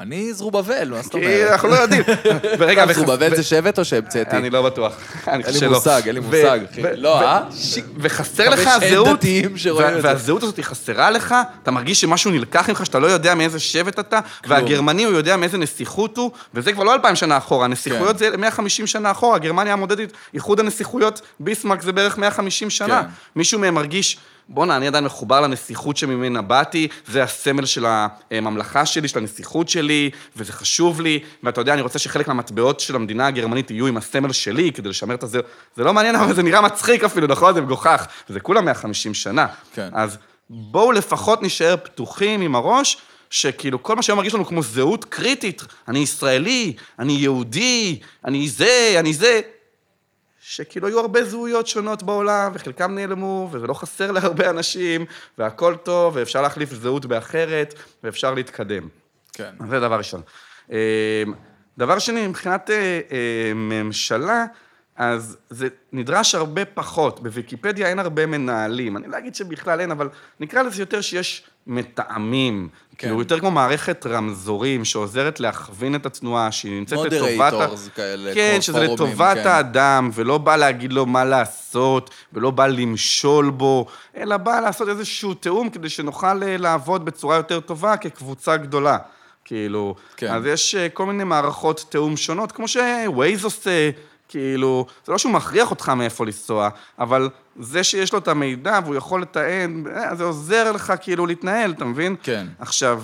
אני 0.00 0.32
זרובבל, 0.32 0.88
מה 0.90 1.02
זאת 1.02 1.12
כי 1.12 1.18
אומרת? 1.18 1.50
אנחנו 1.52 1.68
לא 1.68 1.74
יודעים. 1.74 2.02
ורגע, 2.58 2.92
זרובבל 2.92 3.36
זה 3.36 3.42
שבט 3.42 3.78
או 3.78 3.84
שהמצאתי? 3.84 4.36
אני 4.36 4.50
לא 4.50 4.62
בטוח. 4.62 4.96
אני 5.28 5.44
אין 5.44 5.54
לי. 5.60 5.68
מושג, 5.68 6.02
אין 6.06 6.14
לי 6.14 6.20
מושג, 6.20 6.60
אחי. 6.72 6.82
לא, 6.96 7.20
אה? 7.22 7.40
וחסר 7.96 8.48
לך 8.48 8.66
הזהות. 8.66 9.24
והזהות 10.02 10.42
הזאת 10.42 10.56
היא 10.56 10.64
חסרה 10.64 11.10
לך, 11.10 11.34
אתה 11.62 11.70
מרגיש 11.70 12.00
שמשהו 12.00 12.30
נלקח 12.30 12.68
ממך, 12.68 12.86
שאתה 12.86 12.98
לא 12.98 13.06
יודע 13.06 13.34
מאיזה 13.34 13.58
שבט 13.58 13.98
אתה, 13.98 14.20
והגרמני 14.46 15.04
הוא 15.04 15.14
יודע 15.14 15.36
מאיזה 15.36 15.58
נסיכות 15.58 16.16
הוא, 16.16 16.30
וזה 16.54 16.72
כבר 16.72 16.84
לא 16.84 16.94
אלפיים 16.94 17.16
שנה 17.16 17.36
אחורה, 17.36 17.64
הנסיכויות 17.64 18.12
כן. 18.12 18.30
זה 18.30 18.36
150 18.36 18.86
שנה 18.86 19.10
אחורה, 19.10 19.38
גרמניה 19.38 19.72
המודדת, 19.72 20.12
איחוד 20.34 20.60
הנסיכויות, 20.60 21.20
ביסמרק 21.40 21.82
זה 21.82 21.92
בערך 21.92 22.18
150 22.18 22.70
שנה. 22.70 23.02
כן. 23.02 23.08
מישהו 23.36 23.58
מהם 23.58 23.74
מרגיש... 23.74 24.18
בואנה, 24.52 24.76
אני 24.76 24.86
עדיין 24.86 25.04
מחובר 25.04 25.40
לנסיכות 25.40 25.96
שממנה 25.96 26.42
באתי, 26.42 26.88
זה 27.06 27.22
הסמל 27.22 27.64
של 27.66 27.86
הממלכה 27.86 28.86
שלי, 28.86 29.08
של 29.08 29.18
הנסיכות 29.18 29.68
שלי, 29.68 30.10
וזה 30.36 30.52
חשוב 30.52 31.00
לי, 31.00 31.20
ואתה 31.42 31.60
יודע, 31.60 31.74
אני 31.74 31.82
רוצה 31.82 31.98
שחלק 31.98 32.28
מהמטבעות 32.28 32.80
של 32.80 32.96
המדינה 32.96 33.26
הגרמנית 33.26 33.70
יהיו 33.70 33.86
עם 33.86 33.96
הסמל 33.96 34.32
שלי, 34.32 34.72
כדי 34.72 34.88
לשמר 34.88 35.14
את 35.14 35.22
הזה. 35.22 35.40
זה 35.76 35.84
לא 35.84 35.94
מעניין, 35.94 36.14
אבל 36.16 36.34
זה 36.34 36.42
נראה 36.42 36.60
מצחיק 36.60 37.04
אפילו, 37.04 37.26
נכון? 37.26 37.54
זה 37.54 37.60
מגוחך. 37.60 38.06
וזה 38.30 38.40
כולה 38.40 38.60
150 38.60 39.14
שנה. 39.14 39.46
כן. 39.74 39.88
אז 39.92 40.18
בואו 40.50 40.92
לפחות 40.92 41.42
נישאר 41.42 41.76
פתוחים 41.76 42.40
עם 42.40 42.54
הראש, 42.54 42.96
שכאילו 43.30 43.82
כל 43.82 43.96
מה 43.96 44.02
שהיום 44.02 44.16
מרגיש 44.16 44.34
לנו 44.34 44.46
כמו 44.46 44.62
זהות 44.62 45.04
קריטית, 45.04 45.62
אני 45.88 45.98
ישראלי, 45.98 46.72
אני 46.98 47.12
יהודי, 47.12 47.98
אני 48.24 48.48
זה, 48.48 48.94
אני 48.98 49.14
זה, 49.14 49.40
שכאילו 50.50 50.88
היו 50.88 51.00
הרבה 51.00 51.24
זהויות 51.24 51.66
שונות 51.66 52.02
בעולם, 52.02 52.52
וחלקם 52.54 52.94
נעלמו, 52.94 53.48
וזה 53.52 53.66
לא 53.66 53.74
חסר 53.74 54.10
להרבה 54.12 54.50
אנשים, 54.50 55.04
והכל 55.38 55.76
טוב, 55.82 56.16
ואפשר 56.16 56.42
להחליף 56.42 56.72
זהות 56.72 57.06
באחרת, 57.06 57.74
ואפשר 58.04 58.34
להתקדם. 58.34 58.88
כן. 59.32 59.54
זה 59.68 59.80
דבר 59.80 59.98
ראשון. 59.98 60.22
אה, 60.72 61.22
דבר 61.78 61.98
שני, 61.98 62.26
מבחינת 62.26 62.70
אה, 62.70 63.00
אה, 63.12 63.52
ממשלה, 63.54 64.44
אז 65.00 65.36
זה 65.50 65.68
נדרש 65.92 66.34
הרבה 66.34 66.64
פחות. 66.64 67.20
בוויקיפדיה 67.22 67.88
אין 67.88 67.98
הרבה 67.98 68.26
מנהלים. 68.26 68.96
אני 68.96 69.08
לא 69.08 69.18
אגיד 69.18 69.34
שבכלל 69.34 69.80
אין, 69.80 69.90
אבל 69.90 70.08
נקרא 70.40 70.62
לזה 70.62 70.82
יותר 70.82 71.00
שיש 71.00 71.42
מתאמים. 71.66 72.68
כן. 72.72 72.96
כאילו, 72.96 73.18
יותר 73.18 73.40
כמו 73.40 73.50
מערכת 73.50 74.06
רמזורים 74.06 74.84
שעוזרת 74.84 75.40
להכווין 75.40 75.94
את 75.94 76.06
התנועה, 76.06 76.52
שהיא 76.52 76.78
נמצאת 76.78 76.98
לטובת... 77.12 77.52
ה- 77.52 77.66
Moderators 77.66 77.90
כאלה, 77.96 78.34
כן, 78.34 78.50
כמו 78.52 78.62
שזה 78.62 78.72
פורומים, 78.72 78.94
לטובת 78.94 79.36
כן. 79.36 79.48
האדם, 79.48 80.10
ולא 80.14 80.38
בא 80.38 80.56
להגיד 80.56 80.92
לו 80.92 81.06
מה 81.06 81.24
לעשות, 81.24 82.10
ולא 82.32 82.50
בא 82.50 82.66
למשול 82.66 83.50
בו, 83.50 83.86
אלא 84.16 84.36
בא 84.36 84.60
לעשות 84.60 84.88
איזשהו 84.88 85.34
תיאום 85.34 85.70
כדי 85.70 85.88
שנוכל 85.88 86.42
אה, 86.42 86.56
לעבוד 86.56 87.04
בצורה 87.04 87.36
יותר 87.36 87.60
טובה 87.60 87.96
כקבוצה 87.96 88.56
גדולה. 88.56 88.98
כאילו, 89.44 89.94
כן. 90.16 90.26
כן. 90.26 90.32
אז 90.34 90.46
יש 90.46 90.74
אה, 90.74 90.88
כל 90.88 91.06
מיני 91.06 91.24
מערכות 91.24 91.86
תיאום 91.88 92.16
שונות, 92.16 92.52
כמו 92.52 92.68
שווייז 92.68 93.44
עושה, 93.44 93.90
כאילו, 94.30 94.86
זה 95.06 95.12
לא 95.12 95.18
שהוא 95.18 95.32
מכריח 95.32 95.70
אותך 95.70 95.88
מאיפה 95.88 96.24
לנסוע, 96.24 96.68
אבל 96.98 97.28
זה 97.60 97.84
שיש 97.84 98.12
לו 98.12 98.18
את 98.18 98.28
המידע 98.28 98.80
והוא 98.84 98.94
יכול 98.94 99.22
לתאם, 99.22 99.84
אה, 99.96 100.14
זה 100.14 100.24
עוזר 100.24 100.72
לך 100.72 100.92
כאילו 101.00 101.26
להתנהל, 101.26 101.70
אתה 101.70 101.84
מבין? 101.84 102.16
כן. 102.22 102.46
עכשיו, 102.58 103.02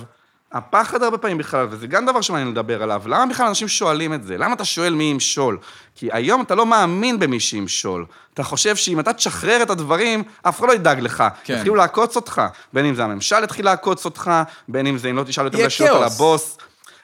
הפחד 0.51 1.03
הרבה 1.03 1.17
פעמים 1.17 1.37
בכלל, 1.37 1.67
וזה 1.69 1.87
גם 1.87 2.05
דבר 2.05 2.21
שמעניין 2.21 2.51
לדבר 2.51 2.83
עליו, 2.83 3.01
למה 3.05 3.25
בכלל 3.25 3.47
אנשים 3.47 3.67
שואלים 3.67 4.13
את 4.13 4.23
זה? 4.23 4.37
למה 4.37 4.53
אתה 4.53 4.65
שואל 4.65 4.95
מי 4.95 5.03
ימשול? 5.03 5.57
כי 5.95 6.09
היום 6.11 6.41
אתה 6.41 6.55
לא 6.55 6.65
מאמין 6.65 7.19
במי 7.19 7.39
שימשול. 7.39 8.05
אתה 8.33 8.43
חושב 8.43 8.75
שאם 8.75 8.99
אתה 8.99 9.13
תשחרר 9.13 9.63
את 9.63 9.69
הדברים, 9.69 10.23
אף 10.41 10.59
אחד 10.59 10.67
לא 10.67 10.73
ידאג 10.73 10.99
לך. 10.99 11.23
כן. 11.43 11.53
יתחילו 11.53 11.75
לעקוץ 11.75 12.15
אותך. 12.15 12.41
בין 12.73 12.85
אם 12.85 12.95
זה 12.95 13.03
הממשל 13.03 13.43
יתחיל 13.43 13.65
לעקוץ 13.65 14.05
אותך, 14.05 14.31
בין 14.67 14.87
אם 14.87 14.97
זה 14.97 15.09
אם 15.09 15.15
לא 15.15 15.23
תשאל 15.23 15.45
יותר 15.45 15.57
יהיה 15.57 15.67
מדי 15.67 15.75
שאלות 15.75 15.97
על. 15.97 16.03
הבוס. 16.03 16.57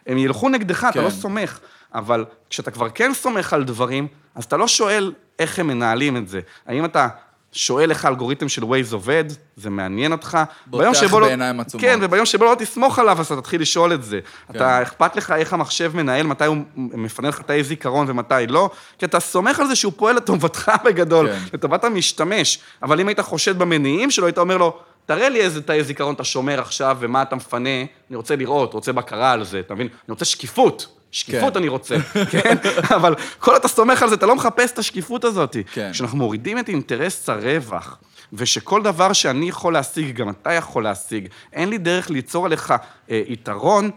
הם 0.07 0.17
ילכו 0.17 0.49
נגדך, 0.49 0.83
אתה 0.89 0.91
כן. 0.99 1.03
לא 1.03 1.09
סומך. 1.09 1.59
אבל 1.95 2.25
כשאתה 2.49 2.71
כבר 2.71 2.89
כן 2.89 3.11
סומך 3.13 3.53
על 3.53 3.63
דברים, 3.63 4.07
אז 4.35 4.43
אתה 4.43 4.57
לא 4.57 4.67
שואל 4.67 5.13
איך 5.39 5.59
הם 5.59 5.67
מנהלים 5.67 6.17
את 6.17 6.27
זה. 6.27 6.39
האם 6.67 6.85
אתה 6.85 7.07
שואל 7.53 7.89
איך 7.89 8.05
האלגוריתם 8.05 8.49
של 8.49 8.61
Waze 8.61 8.93
עובד, 8.93 9.23
זה 9.55 9.69
מעניין 9.69 10.11
אותך. 10.11 10.37
בוטח 10.65 11.03
לא- 11.13 11.19
בעיניים 11.19 11.59
עצומות. 11.59 11.85
כן, 11.85 11.99
וביום 12.01 12.25
שבו 12.25 12.45
לא 12.45 12.55
תסמוך 12.59 12.99
עליו, 12.99 13.19
אז 13.19 13.25
אתה 13.25 13.41
תתחיל 13.41 13.61
לשאול 13.61 13.93
את 13.93 14.03
זה. 14.03 14.19
כן. 14.47 14.55
אתה, 14.55 14.81
אכפת 14.81 15.15
לך 15.15 15.31
איך 15.31 15.53
המחשב 15.53 15.91
מנהל, 15.95 16.27
מתי 16.27 16.45
הוא 16.45 16.57
מפנה 16.75 17.29
לך 17.29 17.41
תאי 17.41 17.63
זיכרון 17.63 18.09
ומתי 18.09 18.47
לא, 18.47 18.69
כי 18.99 19.05
אתה 19.05 19.19
סומך 19.19 19.59
על 19.59 19.67
זה 19.67 19.75
שהוא 19.75 19.93
פועל 19.95 20.15
לטובתך 20.15 20.71
בגדול, 20.85 21.29
כן. 21.29 21.39
לטובת 21.53 21.83
המשתמש. 21.83 22.59
אבל 22.83 22.99
אם 22.99 23.07
היית 23.07 23.19
חושד 23.19 23.59
במניעים 23.59 24.11
שלו, 24.11 24.25
היית 24.25 24.37
אומר 24.37 24.57
לו, 24.57 24.77
תראה 25.05 25.29
לי 25.29 25.41
איזה 25.41 25.61
תאי 25.61 25.83
זיכרון 25.83 26.15
אתה 26.15 26.23
שומר 26.23 26.59
עכשיו 26.59 26.97
ומה 26.99 27.21
אתה 27.21 27.35
מפנה, 27.35 27.79
אני 28.09 28.15
רוצה 28.15 28.35
לראות, 28.35 28.73
רוצה 28.73 28.93
בקרה 28.93 29.31
על 29.31 29.43
זה, 29.43 29.59
אתה 29.59 29.73
מבין? 29.73 29.87
אני 29.87 30.09
רוצה 30.09 30.25
שקיפות. 30.25 30.87
שקיפות 31.13 31.53
כן. 31.53 31.59
אני 31.59 31.67
רוצה, 31.67 31.95
כן? 32.31 32.55
אבל 32.95 33.15
כל 33.39 33.55
אתה 33.55 33.67
סומך 33.67 34.03
על 34.03 34.09
זה, 34.09 34.15
אתה 34.15 34.25
לא 34.25 34.35
מחפש 34.35 34.71
את 34.71 34.79
השקיפות 34.79 35.23
הזאת. 35.23 35.57
כן. 35.73 35.89
כשאנחנו 35.93 36.17
מורידים 36.17 36.59
את 36.59 36.69
אינטרס 36.69 37.29
הרווח, 37.29 37.97
ושכל 38.33 38.81
דבר 38.81 39.13
שאני 39.13 39.49
יכול 39.49 39.73
להשיג, 39.73 40.15
גם 40.15 40.29
אתה 40.29 40.53
יכול 40.53 40.83
להשיג, 40.83 41.27
אין 41.53 41.69
לי 41.69 41.77
דרך 41.77 42.09
ליצור 42.09 42.45
עליך 42.45 42.73
אה, 43.09 43.21
יתרון, 43.27 43.91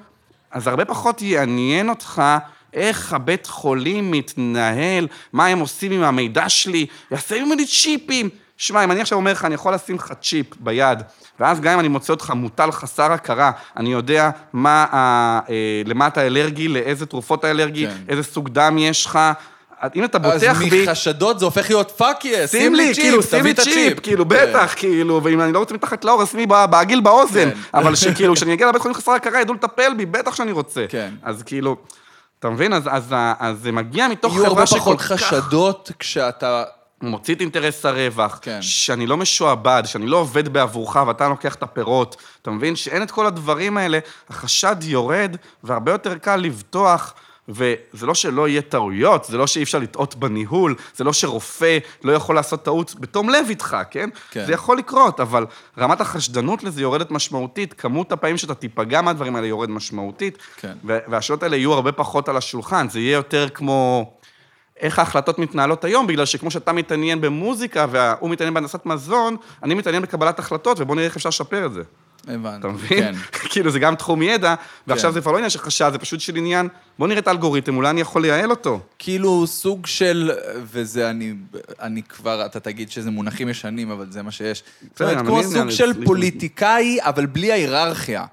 אז 0.51 0.67
הרבה 0.67 0.85
פחות 0.85 1.23
יעניין 1.23 1.89
אותך 1.89 2.23
איך 2.73 3.13
הבית 3.13 3.47
חולים 3.47 4.11
מתנהל, 4.11 5.09
מה 5.33 5.47
הם 5.47 5.59
עושים 5.59 5.93
עם 5.93 6.03
המידע 6.03 6.49
שלי, 6.49 6.87
יעשה 7.11 7.45
ממני 7.45 7.67
צ'יפים. 7.67 8.29
שמע, 8.57 8.85
אם 8.85 8.91
אני 8.91 9.01
עכשיו 9.01 9.19
אומר 9.19 9.33
לך, 9.33 9.45
אני 9.45 9.55
יכול 9.55 9.75
לשים 9.75 9.97
לך 9.97 10.13
צ'יפ 10.23 10.47
ביד, 10.61 11.03
ואז 11.41 11.61
גם 11.61 11.73
אם 11.73 11.81
אני 11.81 11.89
מוצא 11.89 12.13
אותך 12.13 12.31
מוטל 12.31 12.73
חסר 12.73 13.13
הכרה, 13.13 13.51
אני 13.77 13.93
יודע 13.93 14.31
מה, 14.53 14.87
ה, 14.93 14.97
אה, 15.51 15.55
למה 15.87 16.07
אתה 16.07 16.27
אלרגי, 16.27 16.69
לאיזה 16.69 17.07
תרופות 17.07 17.39
אתה 17.39 17.51
אלרגי, 17.51 17.87
כן. 17.87 17.93
איזה 18.09 18.23
סוג 18.23 18.49
דם 18.49 18.79
יש 18.79 19.07
לך. 19.07 19.19
אם 19.97 20.05
אתה 20.05 20.19
אז 20.23 20.43
בוטח 20.45 20.59
בי... 20.71 20.83
מחשדות 20.89 21.39
זה 21.39 21.45
הופך 21.45 21.71
להיות 21.71 21.91
fuck 21.91 22.25
yes, 22.25 22.51
שים 22.51 22.75
לי, 22.75 22.95
כאילו, 22.95 23.23
שים 23.23 23.45
לי 23.45 23.55
צ'יפ, 23.55 24.01
כאילו, 24.01 24.25
בטח, 24.25 24.75
כאילו, 24.77 25.21
ואם 25.25 25.41
אני 25.41 25.53
לא 25.53 25.59
רוצה 25.59 25.75
מתחת 25.75 26.05
לעור, 26.05 26.23
אז 26.23 26.35
ב- 26.49 26.65
בעגיל 26.71 27.01
באוזן. 27.01 27.51
כן. 27.51 27.59
אבל 27.75 27.95
שכאילו, 28.05 28.35
כשאני 28.35 28.53
אגיע 28.53 28.69
לבית 28.69 28.83
חולים 28.83 28.95
חסר 28.95 29.13
הכרה, 29.13 29.41
ידעו 29.41 29.55
לטפל 29.55 29.95
בי, 29.97 30.07
בטח 30.07 30.35
שאני 30.35 30.53
רוצה. 30.53 30.85
כן. 30.89 31.11
אז 31.23 31.43
כאילו, 31.43 31.77
אתה 32.39 32.51
מבין? 32.51 32.73
אז- 32.73 32.89
אז 32.91 33.15
אז 33.39 33.57
זה 33.63 33.73
מגיע 33.73 34.09
מתוך 34.09 34.33
יהיו 34.35 34.47
הרבה 34.47 34.67
חברה 34.67 34.79
פחות 34.81 35.01
שכל 35.01 35.15
כך 35.17 35.23
חשדות 35.23 35.91
כשאתה... 35.99 36.65
מוציא 37.03 37.35
את 37.35 37.41
אינטרס 37.41 37.87
הרווח, 37.87 38.39
כן. 38.43 38.63
שאני 38.63 39.07
לא 39.07 39.17
משועבד, 39.17 39.83
שאני 39.87 40.07
לא 40.07 40.17
עובד 40.17 40.49
בעבורך 40.49 40.97
ואתה 41.07 41.29
לוקח 41.29 41.55
את 41.55 41.63
הפירות. 41.63 42.17
אתה 42.43 42.51
מבין? 42.51 42.77
שאין 42.77 43.03
את 43.03 43.11
כל 43.11 43.27
הדברים 43.27 43.77
האלה, 43.77 43.99
החשד 44.29 44.77
יורד, 44.83 45.37
והרבה 45.65 45.93
יותר 45.93 46.19
קל 46.19 46.37
לבטוח. 46.37 47.15
וזה 47.49 48.07
לא 48.07 48.15
שלא 48.15 48.49
יהיה 48.49 48.63
טעויות, 48.63 49.25
זה 49.25 49.39
לא 49.39 49.47
שאי 49.47 49.63
אפשר 49.63 49.79
לטעות 49.79 50.15
בניהול, 50.15 50.75
זה 50.95 51.05
לא 51.05 51.13
שרופא 51.13 51.79
לא 52.05 52.13
יכול 52.13 52.35
לעשות 52.35 52.65
טעות 52.65 52.95
בתום 53.01 53.31
לב 53.31 53.47
איתך, 53.49 53.77
כן? 53.91 54.11
כן. 54.31 54.47
זה 54.47 54.53
יכול 54.53 54.79
לקרות, 54.79 55.21
אבל 55.21 55.47
רמת 55.79 56.01
החשדנות 56.01 56.65
לזה 56.65 56.83
יורדת 56.83 57.11
משמעותית, 57.11 57.73
כמות 57.73 58.13
הפעמים 58.13 58.37
שאתה 58.37 58.55
תיפגע 58.55 59.03
מהדברים 59.03 59.37
האלה 59.37 59.47
יורד 59.47 59.71
משמעותית, 59.71 60.39
כן. 60.57 60.77
והשאלות 60.85 61.43
האלה 61.43 61.57
יהיו 61.57 61.73
הרבה 61.73 61.93
פחות 61.93 62.29
על 62.29 62.37
השולחן, 62.37 62.89
זה 62.89 63.01
יהיה 63.01 63.15
יותר 63.15 63.49
כמו... 63.49 64.11
איך 64.81 64.99
ההחלטות 64.99 65.39
מתנהלות 65.39 65.85
היום, 65.85 66.07
בגלל 66.07 66.25
שכמו 66.25 66.51
שאתה 66.51 66.73
מתעניין 66.73 67.21
במוזיקה 67.21 67.87
והוא 67.91 68.31
מתעניין 68.31 68.55
בהנדסת 68.55 68.87
מזון, 68.87 69.37
אני 69.63 69.75
מתעניין 69.75 70.03
בקבלת 70.03 70.39
החלטות, 70.39 70.81
ובוא 70.81 70.95
נראה 70.95 71.07
איך 71.07 71.17
אפשר 71.17 71.29
לשפר 71.29 71.67
את 71.67 71.73
זה. 71.73 71.83
הבנתי. 72.29 72.59
אתה 72.59 72.69
מבין? 72.69 72.99
כן. 72.99 73.15
כאילו, 73.51 73.71
זה 73.71 73.79
גם 73.79 73.95
תחום 73.95 74.23
ידע, 74.23 74.55
ועכשיו 74.87 75.11
כן. 75.11 75.15
זה 75.15 75.21
כבר 75.21 75.33
לא 75.33 75.37
עניין 75.37 75.51
של 75.51 75.59
חשד, 75.59 75.91
זה 75.93 75.99
פשוט 75.99 76.21
של 76.21 76.37
עניין, 76.37 76.69
בוא 76.99 77.09
נראה 77.09 77.19
את 77.19 77.29
האלגוריתם, 77.29 77.77
אולי 77.77 77.91
אני 77.91 78.01
יכול 78.01 78.23
לייעל 78.23 78.51
אותו. 78.51 78.81
כאילו 78.99 79.47
סוג 79.47 79.87
של, 79.87 80.31
וזה 80.63 81.11
אני, 81.11 81.35
אני 81.81 82.03
כבר, 82.03 82.47
אתה 82.47 82.61
תגיד 82.61 82.91
שזה 82.91 83.11
מונחים 83.11 83.49
ישנים, 83.49 83.91
אבל 83.91 84.07
זה 84.11 84.23
מה 84.23 84.31
שיש. 84.31 84.63
זאת 84.93 85.03
אומרת, 85.03 85.27
כמו 85.27 85.43
סוג 85.43 85.71
של 85.71 86.05
פוליטיקאי, 86.05 86.99
אבל 87.01 87.27
בלי 87.27 87.53
ההיררכיה. 87.53 88.25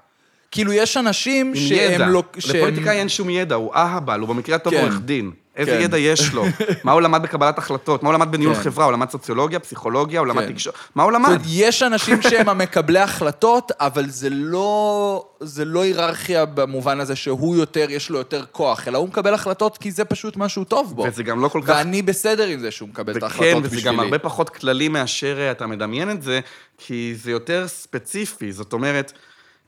כאילו, 0.54 0.72
יש 0.72 0.96
אנשים 0.96 1.46
עם 1.46 1.56
שהם 1.56 1.92
ידע. 1.92 2.06
לא... 2.06 2.22
שהם- 2.38 2.56
לפוליטיקאי 2.56 2.98
אין 2.98 3.08
שום 3.08 3.30
ידע, 3.30 3.54
הוא 3.54 3.74
אהבל, 3.74 4.20
הוא 4.20 4.28
במקרה 4.28 4.56
הטוב 4.56 4.72
כן. 4.74 4.80
עורך 4.80 5.00
דין. 5.00 5.30
איזה 5.56 5.70
כן. 5.70 5.80
ידע 5.80 5.98
יש 5.98 6.32
לו? 6.32 6.44
מה 6.84 6.92
הוא 6.92 7.00
למד 7.00 7.22
בקבלת 7.22 7.58
החלטות? 7.58 8.02
מה 8.02 8.08
הוא 8.08 8.14
למד 8.14 8.32
בניהול 8.32 8.54
כן. 8.54 8.60
חברה? 8.60 8.84
הוא 8.84 8.92
למד 8.92 9.10
סוציולוגיה, 9.10 9.58
פסיכולוגיה, 9.58 10.20
הוא 10.20 10.26
למד 10.26 10.46
כן. 10.46 10.52
תקשורת? 10.52 10.76
מה 10.94 11.02
הוא 11.02 11.12
למד? 11.12 11.40
יש 11.46 11.82
אנשים 11.82 12.22
שהם 12.28 12.48
המקבלי 12.48 12.98
החלטות, 12.98 13.72
אבל 13.80 14.08
זה 14.08 14.28
לא, 14.30 15.26
זה 15.40 15.64
לא 15.64 15.82
היררכיה 15.82 16.44
במובן 16.44 17.00
הזה 17.00 17.16
שהוא 17.16 17.56
יותר, 17.56 17.86
יש 17.90 18.10
לו 18.10 18.18
יותר 18.18 18.44
כוח, 18.52 18.88
אלא 18.88 18.98
הוא 18.98 19.08
מקבל 19.08 19.34
החלטות 19.34 19.78
כי 19.78 19.90
זה 19.90 20.04
פשוט 20.04 20.36
מה 20.36 20.48
שהוא 20.48 20.64
טוב 20.64 20.96
בו. 20.96 21.02
וזה 21.02 21.22
גם 21.22 21.40
לא 21.40 21.48
כל 21.48 21.60
כך... 21.62 21.68
ואני 21.68 22.02
בסדר 22.02 22.46
עם 22.46 22.60
זה 22.60 22.70
שהוא 22.70 22.88
מקבל 22.88 23.16
את 23.16 23.22
ההחלטות 23.22 23.46
וכן, 23.52 23.62
בשבילי. 23.62 23.80
וזה 23.80 23.88
גם 23.88 24.00
הרבה 24.00 24.18
פחות 24.18 24.50
כללי 24.50 24.88
מאשר 24.88 25.38
אה, 25.40 25.50
אתה 25.50 25.66
מדמיין 25.66 26.10
את 26.10 26.22
זה, 26.22 26.40
כי 26.78 27.14
זה 27.22 27.30
יותר 27.30 27.68
ספציפי. 27.68 28.52
זאת 28.52 28.72
אומרת, 28.72 29.12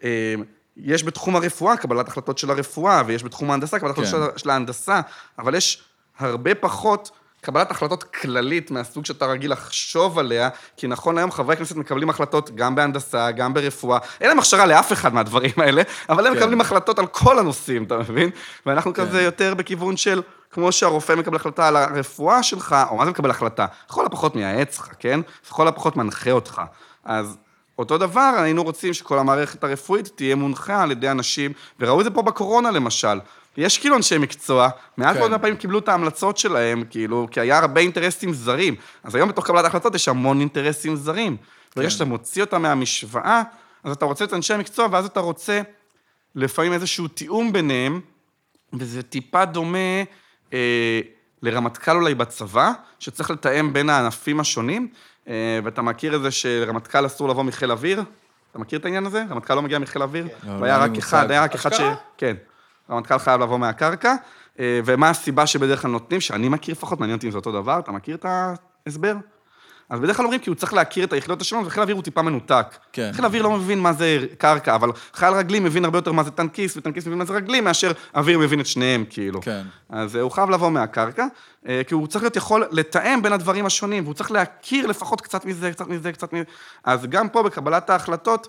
אה, 0.05 0.35
יש 0.77 1.05
בתחום 1.05 1.37
הרפואה 1.37 1.77
קבלת 1.77 2.09
החלטות 2.09 2.39
של 2.39 2.51
הרפואה, 2.51 3.03
ויש 3.07 3.25
בתחום 3.25 3.51
ההנדסה 3.51 3.79
קבלת 3.79 3.91
החלטות 3.99 4.13
כן. 4.13 4.31
של- 4.33 4.39
של 4.39 4.51
ההנדסה, 4.51 5.01
אבל 5.39 5.55
יש 5.55 5.83
הרבה 6.19 6.55
פחות 6.55 7.11
קבלת 7.41 7.71
החלטות 7.71 8.03
כללית 8.05 8.71
מהסוג 8.71 9.07
שאתה 9.07 9.27
רגיל 9.27 9.53
לחשוב 9.53 10.19
עליה, 10.19 10.49
כי 10.77 10.87
נכון 10.87 11.15
להיום 11.15 11.31
חברי 11.31 11.57
כנסת 11.57 11.77
מקבלים 11.77 12.11
החלטות 12.11 12.51
גם 12.55 12.75
בהנדסה, 12.75 13.31
גם 13.31 13.55
ברפואה. 13.55 13.99
אין 14.21 14.29
להם 14.29 14.39
הכשרה 14.39 14.67
לאף 14.67 14.93
אחד 14.93 15.15
מהדברים 15.15 15.51
האלה, 15.57 15.83
אבל 16.09 16.27
הם 16.27 16.33
כן. 16.35 16.39
מקבלים 16.41 16.61
החלטות 16.61 16.99
על 16.99 17.07
כל 17.07 17.39
הנושאים, 17.39 17.85
אתה 17.85 17.99
מבין? 17.99 18.31
ואנחנו 18.67 18.95
כן. 18.95 19.03
כזה 19.07 19.23
יותר 19.23 19.55
בכיוון 19.55 19.97
של, 19.97 20.23
כמו 20.51 20.73
שהרופא 20.73 21.13
מקבל 21.13 21.37
החלטה 21.37 21.69
על 21.69 21.77
הרפואה 21.77 22.43
שלך, 22.43 22.77
או 22.91 22.97
מה 22.97 23.05
זה 23.05 23.11
מקבל 23.11 23.31
החלטה? 23.31 23.67
לכל 23.91 24.07
הפחות 24.07 24.37
מייעץ 24.37 24.79
לך, 24.79 24.89
כן? 24.99 25.21
לכל 25.47 25.69
הפחות 25.69 25.97
מנחה 25.97 26.31
אותך. 26.31 26.63
אז 27.05 27.37
אותו 27.79 27.99
דבר, 27.99 28.35
היינו 28.39 28.63
רוצים 28.63 28.95
שכל 28.95 29.19
המערכת 29.19 29.65
הרפואית 29.65 30.09
תהיה 30.15 30.37
מונחה 30.37 30.83
על 30.83 30.91
ידי 30.91 31.11
אנשים, 31.11 31.53
וראו 31.81 32.01
את 32.01 32.05
זה 32.05 32.11
פה 32.11 32.23
בקורונה 32.23 32.71
למשל. 32.71 33.19
יש 33.57 33.79
כאילו 33.79 33.97
אנשי 33.97 34.19
מקצוע, 34.19 34.69
מעט 34.97 35.15
כן. 35.15 35.19
מאוד 35.19 35.31
מהפעמים 35.31 35.57
קיבלו 35.57 35.79
את 35.79 35.89
ההמלצות 35.89 36.39
שלהם, 36.39 36.85
כאילו, 36.91 37.29
כי 37.31 37.41
היה 37.41 37.59
הרבה 37.59 37.81
אינטרסים 37.81 38.35
זרים. 38.35 38.75
אז 39.05 39.15
היום 39.15 39.29
בתוך 39.29 39.47
קבלת 39.47 39.65
ההחלטות 39.65 39.95
יש 39.95 40.09
המון 40.09 40.41
אינטרסים 40.41 40.97
זרים. 40.97 41.37
ברגע 41.77 41.89
כן. 41.89 41.95
שאתה 41.95 42.05
מוציא 42.05 42.43
אותם 42.43 42.63
מהמשוואה, 42.63 43.43
אז 43.85 43.93
אתה 43.93 44.05
רוצה 44.05 44.25
את 44.25 44.33
אנשי 44.33 44.55
המקצוע, 44.55 44.89
ואז 44.91 45.07
אתה 45.07 45.21
רוצה 45.21 45.63
לפעמים 46.35 46.73
איזשהו 46.73 47.09
תיאום 47.09 47.53
ביניהם, 47.53 48.01
וזה 48.73 49.03
טיפה 49.03 49.45
דומה 49.45 50.03
אה, 50.53 51.01
לרמטכ"ל 51.43 51.97
אולי 51.97 52.15
בצבא, 52.15 52.73
שצריך 52.99 53.31
לתאם 53.31 53.73
בין 53.73 53.91
הענפים 53.91 54.41
השונים, 54.41 54.89
ואתה 55.65 55.83
מכיר 55.83 56.17
את 56.17 56.23
זה 56.23 56.31
שלרמטכ"ל 56.31 57.07
אסור 57.07 57.29
לבוא 57.29 57.43
מחיל 57.43 57.71
אוויר? 57.71 58.03
אתה 58.51 58.59
מכיר 58.59 58.79
את 58.79 58.85
העניין 58.85 59.07
הזה? 59.07 59.25
רמטכ"ל 59.31 59.55
לא 59.55 59.63
מגיע 59.63 59.79
מחיל 59.79 60.03
אוויר? 60.03 60.29
לא, 60.45 60.53
והיה 60.61 60.79
לי 60.79 60.85
רק. 60.85 60.99
אחד, 60.99 61.31
היה 61.31 61.43
רק 61.43 61.55
אחד 61.55 61.73
ש... 61.73 61.81
כן. 62.17 62.37
רמטכ"ל 62.91 63.19
חייב 63.19 63.41
לבוא 63.41 63.59
מהקרקע, 63.59 64.15
אה, 64.61 64.81
ומה 64.85 65.11
הסיבה 65.11 65.47
שבדרך 65.47 65.83
כלל 65.83 65.91
נותנים, 65.91 66.21
שאני 66.21 66.49
מכיר 66.49 66.73
לפחות, 66.73 67.01
מעניין 67.01 67.17
אותי 67.17 67.27
אם 67.27 67.33
זה 67.33 67.39
אותו 67.39 67.53
דבר, 67.53 67.79
אתה 67.79 67.93
מכיר 67.93 68.17
את 68.17 68.27
ההסבר? 68.87 69.15
אז 69.91 70.01
בדרך 70.01 70.17
כלל 70.17 70.25
אומרים 70.25 70.41
כי 70.41 70.51
הוא 70.51 70.57
צריך 70.57 70.75
להכיר 70.75 71.05
את 71.05 71.13
היחידות 71.13 71.41
השונות, 71.41 71.67
וחיל 71.67 71.81
האוויר 71.81 71.97
הוא 71.97 72.03
טיפה 72.03 72.23
מנותק. 72.23 72.67
כן. 72.93 73.11
חיל 73.13 73.25
האוויר 73.25 73.43
לא 73.43 73.51
מבין 73.51 73.81
מה 73.81 73.93
זה 73.93 74.19
קרקע, 74.39 74.75
אבל 74.75 74.91
חייל 75.15 75.35
רגלי 75.35 75.61
מבין 75.61 75.85
הרבה 75.85 75.99
יותר 75.99 76.13
מה 76.13 76.23
זה 76.23 76.31
טנקיסט, 76.31 76.77
וטנקיסט 76.77 77.07
מבין 77.07 77.19
מה 77.19 77.25
זה 77.25 77.33
רגלי, 77.33 77.61
מאשר 77.61 77.93
אוויר 78.15 78.39
מבין 78.39 78.61
את 78.61 78.67
שניהם, 78.67 79.05
כאילו. 79.11 79.41
כן. 79.43 79.63
אז 79.89 80.17
אה, 80.17 80.21
הוא 80.21 80.31
חייב 80.31 80.51
לבוא 80.51 80.71
מהקרקע, 80.71 81.27
אה, 81.69 81.83
כי 81.87 81.95
הוא 81.95 82.07
צריך 82.07 82.25
להיות 82.25 82.37
יכול 82.37 82.65
לתאם 82.71 83.23
בין 83.23 83.33
הדברים 83.33 83.67
השונים, 83.67 84.05
והוא 84.05 84.15
צריך 84.15 84.33
להכיר 84.33 84.87
לפחות 84.87 85.21
קצת 85.21 85.45
מזה, 85.45 85.73
קצת 85.73 85.89
מזה, 85.89 86.13
קצת 86.13 86.33
מזה. 86.33 86.45
אז 86.85 87.07
גם 87.07 87.29
פה 87.29 87.43
בקבלת 87.43 87.91
ההחלטות, 87.91 88.49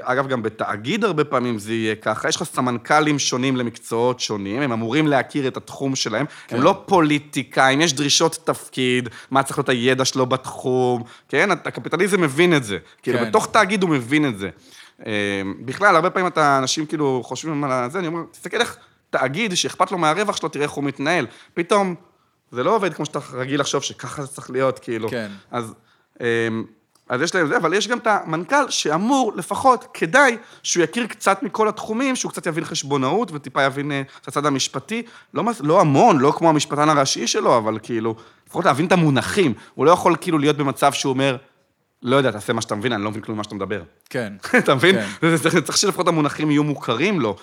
אגב, 0.00 0.28
גם 0.28 0.42
בתאגיד 0.42 1.04
הרבה 1.04 1.24
פעמים 1.24 1.58
זה 1.58 1.72
יהיה 1.72 1.94
ככה, 1.94 2.28
יש 2.28 2.36
לך 2.36 2.42
סמנכ"לים 2.42 3.18
שונים 3.18 3.56
למקצועות 3.56 4.20
שונים, 4.20 4.62
הם 4.62 4.72
אמורים 4.72 5.06
להכיר 5.06 5.48
את 5.48 5.56
התחום 5.56 5.96
שלהם, 5.96 6.26
כן. 6.46 6.56
הם 6.56 6.62
לא 6.62 6.82
פוליטיקאים, 6.86 7.80
יש 7.80 7.92
דרישות 7.92 8.38
תפקיד, 8.44 9.08
מה 9.30 9.42
צריך 9.42 9.58
להיות 9.58 9.68
הידע 9.68 10.04
שלו 10.04 10.26
בתחום, 10.26 11.02
כן? 11.28 11.50
הקפיטליזם 11.50 12.20
מבין 12.20 12.56
את 12.56 12.64
זה. 12.64 12.78
כאילו, 13.02 13.18
כן. 13.18 13.28
בתוך 13.28 13.46
תאגיד 13.46 13.82
הוא 13.82 13.90
מבין 13.90 14.28
את 14.28 14.38
זה. 14.38 14.50
אה, 15.06 15.42
בכלל, 15.64 15.94
הרבה 15.94 16.10
פעמים 16.10 16.26
אתה, 16.26 16.58
אנשים 16.58 16.86
כאילו 16.86 17.22
חושבים 17.24 17.64
על 17.64 17.90
זה, 17.90 17.98
אני 17.98 18.06
אומר, 18.06 18.20
תסתכל 18.30 18.60
איך 18.60 18.76
תאגיד 19.10 19.54
שאכפת 19.54 19.92
לו 19.92 19.98
מהרווח 19.98 20.36
שלו, 20.36 20.48
תראה 20.48 20.64
איך 20.64 20.72
הוא 20.72 20.84
מתנהל. 20.84 21.26
פתאום, 21.54 21.94
זה 22.50 22.64
לא 22.64 22.76
עובד 22.76 22.94
כמו 22.94 23.06
שאתה 23.06 23.18
רגיל 23.32 23.60
לחשוב 23.60 23.82
שככה 23.82 24.22
זה 24.22 24.28
צריך 24.28 24.50
להיות, 24.50 24.78
כאילו. 24.78 25.08
כן. 25.08 25.30
אז, 25.50 25.74
אמ, 26.20 26.64
אז 27.08 27.22
יש 27.22 27.34
להם 27.34 27.46
זה, 27.46 27.56
אבל 27.56 27.74
יש 27.74 27.88
גם 27.88 27.98
את 27.98 28.06
המנכ"ל 28.06 28.68
שאמור, 28.70 29.32
לפחות, 29.36 29.86
כדאי 29.94 30.36
שהוא 30.62 30.84
יכיר 30.84 31.06
קצת 31.06 31.42
מכל 31.42 31.68
התחומים, 31.68 32.16
שהוא 32.16 32.32
קצת 32.32 32.46
יבין 32.46 32.64
חשבונאות 32.64 33.30
וטיפה 33.32 33.62
יבין 33.62 33.92
אה, 33.92 34.02
את 34.22 34.28
הצד 34.28 34.46
המשפטי. 34.46 35.02
לא, 35.34 35.44
לא 35.60 35.80
המון, 35.80 36.18
לא 36.18 36.32
כמו 36.36 36.48
המשפטן 36.48 36.88
הראשי 36.88 37.26
שלו, 37.26 37.58
אבל 37.58 37.78
כאילו, 37.82 38.14
לפחות 38.46 38.64
להבין 38.64 38.86
את 38.86 38.92
המונחים. 38.92 39.54
הוא 39.74 39.86
לא 39.86 39.90
יכול 39.90 40.16
כאילו 40.20 40.38
להיות 40.38 40.56
במצב 40.56 40.92
שהוא 40.92 41.12
אומר, 41.12 41.36
לא 42.02 42.16
יודע, 42.16 42.30
תעשה 42.30 42.52
מה 42.52 42.60
שאתה 42.60 42.74
מבין, 42.74 42.92
אני 42.92 43.02
לא 43.02 43.10
מבין 43.10 43.22
כלום 43.22 43.36
ממה 43.36 43.44
שאתה 43.44 43.54
מדבר. 43.54 43.82
כן. 44.10 44.32
אתה 44.58 44.74
מבין? 44.74 44.96
כן. 45.20 45.36
צריך 45.64 45.76
שלפחות 45.78 46.08
המונחים 46.08 46.50
יהיו 46.50 46.64
מוכרים 46.64 47.20
לו. 47.20 47.36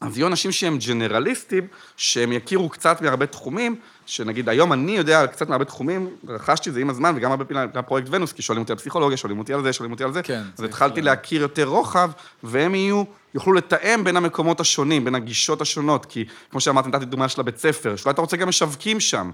אז 0.00 0.18
יהיו 0.18 0.26
אנשים 0.26 0.52
שהם 0.52 0.78
ג'נרליסטים, 0.78 1.66
שהם 1.96 2.32
יכירו 2.32 2.68
קצת 2.68 3.02
מהרבה 3.02 3.26
תחומים, 3.26 3.76
שנגיד 4.06 4.48
היום 4.48 4.72
אני 4.72 4.92
יודע 4.96 5.26
קצת 5.26 5.48
מהרבה 5.48 5.64
תחומים, 5.64 6.08
רכשתי 6.28 6.68
את 6.68 6.74
זה 6.74 6.80
עם 6.80 6.90
הזמן, 6.90 7.12
וגם 7.16 7.30
הרבה 7.30 7.44
פעמים 7.44 7.68
בפרויקט 7.74 8.08
ונוס, 8.10 8.32
כי 8.32 8.42
שואלים 8.42 8.62
אותי 8.62 8.72
על 8.72 8.78
פסיכולוגיה, 8.78 9.16
שואלים 9.16 9.38
אותי 9.38 9.54
על 9.54 9.62
זה, 9.62 9.72
שואלים 9.72 9.92
אותי 9.92 10.04
על 10.04 10.12
זה. 10.12 10.22
כן, 10.22 10.40
אז 10.40 10.54
צריך 10.54 10.68
התחלתי 10.68 11.02
ל- 11.02 11.04
להכיר 11.04 11.42
יותר 11.42 11.64
רוחב, 11.64 12.10
והם 12.42 12.74
יהיו, 12.74 13.04
יוכלו 13.34 13.52
לתאם 13.52 14.04
בין 14.04 14.16
המקומות 14.16 14.60
השונים, 14.60 15.04
בין 15.04 15.14
הגישות 15.14 15.60
השונות, 15.60 16.06
כי 16.06 16.24
כמו 16.50 16.60
שאמרתי, 16.60 16.88
נתתי 16.88 17.04
דוגמה 17.04 17.28
של 17.28 17.40
הבית 17.40 17.58
ספר, 17.58 17.96
שאולי 17.96 18.12
אתה 18.12 18.20
רוצה 18.20 18.36
גם 18.36 18.48
משווקים 18.48 19.00
שם. 19.00 19.30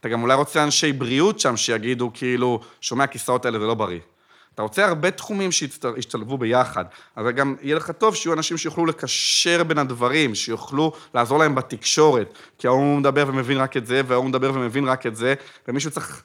אתה 0.00 0.08
גם 0.08 0.22
אולי 0.22 0.34
רוצה 0.34 0.64
אנשי 0.64 0.92
בריאות 0.92 1.40
שם, 1.40 1.56
שיגידו 1.56 2.10
כאילו, 2.14 2.60
שומע, 2.80 3.04
הכיסאות 3.04 3.44
האלה 3.44 3.58
זה 3.58 3.66
לא 3.66 3.74
בריא. 3.74 3.98
אתה 4.58 4.62
רוצה 4.62 4.86
הרבה 4.86 5.10
תחומים 5.10 5.52
שישתלבו 5.52 6.38
ביחד, 6.38 6.84
אבל 7.16 7.30
גם 7.30 7.54
יהיה 7.62 7.76
לך 7.76 7.90
טוב 7.90 8.14
שיהיו 8.14 8.32
אנשים 8.32 8.56
שיוכלו 8.56 8.86
לקשר 8.86 9.64
בין 9.64 9.78
הדברים, 9.78 10.34
שיוכלו 10.34 10.92
לעזור 11.14 11.38
להם 11.38 11.54
בתקשורת, 11.54 12.38
כי 12.58 12.66
ההוא 12.66 12.98
מדבר 12.98 13.24
ומבין 13.28 13.58
רק 13.58 13.76
את 13.76 13.86
זה, 13.86 14.00
וההוא 14.06 14.24
מדבר 14.24 14.50
ומבין 14.54 14.88
רק 14.88 15.06
את 15.06 15.16
זה, 15.16 15.34
ומישהו 15.68 15.90
צריך 15.90 16.22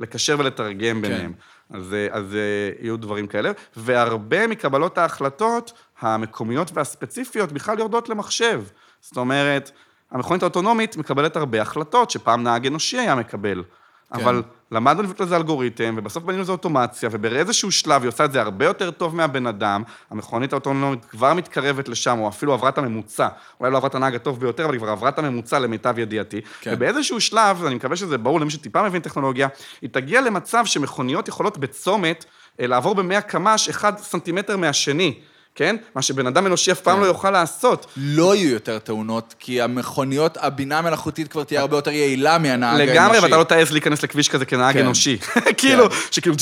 לקשר 0.00 0.36
ולתרגם 0.38 1.02
ביניהם. 1.02 1.32
אז, 1.70 1.96
אז 2.10 2.34
אה, 2.34 2.70
יהיו 2.80 2.96
דברים 2.96 3.26
כאלה, 3.26 3.50
והרבה 3.76 4.46
מקבלות 4.46 4.98
ההחלטות 4.98 5.72
המקומיות 6.00 6.70
והספציפיות 6.74 7.52
בכלל 7.52 7.78
יורדות 7.78 8.08
למחשב. 8.08 8.62
זאת 9.00 9.16
אומרת, 9.16 9.70
המכונית 10.10 10.42
האוטונומית 10.42 10.96
מקבלת 10.96 11.36
הרבה 11.36 11.62
החלטות 11.62 12.10
שפעם 12.10 12.42
נהג 12.42 12.66
אנושי 12.66 12.98
היה 12.98 13.14
מקבל. 13.14 13.62
כן. 13.62 14.20
אבל 14.20 14.42
למדנו 14.72 15.02
לבנות 15.02 15.20
לזה 15.20 15.36
אלגוריתם, 15.36 15.94
ובסוף 15.98 16.22
בנינו 16.22 16.42
לזה 16.42 16.52
אוטומציה, 16.52 17.08
ובאיזשהו 17.12 17.72
שלב 17.72 18.02
היא 18.02 18.08
עושה 18.08 18.24
את 18.24 18.32
זה 18.32 18.40
הרבה 18.40 18.64
יותר 18.64 18.90
טוב 18.90 19.16
מהבן 19.16 19.46
אדם, 19.46 19.82
המכונית 20.10 20.52
האוטונומית 20.52 21.04
כבר 21.04 21.34
מתקרבת 21.34 21.88
לשם, 21.88 22.18
או 22.18 22.28
אפילו 22.28 22.52
עברה 22.52 22.68
את 22.68 22.78
הממוצע. 22.78 23.28
אולי 23.60 23.72
לא 23.72 23.76
עברה 23.76 23.88
את 23.88 23.94
הנהג 23.94 24.14
הטוב 24.14 24.40
ביותר, 24.40 24.64
אבל 24.64 24.72
היא 24.72 24.80
כבר 24.80 24.90
עברה 24.90 25.08
את 25.08 25.18
הממוצע 25.18 25.58
למיטב 25.58 25.98
ידיעתי. 25.98 26.40
כן. 26.60 26.72
ובאיזשהו 26.74 27.20
שלב, 27.20 27.56
ואני 27.60 27.74
מקווה 27.74 27.96
שזה 27.96 28.18
ברור 28.18 28.40
למי 28.40 28.50
שטיפה 28.50 28.82
מבין 28.82 29.02
טכנולוגיה, 29.02 29.48
היא 29.82 29.90
תגיע 29.90 30.20
למצב 30.20 30.66
שמכוניות 30.66 31.28
יכולות 31.28 31.58
בצומת 31.58 32.24
אה, 32.60 32.66
לעבור 32.66 32.94
ב-100 32.94 33.20
קמ"ש, 33.20 33.68
אחד 33.68 33.98
סנטימטר 33.98 34.56
מהשני. 34.56 35.20
כן? 35.60 35.76
מה 35.94 36.02
שבן 36.02 36.26
אדם 36.26 36.46
אנושי 36.46 36.72
אף 36.72 36.80
פעם 36.80 36.96
כן. 36.96 37.00
לא 37.00 37.06
יוכל 37.06 37.30
לעשות. 37.30 37.86
לא 37.96 38.36
יהיו 38.36 38.48
יותר 38.50 38.78
תאונות, 38.78 39.34
כי 39.38 39.62
המכוניות, 39.62 40.38
הבינה 40.40 40.78
המלאכותית 40.78 41.28
כבר 41.28 41.44
תהיה 41.44 41.60
הרבה 41.60 41.76
יותר 41.76 41.90
יעילה 41.90 42.38
מהנהג 42.38 42.78
האנושי. 42.78 42.92
לגמרי, 42.92 43.18
ואתה 43.18 43.36
לא 43.36 43.44
תעז 43.44 43.72
להיכנס 43.72 44.02
לכביש 44.02 44.28
כזה 44.28 44.44
כנהג 44.44 44.74
כן. 44.74 44.80
אנושי. 44.80 45.18
כאילו, 45.58 45.88
שכאילו, 46.10 46.36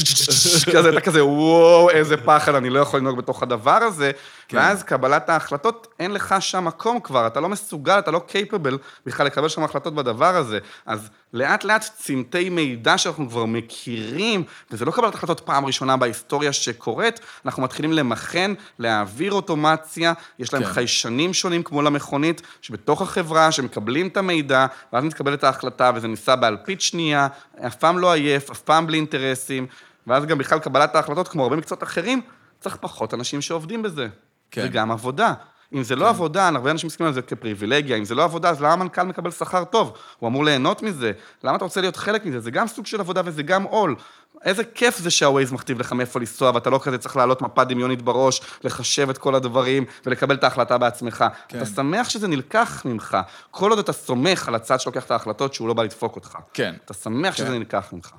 כזה, 0.73 0.89
אתה 0.89 1.01
כזה, 1.01 1.24
וואו, 1.24 1.90
איזה 1.90 2.16
פחד, 2.16 2.55
אני 2.55 2.70
לא 2.70 2.81
יכול 2.81 3.01
לנהוג 3.01 3.19
בתוך 3.19 3.43
הדבר 3.43 3.70
הזה. 3.82 4.11
כן. 4.49 4.57
ואז 4.57 4.82
קבלת 4.82 5.28
ההחלטות, 5.28 5.86
אין 6.01 6.12
לך 6.12 6.35
שם 6.40 6.65
מקום 6.65 7.01
כבר, 7.01 7.27
אתה 7.27 7.40
לא 7.40 7.49
מסוגל, 7.49 7.99
אתה 7.99 8.11
לא 8.11 8.19
קייפבל 8.19 8.78
בכלל 9.07 9.27
לקבל 9.27 9.49
שם 9.49 9.65
החלטות 9.65 9.95
בדבר 9.95 10.36
הזה. 10.36 10.59
אז 10.86 11.09
לאט 11.33 11.65
לאט 11.65 11.85
צמתי 11.97 12.49
מידע 12.49 12.99
שאנחנו 12.99 13.31
כבר 13.31 13.45
מכירים, 13.45 14.45
וזה 14.71 14.85
לא 14.85 14.91
קבלת 14.91 15.15
החלטות 15.15 15.41
פעם 15.41 15.67
ראשונה 15.67 15.97
בהיסטוריה 15.97 16.53
שקורית, 16.53 17.21
אנחנו 17.45 17.63
מתחילים 17.63 17.93
למכן, 17.93 18.51
להעביר 18.79 19.33
אוטומציה, 19.33 20.13
יש 20.39 20.53
להם 20.53 20.65
כן. 20.65 20.73
חיישנים 20.73 21.35
שונים 21.35 21.63
כמו 21.63 21.83
למכונית, 21.83 22.43
שבתוך 22.63 23.03
החברה, 23.03 23.53
שמקבלים 23.53 24.09
את 24.09 24.17
המידע, 24.17 24.67
ואז 24.93 25.05
מתקבלת 25.05 25.45
ההחלטה, 25.45 25.91
וזה 25.95 26.09
ניסה 26.09 26.37
באלפית 26.37 26.81
שנייה, 26.81 27.29
אף 27.67 27.77
פעם 27.77 27.99
לא 27.99 28.13
עייף, 28.13 28.51
אף 28.51 28.61
פעם 28.61 28.87
בלי 28.87 28.97
אינטרסים, 28.97 29.67
ואז 30.07 30.27
גם 30.27 30.39
בכלל 30.39 30.59
קבלת 30.59 30.95
ההחלטות, 30.95 31.29
כמו 31.29 31.43
הרבה 31.43 31.57
מקצועות 31.57 31.83
אחרים, 31.83 32.21
צריך 32.61 32.77
פחות 32.81 33.15
אנשים 33.15 33.43
שעובדים 33.43 33.83
בזה. 33.83 34.09
כן. 34.51 34.63
זה 34.63 34.69
גם 34.69 34.91
עבודה. 34.91 35.35
אם 35.74 35.82
זה 35.82 35.97
לא 35.97 36.09
עבודה, 36.09 36.49
הרבה 36.49 36.70
אנשים 36.70 36.86
מסכימים 36.86 37.09
על 37.09 37.15
זה 37.15 37.23
כפריבילגיה, 37.23 37.97
אם 37.97 38.05
זה 38.05 38.15
לא 38.15 38.24
עבודה, 38.24 38.51
אז 38.51 38.61
למה 38.61 38.73
המנכ"ל 38.73 39.03
מקבל 39.03 39.31
שכר 39.31 39.65
טוב? 39.65 39.93
הוא 40.19 40.28
אמור 40.28 40.45
ליהנות 40.45 40.82
מזה. 40.82 41.12
למה 41.45 41.57
אתה 41.57 41.65
רוצה 41.65 41.81
להיות 41.81 41.97
חלק 41.97 42.27
מזה? 42.27 42.40
זה 42.40 42.51
גם 42.51 42.66
סוג 42.66 42.86
של 42.86 43.01
עבודה 43.01 43.23
וזה 43.24 43.43
גם 43.43 43.62
עול. 43.62 43.97
איזה 44.45 44.65
כיף 44.65 44.99
זה 44.99 45.11
שהווייז 45.11 45.53
מכתיב 45.53 45.81
לך 45.81 45.93
מאיפה 45.93 46.20
לנסוע, 46.20 46.51
ואתה 46.55 46.70
לא 46.70 46.81
כזה 46.82 46.99
צריך 46.99 47.16
להעלות 47.16 47.43
מפה 47.43 47.65
דמיונית 47.65 48.03
בראש, 48.03 48.40
לחשב 48.65 49.11
את 49.11 49.19
כל 49.19 49.35
הדברים 49.35 49.85
ולקבל 50.07 50.35
את 50.35 50.45
ההחלטה 50.45 50.78
בעצמך. 50.78 51.24
כן. 51.49 51.59
אתה 51.59 51.66
שמח 51.66 52.09
שזה 52.09 52.28
נלקח 52.28 52.82
ממך. 52.85 53.16
כל 53.51 53.70
עוד 53.70 53.78
אתה 53.78 53.93
סומך 53.93 54.49
על 54.49 54.55
הצד 54.55 54.81
שלוקח 54.81 55.05
את 55.05 55.11
ההחלטות 55.11 55.55
שהוא 55.55 55.69
לא 55.69 55.74
בא 55.74 55.82
לדפוק 55.82 56.16
אותך. 56.16 56.39
כן. 56.55 56.74
אתה 56.85 56.95
שמח 56.95 57.35
כן. 57.35 57.45
שזה 57.45 57.59
נלקח 57.59 57.89
ממך. 57.93 58.11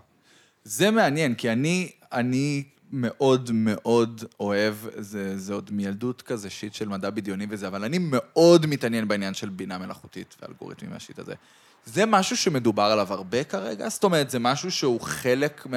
זה 0.63 0.91
מעניין, 0.91 1.35
כי 1.35 1.51
אני, 1.51 1.91
אני 2.11 2.63
מאוד 2.91 3.51
מאוד 3.53 4.23
אוהב, 4.39 4.75
זה, 4.97 5.37
זה 5.37 5.53
עוד 5.53 5.69
מילדות 5.73 6.21
כזה, 6.21 6.49
שיט 6.49 6.73
של 6.73 6.87
מדע 6.87 7.09
בדיוני 7.09 7.45
וזה, 7.49 7.67
אבל 7.67 7.83
אני 7.83 7.97
מאוד 7.97 8.65
מתעניין 8.65 9.07
בעניין 9.07 9.33
של 9.33 9.49
בינה 9.49 9.77
מלאכותית 9.77 10.35
ואלגוריתמים 10.41 10.91
והשיט 10.91 11.19
הזה. 11.19 11.33
זה 11.85 12.05
משהו 12.05 12.37
שמדובר 12.37 12.83
עליו 12.83 13.13
הרבה 13.13 13.43
כרגע? 13.43 13.89
זאת 13.89 14.03
אומרת, 14.03 14.29
זה 14.29 14.39
משהו 14.39 14.71
שהוא 14.71 15.01
חלק... 15.01 15.67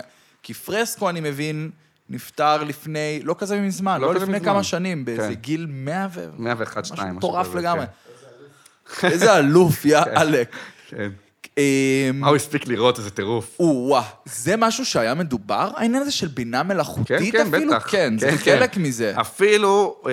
כי 0.43 0.55
פרסקו, 0.55 1.11
אני 1.11 1.21
מבין, 1.21 1.71
נפטר 2.09 2.65
לפני, 2.65 3.21
לא 3.25 3.35
כזה 3.39 3.61
מזמן, 3.61 4.01
לא 4.01 4.09
לא, 4.09 4.15
כזה 4.15 4.25
לפני 4.25 4.39
מזמן. 4.39 4.53
כמה 4.53 4.63
שנים, 4.63 5.05
באיזה 5.05 5.29
כן. 5.29 5.35
גיל 5.35 5.67
100 5.71 6.07
ו... 6.15 6.29
101, 6.39 6.83
משהו 6.83 6.97
2, 6.97 7.17
מטורף 7.17 7.55
לגמרי. 7.55 7.85
איזה 9.03 9.39
אלוף, 9.39 9.85
יא 9.85 9.99
עלק. 10.15 10.57
כן. 10.89 11.11
אמ, 11.59 11.65
מה 12.15 12.29
הוא 12.29 12.37
הספיק 12.37 12.69
לראות, 12.69 12.99
איזה 12.99 13.11
טירוף. 13.11 13.57
או-אה, 13.61 14.03
זה 14.25 14.57
משהו 14.57 14.85
שהיה 14.85 15.15
מדובר? 15.15 15.71
העניין 15.77 16.03
הזה 16.03 16.13
של 16.13 16.29
בינה 16.29 16.63
מלאכותית 16.63 17.07
כן, 17.07 17.31
כן, 17.31 17.47
אפילו? 17.55 17.73
בטח. 17.73 17.91
כן, 17.91 18.19
זה 18.19 18.31
כן, 18.31 18.37
חלק 18.37 18.75
כן. 18.75 18.83
מזה. 18.83 19.13
אפילו... 19.21 19.97
אה, 20.07 20.13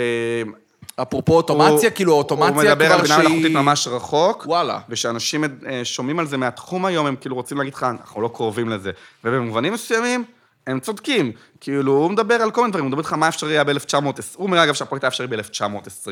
אפרופו 1.02 1.34
אוטומציה, 1.34 1.90
כאילו 1.90 2.14
אוטומציה 2.14 2.56
הוא 2.56 2.64
מדבר 2.64 2.86
על 2.86 2.92
כבר 2.92 3.02
בינה 3.02 3.16
שהיא... 3.16 3.28
מלאכותית 3.28 3.52
ממש 3.52 3.88
רחוק. 3.88 4.44
וואלה. 4.48 4.80
ושאנשים 4.90 5.44
אה, 5.44 5.82
שומעים 5.84 6.20
על 6.20 6.28
זה 6.28 6.38
מהתחום 6.38 6.86
היום, 6.86 7.06
הם 7.06 7.16
כאילו 7.16 7.36
רוצים 7.36 7.58
להגיד 7.58 7.74
לך, 7.74 7.84
אנחנו 7.84 8.22
לא 8.22 8.32
קרובים 8.34 8.70
לזה. 8.70 8.92
ובמובנים 9.24 9.74
מסוימים, 9.74 10.24
הם 10.68 10.80
צודקים. 10.80 11.32
כאילו, 11.62 11.92
הוא 11.92 12.12
מדבר 12.12 12.36
על 12.36 12.52
כל 12.52 12.62
מיני 12.62 12.72
דברים, 12.72 12.86
הוא 12.86 12.90
מדבר 12.90 13.02
איתך 13.02 13.14
מה 13.14 13.28
אפשרי 13.28 13.52
היה 13.54 13.64
ב-1920. 13.64 14.02
הוא 14.36 14.46
אומר, 14.46 14.64
אגב, 14.64 14.74
שהפרויקט 14.74 15.04
היה 15.04 15.08
אפשרי 15.08 15.28
ב-1920. 15.28 16.08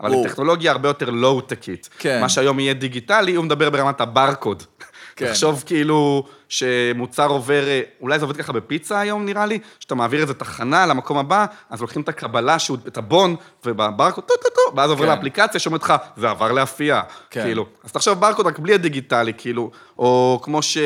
אבל. 0.00 0.14
עם 0.14 0.24
טכנולוגיה 0.28 0.72
הרבה 0.72 0.88
יותר 0.88 1.10
low-טקית. 1.10 1.88
כן. 1.98 2.20
מה 2.20 2.28
שהיום 2.28 2.60
יהיה 2.60 2.74
דיגיטלי, 2.74 3.34
הוא 3.34 3.44
מדבר 3.44 3.70
ברמת 3.70 4.00
הברקוד. 4.00 4.62
כן. 5.16 5.28
תחשוב 5.28 5.62
כאילו 5.66 6.26
שמוצר 6.48 7.26
עובר, 7.26 7.68
אה, 7.68 7.80
אולי 8.00 8.18
זה 8.18 8.24
עובד 8.24 8.36
ככה 8.36 8.52
בפיצה 8.52 9.00
היום 9.00 9.24
נראה 9.24 9.46
לי, 9.46 9.58
שאתה 9.80 9.94
מעביר 9.94 10.20
איזה 10.22 10.34
תחנה 10.34 10.86
למקום 10.86 11.18
הבא, 11.18 11.46
אז 11.70 11.80
לוקחים 11.80 12.02
את 12.02 12.08
הקבלה, 12.08 12.58
שהוא- 12.58 12.78
את 12.88 12.98
הבון, 12.98 13.36
ובברקוד, 13.64 14.24
טו 14.24 14.34
טו 14.42 14.48
טו, 14.50 14.76
ואז 14.76 14.90
עובר 14.90 15.04
כן. 15.04 15.10
לאפליקציה 15.10 15.60
שאומרת 15.60 15.82
לך, 15.82 15.94
זה 16.16 16.30
עבר 16.30 16.52
לאפייה. 16.52 17.02
כן. 17.30 17.42
כאילו, 17.42 17.66
אז 17.84 17.92
תחשוב 17.92 18.20
ברקוד 18.20 18.46
רק 18.46 18.58
בלי 18.58 18.74
הדיגיטלי, 18.74 19.32
כאילו, 19.38 19.70
או 19.98 20.40
כמו 20.42 20.62
ש... 20.62 20.78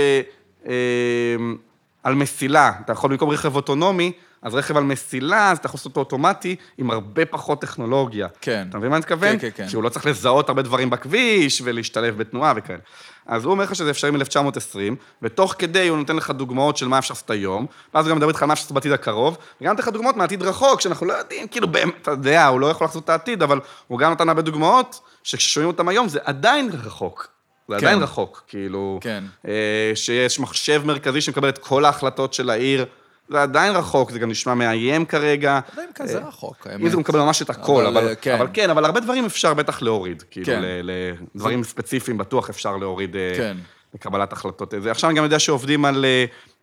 אה, 0.68 0.72
על 2.04 2.14
מסילה, 2.14 2.72
אתה 2.84 2.92
יכול 2.92 3.10
במקום 3.10 3.30
רכב 3.30 3.56
אוטונומי, 3.56 4.12
אז 4.42 4.54
רכב 4.54 4.76
על 4.76 4.84
מסילה, 4.84 5.50
אז 5.50 5.58
אתה 5.58 5.66
יכול 5.66 5.78
לעשות 5.78 5.86
אותו 5.86 6.00
אוטומטי 6.00 6.56
עם 6.78 6.90
הרבה 6.90 7.26
פחות 7.26 7.60
טכנולוגיה. 7.60 8.28
כן. 8.40 8.66
אתה 8.68 8.78
מבין 8.78 8.90
מה 8.90 8.96
אני 8.96 9.00
מתכוון? 9.00 9.32
כן, 9.32 9.38
כן, 9.38 9.48
כן. 9.54 9.68
כי 9.68 9.76
הוא 9.76 9.84
לא 9.84 9.88
צריך 9.88 10.06
לזהות 10.06 10.48
הרבה 10.48 10.62
דברים 10.62 10.90
בכביש 10.90 11.62
ולהשתלב 11.64 12.18
בתנועה 12.18 12.52
וכאלה. 12.56 12.78
אז 13.26 13.44
הוא 13.44 13.50
אומר 13.50 13.64
לך 13.64 13.74
שזה 13.74 13.90
אפשרי 13.90 14.10
מ-1920, 14.10 14.76
ותוך 15.22 15.54
כדי 15.58 15.88
הוא 15.88 15.98
נותן 15.98 16.16
לך 16.16 16.30
דוגמאות 16.30 16.76
של 16.76 16.88
מה 16.88 16.98
אפשר 16.98 17.14
לעשות 17.14 17.30
היום, 17.30 17.66
ואז 17.94 18.06
הוא 18.06 18.10
גם 18.10 18.16
מדבר 18.16 18.28
איתך 18.28 18.42
על 18.42 18.48
מה 18.48 18.54
אפשר 18.54 18.62
לעשות 18.62 18.74
בעתיד 18.74 18.92
הקרוב, 18.92 19.38
וגם 19.60 19.70
נותן 19.70 19.82
לך 19.82 19.88
דוגמאות 19.88 20.16
מהעתיד 20.16 20.42
רחוק, 20.42 20.80
שאנחנו 20.80 21.06
לא 21.06 21.12
יודעים, 21.12 21.48
כאילו, 21.48 21.68
באמת, 21.68 21.94
אתה 22.02 22.10
יודע, 22.10 22.46
הוא 22.46 22.60
לא 22.60 22.66
יכול 22.66 22.84
לחזות 22.84 23.04
את 23.04 23.08
העתיד, 23.08 23.42
אבל 23.42 23.60
הוא 23.88 23.98
גם 23.98 24.12
נתן 24.12 24.28
הרבה 24.28 24.42
דוגמאות, 24.42 25.00
שכששומעים 25.22 25.70
אותם 25.70 25.88
היום 25.88 26.08
זה 26.08 26.18
עדיין 26.24 26.70
רחוק. 26.84 27.33
זה 27.68 27.74
כן. 27.78 27.86
עדיין 27.86 27.98
רחוק, 27.98 28.44
כאילו... 28.48 28.98
כן. 29.02 29.24
אה, 29.48 29.92
שיש 29.94 30.40
מחשב 30.40 30.82
מרכזי 30.84 31.20
שמקבל 31.20 31.48
את 31.48 31.58
כל 31.58 31.84
ההחלטות 31.84 32.34
של 32.34 32.50
העיר, 32.50 32.86
זה 33.28 33.42
עדיין 33.42 33.72
רחוק, 33.76 34.10
זה 34.10 34.18
גם 34.18 34.30
נשמע 34.30 34.54
מאיים 34.54 35.06
כרגע. 35.06 35.60
עדיין 35.72 35.88
כזה 35.94 36.18
אה, 36.18 36.28
רחוק, 36.28 36.66
אם 36.66 36.72
האמת. 36.72 36.90
זה 36.90 36.96
הוא 36.96 37.00
מקבל 37.00 37.20
ממש 37.20 37.42
את 37.42 37.50
הכל, 37.50 37.86
אבל, 37.86 37.96
אבל, 37.96 38.08
אה, 38.08 38.14
כן. 38.14 38.34
אבל 38.34 38.46
כן, 38.52 38.70
אבל 38.70 38.84
הרבה 38.84 39.00
דברים 39.00 39.24
אפשר 39.24 39.54
בטח 39.54 39.82
להוריד. 39.82 40.22
כאילו, 40.30 40.46
כן. 40.46 40.62
לדברים 41.34 41.64
ספציפיים 41.64 42.18
בטוח 42.18 42.50
אפשר 42.50 42.76
להוריד 42.76 43.16
אה, 43.16 43.32
כן. 43.36 43.56
לקבלת 43.94 44.32
החלטות. 44.32 44.74
זה. 44.82 44.90
עכשיו 44.90 45.10
אני 45.10 45.18
גם 45.18 45.24
יודע 45.24 45.38
שעובדים 45.38 45.84
על... 45.84 46.04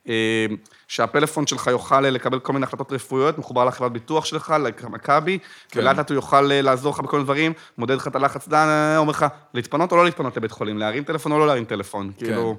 אה, 0.08 0.14
אה, 0.14 0.56
שהפלאפון 0.88 1.48
שלך 1.48 1.68
יוכל 1.68 2.06
אה, 2.06 2.10
לקבל 2.10 2.40
כל 2.40 2.54
מיני 2.54 2.64
החלטות 2.64 2.92
רפואיות, 2.92 3.38
מחובר 3.38 3.66
לחברת 3.66 3.92
ביטוח 3.92 4.26
שלך, 4.26 4.54
למכבי, 4.84 5.40
כן. 5.70 5.80
ולאט 5.80 5.98
לאט 5.98 6.10
הוא 6.10 6.16
יוכל 6.16 6.52
אה, 6.52 6.62
לעזור 6.62 6.94
לך 6.94 7.00
בכל 7.00 7.18
מיני 7.18 7.24
דברים, 7.24 7.54
מודד 7.78 7.96
לך 7.96 8.08
את 8.08 8.16
הלחץ 8.16 8.48
דם, 8.48 8.56
אה, 8.56 8.98
אומר 8.98 9.12
לך, 9.12 9.26
להתפנות 9.54 9.92
או 9.92 9.98
לא 9.98 10.06
להתפנות 10.06 10.38
לבית 10.38 10.52
חולים, 10.52 10.78
להרים 10.78 11.04
טלפון 11.04 11.32
או 11.32 11.40
לא 11.40 11.48
להרים 11.48 11.66
טלפון. 11.66 12.12
כן. 12.18 12.26
כאילו, 12.26 12.58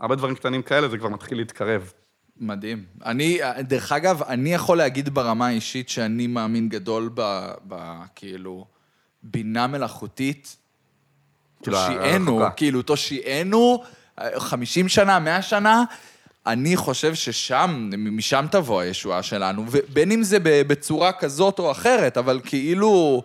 הרבה 0.00 0.16
דברים 0.16 0.34
קטנים 0.34 0.62
כאלה, 0.62 0.88
זה 0.88 0.98
כבר 0.98 1.08
מתחיל 1.08 1.38
להתקרב. 1.38 1.92
מדהים. 2.40 2.84
אני, 3.04 3.40
דרך 3.60 3.92
אגב, 3.92 4.22
אני 4.22 4.54
יכול 4.54 4.78
להגיד 4.78 5.08
ברמה 5.14 5.46
האישית 5.46 5.88
שאני 5.88 6.26
מאמין 6.26 6.68
גדול 6.68 7.10
ב... 7.14 7.50
ב 7.68 7.74
כאילו, 8.14 8.66
בינה 9.22 9.66
מלאכותית. 9.66 10.56
כאילו, 11.62 11.76
תושיענו. 11.76 12.42
כאילו, 12.56 12.82
תושיענו, 12.82 13.82
50 14.38 14.88
שנה, 14.88 15.18
100 15.18 15.42
שנה, 15.42 15.84
אני 16.52 16.76
חושב 16.76 17.14
ששם, 17.14 17.90
משם 17.98 18.46
תבוא 18.50 18.80
הישועה 18.80 19.22
שלנו, 19.22 19.64
ובין 19.70 20.12
אם 20.12 20.22
זה 20.22 20.38
בצורה 20.42 21.12
כזאת 21.12 21.58
או 21.58 21.70
אחרת, 21.70 22.18
אבל 22.18 22.40
כאילו, 22.44 23.22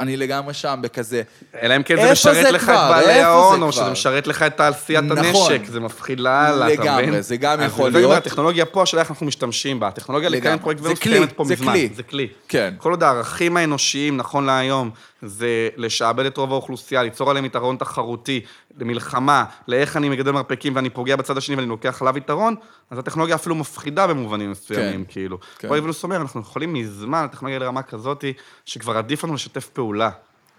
אני 0.00 0.16
לגמרי 0.16 0.54
שם 0.54 0.78
בכזה. 0.82 1.22
אלא 1.62 1.76
אם 1.76 1.82
כן 1.82 1.96
זה 1.96 2.12
משרת 2.12 2.34
זה 2.34 2.50
לך 2.50 2.62
כבר? 2.62 2.74
את 2.74 2.90
בעלי 2.90 3.14
זה 3.14 3.26
ההון, 3.26 3.62
או 3.62 3.72
כבר? 3.72 3.82
שזה 3.82 3.90
משרת 3.90 4.26
לך 4.26 4.42
את 4.42 4.56
תעשיית 4.56 5.04
נכון. 5.04 5.18
הנשק, 5.18 5.66
זה 5.66 5.80
מפחיד 5.80 6.20
לאללה, 6.20 6.72
אתה 6.72 6.82
מבין? 6.82 7.04
לגמרי, 7.04 7.22
זה 7.22 7.36
גם 7.36 7.62
יכול 7.62 7.92
זה 7.92 7.98
להיות. 7.98 8.16
הטכנולוגיה 8.16 8.66
פה, 8.66 8.82
השאלה 8.82 9.02
איך 9.02 9.10
אנחנו 9.10 9.26
משתמשים 9.26 9.80
בה. 9.80 9.88
הטכנולוגיה 9.88 10.28
לקיים. 10.30 10.58
פרויקט 10.58 10.82
זה 10.82 10.88
ונוס 10.88 10.98
קיימת 10.98 11.32
פה 11.32 11.44
זה 11.44 11.54
מזמן. 11.54 11.72
כלי. 11.72 11.88
זה 11.94 12.02
כלי. 12.02 12.28
כן. 12.48 12.74
כל 12.78 12.90
עוד 12.90 13.02
הערכים 13.02 13.56
האנושיים, 13.56 14.16
נכון 14.16 14.46
להיום, 14.46 14.90
זה 15.22 15.68
לשעבד 15.76 16.26
את 16.26 16.36
רוב 16.36 16.52
האוכלוסייה, 16.52 17.02
ליצור 17.02 17.30
עליהם 17.30 17.44
יתרון 17.44 17.76
תחרותי, 17.76 18.40
למלחמה, 18.78 19.44
לאיך 19.68 19.96
אני 19.96 20.08
מגדל 20.08 20.30
מרפקים 20.30 20.76
ואני 20.76 20.90
פוגע 20.90 21.16
בצד 21.16 21.36
השני 21.36 21.56
ואני 21.56 21.68
לוקח 21.68 22.02
עליו 22.02 22.18
יתרון, 22.18 22.54
אז 22.90 22.98
הטכנולוגיה 22.98 23.36
אפילו 23.36 23.54
מפחידה 23.54 24.06
במובנים 24.06 24.50
מסוימים, 24.50 25.04
כן. 25.04 25.12
כאילו. 25.12 25.38
כן. 25.58 25.68
רועי 25.68 25.80
ונוס 25.80 26.02
אומר, 26.02 26.16
אנחנו 26.16 26.40
יכולים 26.40 26.72
מזמן, 26.72 27.24
הטכנולוגיה 27.24 27.58
לרמה 27.58 27.82
כזאת, 27.82 28.24
שכבר 28.64 28.98
עדיף 28.98 29.24
לנו 29.24 29.34
לשתף 29.34 29.68
פעולה. 29.68 30.10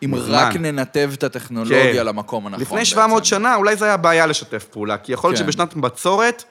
אם 0.05 0.11
מזמן. 0.11 0.35
רק 0.35 0.55
ננתב 0.55 1.11
את 1.13 1.23
הטכנולוגיה 1.23 1.93
כן. 1.93 2.05
למקום 2.05 2.47
הנכון. 2.47 2.61
לפני 2.61 2.85
700 2.85 3.15
בעצם. 3.15 3.25
שנה, 3.25 3.55
אולי 3.55 3.75
זה 3.75 3.85
היה 3.85 3.97
בעיה 3.97 4.25
לשתף 4.25 4.65
פעולה, 4.71 4.97
כי 4.97 5.13
יכול 5.13 5.29
להיות 5.29 5.39
כן. 5.39 5.45
שבשנת 5.45 5.73
בצורת, 5.73 6.43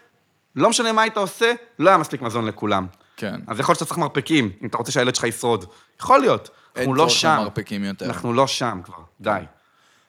לא 0.56 0.70
משנה 0.70 0.92
מה 0.92 1.02
היית 1.02 1.16
עושה, 1.16 1.52
לא 1.78 1.88
היה 1.88 1.98
מספיק 1.98 2.22
מזון 2.22 2.46
לכולם. 2.46 2.86
כן. 3.20 3.40
אז 3.46 3.60
יכול 3.60 3.72
להיות 3.72 3.78
שאתה 3.78 3.88
צריך 3.88 3.98
מרפקים, 3.98 4.52
אם 4.62 4.68
אתה 4.68 4.78
רוצה 4.78 4.92
שהילד 4.92 5.14
שלך 5.14 5.24
ישרוד. 5.24 5.64
יכול 6.00 6.20
להיות. 6.20 6.50
אין 6.76 6.82
אנחנו 6.82 6.94
לא 6.94 7.02
צורך 7.02 7.10
שם. 7.10 7.36
במרפקים 7.40 7.84
יותר. 7.84 8.06
אנחנו 8.06 8.32
לא 8.32 8.46
שם 8.46 8.80
כבר, 8.84 9.02
די. 9.20 9.40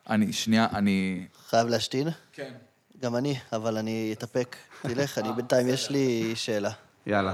אני, 0.09 0.33
שנייה, 0.33 0.67
אני... 0.73 1.27
חייב 1.49 1.67
להשתין? 1.67 2.07
כן. 2.33 2.53
גם 3.01 3.15
אני, 3.15 3.35
אבל 3.53 3.77
אני 3.77 4.09
אתאפק. 4.17 4.55
תלך, 4.81 5.17
אני 5.17 5.33
בינתיים, 5.33 5.67
יש 5.67 5.89
לי 5.89 6.35
שאלה. 6.35 6.71
יאללה. 7.05 7.33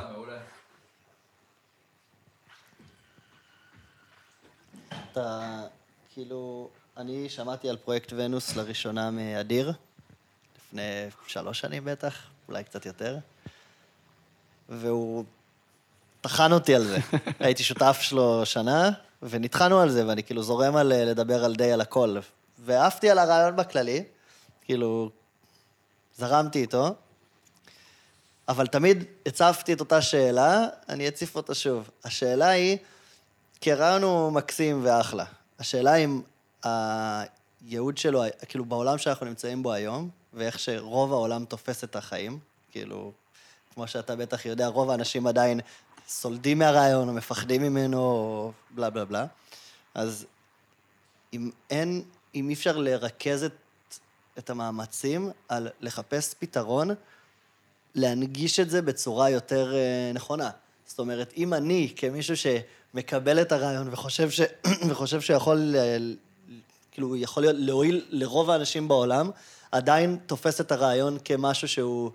אתה, 5.11 5.61
כאילו, 6.13 6.69
אני 6.97 7.29
שמעתי 7.29 7.69
על 7.69 7.77
פרויקט 7.77 8.13
ונוס 8.15 8.55
לראשונה 8.55 9.11
מאדיר, 9.11 9.73
לפני 10.57 10.81
שלוש 11.27 11.59
שנים 11.59 11.85
בטח, 11.85 12.15
אולי 12.47 12.63
קצת 12.63 12.85
יותר, 12.85 13.17
והוא 14.69 15.25
טחן 16.27 16.51
אותי 16.51 16.75
על 16.75 16.83
זה. 16.83 16.97
הייתי 17.39 17.63
שותף 17.63 17.97
שלו 18.01 18.45
שנה, 18.45 18.89
ונטחנו 19.21 19.79
על 19.79 19.89
זה, 19.89 20.07
ואני 20.07 20.23
כאילו 20.23 20.43
זורם 20.43 20.75
על 20.75 20.91
אה, 20.91 21.05
לדבר 21.05 21.45
על 21.45 21.55
די 21.55 21.71
על 21.71 21.81
הכל. 21.81 22.17
ועפתי 22.59 23.09
על 23.09 23.19
הרעיון 23.19 23.55
בכללי, 23.55 24.03
כאילו, 24.65 25.09
זרמתי 26.17 26.61
איתו, 26.61 26.95
אבל 28.47 28.67
תמיד 28.67 29.03
הצפתי 29.25 29.73
את 29.73 29.79
אותה 29.79 30.01
שאלה, 30.01 30.65
אני 30.89 31.07
אציף 31.07 31.35
אותה 31.35 31.53
שוב. 31.53 31.89
השאלה 32.03 32.47
היא, 32.47 32.77
כי 33.61 33.71
הרעיון 33.71 34.03
הוא 34.03 34.31
מקסים 34.31 34.79
ואחלה. 34.83 35.25
השאלה 35.59 35.95
אם 35.95 36.21
הייעוד 36.63 37.97
שלו, 37.97 38.23
כאילו 38.47 38.65
בעולם 38.65 38.97
שאנחנו 38.97 39.25
נמצאים 39.25 39.63
בו 39.63 39.73
היום, 39.73 40.09
ואיך 40.33 40.59
שרוב 40.59 41.13
העולם 41.13 41.45
תופס 41.45 41.83
את 41.83 41.95
החיים, 41.95 42.39
כאילו, 42.71 43.11
כמו 43.73 43.87
שאתה 43.87 44.15
בטח 44.15 44.45
יודע, 44.45 44.67
רוב 44.67 44.89
האנשים 44.89 45.27
עדיין 45.27 45.59
סולדים 46.07 46.59
מהרעיון, 46.59 47.09
או 47.09 47.13
מפחדים 47.13 47.61
ממנו, 47.61 48.51
בלה 48.71 48.89
בלה 48.89 49.05
בלה. 49.05 49.25
אז 49.93 50.25
אם 51.33 51.49
אין, 51.69 52.03
אם 52.35 52.49
אי 52.49 52.53
אפשר 52.53 52.77
לרכז 52.77 53.43
את, 53.43 53.53
את 54.37 54.49
המאמצים 54.49 55.29
על 55.49 55.69
לחפש 55.81 56.33
פתרון, 56.39 56.89
להנגיש 57.95 58.59
את 58.59 58.69
זה 58.69 58.81
בצורה 58.81 59.29
יותר 59.29 59.75
אה, 59.75 60.11
נכונה. 60.13 60.49
זאת 60.85 60.99
אומרת, 60.99 61.33
אם 61.37 61.53
אני, 61.53 61.93
כמישהו 61.95 62.35
שמקבל 62.37 63.41
את 63.41 63.51
הרעיון 63.51 63.87
וחושב, 63.91 64.29
ש... 64.29 64.41
וחושב 64.89 65.21
שיכול, 65.21 65.75
אה, 65.77 65.97
כאילו, 66.91 67.15
יכול 67.15 67.43
להיות, 67.43 67.55
להועיל 67.59 68.05
לרוב 68.09 68.49
האנשים 68.49 68.87
בעולם, 68.87 69.29
עדיין 69.71 70.17
תופס 70.25 70.61
את 70.61 70.71
הרעיון 70.71 71.17
כמשהו 71.25 71.67
שהוא 71.67 72.11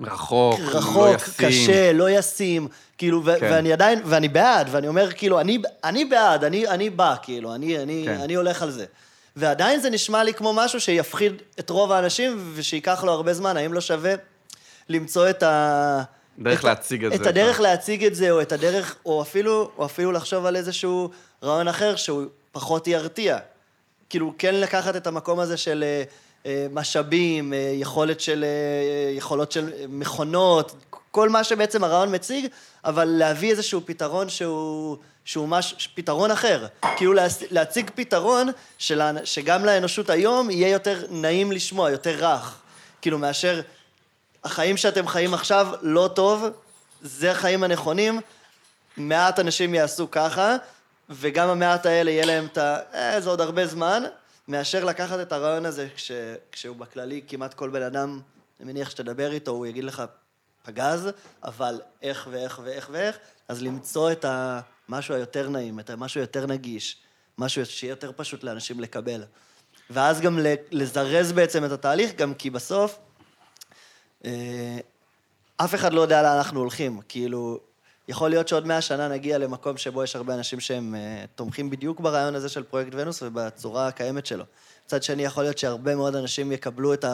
רחוק, 0.00 0.60
לא 0.60 0.78
רחוק, 0.78 1.16
ישים. 1.16 1.48
קשה, 1.48 1.92
לא 1.92 2.10
ישים, 2.10 2.68
כאילו, 2.98 3.22
כן. 3.22 3.38
ואני 3.40 3.72
עדיין, 3.72 4.00
ואני 4.04 4.28
בעד, 4.28 4.68
ואני 4.70 4.88
אומר, 4.88 5.12
כאילו, 5.12 5.40
אני, 5.40 5.58
אני 5.84 6.04
בעד, 6.04 6.44
אני, 6.44 6.68
אני 6.68 6.90
בא, 6.90 7.14
כאילו, 7.22 7.54
אני, 7.54 7.78
אני, 7.78 8.02
כן. 8.06 8.20
אני 8.20 8.34
הולך 8.34 8.62
על 8.62 8.70
זה. 8.70 8.84
ועדיין 9.36 9.80
זה 9.80 9.90
נשמע 9.90 10.24
לי 10.24 10.34
כמו 10.34 10.52
משהו 10.52 10.80
שיפחיד 10.80 11.32
את 11.58 11.70
רוב 11.70 11.92
האנשים, 11.92 12.52
ושייקח 12.54 13.04
לו 13.04 13.12
הרבה 13.12 13.34
זמן, 13.34 13.56
האם 13.56 13.72
לא 13.72 13.80
שווה 13.80 14.14
למצוא 14.88 15.30
את 15.30 15.42
ה... 15.42 16.02
דרך 16.38 16.58
את 16.58 16.64
להציג 16.64 17.04
את 17.04 17.12
את 17.12 17.22
זה. 17.22 17.28
הדרך 17.28 17.60
להציג 17.60 18.04
את 18.04 18.14
זה, 18.14 18.30
או 18.30 18.40
את 18.40 18.52
הדרך, 18.52 18.96
או 19.06 19.22
אפילו, 19.22 19.70
או 19.78 19.84
אפילו 19.84 20.12
לחשוב 20.12 20.46
על 20.46 20.56
איזשהו 20.56 21.10
רעיון 21.42 21.68
אחר 21.68 21.96
שהוא 21.96 22.24
פחות 22.52 22.86
ירתיע. 22.86 23.38
כאילו, 24.08 24.34
כן 24.38 24.54
לקחת 24.54 24.96
את 24.96 25.06
המקום 25.06 25.40
הזה 25.40 25.56
של 25.56 25.84
אה, 25.86 26.02
משאבים, 26.72 27.52
אה, 27.52 27.58
יכולת 27.74 28.20
של, 28.20 28.44
אה, 28.44 29.16
יכולות 29.16 29.52
של 29.52 29.72
אה, 29.72 29.84
מכונות, 29.88 30.74
כל 31.10 31.28
מה 31.28 31.44
שבעצם 31.44 31.84
הרעיון 31.84 32.14
מציג, 32.14 32.46
אבל 32.84 33.04
להביא 33.04 33.50
איזשהו 33.50 33.80
פתרון 33.84 34.28
שהוא, 34.28 34.96
שהוא 35.24 35.48
מש, 35.48 35.88
פתרון 35.94 36.30
אחר. 36.30 36.66
כאילו 36.96 37.14
להציג 37.50 37.90
פתרון 37.94 38.48
של, 38.78 39.02
שגם 39.24 39.64
לאנושות 39.64 40.10
היום 40.10 40.50
יהיה 40.50 40.68
יותר 40.68 41.06
נעים 41.10 41.52
לשמוע, 41.52 41.90
יותר 41.90 42.16
רך. 42.18 42.58
כאילו, 43.02 43.18
מאשר 43.18 43.60
החיים 44.44 44.76
שאתם 44.76 45.08
חיים 45.08 45.34
עכשיו 45.34 45.66
לא 45.82 46.10
טוב, 46.14 46.44
זה 47.02 47.30
החיים 47.30 47.64
הנכונים, 47.64 48.20
מעט 48.96 49.38
אנשים 49.40 49.74
יעשו 49.74 50.10
ככה, 50.10 50.56
וגם 51.10 51.48
המעט 51.48 51.86
האלה 51.86 52.10
יהיה 52.10 52.26
להם 52.26 52.46
את 52.52 52.58
ה... 52.58 52.78
אה, 52.94 53.20
זה 53.20 53.30
עוד 53.30 53.40
הרבה 53.40 53.66
זמן, 53.66 54.02
מאשר 54.48 54.84
לקחת 54.84 55.18
את 55.20 55.32
הרעיון 55.32 55.66
הזה, 55.66 55.88
כש, 55.96 56.10
כשהוא 56.52 56.76
בכללי, 56.76 57.20
כמעט 57.28 57.54
כל 57.54 57.70
בן 57.70 57.82
אדם, 57.82 58.20
אני 58.60 58.72
מניח 58.72 58.90
שתדבר 58.90 59.32
איתו, 59.32 59.50
הוא 59.50 59.66
יגיד 59.66 59.84
לך, 59.84 60.02
פגז, 60.64 61.08
אבל 61.44 61.80
איך 62.02 62.28
ואיך 62.30 62.60
ואיך 62.64 62.88
ואיך, 62.92 63.18
אז 63.48 63.62
למצוא 63.62 64.12
את 64.12 64.24
המשהו 64.28 65.14
היותר 65.14 65.48
נעים, 65.48 65.80
את 65.80 65.90
המשהו 65.90 66.20
היותר 66.20 66.46
נגיש, 66.46 66.96
משהו 67.38 67.66
שיהיה 67.66 67.90
יותר 67.90 68.12
פשוט 68.16 68.44
לאנשים 68.44 68.80
לקבל. 68.80 69.24
ואז 69.90 70.20
גם 70.20 70.38
לזרז 70.70 71.32
בעצם 71.32 71.64
את 71.64 71.70
התהליך, 71.70 72.14
גם 72.14 72.34
כי 72.34 72.50
בסוף, 72.50 72.98
אה, 74.24 74.78
אף 75.56 75.74
אחד 75.74 75.92
לא 75.92 76.00
יודע 76.00 76.22
לאן 76.22 76.36
אנחנו 76.36 76.60
הולכים. 76.60 77.00
כאילו, 77.08 77.60
יכול 78.08 78.30
להיות 78.30 78.48
שעוד 78.48 78.66
מאה 78.66 78.80
שנה 78.80 79.08
נגיע 79.08 79.38
למקום 79.38 79.76
שבו 79.76 80.04
יש 80.04 80.16
הרבה 80.16 80.34
אנשים 80.34 80.60
שהם 80.60 80.94
אה, 80.94 81.24
תומכים 81.34 81.70
בדיוק 81.70 82.00
ברעיון 82.00 82.34
הזה 82.34 82.48
של 82.48 82.62
פרויקט 82.62 82.90
ונוס 82.92 83.22
ובצורה 83.22 83.88
הקיימת 83.88 84.26
שלו. 84.26 84.44
מצד 84.86 85.02
שני, 85.02 85.24
יכול 85.24 85.42
להיות 85.42 85.58
שהרבה 85.58 85.96
מאוד 85.96 86.16
אנשים 86.16 86.52
יקבלו 86.52 86.94
את 86.94 87.04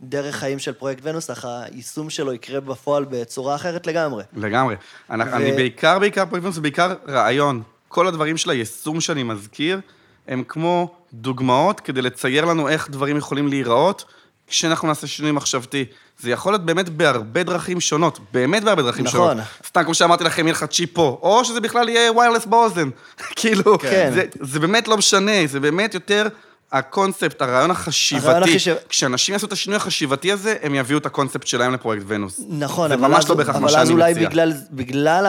הדרך 0.00 0.36
חיים 0.36 0.58
של 0.58 0.72
פרויקט 0.72 1.00
ונוס, 1.04 1.30
אך 1.30 1.44
היישום 1.44 2.10
שלו 2.10 2.32
יקרה 2.32 2.60
בפועל 2.60 3.04
בצורה 3.10 3.54
אחרת 3.54 3.86
לגמרי. 3.86 4.24
לגמרי. 4.36 4.76
אני, 5.10 5.24
ו- 5.24 5.36
אני 5.36 5.52
בעיקר, 5.52 5.98
בעיקר 5.98 6.26
פרויקט 6.26 6.52
זה 6.52 6.60
בעיקר 6.60 6.94
רעיון. 7.08 7.62
כל 7.88 8.06
הדברים 8.06 8.36
של 8.36 8.50
היישום 8.50 9.00
שאני 9.00 9.22
מזכיר, 9.22 9.80
הם 10.28 10.44
כמו 10.48 10.94
דוגמאות 11.12 11.80
כדי 11.80 12.02
לצייר 12.02 12.44
לנו 12.44 12.68
איך 12.68 12.90
דברים 12.90 13.16
יכולים 13.16 13.48
להיראות 13.48 14.04
כשאנחנו 14.46 14.88
נעשה 14.88 15.06
שינוי 15.06 15.32
מחשבתי. 15.32 15.84
זה 16.20 16.30
יכול 16.30 16.52
להיות 16.52 16.64
באמת 16.64 16.88
בהרבה 16.88 17.42
דרכים 17.42 17.80
שונות, 17.80 18.18
באמת 18.32 18.64
בהרבה 18.64 18.82
דרכים 18.82 19.04
נכון. 19.04 19.20
שונות. 19.30 19.44
סתם, 19.66 19.84
כמו 19.84 19.94
שאמרתי 19.94 20.24
לכם, 20.24 20.42
יהיה 20.46 20.52
לך 20.52 20.64
צ'יפ 20.64 20.90
פה, 20.94 21.18
או 21.22 21.44
שזה 21.44 21.60
בכלל 21.60 21.88
יהיה 21.88 22.12
ויירלס 22.12 22.46
באוזן. 22.46 22.88
כאילו, 23.36 23.78
כן. 23.78 24.10
זה, 24.14 24.22
זה 24.40 24.60
באמת 24.60 24.88
לא 24.88 24.96
משנה, 24.96 25.32
זה 25.46 25.60
באמת 25.60 25.94
יותר 25.94 26.28
הקונספט, 26.72 27.42
הרעיון 27.42 27.70
החשיבתי. 27.70 28.26
הרעיון 28.26 28.42
החישב- 28.42 28.74
כשאנשים 28.88 29.32
יעשו 29.32 29.46
את 29.46 29.52
השינוי 29.52 29.76
החשיבתי 29.76 30.32
הזה, 30.32 30.54
הם 30.62 30.74
יביאו 30.74 30.98
את 30.98 31.06
הקונספט 31.06 31.46
שלהם 31.46 31.72
לפרויקט 31.74 32.04
ונוס. 32.06 32.40
נכון, 32.48 32.88
זה 32.88 32.94
אבל 32.94 33.08
ממש 33.08 33.24
אז, 33.24 33.30
לא 33.30 33.36
בהכרח 33.36 33.54
מה 33.56 33.60
אבל 33.60 33.68
שאני 33.70 33.82
אז 33.82 33.90
אולי 33.90 34.12
מציע. 34.12 34.28
בגלל, 34.28 34.52
בגלל 34.70 35.26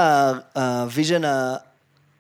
ה 0.56 0.65
vision 0.65 1.22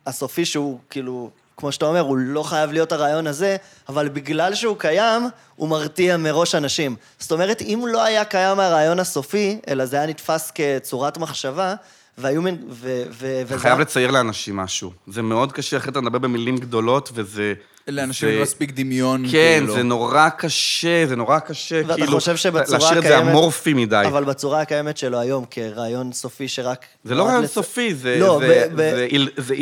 הסופי 0.07 0.45
שהוא 0.45 0.79
כאילו, 0.89 1.29
כמו 1.57 1.71
שאתה 1.71 1.85
אומר, 1.85 1.99
הוא 1.99 2.17
לא 2.17 2.43
חייב 2.43 2.71
להיות 2.71 2.91
הרעיון 2.91 3.27
הזה, 3.27 3.55
אבל 3.89 4.09
בגלל 4.09 4.55
שהוא 4.55 4.77
קיים, 4.77 5.21
הוא 5.55 5.69
מרתיע 5.69 6.17
מראש 6.17 6.55
אנשים. 6.55 6.95
זאת 7.19 7.31
אומרת, 7.31 7.61
אם 7.61 7.83
לא 7.87 8.03
היה 8.03 8.25
קיים 8.25 8.59
הרעיון 8.59 8.99
הסופי, 8.99 9.59
אלא 9.69 9.85
זה 9.85 9.97
היה 9.97 10.05
נתפס 10.05 10.51
כצורת 10.55 11.17
מחשבה, 11.17 11.75
והיו 12.17 12.41
מין... 12.41 12.57
ו, 12.69 13.03
ו, 13.11 13.41
אתה 13.45 13.53
וזה- 13.55 13.59
חייב 13.61 13.79
לצייר 13.79 14.11
לאנשים 14.11 14.55
משהו. 14.57 14.91
זה 15.07 15.21
מאוד 15.21 15.51
קשה, 15.51 15.77
אחרי 15.77 15.91
אתה 15.91 16.01
מדבר 16.01 16.19
במילים 16.19 16.57
גדולות, 16.57 17.09
וזה... 17.13 17.53
לאנשים 17.87 18.29
זה- 18.29 18.35
עם 18.35 18.41
מספיק 18.41 18.71
דמיון, 18.71 19.23
כן, 19.25 19.31
כאילו. 19.59 19.73
זה 19.73 19.83
נורא 19.83 20.29
קשה, 20.29 21.05
זה 21.07 21.15
נורא 21.15 21.39
קשה, 21.39 21.81
ואתה 21.85 21.95
כאילו... 21.95 22.11
חושב 22.11 22.35
שבצורה 22.35 22.79
להשאיר 22.79 22.97
את 22.97 23.03
זה 23.03 23.17
הקיימת- 23.17 23.29
אמורפי 23.31 23.73
מדי. 23.73 24.03
אבל 24.07 24.23
בצורה 24.23 24.61
הקיימת 24.61 24.97
שלו 24.97 25.19
היום, 25.19 25.45
כרעיון 25.51 26.13
סופי 26.13 26.47
שרק... 26.47 26.85
זה 27.03 27.15
לא 27.15 27.23
רעיון 27.23 27.43
לצ- 27.43 27.47
סופי, 27.47 27.95
זה... 27.95 28.17
לא, 28.19 28.39
זה- 28.41 28.67
ב- 28.69 28.73
ב- 28.73 28.77
זה 28.95 29.07
איל- 29.11 29.29
זה 29.37 29.53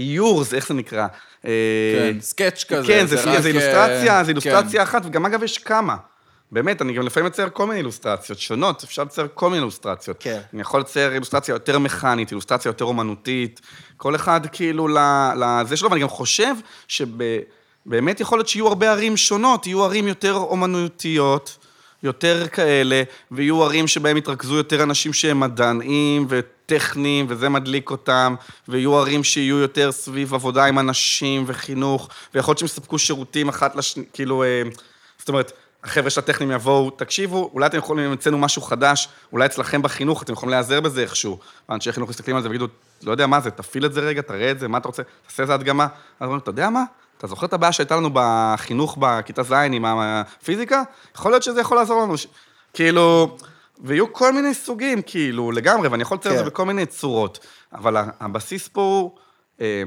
אי- 0.00 0.12
איור, 0.12 0.44
זה 0.44 0.56
איך 0.56 0.68
זה 0.68 0.74
נקרא? 0.74 1.06
אה, 1.46 1.50
כן, 2.12 2.20
סקץ' 2.20 2.64
כזה. 2.68 2.86
כן, 2.86 3.06
זה, 3.06 3.16
זה 3.16 3.22
זה, 3.22 3.30
רק, 3.32 3.40
זה 3.40 3.48
אה, 3.48 3.54
אילוסטרציה, 3.54 4.24
זה 4.24 4.30
אילוסטרציה 4.30 4.70
כן. 4.80 4.90
אחת, 4.90 5.02
וגם 5.06 5.26
אגב 5.26 5.42
יש 5.42 5.58
כמה. 5.58 5.96
באמת, 6.52 6.82
אני 6.82 6.92
גם 6.92 7.06
לפעמים 7.06 7.26
מצייר 7.26 7.48
כל 7.52 7.66
מיני 7.66 7.78
אילוסטרציות 7.78 8.38
שונות, 8.38 8.84
אפשר 8.84 9.04
לצייר 9.04 9.28
כל 9.34 9.46
מיני 9.50 9.58
אילוסטרציות. 9.58 10.16
כן. 10.20 10.40
אני 10.52 10.60
יכול 10.60 10.80
לצייר 10.80 11.12
אילוסטרציה 11.12 11.52
יותר 11.52 11.78
מכנית, 11.78 12.30
אילוסטרציה 12.30 12.68
יותר 12.68 12.84
אומנותית, 12.84 13.60
כל 13.96 14.14
אחד 14.14 14.40
כאילו 14.52 14.88
ל- 14.88 14.98
לזה 15.36 15.76
שלו, 15.76 15.90
ואני 15.90 16.00
גם 16.02 16.08
חושב 16.08 16.54
שבאמת 16.88 18.20
יכול 18.20 18.38
להיות 18.38 18.48
שיהיו 18.48 18.68
הרבה 18.68 18.90
ערים 18.90 19.16
שונות, 19.16 19.66
יהיו 19.66 19.84
ערים 19.84 20.08
יותר 20.08 20.32
אומנותיות, 20.34 21.58
יותר 22.02 22.46
כאלה, 22.48 23.02
ויהיו 23.30 23.64
ערים 23.64 23.86
שבהם 23.86 24.16
יתרכזו 24.16 24.56
יותר 24.56 24.82
אנשים 24.82 25.12
שהם 25.12 25.40
מדענים 25.40 26.26
וטכניים, 26.70 27.26
וזה 27.28 27.48
מדליק 27.48 27.90
אותם, 27.90 28.34
ויהיו 28.68 28.98
ערים 28.98 29.24
שיהיו 29.24 29.58
יותר 29.58 29.92
סביב 29.92 30.34
עבודה 30.34 30.64
עם 30.64 30.78
אנשים 30.78 31.44
וחינוך, 31.46 32.08
ויכול 32.34 32.52
להיות 32.52 32.58
שהם 32.58 32.66
יספקו 32.66 32.98
שירותים 32.98 33.48
אחת 33.48 33.76
לשני, 33.76 34.04
כאילו, 34.12 34.42
אה, 34.42 34.62
זאת 35.18 35.28
אומרת, 35.28 35.52
החבר'ה 35.84 36.10
של 36.10 36.20
הטכניים 36.20 36.52
יבואו, 36.52 36.90
תקשיבו, 36.90 37.50
אולי 37.54 37.66
אתם 37.66 37.78
יכולים, 37.78 38.10
המצאנו 38.10 38.38
משהו 38.38 38.62
חדש, 38.62 39.08
אולי 39.32 39.46
אצלכם 39.46 39.82
בחינוך, 39.82 40.22
אתם 40.22 40.32
יכולים 40.32 40.50
להיעזר 40.50 40.80
בזה 40.80 41.02
איכשהו. 41.02 41.38
ואנשי 41.68 41.92
חינוך 41.92 42.10
מסתכלים 42.10 42.36
על 42.36 42.42
זה 42.42 42.48
ויגידו, 42.48 42.66
לא 43.02 43.12
יודע 43.12 43.26
מה 43.26 43.40
זה, 43.40 43.50
תפעיל 43.50 43.86
את 43.86 43.92
זה 43.92 44.00
רגע, 44.00 44.22
תראה 44.22 44.50
את 44.50 44.58
זה, 44.58 44.68
מה 44.68 44.78
אתה 44.78 44.88
רוצה, 44.88 45.02
תעשה 45.26 45.42
איזה 45.42 45.54
הדגמה. 45.54 45.84
אז 45.84 46.24
אומרים, 46.24 46.38
אתה 46.38 46.50
יודע 46.50 46.70
מה? 46.70 46.84
אתה 47.18 47.26
זוכר 47.26 47.46
את 47.46 47.52
הבעיה 47.52 47.72
שהייתה 47.72 47.96
לנו 47.96 48.10
בחינוך 48.12 48.96
בכיתה 49.00 49.42
ז' 49.42 49.52
עם 49.52 49.84
הפיזיקה? 49.84 50.82
יכול 51.14 51.32
להיות 51.32 51.42
שזה 51.42 51.60
יכול 51.60 51.76
לעזור 51.76 52.02
לנו. 52.02 52.14
כאילו, 52.74 53.36
ויהיו 53.84 54.12
כל 54.12 54.32
מיני 54.32 54.54
סוגים, 54.54 55.02
כאילו, 55.02 55.52
לגמרי, 55.52 55.88
ואני 55.88 56.02
יכול 56.02 56.16
לצייר 56.16 56.34
את 56.34 56.38
זה 56.38 56.44
כן. 56.44 56.50
בכל 56.50 56.64
מיני 56.64 56.86
צורות. 56.86 57.46
אבל 57.72 57.96
הבסיס 58.20 58.68
פה 58.68 58.80
הוא 58.80 59.10
אה, 59.60 59.82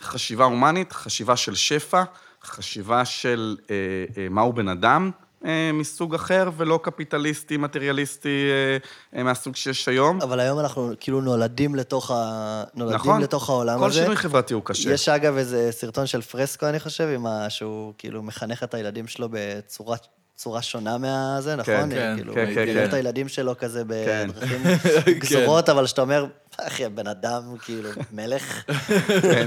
חשיבה 0.00 0.44
הומנית, 0.44 0.92
חשיבה 0.92 1.36
של 1.36 1.54
שפע, 1.54 2.02
חשיבה 2.42 3.04
של 3.04 3.56
אה, 3.70 3.74
אה, 4.16 4.28
מהו 4.28 4.52
בן 4.52 4.68
אדם 4.68 5.10
אה, 5.44 5.70
מסוג 5.74 6.14
אחר, 6.14 6.50
ולא 6.56 6.80
קפיטליסטי, 6.82 7.56
מטריאליסטי 7.56 8.28
אה, 8.28 9.18
אה, 9.18 9.22
מהסוג 9.22 9.56
שיש 9.56 9.88
היום. 9.88 10.22
אבל 10.22 10.40
היום 10.40 10.58
אנחנו 10.58 10.92
כאילו 11.00 11.20
נולדים 11.20 11.74
לתוך, 11.74 12.10
ה... 12.10 12.64
נולדים 12.74 12.96
נכון. 12.96 13.22
לתוך 13.22 13.50
העולם 13.50 13.78
כל 13.78 13.86
הזה. 13.86 14.00
שינוי 14.00 14.16
חברתי 14.16 14.54
הוא 14.54 14.62
קשה. 14.64 14.92
יש 14.92 15.08
אגב 15.08 15.36
איזה 15.36 15.72
סרטון 15.72 16.06
של 16.06 16.22
פרסקו, 16.22 16.66
אני 16.66 16.80
חושב, 16.80 17.08
עם 17.14 17.26
ה... 17.26 17.50
שהוא 17.50 17.94
כאילו 17.98 18.22
מחנך 18.22 18.62
את 18.62 18.74
הילדים 18.74 19.06
שלו 19.06 19.28
בצורה... 19.30 19.96
צורה 20.40 20.62
שונה 20.62 20.98
מהזה, 20.98 21.56
נכון? 21.56 21.90
כן, 21.90 22.16
כאילו, 22.16 22.34
כן, 22.34 22.46
כן, 22.54 22.62
מגדל 22.62 22.74
כן. 22.74 22.84
את 22.84 22.94
הילדים 22.94 23.28
שלו 23.28 23.58
כזה 23.58 23.82
כן. 23.88 24.28
בדרכים 24.30 24.62
גזורות, 25.20 25.68
אבל 25.68 25.86
שאתה 25.86 26.02
אומר, 26.02 26.26
אחי, 26.56 26.84
הבן 26.84 27.06
אדם, 27.06 27.42
כאילו, 27.64 27.90
מלך. 28.12 28.64
כן. 29.22 29.46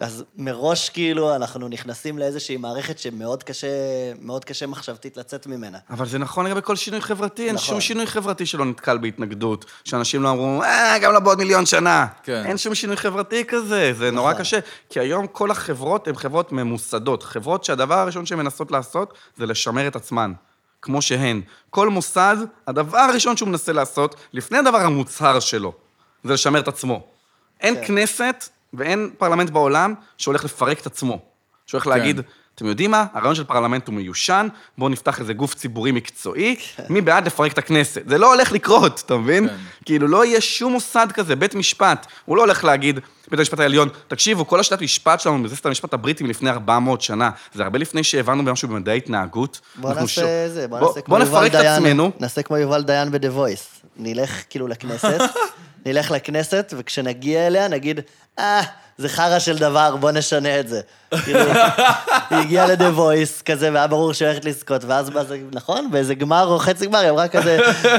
אז 0.00 0.24
מראש, 0.36 0.88
כאילו, 0.88 1.36
אנחנו 1.36 1.68
נכנסים 1.68 2.18
לאיזושהי 2.18 2.56
מערכת 2.56 2.98
שמאוד 2.98 3.42
קשה, 3.42 3.68
מאוד 4.20 4.44
קשה 4.44 4.66
מחשבתית 4.66 5.16
לצאת 5.16 5.46
ממנה. 5.46 5.78
אבל 5.90 6.06
זה 6.06 6.18
נכון 6.18 6.46
לגבי 6.46 6.60
כל 6.62 6.76
שינוי 6.76 7.00
חברתי, 7.00 7.46
אין 7.46 7.54
נכון. 7.54 7.66
שום 7.68 7.80
שינוי 7.80 8.06
חברתי 8.06 8.46
שלא 8.46 8.64
נתקל 8.64 8.98
בהתנגדות, 8.98 9.64
שאנשים 9.84 10.22
לא 10.22 10.30
אמרו, 10.30 10.62
אה, 10.62 10.98
גם 10.98 11.12
לא 11.12 11.20
בעוד 11.20 11.38
מיליון 11.38 11.66
שנה. 11.66 12.06
כן. 12.22 12.42
אין 12.46 12.58
שום 12.58 12.74
שינוי 12.74 12.96
חברתי 12.96 13.44
כזה, 13.44 13.92
זה 13.92 14.10
נורא 14.10 14.30
נכון. 14.30 14.42
קשה. 14.42 14.58
כי 14.88 15.00
היום 15.00 15.26
כל 15.26 15.50
החברות 15.50 16.08
הן 16.08 16.14
חברות 16.14 16.52
ממוסדות, 16.52 17.22
חברות 17.22 17.64
שהדבר 17.64 17.98
הראשון 17.98 18.26
שהן 18.26 18.38
מנסות 18.38 18.70
לעשות 18.70 19.14
זה 19.36 19.46
לשמר 19.46 19.88
את 19.88 19.96
עצמן, 19.96 20.32
כמו 20.82 21.02
שהן. 21.02 21.40
כל 21.70 21.88
מוסד, 21.88 22.36
הדבר 22.66 22.98
הראשון 22.98 23.36
שהוא 23.36 23.48
מנסה 23.48 23.72
לעשות, 23.72 24.14
לפני 24.32 24.58
הדבר 24.58 24.78
המוצהר 24.78 25.40
שלו, 25.40 25.72
זה 26.24 26.32
לשמר 26.32 26.60
את 26.60 26.68
עצמו. 26.68 27.02
אין 27.60 27.74
כן. 27.74 27.84
כנסת 27.86 28.48
ואין 28.74 29.10
פרלמנט 29.18 29.50
בעולם 29.50 29.94
שהולך 30.18 30.44
לפרק 30.44 30.80
את 30.80 30.86
עצמו. 30.86 31.18
שהולך 31.66 31.86
להגיד, 31.86 32.20
אתם 32.54 32.66
יודעים 32.66 32.90
מה? 32.90 33.06
הרעיון 33.14 33.34
של 33.34 33.44
פרלמנט 33.44 33.86
הוא 33.86 33.94
מיושן, 33.94 34.48
בואו 34.78 34.88
נפתח 34.90 35.20
איזה 35.20 35.32
גוף 35.32 35.54
ציבורי 35.54 35.92
מקצועי, 35.92 36.56
מי 36.88 37.00
בעד 37.00 37.26
לפרק 37.26 37.52
את 37.52 37.58
הכנסת? 37.58 38.02
זה 38.06 38.18
לא 38.18 38.34
הולך 38.34 38.52
לקרות, 38.52 39.02
אתה 39.06 39.16
מבין? 39.16 39.48
כן. 39.48 39.54
כאילו, 39.84 40.08
לא 40.08 40.24
יהיה 40.24 40.40
שום 40.40 40.72
מוסד 40.72 41.06
כזה, 41.14 41.36
בית 41.36 41.54
משפט, 41.54 42.06
הוא 42.24 42.36
לא 42.36 42.42
הולך 42.42 42.64
להגיד, 42.64 43.00
בית 43.30 43.38
המשפט 43.40 43.60
העליון, 43.60 43.88
תקשיבו, 44.08 44.46
כל 44.46 44.60
השיטת 44.60 44.82
משפט 44.82 45.20
שלנו 45.20 45.38
מבוססת 45.38 45.66
על 45.66 45.70
המשפט 45.70 45.94
הבריטי 45.94 46.24
מלפני 46.24 46.50
400 46.50 47.00
שנה. 47.00 47.30
זה 47.54 47.62
הרבה 47.62 47.78
לפני 47.78 48.04
שהבנו 48.04 48.44
במשהו 48.44 48.68
במדעי 48.68 48.96
התנהגות. 48.96 49.60
בוא 49.76 49.92
נעשה 49.94 50.06
שו- 50.06 50.20
זה, 50.54 50.68
בוא 50.68 50.78
בוא- 50.78 50.88
נעשה 50.88 51.00
כמו 51.00 51.14
בוא 51.16 51.24
יובל 51.24 51.38
נפרק 51.38 51.46
את 51.54 51.60
דיין. 51.60 51.72
עצמנו. 51.82 52.10
נעשה 52.20 52.42
כמו 52.42 52.56
יובל 52.56 52.82
דיין 52.82 53.10
ב-The 53.10 53.36
Voice. 53.36 53.86
נלך 53.96 54.42
כאילו 54.50 54.68
לכנסת, 54.68 55.20
נלך 55.86 56.10
לכנסת, 56.10 56.74
וכשנגיע 56.78 57.46
אליה 57.46 57.68
נגיד, 57.68 58.00
אה, 58.38 58.62
זה 58.98 59.08
חרא 59.08 59.38
של 59.38 59.58
דבר, 59.58 59.96
בוא 59.96 60.10
נשנה 60.10 60.60
את 60.60 60.68
זה. 60.68 60.80
כאילו, 61.24 61.40
היא 62.30 62.38
הגיעה 62.38 62.66
ל-The 62.66 62.98
Voice 62.98 63.42
כזה, 63.44 63.70
והיה 63.72 63.86
ברור 63.86 64.12
שהיא 64.12 64.28
הולכת 64.28 64.44
לזכות, 64.44 64.84
ואז 64.84 65.10
באיזה, 65.10 65.36
נכון? 65.52 65.90
באיזה 65.90 66.14
גמר 66.14 66.46
או 66.46 66.58
חצי 66.58 66.86
גמר, 66.86 66.98
היא 66.98 67.10
אמרה 67.10 67.28
כזה, 67.28 67.58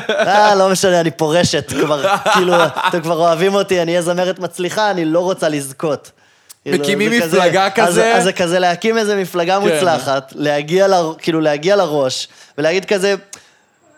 אה, 0.10 0.56
לא 0.56 0.70
משנה, 0.70 1.00
אני 1.00 1.12
פורשת 1.12 1.70
כבר, 1.70 2.18
כאילו, 2.34 2.54
אתם 2.88 3.02
כבר 3.02 3.18
אוהבים 3.18 3.54
אותי, 3.54 3.82
אני 3.82 3.92
אהיה 3.92 4.02
זמרת 4.02 4.40
מצליחה, 4.40 4.92
אני 4.92 5.06
לא 5.06 5.20
רוצה 5.20 5.50
לזכות. 5.50 6.12
כאילו, 6.64 6.78
מקימים 6.78 7.12
זה 7.20 7.38
מפלגה 7.38 7.70
כזה? 7.70 8.16
אז 8.16 8.24
זה 8.24 8.34
כזה 8.34 8.60
להקים 8.60 8.98
איזה 8.98 9.16
מפלגה 9.16 9.60
כן. 9.60 9.68
מוצלחת, 9.68 10.34
להגיע, 10.36 10.88
ל, 10.88 10.94
כאילו 11.18 11.42
להגיע 11.42 11.76
לראש, 11.76 12.28
ולהגיד 12.58 12.86
כזה, 12.86 13.16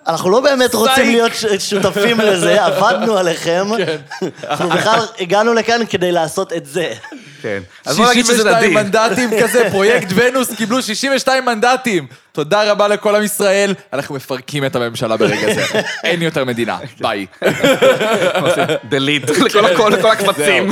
אנחנו 0.08 0.30
לא 0.30 0.40
באמת 0.40 0.74
רוצים. 0.74 1.06
להיות 1.06 1.32
שותפים 1.60 2.20
לזה, 2.20 2.64
עבדנו 2.66 3.18
עליכם, 3.18 3.68
כן. 3.78 3.98
אנחנו 4.50 4.70
בכלל 4.70 5.00
הגענו 5.20 5.54
לכאן 5.54 5.86
כדי 5.90 6.12
לעשות 6.12 6.54
את 6.54 6.66
זה. 6.66 6.94
כן. 7.42 7.62
אז 7.86 7.98
בוא 7.98 8.10
נגיד 8.10 8.26
שזה 8.26 8.36
62 8.36 8.78
נדיר. 8.78 8.84
מנדטים 8.84 9.30
כזה, 9.42 9.70
פרויקט 9.72 10.08
ונוס 10.16 10.56
קיבלו 10.56 10.82
62 10.82 11.46
מנדטים. 11.46 12.08
תודה 12.32 12.72
רבה 12.72 12.88
לכל 12.88 13.16
עם 13.16 13.24
ישראל, 13.24 13.74
אנחנו 13.94 14.16
מפרקים 14.16 14.66
את 14.66 14.76
הממשלה 14.76 15.18
ברגע 15.18 15.54
זה. 15.54 15.66
אין 16.04 16.22
יותר 16.22 16.46
מדינה, 16.46 16.78
ביי. 17.00 17.26
דליט 18.90 19.30
לכל 19.30 19.94
הקבצים. 19.94 20.72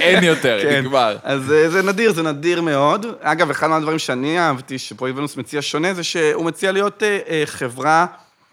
אין 0.00 0.24
יותר, 0.24 0.58
כן. 0.62 0.80
נגמר. 0.80 1.16
אז 1.22 1.52
אה, 1.52 1.70
זה 1.70 1.82
נדיר, 1.82 2.12
זה 2.12 2.22
נדיר 2.22 2.60
מאוד. 2.60 3.06
אגב, 3.20 3.50
אחד 3.50 3.66
מהדברים 3.66 3.98
שאני 3.98 4.38
אהבתי, 4.38 4.78
שפרויקט 4.78 5.18
ונוס 5.18 5.36
מציע 5.36 5.62
שונה, 5.62 5.94
זה 5.94 6.02
שהוא 6.04 6.44
מציע 6.44 6.72
להיות 6.72 7.02
אה, 7.02 7.18
אה, 7.28 7.42
חברה 7.46 8.06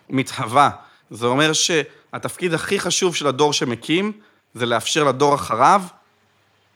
מתהווה. 0.10 0.69
זה 1.10 1.26
אומר 1.26 1.53
שהתפקיד 1.53 2.53
הכי 2.53 2.80
חשוב 2.80 3.15
של 3.15 3.27
הדור 3.27 3.53
שמקים, 3.53 4.11
זה 4.53 4.65
לאפשר 4.65 5.03
לדור 5.03 5.36
אחריו 5.36 5.82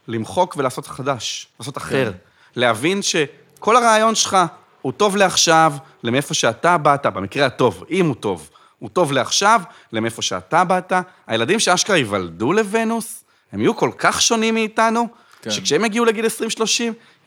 למחוק 0.08 0.58
ולעשות 0.58 0.88
חדש, 0.88 1.48
לעשות 1.60 1.78
אחר. 1.78 2.12
להבין 2.56 3.02
שכל 3.02 3.76
הרעיון 3.76 4.16
שלך 4.16 4.38
הוא 4.82 4.92
טוב 4.92 5.16
לעכשיו, 5.16 5.74
למאיפה 6.04 6.34
שאתה 6.34 6.78
באת, 6.78 7.06
במקרה 7.06 7.46
הטוב, 7.46 7.84
אם 7.90 8.06
הוא 8.06 8.16
טוב, 8.16 8.50
הוא 8.80 8.90
טוב 8.90 9.12
לעכשיו, 9.12 9.62
למאיפה 9.94 10.22
שאתה 10.22 10.64
באת. 10.64 10.94
הילדים 11.28 11.60
שאשכרה 11.60 11.98
ייוולדו 11.98 12.54
לוונוס, 12.54 13.24
הם 13.52 13.60
יהיו 13.60 13.76
כל 13.76 13.92
כך 13.98 14.22
שונים 14.22 14.54
מאיתנו, 14.54 15.08
כן. 15.42 15.52
שכשהם 15.52 15.86
יגיעו 15.86 16.06
לגיל 16.06 16.26
20-30, 16.26 16.30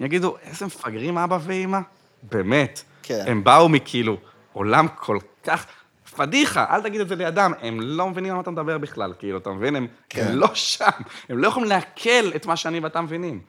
יגידו, 0.00 0.36
איזה 0.42 0.66
מפגרים 0.66 1.18
אבא 1.18 1.38
ואימא. 1.42 1.78
באמת. 2.22 2.82
כן. 3.02 3.24
הם 3.26 3.44
באו 3.44 3.68
מכאילו 3.68 4.16
עולם 4.52 4.86
כל 4.96 5.18
כך... 5.44 5.66
פדיחה, 6.16 6.64
אל 6.70 6.82
תגיד 6.82 7.01
את 7.01 7.09
זה 7.09 7.16
לידם, 7.16 7.52
הם 7.62 7.80
לא 7.80 8.09
מבינים 8.09 8.30
על 8.30 8.36
מה 8.36 8.43
אתה 8.43 8.51
מדבר 8.51 8.78
בכלל, 8.78 9.12
כאילו, 9.18 9.39
אתה 9.39 9.51
מבין? 9.51 9.76
הם, 9.76 9.86
כן. 10.09 10.26
הם 10.28 10.36
לא 10.36 10.48
שם, 10.55 10.84
הם 11.28 11.39
לא 11.39 11.48
יכולים 11.48 11.68
לעכל 11.68 12.32
את 12.36 12.47
מה 12.47 12.56
שאני 12.56 12.80
ואתה 12.80 13.01
מבינים. 13.01 13.40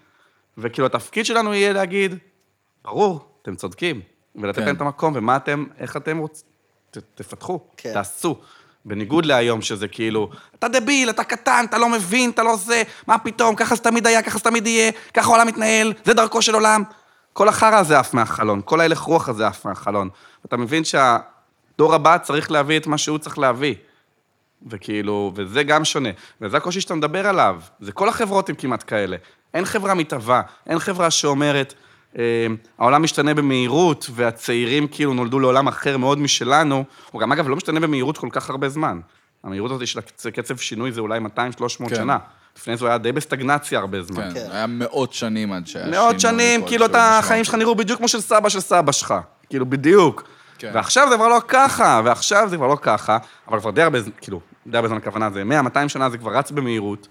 וכאילו, 0.58 0.88
התפקיד 0.88 1.26
שלנו 1.26 1.54
יהיה 1.54 1.74
להגיד, 1.74 2.16
ברור, 2.84 3.26
אתם 3.42 3.56
צודקים, 3.56 4.02
ולתת 4.36 4.60
כן. 4.60 4.66
להם 4.66 4.76
את 4.76 4.82
המקום, 4.82 5.14
ומה 5.16 5.36
אתם, 5.36 5.66
איך 5.80 5.98
אתם 5.98 6.18
רוצים, 6.18 6.48
תפתחו, 7.16 7.60
כן. 7.78 7.94
תעשו. 7.94 8.38
בניגוד 8.86 9.26
להיום, 9.26 9.62
שזה 9.62 9.88
כאילו, 9.88 10.30
אתה 10.56 10.68
דביל, 10.68 11.10
אתה 11.10 11.24
קטן, 11.24 11.66
אתה 11.70 11.78
לא 11.78 11.90
מבין, 11.90 12.30
אתה 12.30 12.44
לא 12.44 12.56
זה, 12.56 12.84
מה 13.08 13.18
פתאום, 13.18 13.56
ככה 13.56 13.76
זה 13.76 13.82
תמיד 13.82 14.08
היה, 14.08 14.22
ככה 14.22 14.38
זה 14.38 14.44
תמיד 14.44 14.68
יהיה, 14.68 14.92
ככה 15.14 15.30
העולם 15.30 15.48
מתנהל, 15.48 15.94
זה 16.06 16.14
דרכו 16.14 16.42
של 16.42 16.54
עולם. 16.54 16.84
כל 17.34 17.48
החרא 17.48 17.76
הזה 17.76 18.00
עף 18.00 18.14
מהחלון, 18.14 18.62
כל 18.66 18.82
ההלך 18.82 19.00
רוח 19.00 19.30
הזה 19.30 19.48
עף 19.48 19.66
מהחלון. 19.66 20.10
אתה 20.46 20.58
מבין 20.58 20.84
שהדור 21.74 21.96
הבא 21.96 22.18
צריך 22.18 22.52
להביא 22.52 22.80
את 22.80 22.88
מה 22.88 22.98
שהוא 22.98 23.18
צריך 23.18 23.40
להביא. 23.40 23.76
וכאילו, 24.68 25.32
וזה 25.36 25.64
גם 25.64 25.86
שונה. 25.86 26.10
וזה 26.42 26.58
הקושי 26.58 26.82
שאתה 26.82 26.96
מדבר 26.96 27.28
עליו. 27.28 27.62
זה 27.80 27.92
כל 27.92 28.10
החברות 28.10 28.50
הן 28.50 28.56
כמעט 28.58 28.84
כאלה. 28.88 29.18
אין 29.54 29.66
חברה 29.66 29.94
מתהווה, 29.94 30.42
אין 30.68 30.80
חברה 30.80 31.12
שאומרת, 31.12 31.74
אה, 32.18 32.48
העולם 32.78 33.04
משתנה 33.04 33.34
במהירות, 33.34 34.10
והצעירים 34.14 34.88
כאילו 34.88 35.14
נולדו 35.14 35.40
לעולם 35.40 35.68
אחר 35.68 35.98
מאוד 35.98 36.20
משלנו. 36.20 36.84
הוא 37.12 37.22
גם, 37.22 37.32
אגב, 37.32 37.48
לא 37.48 37.56
משתנה 37.56 37.80
במהירות 37.80 38.18
כל 38.18 38.30
כך 38.32 38.50
הרבה 38.50 38.70
זמן. 38.70 39.00
המהירות 39.44 39.72
הזאת 39.72 39.88
של 39.88 40.00
קצב 40.32 40.58
שינוי 40.58 40.92
זה 40.92 41.02
אולי 41.02 41.20
200-300 41.20 41.90
כן. 41.90 41.96
שנה. 41.96 42.18
לפני 42.58 42.78
זה 42.78 42.86
הוא 42.86 42.90
היה 42.90 42.98
די 42.98 43.12
בסטגנציה 43.12 43.80
הרבה 43.80 44.02
זמן. 44.02 44.34
כן, 44.34 44.34
כן. 44.34 44.52
היה 44.52 44.68
מאות 44.68 45.14
שנים 45.14 45.54
עד 45.54 45.68
שהיה 45.68 45.88
מאות 45.88 46.20
שינוי 46.20 46.20
שנים, 46.20 46.62
כלשהו 46.62 46.68
כאילו 46.68 46.86
אתה, 46.86 47.20
החיים. 47.20 47.44
שלך 47.44 47.56
נראו 47.56 47.76
בדיוק 47.76 47.98
כמו 47.98 48.08
של 48.08 48.22
סבא 48.22 48.50
של 48.50 48.60
סבא 48.60 48.92
שלך. 48.92 49.14
כאילו, 49.50 49.66
בדיוק. 49.66 50.24
כן. 50.58 50.72
ועכשיו 50.74 51.10
זה 51.10 51.16
כבר 51.16 51.28
לא 51.28 51.42
ככה, 51.48 52.02
ועכשיו 52.06 52.50
זה 52.50 52.58
כבר 52.58 52.68
לא 52.68 52.78
ככה, 52.82 53.18
אבל 53.48 53.60
כבר 53.60 53.72
די 53.72 53.82
הרבה, 53.82 54.02
ז- 54.02 54.10
כאילו, 54.22 54.40
די 54.68 54.78
הרבה 54.78 54.88
זמן 54.88 54.98
הכוונה 54.98 55.30
זה 55.30 55.44
100-200 55.76 55.90
שנה 55.90 56.10
זה 56.10 56.18
כבר 56.18 56.38
רץ 56.38 56.52
במהירות, 56.52 57.08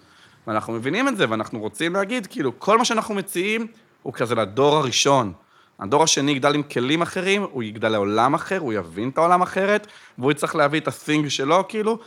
ואנחנו 0.46 0.72
מבינים 0.72 1.08
את 1.08 1.16
זה, 1.16 1.26
ואנחנו 1.28 1.60
רוצים 1.60 1.94
להגיד, 1.94 2.26
כאילו, 2.26 2.52
כל 2.58 2.78
מה 2.78 2.84
שאנחנו 2.84 3.14
מציעים 3.14 3.66
הוא 4.02 4.12
כזה 4.12 4.34
לדור 4.34 4.76
הראשון. 4.76 5.32
הדור 5.80 6.02
השני 6.02 6.30
יגדל 6.32 6.54
עם 6.54 6.62
כלים 6.62 7.02
אחרים, 7.02 7.46
הוא 7.50 7.62
יגדל 7.62 7.88
לעולם 7.88 8.34
אחר, 8.34 8.58
הוא 8.58 8.72
יבין 8.72 9.08
את 9.08 9.18
העולם 9.18 9.42
אחרת, 9.42 9.86
והוא 10.18 10.32
יצטרך 10.32 10.54
להביא 10.54 10.80
את 10.80 10.88
הסינג 10.88 11.28
שלו, 11.28 11.64
כאילו, 11.68 11.98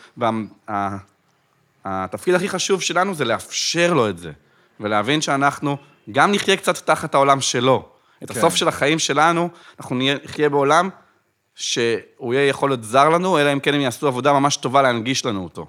והתפקיד 1.86 2.36
הכי 2.36 2.49
חשוב 2.49 2.82
שלנו 2.82 3.16
זה 3.16 3.26
לאפשר 3.26 3.94
לו 3.94 4.10
את 4.10 4.18
זה, 4.18 4.32
ולהבין 4.80 5.22
שאנחנו 5.22 5.78
גם 6.12 6.32
נחיה 6.32 6.57
קצת 6.57 6.78
תחת 6.78 7.16
העולם 7.16 7.41
שלו. 7.41 7.90
את 8.24 8.32
כן. 8.32 8.38
הסוף 8.38 8.56
של 8.56 8.68
החיים 8.68 8.99
שלנו, 8.99 9.49
אנחנו 9.80 9.99
נחיה 10.24 10.49
בעולם 10.49 10.90
שהוא 11.56 12.34
יהיה 12.34 12.48
יכול 12.48 12.69
להיות 12.69 12.84
זר 12.84 13.10
לנו, 13.10 13.40
אלא 13.40 13.53
אם 13.53 13.60
כן 13.60 13.73
הם 13.73 13.82
יעשו 13.82 14.07
עבודה 14.07 14.34
ממש 14.34 14.57
טובה 14.57 14.82
להנגיש 14.82 15.26
לנו 15.26 15.44
אותו. 15.44 15.65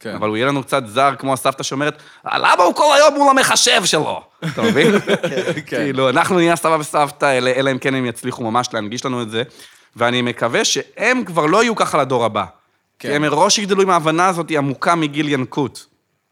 כן. 0.00 0.14
אבל 0.14 0.28
הוא 0.28 0.36
יהיה 0.36 0.46
לנו 0.46 0.62
קצת 0.62 0.86
זר, 0.86 1.14
כמו 1.18 1.32
הסבתא 1.32 1.62
שאומרת, 1.62 2.02
למה 2.24 2.62
הוא 2.62 2.74
כל 2.74 2.94
היום 2.94 3.14
מול 3.14 3.30
המחשב 3.30 3.84
שלו? 3.84 4.22
אתה 4.52 4.62
מבין? 4.62 5.00
כן. 5.00 5.52
כאילו, 5.66 6.08
אנחנו 6.08 6.36
נהיה 6.36 6.56
סבא 6.56 6.76
וסבתא, 6.80 7.38
אלא 7.38 7.70
אם 7.70 7.78
כן 7.78 7.94
הם 7.94 8.06
יצליחו 8.06 8.50
ממש 8.50 8.68
להנגיש 8.72 9.04
לנו 9.04 9.22
את 9.22 9.30
זה, 9.30 9.42
ואני 9.96 10.22
מקווה 10.22 10.64
שהם 10.64 11.24
כבר 11.24 11.46
לא 11.46 11.62
יהיו 11.62 11.76
ככה 11.76 11.98
לדור 11.98 12.24
הבא. 12.24 12.44
כן. 12.98 13.08
כי 13.08 13.14
הם 13.14 13.22
מראש 13.22 13.58
יגדלו 13.58 13.82
עם 13.82 13.90
ההבנה 13.90 14.26
הזאת 14.26 14.50
עמוקה 14.50 14.94
מגיל 14.94 15.28
ינקות, 15.28 15.86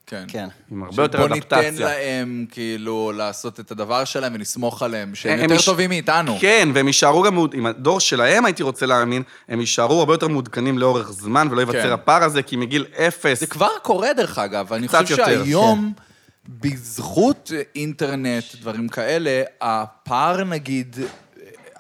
כן. 0.07 0.25
כן. 0.29 0.49
עם 0.73 0.83
הרבה 0.83 1.03
יותר 1.03 1.19
בוא 1.19 1.29
ניתן 1.29 1.57
אדפטציה. 1.59 1.87
להם, 1.87 2.47
כאילו, 2.51 3.13
לעשות 3.13 3.61
את 3.61 3.71
הדבר 3.71 4.05
שלהם 4.05 4.33
ונסמוך 4.35 4.83
עליהם, 4.83 5.15
שהם 5.15 5.33
הם 5.33 5.41
יותר 5.43 5.55
יש- 5.55 5.65
טובים 5.65 5.91
מאיתנו. 5.91 6.37
כן, 6.41 6.69
והם 6.75 6.87
יישארו 6.87 7.23
גם, 7.23 7.39
עם 7.53 7.67
הדור 7.67 8.01
שלהם, 8.01 8.45
הייתי 8.45 8.63
רוצה 8.63 8.87
להאמין, 8.87 9.23
הם 9.49 9.61
יישארו 9.61 9.99
הרבה 9.99 10.15
יותר 10.15 10.29
מעודכנים 10.29 10.79
לאורך 10.79 11.13
זמן, 11.13 11.49
ולא 11.51 11.61
ייווצר 11.61 11.83
כן. 11.83 11.91
הפער 11.93 12.23
הזה, 12.25 12.43
כי 12.43 12.57
מגיל 12.57 12.85
אפס... 13.07 13.41
זה 13.41 13.47
כבר 13.47 13.69
קורה, 13.83 14.13
דרך 14.13 14.39
אגב. 14.39 14.73
אני 14.73 14.89
חושב 14.89 15.05
יותר, 15.11 15.25
שהיום, 15.27 15.93
בזכות 16.49 17.51
אינטרנט, 17.75 18.45
דברים 18.61 18.89
כאלה, 18.89 19.43
הפער, 19.61 20.45
נגיד, 20.45 20.97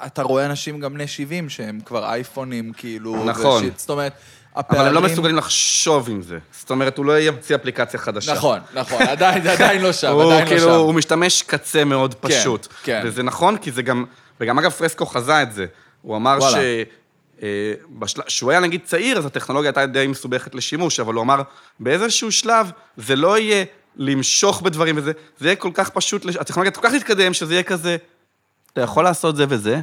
אתה 0.07 0.23
רואה 0.23 0.47
אנשים 0.47 0.81
גם 0.81 0.95
בני 0.95 1.07
70 1.07 1.49
שהם 1.49 1.81
כבר 1.85 2.05
אייפונים, 2.05 2.73
כאילו... 2.73 3.25
נכון. 3.25 3.63
ושיט, 3.63 3.79
זאת 3.79 3.91
אומרת, 3.91 4.13
אבל 4.57 4.61
הפערים... 4.61 4.87
הם 4.87 4.95
לא 4.95 5.01
מסוגלים 5.01 5.37
לחשוב 5.37 6.11
עם 6.11 6.23
זה. 6.23 6.39
זאת 6.53 6.71
אומרת, 6.71 6.99
הוא 6.99 7.07
לא 7.07 7.21
ימציא 7.21 7.57
אפליקציה 7.57 8.01
חדשה. 8.01 8.33
נכון, 8.33 8.61
נכון, 8.75 9.03
עדיין, 9.03 9.47
עדיין 9.57 9.83
לא 9.83 9.93
שם, 9.93 10.13
הוא 10.13 10.23
עדיין 10.23 10.45
לא 10.45 10.49
כאילו, 10.49 10.69
שם. 10.69 10.71
הוא 10.71 10.95
משתמש 10.95 11.43
קצה 11.43 11.85
מאוד 11.85 12.15
כן, 12.15 12.29
פשוט. 12.29 12.67
כן. 12.83 13.03
וזה 13.05 13.23
נכון, 13.23 13.57
כי 13.57 13.73
זה 13.73 13.83
גם... 13.83 14.05
וגם 14.41 14.59
אגב, 14.59 14.71
פרסקו 14.71 15.07
חזה 15.07 15.43
את 15.43 15.53
זה. 15.53 15.67
הוא 16.03 16.17
אמר 16.17 16.37
וואלה. 16.41 16.57
ש... 16.57 16.87
אה, 17.43 17.75
כשהוא 18.27 18.51
היה 18.51 18.61
נגיד 18.61 18.81
צעיר, 18.85 19.19
אז 19.19 19.27
הטכנולוגיה 19.27 19.69
הייתה 19.69 19.87
די 19.87 20.07
מסובכת 20.07 20.55
לשימוש, 20.55 21.01
אבל 21.01 21.15
הוא 21.15 21.23
אמר, 21.23 21.43
באיזשהו 21.81 22.33
שלב 22.33 22.71
זה 22.97 23.17
לא 23.17 23.39
יהיה 23.39 23.65
למשוך 23.97 24.63
בדברים 24.63 24.99
וזה, 24.99 25.13
זה 25.39 25.49
יהיה 25.49 25.57
כל 25.57 25.71
כך 25.75 25.91
פשוט, 25.91 26.27
הטכנולוגיה 26.41 26.71
כל 26.71 26.89
כך 26.89 26.95
תתקדם, 26.95 27.35
שזה 27.35 27.55
יהיה 27.55 27.63
כזה, 27.63 27.97
אתה 28.73 28.81
יכול 28.81 29.05
לעשות 29.05 29.37
זה 29.37 29.45
וזה, 29.49 29.81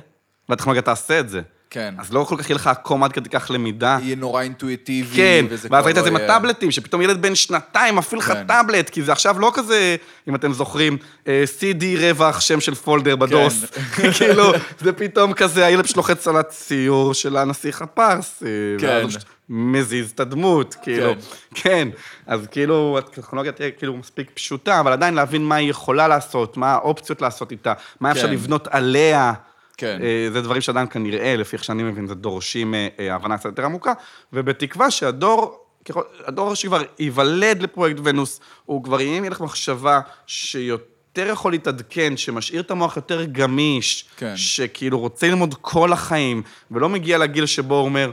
והטכנולוגיה 0.50 0.82
תעשה 0.82 1.20
את 1.20 1.30
זה. 1.30 1.42
כן. 1.72 1.96
אז 1.98 2.14
לא 2.14 2.24
כל 2.24 2.36
כך 2.38 2.50
יהיה 2.50 2.56
לך 2.56 2.68
עקום 2.68 3.04
עד 3.04 3.12
כדי 3.12 3.30
כך 3.30 3.52
למידה. 3.54 3.98
יהיה 4.02 4.16
נורא 4.16 4.42
אינטואיטיבי, 4.42 5.16
כן, 5.16 5.46
ואז 5.70 5.86
ראית 5.86 5.98
את 5.98 6.04
זה 6.04 6.10
עם 6.10 6.16
לא 6.18 6.22
יהיה- 6.22 6.36
הטאבלטים, 6.36 6.72
שפתאום 6.72 7.02
ילד 7.02 7.22
בן 7.22 7.36
שנתיים 7.36 7.96
מפעיל 7.96 8.20
לך 8.20 8.26
כן. 8.32 8.44
טאבלט, 8.48 8.90
כי 8.90 9.04
זה 9.04 9.12
עכשיו 9.12 9.40
לא 9.40 9.52
כזה, 9.54 9.96
אם 10.28 10.36
אתם 10.36 10.54
זוכרים, 10.54 10.98
אה, 11.28 11.44
CD 11.60 11.84
רווח, 12.00 12.40
שם 12.42 12.60
של 12.60 12.76
פולדר 12.76 13.16
בדוס. 13.16 13.66
כאילו, 14.18 14.52
זה 14.80 14.94
פתאום 14.94 15.34
כזה, 15.34 15.66
הילד 15.66 15.86
שלו 15.88 15.98
לוחץ 15.98 16.28
על 16.28 16.38
הציור 16.38 17.14
של 17.14 17.38
הנסיך 17.38 17.82
הפרסי, 17.82 18.46
כן. 18.80 19.06
מזיז 19.50 20.12
את 20.12 20.20
הדמות, 20.20 20.76
כאילו, 20.84 21.14
כן. 21.56 21.88
אז 22.28 22.40
כאילו, 22.52 22.98
הטכנולוגיה 22.98 23.52
תהיה 23.52 23.72
כאילו 23.72 23.98
מספיק 23.98 24.32
פשוטה, 24.34 24.80
אבל 24.80 24.92
עדיין 24.92 25.14
להבין 25.14 25.44
מה 25.46 25.56
היא 25.56 25.70
יכולה 25.70 26.08
לעשות, 26.08 26.58
מה 26.58 26.72
האופציות 26.74 27.22
לעשות 27.22 27.52
איתה, 27.52 27.74
מה 28.00 28.12
אפשר 28.12 28.28
כן. 28.28 28.34
לבנות 28.34 28.68
עליה. 28.72 29.34
כן. 29.80 30.00
אה, 30.02 30.28
זה 30.32 30.42
דברים 30.42 30.62
שעדיין 30.62 30.88
כנראה, 30.88 31.36
לפי 31.36 31.56
איך 31.56 31.64
שאני 31.64 31.84
מבין, 31.84 32.08
זה 32.08 32.16
דורשים 32.16 32.74
אה, 32.74 32.88
אה, 33.00 33.16
הבנה 33.16 33.38
קצת 33.38 33.46
יותר 33.46 33.66
עמוקה, 33.66 33.94
ובתקווה 34.34 34.92
שהדור 34.92 35.66
ככל, 35.86 36.02
הדור 36.26 36.56
שכבר 36.56 36.82
ייוולד 37.00 37.62
לפרויקט 37.62 38.00
ונוס, 38.04 38.40
הוא 38.66 38.84
כבר 38.84 39.02
יהיה 39.02 39.22
מלך 39.22 39.42
מחשבה 39.42 40.00
שיותר 40.28 41.28
יכול 41.32 41.52
להתעדכן, 41.52 42.18
שמשאיר 42.18 42.62
את 42.62 42.72
המוח 42.72 42.96
יותר 42.96 43.26
גמיש, 43.26 44.06
כן. 44.18 44.34
שכאילו 44.38 45.00
רוצה 45.00 45.28
ללמוד 45.28 45.56
כל 45.62 45.94
החיים, 45.94 46.42
ולא 46.72 46.90
מגיע 46.90 47.18
לגיל 47.18 47.46
שבו 47.46 47.76
הוא 47.76 47.86
אומר, 47.86 48.12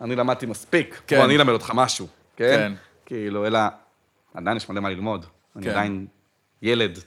אני 0.00 0.16
למדתי 0.16 0.46
מספיק, 0.46 1.00
כן. 1.06 1.16
בוא 1.16 1.24
אני 1.24 1.36
אלמד 1.36 1.52
אותך 1.52 1.72
משהו, 1.74 2.06
כן? 2.36 2.56
כן. 2.56 2.72
כאילו, 3.06 3.46
אלא, 3.46 3.58
עדיין 4.34 4.56
יש 4.56 4.68
מלא 4.68 4.80
מה 4.80 4.88
ללמוד. 4.88 5.26
אני 5.56 5.64
כן. 5.64 5.70
עדיין 5.70 6.06
ילד. 6.62 6.98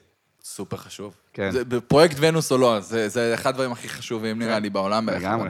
סופר 0.44 0.78
חשוב. 0.78 1.23
כן. 1.34 1.52
זה, 1.52 1.66
בפרויקט 1.66 2.16
ונוס 2.20 2.52
או 2.52 2.58
לא, 2.58 2.80
זה, 2.80 3.10
זה 3.10 3.34
אחד 3.34 3.50
הדברים 3.50 3.72
הכי 3.72 3.90
חשובים 3.90 4.40
נראה 4.40 4.60
לי 4.60 4.70
בעולם. 4.70 5.10
לגמרי. 5.10 5.50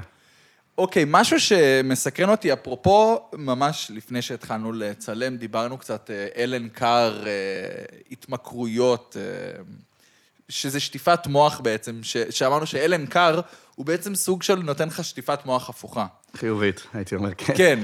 אוקיי, 0.77 1.03
משהו 1.07 1.39
שמסקרן 1.39 2.29
אותי, 2.29 2.53
אפרופו, 2.53 3.29
ממש 3.33 3.91
לפני 3.93 4.21
שהתחלנו 4.21 4.71
לצלם, 4.71 5.37
דיברנו 5.37 5.77
קצת 5.77 6.09
אה, 6.11 6.43
אלן 6.43 6.69
קאר, 6.69 7.27
אה, 7.27 7.31
התמכרויות, 8.11 9.17
אה, 9.19 9.61
שזה 10.49 10.79
שטיפת 10.79 11.27
מוח 11.27 11.59
בעצם, 11.59 11.99
ש, 12.03 12.17
שאמרנו 12.17 12.65
שאלן 12.65 13.05
קאר 13.05 13.41
הוא 13.75 13.85
בעצם 13.85 14.15
סוג 14.15 14.43
של 14.43 14.55
נותן 14.55 14.87
לך 14.87 15.03
שטיפת 15.03 15.45
מוח 15.45 15.69
הפוכה. 15.69 16.05
חיובית, 16.35 16.87
הייתי 16.93 17.15
אומר, 17.15 17.29
כן. 17.37 17.53
כן, 17.57 17.79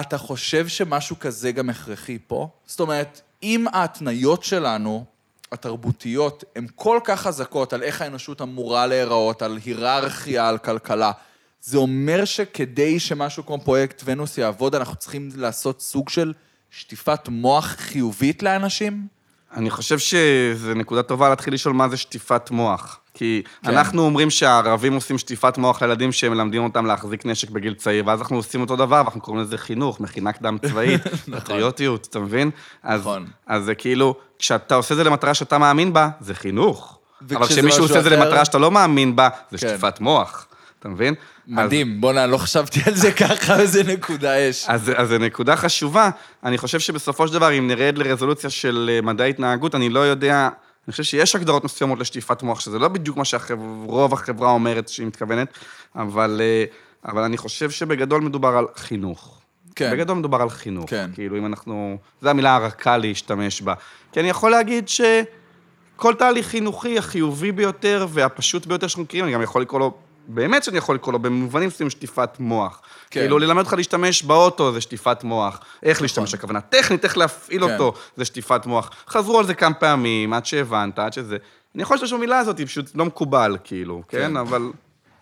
אתה 0.00 0.18
חושב 0.18 0.68
שמשהו 0.68 1.18
כזה 1.18 1.52
גם 1.52 1.70
הכרחי 1.70 2.18
פה? 2.26 2.48
זאת 2.66 2.80
אומרת, 2.80 3.20
אם 3.42 3.64
ההתניות 3.72 4.44
שלנו, 4.44 5.04
התרבותיות, 5.52 6.44
הן 6.56 6.66
כל 6.74 7.00
כך 7.04 7.20
חזקות 7.20 7.72
על 7.72 7.82
איך 7.82 8.02
האנושות 8.02 8.42
אמורה 8.42 8.86
להיראות, 8.86 9.42
על 9.42 9.58
היררכיה, 9.64 10.48
על 10.48 10.58
כלכלה, 10.58 11.12
זה 11.60 11.78
אומר 11.78 12.24
שכדי 12.24 13.00
שמשהו 13.00 13.46
כמו 13.46 13.58
פרויקט 13.58 14.02
ונוס 14.04 14.38
יעבוד, 14.38 14.74
אנחנו 14.74 14.96
צריכים 14.96 15.28
לעשות 15.36 15.80
סוג 15.80 16.08
של 16.08 16.32
שטיפת 16.70 17.28
מוח 17.28 17.66
חיובית 17.66 18.42
לאנשים? 18.42 19.06
אני 19.52 19.70
חושב 19.70 19.98
שזו 19.98 20.74
נקודה 20.74 21.02
טובה 21.02 21.28
להתחיל 21.28 21.54
לשאול 21.54 21.74
מה 21.74 21.88
זה 21.88 21.96
שטיפת 21.96 22.50
מוח. 22.50 23.00
כי 23.14 23.42
כן. 23.62 23.70
אנחנו 23.70 24.02
אומרים 24.02 24.30
שהערבים 24.30 24.94
עושים 24.94 25.18
שטיפת 25.18 25.58
מוח 25.58 25.82
לילדים 25.82 26.12
שהם 26.12 26.32
מלמדים 26.32 26.64
אותם 26.64 26.86
להחזיק 26.86 27.26
נשק 27.26 27.50
בגיל 27.50 27.74
צעיר, 27.74 28.04
ואז 28.06 28.20
אנחנו 28.20 28.36
עושים 28.36 28.60
אותו 28.60 28.76
דבר, 28.76 28.96
ואנחנו 28.96 29.20
קוראים 29.20 29.42
לזה 29.42 29.58
חינוך, 29.58 30.00
מכינה 30.00 30.32
קדם 30.32 30.56
צבאית, 30.58 31.02
פטריוטיות, 31.36 32.06
אתה 32.10 32.18
מבין? 32.18 32.50
אז, 32.82 33.00
נכון. 33.00 33.26
אז 33.46 33.64
זה 33.64 33.74
כאילו, 33.74 34.14
כשאתה 34.38 34.74
עושה 34.74 34.94
זה 34.94 35.04
למטרה 35.04 35.34
שאתה 35.34 35.58
מאמין 35.58 35.92
בה, 35.92 36.08
זה 36.20 36.34
חינוך. 36.34 36.98
אבל 37.30 37.46
כשמישהו 37.46 37.82
עושה 37.82 37.98
את 37.98 38.04
זה 38.04 38.10
למטרה 38.10 38.44
שאתה 38.44 38.58
לא 38.58 38.70
מאמין 38.70 39.16
בה, 39.16 39.28
זה 39.50 39.58
כן. 39.58 39.68
שטיפת 39.68 40.00
מוח, 40.00 40.46
אתה 40.78 40.88
מבין? 40.88 41.14
מדהים, 41.46 42.00
בוא'נה, 42.00 42.26
לא 42.26 42.36
חשבתי 42.36 42.80
על 42.86 42.94
זה 42.94 43.12
ככה, 43.12 43.60
איזה 43.60 43.82
נקודה 43.82 44.38
יש. 44.38 44.64
אז, 44.68 44.92
אז 44.96 45.08
זו 45.08 45.18
נקודה 45.18 45.56
חשובה. 45.56 46.10
אני 46.44 46.58
חושב 46.58 46.80
שבסופו 46.80 47.28
של 47.28 47.34
דבר, 47.34 47.58
אם 47.58 47.68
נרד 47.68 47.98
לרזולוציה 47.98 48.50
של 48.50 48.90
אה, 48.92 49.00
מדעי 49.00 49.30
התנהגות, 49.30 49.74
אני 49.74 49.88
לא 49.88 50.00
יודע... 50.00 50.48
אני 50.88 50.92
חושב 50.92 51.02
שיש 51.02 51.36
הגדרות 51.36 51.64
מסוימות 51.64 51.98
לשטיפת 51.98 52.42
מוח, 52.42 52.60
שזה 52.60 52.78
לא 52.78 52.88
בדיוק 52.88 53.16
מה 53.16 53.24
שרוב 53.24 54.12
החברה 54.12 54.50
אומרת 54.50 54.88
שהיא 54.88 55.06
מתכוונת, 55.06 55.48
אבל, 55.96 56.40
אה, 56.44 56.64
אבל 57.04 57.22
אני 57.22 57.36
חושב 57.36 57.70
שבגדול 57.70 58.20
מדובר 58.22 58.48
על 58.48 58.66
חינוך. 58.76 59.42
כן. 59.74 59.92
בגדול 59.92 60.18
מדובר 60.18 60.42
על 60.42 60.50
חינוך. 60.50 60.90
כן. 60.90 61.10
כאילו, 61.14 61.38
אם 61.38 61.46
אנחנו... 61.46 61.98
זו 62.22 62.28
המילה 62.28 62.56
הרכה 62.56 62.96
להשתמש 62.96 63.62
בה. 63.62 63.74
כי 64.12 64.20
אני 64.20 64.28
יכול 64.28 64.50
להגיד 64.50 64.88
שכל 64.88 66.14
תהליך 66.14 66.46
חינוכי 66.46 66.98
החיובי 66.98 67.52
ביותר 67.52 68.06
והפשוט 68.10 68.66
ביותר 68.66 68.86
שאנחנו 68.86 69.02
מכירים, 69.02 69.24
אני 69.24 69.34
גם 69.34 69.42
יכול 69.42 69.62
לקרוא 69.62 69.80
לו, 69.80 69.94
באמת 70.34 70.64
שאני 70.64 70.78
יכול 70.78 70.94
לקרוא 70.94 71.12
לו, 71.12 71.18
במובנים 71.18 71.68
מסוימים 71.68 71.90
שטיפת 71.90 72.40
מוח. 72.40 72.80
כן. 73.10 73.20
כאילו, 73.20 73.38
ללמד 73.38 73.58
אותך 73.58 73.72
להשתמש 73.72 74.22
באוטו 74.22 74.72
זה 74.72 74.80
שטיפת 74.80 75.24
מוח. 75.24 75.60
איך 75.82 76.02
להשתמש, 76.02 76.34
הכוונה 76.34 76.60
טכנית, 76.60 77.04
איך 77.04 77.16
להפעיל 77.16 77.58
נכון. 77.58 77.76
כן. 77.76 77.80
אותו, 77.80 77.98
זה 78.16 78.24
שטיפת 78.24 78.66
מוח. 78.66 78.90
חזרו 79.08 79.38
על 79.38 79.46
זה 79.46 79.54
כמה 79.54 79.74
פעמים, 79.74 80.32
עד 80.32 80.46
שהבנת, 80.46 80.98
עד 80.98 81.12
שזה... 81.12 81.36
אני 81.74 81.82
יכול 81.82 81.94
להשתמש 81.94 82.12
במילה 82.12 82.38
הזאת, 82.38 82.58
היא 82.58 82.66
פשוט 82.66 82.90
לא 82.94 83.04
מקובל, 83.04 83.56
כאילו, 83.64 84.02
כן. 84.08 84.18
כן? 84.18 84.36
אבל... 84.36 84.62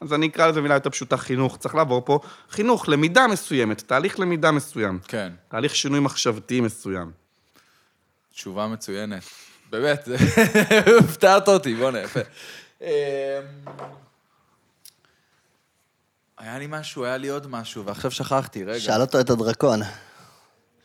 אז 0.01 0.12
אני 0.12 0.27
אקרא 0.27 0.47
לזה 0.47 0.61
מילה 0.61 0.74
יותר 0.74 0.91
פשוטה, 0.91 1.16
חינוך. 1.16 1.57
צריך 1.57 1.74
לעבור 1.74 2.03
פה 2.05 2.19
חינוך, 2.51 2.89
למידה 2.89 3.27
מסוימת, 3.27 3.81
תהליך 3.81 4.20
למידה 4.20 4.51
מסוים. 4.51 4.99
כן. 5.09 5.32
תהליך 5.49 5.74
שינוי 5.74 6.01
מחשבתי 6.01 6.61
מסוים. 6.61 7.11
תשובה 8.32 8.66
מצוינת. 8.66 9.23
באמת, 9.70 10.09
הפתעת 11.01 11.49
אותי, 11.49 11.74
בוא'נה, 11.74 11.99
יפה. 12.01 12.20
היה 16.42 16.58
לי 16.58 16.66
משהו, 16.70 17.04
היה 17.04 17.16
לי 17.16 17.28
עוד 17.28 17.46
משהו, 17.50 17.84
ועכשיו 17.84 18.10
שכחתי, 18.10 18.64
רגע. 18.64 18.80
שאל 18.80 19.00
אותו 19.00 19.20
את 19.20 19.30
הדרקון. 19.30 19.80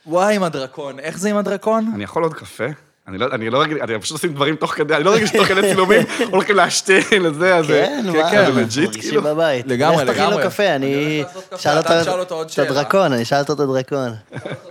וואי, 0.08 0.36
עם 0.36 0.44
הדרקון. 0.44 1.00
איך 1.00 1.18
זה 1.18 1.30
עם 1.30 1.38
הדרקון? 1.38 1.92
אני 1.96 2.04
יכול 2.04 2.24
עוד 2.24 2.34
קפה? 2.34 2.64
אני 3.08 3.18
לא, 3.18 3.28
אני 3.32 3.50
לא 3.50 3.62
רגיל, 3.62 3.78
אני 3.82 4.00
פשוט 4.00 4.12
עושים 4.18 4.34
דברים 4.34 4.56
תוך 4.56 4.72
כדי, 4.74 4.96
אני 4.96 5.04
לא 5.04 5.14
רגיל 5.14 5.28
שתוך 5.28 5.48
כדי 5.48 5.62
צילומים 5.62 6.02
הולכים 6.32 6.56
להשתין 6.56 7.04
לזה, 7.24 7.56
אז... 7.56 7.68
כן, 7.68 8.02
כן, 8.14 8.18
מה? 8.22 8.32
כן, 8.32 8.52
לג'יט, 8.56 8.56
מרגישים 8.90 9.02
כאילו. 9.02 9.22
בבית. 9.22 9.68
לגמרי, 9.68 10.06
לך 10.06 10.12
תכין 10.12 10.24
לגמרי. 10.26 10.44
לו 10.44 10.50
קפה, 10.50 10.64
אני 10.64 10.76
אני... 10.76 11.18
הולך 11.18 11.28
לעשות 11.36 11.48
קפה, 11.50 11.58
שאל 11.58 11.80
אתה 11.80 12.12
אותו- 12.20 12.36
עוד 12.36 12.46
את 12.46 12.52
שאלה. 12.52 12.68
הדרקון, 12.70 13.14
אני 13.14 13.26
שאל 13.26 13.40
אותו 13.40 13.54
את 13.54 13.60
הדרקון. 13.60 14.14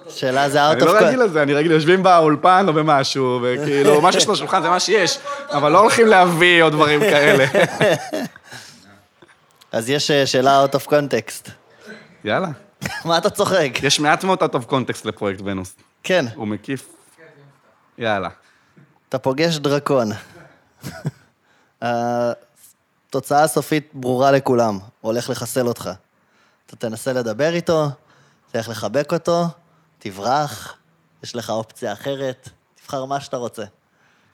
שאלה 0.08 0.48
זה 0.48 0.70
אני 0.70 0.80
out 0.80 0.82
of 0.82 0.84
co- 0.84 0.86
לא 0.86 1.02
רגיל 1.04 1.22
לזה, 1.22 1.42
אני 1.42 1.54
רגיל, 1.54 1.72
יושבים 1.72 2.02
באולפן 2.02 2.64
או 2.68 2.72
במשהו, 2.72 3.40
וכאילו, 3.42 4.00
מה 4.00 4.12
שיש 4.12 4.28
לשולחן 4.28 4.62
זה 4.62 4.68
מה 4.68 4.80
שיש, 4.80 5.18
אבל 5.50 5.72
לא 5.72 5.78
הולכים 5.80 6.06
להביא 6.06 6.62
עוד 6.62 6.72
דברים 6.72 7.00
כאלה. 7.00 7.44
אז 9.74 9.90
יש 9.90 10.10
אה, 10.10 10.26
שאלה 10.26 10.64
out 10.64 10.76
of 10.76 10.86
context. 10.86 11.50
יאללה. 12.24 12.48
מה 13.04 13.18
אתה 13.18 13.30
צוחק? 13.30 13.70
יש 13.82 14.00
מעט 14.00 14.24
מאוד 14.24 14.42
out 14.42 14.54
of 14.54 14.70
context 14.70 15.00
לפרויקט 15.04 15.40
ונוס. 15.44 15.76
כן, 16.02 16.24
הוא 16.34 16.48
מקיף. 16.48 16.88
יאללה. 17.98 18.28
אתה 19.08 19.18
פוגש 19.18 19.56
דרקון. 19.56 20.08
התוצאה 21.82 23.42
הסופית 23.42 23.90
ברורה 23.94 24.32
לכולם, 24.32 24.78
הולך 25.00 25.30
לחסל 25.30 25.66
אותך. 25.66 25.90
אתה 26.66 26.76
תנסה 26.76 27.12
לדבר 27.12 27.54
איתו, 27.54 27.88
תלך 28.52 28.68
לחבק 28.68 29.12
אותו, 29.12 29.44
תברח, 29.98 30.76
יש 31.22 31.36
לך 31.36 31.50
אופציה 31.50 31.92
אחרת, 31.92 32.48
תבחר 32.74 33.04
מה 33.04 33.20
שאתה 33.20 33.36
רוצה. 33.36 33.64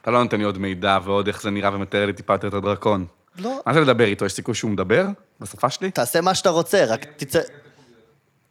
אתה 0.01 0.11
לא 0.11 0.23
נותן 0.23 0.37
לי 0.37 0.43
עוד 0.43 0.57
מידע 0.57 0.97
ועוד 1.03 1.27
איך 1.27 1.41
זה 1.41 1.49
נראה 1.49 1.73
ומתאר 1.73 2.05
לי 2.05 2.13
טיפה 2.13 2.33
יותר 2.33 2.47
את 2.47 2.53
הדרקון. 2.53 3.05
לא. 3.39 3.61
מה 3.65 3.73
זה 3.73 3.79
לדבר 3.79 4.05
איתו? 4.05 4.25
יש 4.25 4.33
סיכוי 4.33 4.55
שהוא 4.55 4.71
מדבר? 4.71 5.05
בשפה 5.39 5.69
שלי? 5.69 5.91
תעשה 5.91 6.21
מה 6.21 6.35
שאתה 6.35 6.49
רוצה, 6.49 6.85
רק 6.85 7.05
תצא... 7.17 7.39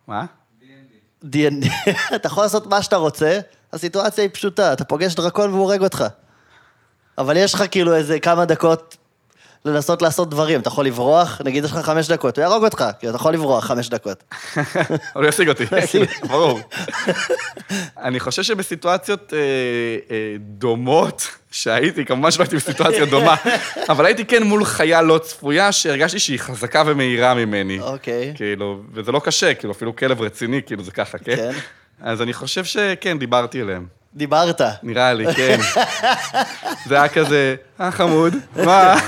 מה? 0.06 0.24
D&D, 1.24 1.66
אתה 2.16 2.26
יכול 2.26 2.42
לעשות 2.42 2.66
מה 2.66 2.82
שאתה 2.82 2.96
רוצה, 2.96 3.40
הסיטואציה 3.72 4.24
היא 4.24 4.30
פשוטה, 4.32 4.72
אתה 4.72 4.84
פוגש 4.84 5.14
דרקון 5.14 5.50
והוא 5.50 5.62
הורג 5.62 5.82
אותך. 5.82 6.04
אבל 7.18 7.36
יש 7.36 7.54
לך 7.54 7.64
כאילו 7.70 7.94
איזה 7.94 8.20
כמה 8.20 8.44
דקות 8.44 8.96
לנסות 9.64 10.02
לעשות 10.02 10.30
דברים, 10.30 10.60
אתה 10.60 10.68
יכול 10.68 10.86
לברוח, 10.86 11.40
נגיד 11.44 11.64
יש 11.64 11.72
לך 11.72 11.78
חמש 11.78 12.08
דקות, 12.08 12.38
הוא 12.38 12.42
יהרוג 12.42 12.64
אותך, 12.64 12.84
כי 13.00 13.08
אתה 13.08 13.16
יכול 13.16 13.34
לברוח 13.34 13.64
חמש 13.64 13.88
דקות. 13.88 14.24
אבל 15.16 15.24
הוא 15.24 15.26
ישיג 15.26 15.48
אותי, 15.48 15.64
ברור. 16.28 16.60
אני 17.98 18.20
חושב 18.20 18.42
שבסיטואציות 18.42 19.32
אה, 19.34 19.38
אה, 20.10 20.36
דומות, 20.38 21.28
שהייתי, 21.50 22.04
כמובן 22.04 22.30
שלא 22.30 22.44
הייתי 22.44 22.56
בסיטואציה 22.56 23.04
דומה, 23.14 23.34
אבל 23.88 24.06
הייתי 24.06 24.24
כן 24.24 24.42
מול 24.42 24.64
חיה 24.64 25.02
לא 25.02 25.18
צפויה, 25.18 25.72
שהרגשתי 25.72 26.18
שהיא 26.18 26.38
חזקה 26.38 26.82
ומהירה 26.86 27.34
ממני. 27.34 27.80
אוקיי. 27.80 28.32
כאילו, 28.36 28.82
וזה 28.92 29.12
לא 29.12 29.20
קשה, 29.24 29.54
כאילו, 29.54 29.72
אפילו 29.72 29.96
כלב 29.96 30.20
רציני, 30.20 30.60
כאילו, 30.66 30.84
זה 30.84 30.90
ככה, 30.90 31.18
כן? 31.18 31.36
כן. 31.36 31.52
אז 32.00 32.22
אני 32.22 32.32
חושב 32.32 32.64
שכן, 32.64 33.18
דיברתי 33.18 33.62
אליהם. 33.62 33.99
דיברת. 34.14 34.60
נראה 34.82 35.12
לי, 35.12 35.34
כן. 35.34 35.58
זה 36.88 36.94
היה 36.94 37.08
כזה, 37.08 37.54
אה, 37.80 37.90
חמוד, 37.90 38.34
מה? 38.56 38.92
הכל 38.92 39.04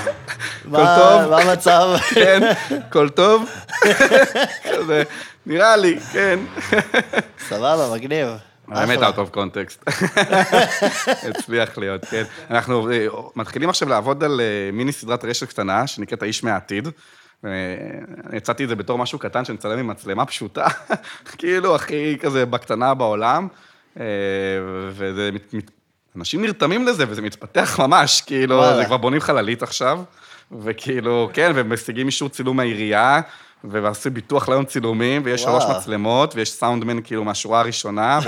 מה 0.65 0.95
טוב? 0.99 1.29
מה 1.29 1.37
המצב? 1.37 1.95
כן, 2.15 2.41
הכל 2.87 3.09
טוב? 3.09 3.49
כזה, 4.73 5.03
נראה 5.45 5.77
לי, 5.77 5.99
כן. 5.99 6.39
סבבה, 7.49 7.95
מגניב. 7.95 8.27
אחלה. 8.71 9.09
out 9.09 9.13
of 9.13 9.35
context. 9.35 9.91
הצליח 11.29 11.77
להיות, 11.77 12.05
כן. 12.05 12.23
אנחנו 12.49 12.91
אה, 12.91 13.07
מתחילים 13.35 13.69
עכשיו 13.69 13.89
לעבוד 13.89 14.23
על 14.23 14.41
אה, 14.41 14.71
מיני 14.73 14.91
סדרת 14.91 15.25
רשת 15.25 15.49
קטנה, 15.49 15.87
שנקראת 15.87 16.21
האיש 16.21 16.43
מהעתיד. 16.43 16.87
אה, 17.45 17.49
הצעתי 18.37 18.63
את 18.63 18.69
זה 18.69 18.75
בתור 18.75 18.97
משהו 18.97 19.19
קטן 19.19 19.45
שנצלם 19.45 19.79
עם 19.79 19.87
מצלמה 19.87 20.25
פשוטה, 20.25 20.67
כאילו, 21.37 21.75
הכי 21.75 22.17
כזה 22.21 22.45
בקטנה 22.45 22.93
בעולם. 22.93 23.47
אה, 23.99 24.05
וזה... 24.89 25.29
אנשים 26.15 26.41
נרתמים 26.41 26.87
לזה, 26.87 27.05
וזה 27.07 27.21
מתפתח 27.21 27.79
ממש, 27.79 28.21
כאילו, 28.21 28.55
וואלה. 28.55 28.77
זה 28.77 28.85
כבר 28.85 28.97
בונים 28.97 29.19
חללית 29.19 29.63
עכשיו, 29.63 30.01
וכאילו, 30.61 31.29
כן, 31.33 31.51
ומשיגים 31.55 32.07
אישור 32.07 32.29
צילום 32.29 32.57
מהעירייה, 32.57 33.21
ועשו 33.63 34.11
ביטוח 34.11 34.49
ליום 34.49 34.65
צילומים, 34.65 35.21
ויש 35.25 35.41
שלוש 35.41 35.63
וואו. 35.63 35.77
מצלמות, 35.77 36.35
ויש 36.35 36.51
סאונדמן 36.51 37.01
כאילו 37.03 37.23
מהשורה 37.23 37.59
הראשונה, 37.59 38.19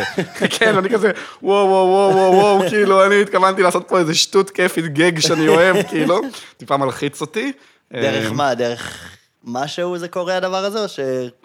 וכן, 0.41 0.75
אני 0.79 0.89
כזה, 0.89 1.11
וואו, 1.41 1.67
וואו, 1.67 1.87
וואו, 1.87 2.15
וואו, 2.15 2.33
וואו, 2.33 2.69
כאילו, 2.69 3.05
אני 3.05 3.21
התכוונתי 3.21 3.61
לעשות 3.61 3.87
פה 3.87 3.99
איזה 3.99 4.15
שטות 4.15 4.49
כיפית 4.49 4.85
גג 4.85 5.19
שאני 5.19 5.47
אוהב, 5.55 5.87
כאילו, 5.89 6.21
טיפה 6.57 6.77
מלחיץ 6.77 7.21
אותי. 7.21 7.51
דרך 7.93 8.25
אה, 8.25 8.33
מה? 8.33 8.55
דרך 8.55 9.09
משהו 9.43 9.97
זה 9.97 10.07
קורה 10.07 10.37
הדבר 10.37 10.65
הזה, 10.65 10.83
או 10.83 10.87
ש... 10.87 10.99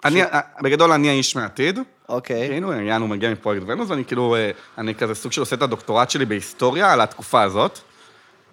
אני, 0.05 0.21
בגדול, 0.61 0.91
אני 0.91 1.09
האיש 1.09 1.35
מהעתיד. 1.35 1.79
אוקיי. 2.11 2.47
כאילו, 2.47 2.73
יענו 2.73 3.07
מגיע 3.07 3.31
מפרויקט 3.31 3.65
ונוס, 3.67 3.89
ואני 3.89 4.05
כאילו, 4.05 4.35
אה, 4.35 4.51
אני 4.77 4.95
כזה 4.95 5.15
סוג 5.15 5.31
של 5.31 5.41
עושה 5.41 5.55
את 5.55 5.61
הדוקטורט 5.61 6.09
שלי 6.09 6.25
בהיסטוריה 6.25 6.93
על 6.93 7.01
התקופה 7.01 7.41
הזאת. 7.41 7.79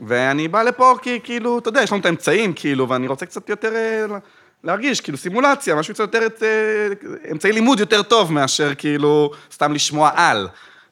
ואני 0.00 0.48
בא 0.48 0.62
לפה 0.62 0.94
כי 1.02 1.20
כאילו, 1.24 1.58
אתה 1.58 1.68
יודע, 1.68 1.82
יש 1.82 1.92
לנו 1.92 2.00
את 2.00 2.06
האמצעים, 2.06 2.52
כאילו, 2.52 2.88
ואני 2.88 3.06
רוצה 3.06 3.26
קצת 3.26 3.48
יותר 3.48 3.74
אה, 3.74 4.18
להרגיש, 4.64 5.00
כאילו, 5.00 5.18
סימולציה, 5.18 5.74
משהו 5.74 5.94
קצת 5.94 6.14
יותר, 6.14 6.26
אה, 6.42 7.28
אמצעי 7.32 7.52
לימוד 7.52 7.80
יותר 7.80 8.02
טוב 8.02 8.32
מאשר 8.32 8.74
כאילו, 8.74 9.30
סתם 9.52 9.72
לשמוע 9.72 10.10
על, 10.14 10.48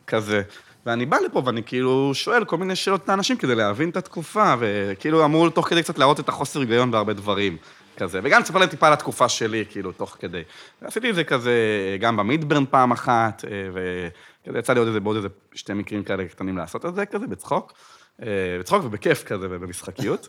כזה. 0.06 0.43
ואני 0.86 1.06
בא 1.06 1.16
לפה 1.16 1.43
ואני 1.44 1.62
כאילו 1.62 2.10
שואל 2.14 2.44
כל 2.44 2.56
מיני 2.56 2.76
שאלות 2.76 3.09
לאנשים 3.09 3.36
כדי 3.36 3.55
להבין 3.55 3.88
את 3.88 3.97
התקופה, 3.97 4.55
וכאילו 4.59 5.24
אמור 5.24 5.51
תוך 5.51 5.68
כדי 5.68 5.82
קצת 5.82 5.98
להראות 5.98 6.20
את 6.20 6.28
החוסר 6.28 6.60
היגיון 6.60 6.90
בהרבה 6.90 7.12
דברים. 7.12 7.56
כזה, 7.97 8.20
וגם 8.23 8.43
לספר 8.43 8.59
להם 8.59 8.68
טיפה 8.68 8.86
על 8.86 8.93
התקופה 8.93 9.28
שלי, 9.28 9.64
כאילו, 9.70 9.93
תוך 9.93 10.16
כדי. 10.20 10.43
ועשיתי 10.82 11.10
את 11.10 11.14
זה 11.14 11.24
כזה 11.24 11.52
גם 12.01 12.16
במידברן 12.16 12.64
פעם 12.70 12.93
אחת, 12.93 13.44
אה, 13.44 13.68
וכזה 13.73 14.59
יצא 14.59 14.73
לי 14.73 14.78
עוד 14.78 14.89
איזה, 14.89 15.01
בעוד 15.01 15.16
איזה 15.16 15.28
שתי 15.55 15.73
מקרים 15.73 16.05
כאלה 16.05 16.28
קטנים 16.28 16.56
לעשות 16.56 16.86
את 16.86 16.94
זה, 16.94 17.06
כזה, 17.06 17.27
בצחוק. 17.27 17.73
אה, 18.23 18.56
בצחוק 18.60 18.85
ובכיף 18.85 19.24
כזה, 19.24 19.47
ובמשחקיות. 19.51 20.28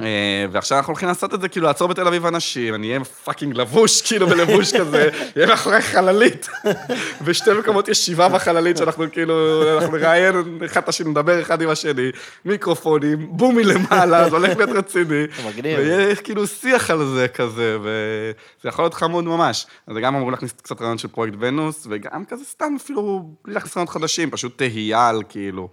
אה, 0.00 0.46
ועכשיו 0.50 0.78
אנחנו 0.78 0.90
הולכים 0.90 1.08
לעשות 1.08 1.34
את 1.34 1.40
זה, 1.40 1.48
כאילו, 1.48 1.66
לעצור 1.66 1.88
בתל 1.88 2.06
אביב 2.06 2.26
אנשים, 2.26 2.74
אני 2.74 2.88
אהיה 2.88 3.04
fucking 3.04 3.56
לבוש, 3.56 4.02
כאילו, 4.02 4.26
בלבוש 4.26 4.74
כזה, 4.76 5.08
אהיה 5.36 5.48
מאחורי 5.48 5.82
חללית. 5.82 6.48
בשתי 7.26 7.50
מקומות 7.58 7.88
ישיבה 7.88 8.28
בחללית, 8.28 8.76
שאנחנו 8.76 9.04
כאילו, 9.12 9.62
אנחנו 9.78 9.96
נראיין 9.96 10.60
אחד 10.64 10.82
את 10.82 10.88
השני, 10.88 11.10
נדבר 11.10 11.42
אחד 11.42 11.62
עם 11.62 11.68
השני, 11.68 12.10
מיקרופונים, 12.44 13.26
בום 13.30 13.64
מלמעלה, 13.64 14.30
זה 14.30 14.36
הולך 14.36 14.56
להיות 14.56 14.70
רציני. 14.70 15.24
מגניב. 15.48 15.78
ויהיה 15.78 16.16
כאילו 16.16 16.46
שיח 16.46 16.90
על 16.90 17.06
זה 17.06 17.28
כזה, 17.28 17.78
וזה 17.80 18.68
יכול 18.68 18.84
להיות 18.84 18.94
חמוד 18.94 19.24
ממש. 19.24 19.66
אז 19.86 19.96
גם 20.02 20.14
אמור 20.14 20.30
להכניס 20.30 20.52
קצת 20.52 20.80
רעיון 20.80 20.98
של 20.98 21.08
פרויקט 21.08 21.36
ונוס, 21.40 21.86
וגם 21.90 22.24
כזה 22.24 22.44
סתם 22.44 22.76
אפילו, 22.76 23.30
בלי 23.44 23.54
להכניס 23.54 23.76
רעיונות 23.76 23.94
חדשים, 23.94 24.30
פשוט 24.30 24.58
תהייה 24.58 25.08
על 25.08 25.22
כאילו, 25.28 25.68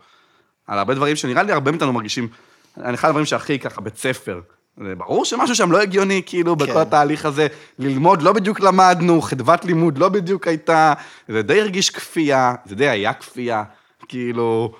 על 0.67 0.79
הרבה 0.79 0.93
דברים 0.93 1.15
שנראה 1.15 1.43
לי 1.43 1.51
הרבה 1.51 1.71
מאיתנו 1.71 1.93
מרגישים. 1.93 2.27
אחד 2.93 3.07
הדברים 3.07 3.25
שהכי 3.25 3.59
ככה, 3.59 3.81
בית 3.81 3.97
ספר. 3.97 4.39
זה 4.77 4.95
ברור 4.95 5.25
שמשהו 5.25 5.55
שם 5.55 5.71
לא 5.71 5.81
הגיוני, 5.81 6.21
כאילו, 6.25 6.57
כן. 6.57 6.65
בכל 6.65 6.81
התהליך 6.81 7.25
הזה. 7.25 7.47
ללמוד, 7.79 8.21
לא 8.21 8.33
בדיוק 8.33 8.59
למדנו, 8.59 9.21
חדוות 9.21 9.65
לימוד 9.65 9.97
לא 9.97 10.09
בדיוק 10.09 10.47
הייתה, 10.47 10.93
זה 11.27 11.41
די 11.41 11.61
הרגיש 11.61 11.89
כפייה, 11.89 12.55
זה 12.65 12.75
די 12.75 12.89
היה 12.89 13.13
כפייה, 13.13 13.63
כאילו... 14.07 14.73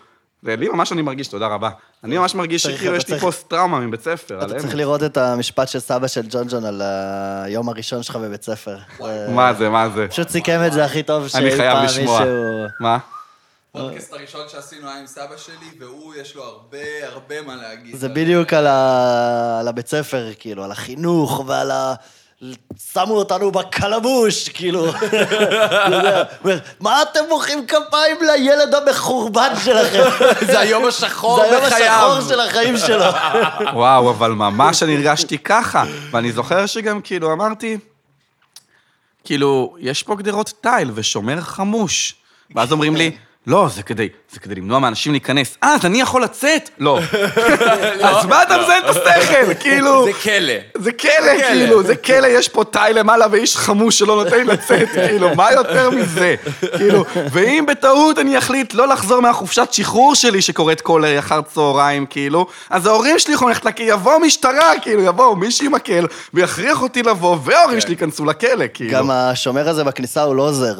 ולי 0.45 0.69
ממש 0.69 0.91
אני 0.91 1.01
מרגיש, 1.01 1.27
תודה 1.27 1.47
רבה. 1.47 1.69
אני 2.03 2.17
ממש 2.17 2.35
מרגיש 2.35 2.63
שכאילו 2.63 2.95
יש 2.95 3.09
לי 3.09 3.19
פוסט-טראומה 3.19 3.79
מבית 3.79 4.01
ספר, 4.01 4.45
אתה. 4.45 4.59
צריך 4.59 4.75
לראות 4.75 5.03
את 5.03 5.17
המשפט 5.17 5.67
של 5.67 5.79
סבא 5.79 6.07
של 6.07 6.21
ג'ון 6.29 6.47
ג'ון 6.47 6.65
על 6.65 6.81
היום 7.45 7.69
הראשון 7.69 8.03
שלך 8.03 8.15
בבית 8.15 8.43
ספר. 8.43 8.77
מה 9.29 9.53
זה, 9.53 9.69
מה 9.69 9.89
זה? 9.89 10.07
פשוט 10.07 10.29
סיכם 10.29 10.59
את 10.67 10.73
זה 10.73 10.85
הכי 10.85 11.03
טוב 11.03 11.27
שאי 11.27 11.39
אני 11.39 11.51
חייב 11.51 11.73
פעם 11.73 11.85
לשמוע. 11.85 12.19
מישהו... 12.19 12.65
מה? 12.79 12.97
הפודקאסט 13.75 14.13
הראשון 14.13 14.41
שעשינו 14.51 14.87
היה 14.89 14.99
עם 14.99 15.07
סבא 15.07 15.37
שלי, 15.37 15.55
והוא, 15.79 16.15
יש 16.15 16.35
לו 16.35 16.43
הרבה 16.43 16.77
הרבה 17.03 17.41
מה 17.41 17.55
להגיד. 17.55 17.95
זה 17.95 18.09
בדיוק 18.09 18.53
על 18.53 18.67
ה- 18.67 19.57
על 19.59 19.67
הבית 19.67 19.87
ספר, 19.87 20.25
כאילו, 20.39 20.63
על 20.63 20.71
החינוך 20.71 21.43
ועל 21.47 21.71
ה... 21.71 21.93
שמו 22.93 23.13
אותנו 23.13 23.51
בקלבוש, 23.51 24.49
כאילו. 24.49 24.85
מה 26.79 27.01
אתם 27.01 27.19
מוחאים 27.29 27.67
כפיים 27.67 28.17
לילד 28.21 28.73
המחורבן 28.75 29.53
שלכם? 29.65 30.03
זה 30.51 30.59
היום 30.59 30.85
השחור 30.85 31.35
זה 31.39 31.43
היום 31.43 31.65
בחייו. 31.65 31.91
השחור 31.93 32.29
של 32.29 32.39
החיים 32.39 32.77
שלו. 32.77 33.05
וואו, 33.79 34.09
אבל 34.11 34.31
ממש 34.31 34.83
אני 34.83 34.95
הרגשתי 34.95 35.37
ככה. 35.37 35.83
ואני 36.11 36.31
זוכר 36.31 36.65
שגם 36.65 37.01
כאילו 37.01 37.33
אמרתי, 37.33 37.77
כאילו, 39.23 39.75
יש 39.79 40.03
פה 40.03 40.15
גדרות 40.15 40.53
תיל 40.61 40.91
ושומר 40.93 41.41
חמוש. 41.41 42.15
ואז 42.55 42.71
אומרים 42.71 42.95
לי, 42.95 43.17
לא, 43.47 43.67
זה 43.75 43.83
כדי, 43.83 44.09
זה 44.31 44.39
כדי 44.39 44.55
למנוע 44.55 44.79
מאנשים 44.79 45.11
להיכנס. 45.11 45.57
אה, 45.63 45.75
אז 45.75 45.85
אני 45.85 46.01
יכול 46.01 46.23
לצאת? 46.23 46.69
לא. 46.79 46.99
אז 48.09 48.25
מה 48.25 48.43
אתה 48.43 48.57
מזיין 48.63 48.83
את 48.83 48.89
השכל? 48.89 49.53
כאילו... 49.59 50.05
זה 50.05 50.13
כלא. 50.13 50.53
זה 50.77 50.91
כלא, 50.91 51.41
כאילו, 51.47 51.83
זה 51.83 51.95
כלא, 51.95 52.27
יש 52.27 52.49
פה 52.49 52.63
תאי 52.63 52.93
למעלה 52.93 53.25
ואיש 53.31 53.57
חמוש 53.57 53.99
שלא 53.99 54.23
נותן 54.23 54.37
לי 54.37 54.43
לצאת, 54.43 54.89
כאילו, 55.07 55.35
מה 55.35 55.51
יותר 55.51 55.89
מזה? 55.89 56.35
כאילו, 56.77 57.05
ואם 57.31 57.65
בטעות 57.67 58.19
אני 58.19 58.37
אחליט 58.37 58.73
לא 58.73 58.87
לחזור 58.87 59.19
מהחופשת 59.19 59.67
שחרור 59.73 60.15
שלי 60.15 60.41
שקורית 60.41 60.81
כל 60.81 61.03
אחר 61.19 61.41
צהריים, 61.41 62.05
כאילו, 62.05 62.47
אז 62.69 62.85
ההורים 62.85 63.19
שלי 63.19 63.33
יכולים 63.33 63.49
ללכת 63.49 63.65
לכלא, 63.65 63.85
יבוא 63.85 64.17
משטרה, 64.17 64.79
כאילו, 64.81 65.01
יבוא 65.01 65.35
מישהו 65.35 65.65
עם 65.65 65.71
מקל 65.71 66.05
ויכריח 66.33 66.81
אותי 66.81 67.03
לבוא, 67.03 67.37
וההורים 67.43 67.81
שלי 67.81 67.91
ייכנסו 67.91 68.25
לכלא, 68.25 68.65
כאילו. 68.73 68.91
גם 68.91 69.11
השומר 69.11 69.69
הזה 69.69 69.83
בכניסה 69.83 70.23
הוא 70.23 70.35
לא 70.35 70.41
עוזר. 70.41 70.75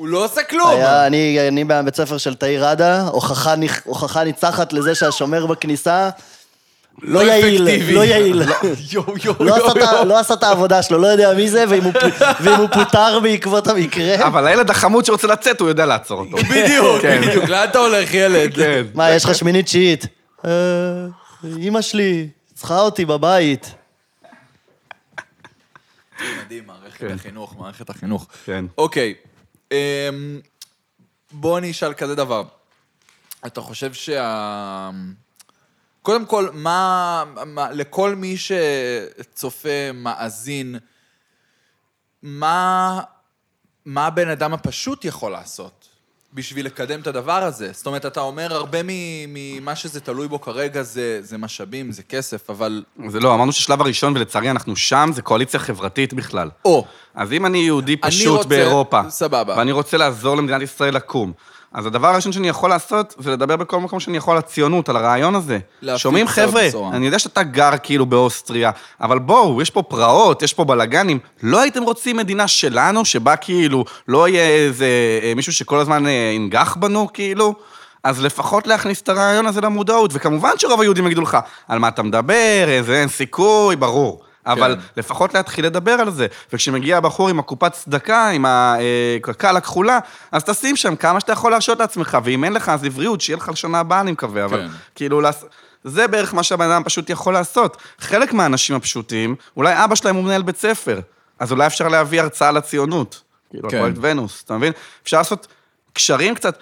הוא 0.00 0.08
לא 0.08 0.24
עושה 0.24 0.42
כלום. 0.42 0.70
היה, 0.70 1.06
אני, 1.06 1.48
אני 1.48 1.64
מהבית 1.64 1.96
ספר 1.96 2.18
של 2.18 2.34
תאיר 2.34 2.64
ראדה, 2.66 3.00
הוכחה, 3.02 3.54
הוכחה 3.84 4.24
ניצחת 4.24 4.72
לזה 4.72 4.94
שהשומר 4.94 5.46
בכניסה 5.46 6.10
לא 7.02 7.20
יעיל, 7.20 7.62
אפקטיבי. 7.68 7.92
לא 7.94 8.04
יעיל. 8.04 8.42
יואו, 8.92 9.14
יואו, 9.24 9.44
לא 9.44 9.54
יואו, 9.54 9.66
עשה 9.70 9.78
את 9.78 9.88
ה- 9.88 9.92
יואו. 9.94 10.04
לא 10.04 10.18
עשה 10.18 10.34
את 10.34 10.42
העבודה 10.42 10.82
שלו, 10.82 10.98
לא 10.98 11.06
יודע 11.06 11.34
מי 11.34 11.50
זה, 11.50 11.64
ואם 11.68 11.82
הוא 12.58 12.68
פוטר 12.72 13.20
בעקבות 13.20 13.66
המקרה. 13.68 14.26
אבל 14.26 14.46
הילד 14.46 14.70
החמוד 14.70 15.04
שרוצה 15.04 15.26
לצאת, 15.26 15.60
הוא 15.60 15.68
יודע 15.68 15.86
לעצור 15.86 16.20
אותו. 16.20 16.36
בדיוק, 16.50 17.00
כן. 17.02 17.20
בדיוק. 17.28 17.44
לאן 17.44 17.68
אתה 17.68 17.78
הולך, 17.78 18.14
ילד? 18.14 18.54
כן. 18.54 18.82
מה, 18.94 19.10
יש 19.10 19.24
לך 19.24 19.34
שמינית 19.34 19.66
תשיעית? 19.66 20.06
אה, 20.44 20.50
אמא 21.58 21.80
שלי 21.80 22.28
צריכה 22.54 22.80
אותי 22.80 23.04
בבית. 23.04 23.74
מדהים, 26.44 26.62
מערכת 26.66 27.04
החינוך, 27.14 27.54
מערכת 27.58 27.90
החינוך. 27.90 28.26
כן. 28.46 28.64
אוקיי, 28.78 29.14
בוא 31.32 31.58
אני 31.58 31.70
אשאל 31.70 31.94
כזה 31.94 32.14
דבר. 32.14 32.44
אתה 33.46 33.60
חושב 33.60 33.92
שה... 33.92 34.90
קודם 36.02 36.26
כל, 36.26 36.48
מה, 36.52 37.24
מה, 37.46 37.70
לכל 37.70 38.14
מי 38.14 38.36
שצופה, 38.36 39.92
מאזין, 39.94 40.76
מה, 42.22 43.00
מה 43.84 44.06
הבן 44.06 44.28
אדם 44.28 44.52
הפשוט 44.52 45.04
יכול 45.04 45.32
לעשות 45.32 45.79
בשביל 46.34 46.66
לקדם 46.66 47.00
את 47.00 47.06
הדבר 47.06 47.32
הזה? 47.42 47.70
זאת 47.72 47.86
אומרת, 47.86 48.06
אתה 48.06 48.20
אומר, 48.20 48.54
הרבה 48.54 48.78
ממה 49.28 49.76
שזה 49.76 50.00
תלוי 50.00 50.28
בו 50.28 50.40
כרגע 50.40 50.82
זה, 50.82 51.18
זה 51.22 51.38
משאבים, 51.38 51.92
זה 51.92 52.02
כסף, 52.02 52.50
אבל... 52.50 52.82
זה 53.08 53.20
לא, 53.20 53.34
אמרנו 53.34 53.52
ששלב 53.52 53.80
הראשון, 53.80 54.16
ולצערי 54.16 54.50
אנחנו 54.50 54.76
שם, 54.76 55.10
זה 55.14 55.22
קואליציה 55.22 55.60
חברתית 55.60 56.14
בכלל. 56.14 56.50
או, 56.64 56.84
אז 57.14 57.32
אם 57.32 57.46
אני 57.46 57.58
יהודי 57.58 57.96
אני 58.02 58.10
פשוט 58.10 58.36
רוצה- 58.36 58.48
באירופה, 58.48 59.00
סבבה. 59.08 59.54
ואני 59.58 59.72
רוצה 59.72 59.96
לעזור 59.96 60.36
למדינת 60.36 60.62
ישראל 60.62 60.94
לקום, 60.96 61.32
אז 61.74 61.86
הדבר 61.86 62.06
הראשון 62.08 62.32
שאני 62.32 62.48
יכול 62.48 62.70
לעשות, 62.70 63.14
זה 63.18 63.30
לדבר 63.30 63.56
בכל 63.56 63.80
מקום 63.80 64.00
שאני 64.00 64.16
יכול 64.16 64.32
על 64.32 64.38
הציונות, 64.38 64.88
על 64.88 64.96
הרעיון 64.96 65.34
הזה. 65.34 65.58
שומעים, 65.96 66.28
חבר'ה. 66.28 66.68
אני 66.92 67.06
יודע 67.06 67.18
שאתה 67.18 67.42
גר 67.42 67.70
כאילו 67.82 68.06
באוסטריה, 68.06 68.70
אבל 69.00 69.18
בואו, 69.18 69.62
יש 69.62 69.70
פה 69.70 69.82
פרעות, 69.82 70.42
יש 70.42 70.54
פה 70.54 70.64
בלאגנים. 70.64 71.18
לא 71.42 71.60
הייתם 71.60 71.82
רוצים 71.82 72.16
מדינה 72.16 72.48
שלנו, 72.48 73.04
שבה 73.04 73.36
כאילו 73.36 73.84
לא 74.08 74.28
יהיה 74.28 74.48
איזה 74.48 74.86
אה, 75.22 75.32
מישהו 75.36 75.52
שכל 75.52 75.78
הזמן 75.78 76.06
אה, 76.06 76.32
ינגח 76.36 76.76
בנו, 76.80 77.08
כאילו? 77.12 77.54
אז 78.04 78.22
לפחות 78.22 78.66
להכניס 78.66 79.02
את 79.02 79.08
הרעיון 79.08 79.46
הזה 79.46 79.60
למודעות, 79.60 80.10
וכמובן 80.14 80.50
שרוב 80.56 80.80
היהודים 80.80 81.06
יגידו 81.06 81.22
לך, 81.22 81.38
על 81.68 81.78
מה 81.78 81.88
אתה 81.88 82.02
מדבר, 82.02 82.64
איזה 82.68 83.00
אין 83.00 83.08
סיכוי, 83.08 83.76
ברור. 83.76 84.22
אבל 84.46 84.74
כן. 84.74 84.80
לפחות 84.96 85.34
להתחיל 85.34 85.66
לדבר 85.66 85.92
על 85.92 86.10
זה. 86.10 86.26
וכשמגיע 86.52 86.96
הבחור 86.96 87.28
עם 87.28 87.38
הקופת 87.38 87.72
צדקה, 87.72 88.28
עם 88.28 88.44
הקק"ל 88.48 89.56
הכחולה, 89.56 89.98
אז 90.32 90.44
תשים 90.44 90.76
שם 90.76 90.96
כמה 90.96 91.20
שאתה 91.20 91.32
יכול 91.32 91.50
להרשות 91.50 91.80
לעצמך, 91.80 92.18
ואם 92.24 92.44
אין 92.44 92.52
לך, 92.52 92.68
אז 92.68 92.84
לבריאות, 92.84 93.20
שיהיה 93.20 93.36
לך 93.36 93.48
לשנה 93.48 93.80
הבאה, 93.80 94.00
אני 94.00 94.12
מקווה, 94.12 94.44
אבל 94.44 94.68
כן. 94.68 94.74
כאילו, 94.94 95.20
זה 95.84 96.08
בערך 96.08 96.34
מה 96.34 96.42
שהבן 96.42 96.70
אדם 96.70 96.84
פשוט 96.84 97.10
יכול 97.10 97.34
לעשות. 97.34 97.76
חלק 97.98 98.32
מהאנשים 98.32 98.76
הפשוטים, 98.76 99.34
אולי 99.56 99.84
אבא 99.84 99.94
שלהם 99.94 100.16
הוא 100.16 100.24
מנהל 100.24 100.42
בית 100.42 100.56
ספר, 100.56 101.00
אז 101.38 101.52
אולי 101.52 101.66
אפשר 101.66 101.88
להביא 101.88 102.20
הרצאה 102.20 102.52
לציונות. 102.52 103.22
כאילו, 103.50 103.70
כן. 103.70 103.76
הפרויקט 103.76 103.98
ונוס, 104.00 104.42
אתה 104.44 104.56
מבין? 104.56 104.72
אפשר 105.02 105.18
לעשות 105.18 105.46
קשרים 105.92 106.34
קצת. 106.34 106.58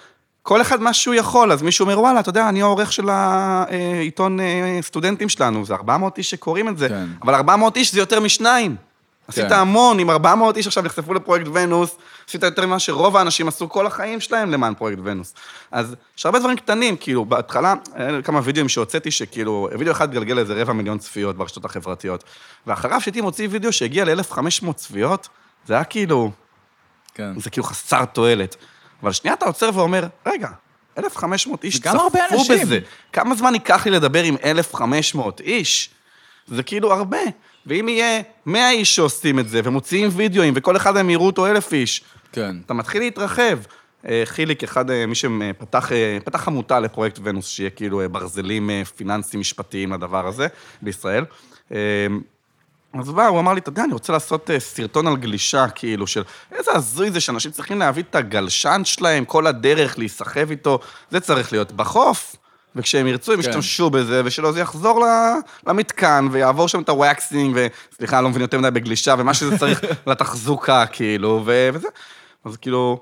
כל 0.49 0.61
אחד 0.61 0.81
מה 0.81 0.93
שהוא 0.93 1.15
יכול, 1.15 1.51
אז 1.51 1.61
מישהו 1.61 1.83
אומר, 1.83 1.99
וואלה, 1.99 2.19
אתה 2.19 2.29
יודע, 2.29 2.49
אני 2.49 2.61
העורך 2.61 2.93
של 2.93 3.09
העיתון 3.09 4.39
אה, 4.39 4.79
סטודנטים 4.81 5.29
שלנו, 5.29 5.65
זה 5.65 5.73
400 5.73 6.17
איש 6.17 6.29
שקוראים 6.29 6.67
את 6.69 6.77
זה, 6.77 6.89
כן. 6.89 7.05
אבל 7.23 7.35
400 7.35 7.77
איש 7.77 7.93
זה 7.93 7.99
יותר 7.99 8.19
משניים. 8.19 8.75
עשית 9.27 9.49
כן. 9.49 9.53
המון, 9.53 9.99
אם 9.99 10.09
400 10.09 10.57
איש 10.57 10.67
עכשיו 10.67 10.83
נחשפו 10.83 11.13
לפרויקט 11.13 11.47
ונוס, 11.53 11.95
עשית 12.27 12.43
יותר 12.43 12.65
ממה 12.65 12.79
שרוב 12.79 13.17
האנשים 13.17 13.47
עשו 13.47 13.69
כל 13.69 13.87
החיים 13.87 14.19
שלהם 14.19 14.51
למען 14.51 14.73
פרויקט 14.73 15.01
ונוס. 15.03 15.33
אז 15.71 15.95
יש 16.17 16.25
הרבה 16.25 16.39
דברים 16.39 16.57
קטנים, 16.57 16.97
כאילו, 16.97 17.25
בהתחלה, 17.25 17.73
היה 17.93 18.21
כמה 18.21 18.39
וידאוים 18.43 18.69
שהוצאתי, 18.69 19.11
שכאילו, 19.11 19.69
וידאו 19.79 19.91
אחד 19.91 20.11
גלגל 20.11 20.39
איזה 20.39 20.61
רבע 20.61 20.73
מיליון 20.73 20.97
צפיות 20.97 21.37
ברשתות 21.37 21.65
החברתיות. 21.65 22.23
ואחריו 22.67 23.01
שהייתי 23.01 23.21
מוציא 23.21 23.47
וידאו 23.51 23.71
שהגיע 23.71 24.05
ל-1,500 24.05 24.73
צפיות, 24.73 25.29
זה 25.67 25.73
היה 25.73 25.83
כאילו, 25.83 26.31
כן. 27.13 27.39
זה 27.39 27.49
כאילו 27.49 27.63
חסר 27.63 28.05
תועלת. 28.05 28.55
אבל 29.03 29.11
שנייה 29.11 29.33
אתה 29.33 29.45
עוצר 29.45 29.69
ואומר, 29.73 30.07
רגע, 30.25 30.49
1,500 30.97 31.63
איש 31.63 31.79
צפו. 31.79 31.89
בזה. 32.61 32.79
כמה 33.13 33.35
זמן 33.35 33.53
ייקח 33.53 33.85
לי 33.85 33.91
לדבר 33.91 34.23
עם 34.23 34.35
1,500 34.43 35.41
איש? 35.41 35.89
זה 36.47 36.63
כאילו 36.63 36.93
הרבה. 36.93 37.17
ואם 37.65 37.89
יהיה 37.89 38.21
100 38.45 38.71
איש 38.71 38.95
שעושים 38.95 39.39
את 39.39 39.49
זה, 39.49 39.61
ומוציאים 39.63 40.09
וידאוים, 40.13 40.53
וכל 40.57 40.75
אחד 40.75 40.93
מהם 40.93 41.09
יראו 41.09 41.25
אותו 41.25 41.47
1,000 41.47 41.73
איש, 41.73 42.03
כן. 42.31 42.55
אתה 42.65 42.73
מתחיל 42.73 43.01
להתרחב. 43.01 43.59
אה, 44.07 44.21
חיליק, 44.25 44.63
אחד, 44.63 44.91
אה, 44.91 45.05
מי 45.05 45.15
שפתח 45.15 45.91
אה, 45.91 46.17
פתח 46.23 46.47
עמותה 46.47 46.79
לפרויקט 46.79 47.19
ונוס, 47.23 47.47
שיהיה 47.47 47.69
כאילו 47.69 48.01
ברזלים 48.11 48.69
פיננסיים 48.95 49.39
משפטיים 49.39 49.93
לדבר 49.93 50.27
הזה 50.27 50.47
בישראל. 50.81 51.25
אז 52.93 53.09
בא, 53.09 53.27
הוא 53.27 53.39
אמר 53.39 53.53
לי, 53.53 53.59
אתה 53.59 53.69
יודע, 53.69 53.83
אני 53.83 53.93
רוצה 53.93 54.13
לעשות 54.13 54.49
אה, 54.49 54.59
סרטון 54.59 55.07
על 55.07 55.17
גלישה, 55.17 55.69
כאילו, 55.69 56.07
של 56.07 56.23
איזה 56.51 56.71
הזוי 56.73 57.11
זה 57.11 57.19
שאנשים 57.19 57.51
צריכים 57.51 57.79
להביא 57.79 58.03
את 58.09 58.15
הגלשן 58.15 58.81
שלהם 58.85 59.25
כל 59.25 59.47
הדרך, 59.47 59.99
להיסחב 59.99 60.49
איתו, 60.49 60.79
זה 61.11 61.19
צריך 61.19 61.51
להיות 61.51 61.71
בחוף. 61.71 62.35
וכשהם 62.75 63.07
ירצו, 63.07 63.33
הם 63.33 63.41
כן. 63.41 63.49
ישתמשו 63.49 63.89
בזה, 63.89 64.21
ושלא 64.25 64.51
זה 64.51 64.59
יחזור 64.59 65.05
למתקן, 65.67 66.27
ויעבור 66.31 66.67
שם 66.67 66.81
את 66.81 66.89
הוואקסינג, 66.89 67.57
וסליחה, 67.93 68.17
אני 68.17 68.23
לא 68.23 68.29
מבין 68.29 68.41
יותר 68.41 68.59
מדי 68.59 68.71
בגלישה, 68.71 69.15
ומה 69.17 69.33
שזה 69.33 69.57
צריך 69.57 69.81
לתחזוקה, 70.07 70.85
כאילו, 70.85 71.41
ו- 71.45 71.69
וזה. 71.73 71.87
אז 72.45 72.57
כאילו, 72.57 72.99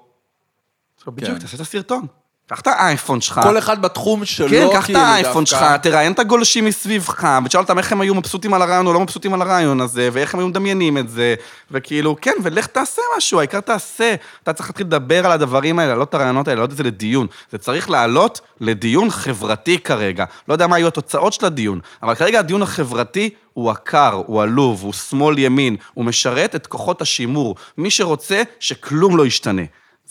עכשיו, 0.97 1.13
בדיוק, 1.13 1.31
כן. 1.31 1.39
תעשה 1.39 1.55
את 1.55 1.61
הסרטון. 1.61 2.07
קח 2.49 2.59
את 2.59 2.67
האייפון 2.67 3.21
שלך. 3.21 3.41
כל 3.43 3.57
אחד 3.57 3.81
בתחום 3.81 4.25
שלו, 4.25 4.47
כן, 4.49 4.55
כאילו, 4.55 4.71
קח 4.71 4.89
את 4.89 4.95
האייפון 4.95 5.43
דווקא- 5.43 5.59
שלך, 5.59 5.81
תראיין 5.81 6.11
את 6.11 6.19
הגולשים 6.19 6.65
מסביבך, 6.65 7.27
ותשאל 7.45 7.61
אותם 7.61 7.77
איך 7.77 7.91
הם 7.91 8.01
היו 8.01 8.15
מבסוטים 8.15 8.53
על 8.53 8.61
הרעיון 8.61 8.87
או 8.87 8.93
לא 8.93 8.99
מבסוטים 8.99 9.33
על 9.33 9.41
הרעיון 9.41 9.81
הזה, 9.81 10.09
ואיך 10.13 10.33
הם 10.33 10.39
היו 10.39 10.47
מדמיינים 10.47 10.97
את 10.97 11.09
זה, 11.09 11.35
וכאילו, 11.71 12.15
כן, 12.21 12.31
ולך 12.43 12.65
תעשה 12.67 13.01
משהו, 13.17 13.39
העיקר 13.39 13.59
תעשה. 13.59 14.15
אתה 14.43 14.53
צריך 14.53 14.69
להתחיל 14.69 14.85
לדבר 14.87 15.25
על 15.25 15.31
הדברים 15.31 15.79
האלה, 15.79 15.89
להעלות 15.89 16.09
את 16.09 16.13
הרעיונות 16.13 16.47
האלה, 16.47 16.55
להעלות 16.55 16.71
את 16.71 16.77
זה 16.77 16.83
לדיון. 16.83 17.27
זה 17.51 17.57
צריך 17.57 17.89
לעלות 17.89 18.41
לדיון 18.61 19.09
חברתי 19.09 19.79
כרגע. 19.79 20.25
לא 20.47 20.53
יודע 20.53 20.67
מה 20.67 20.77
יהיו 20.79 20.87
התוצאות 20.87 21.33
של 21.33 21.45
הדיון, 21.45 21.79
אבל 22.03 22.15
כרגע 22.15 22.39
הדיון 22.39 22.61
החברתי 22.61 23.29
הוא 23.53 23.71
עקר, 23.71 24.21
הוא 24.25 24.41
עלוב, 24.41 24.83
הוא 24.83 24.93
שמאל 24.93 25.39
ימין, 25.39 25.75
הוא 25.93 26.05
משרת 26.05 26.55
את 26.55 26.67
כוחות 26.67 27.01
השימור. 27.01 27.55
מי 27.77 27.91
שרוצה 27.91 28.41
שכלום 28.59 29.17
לא 29.17 29.25
ישתנה. 29.25 29.61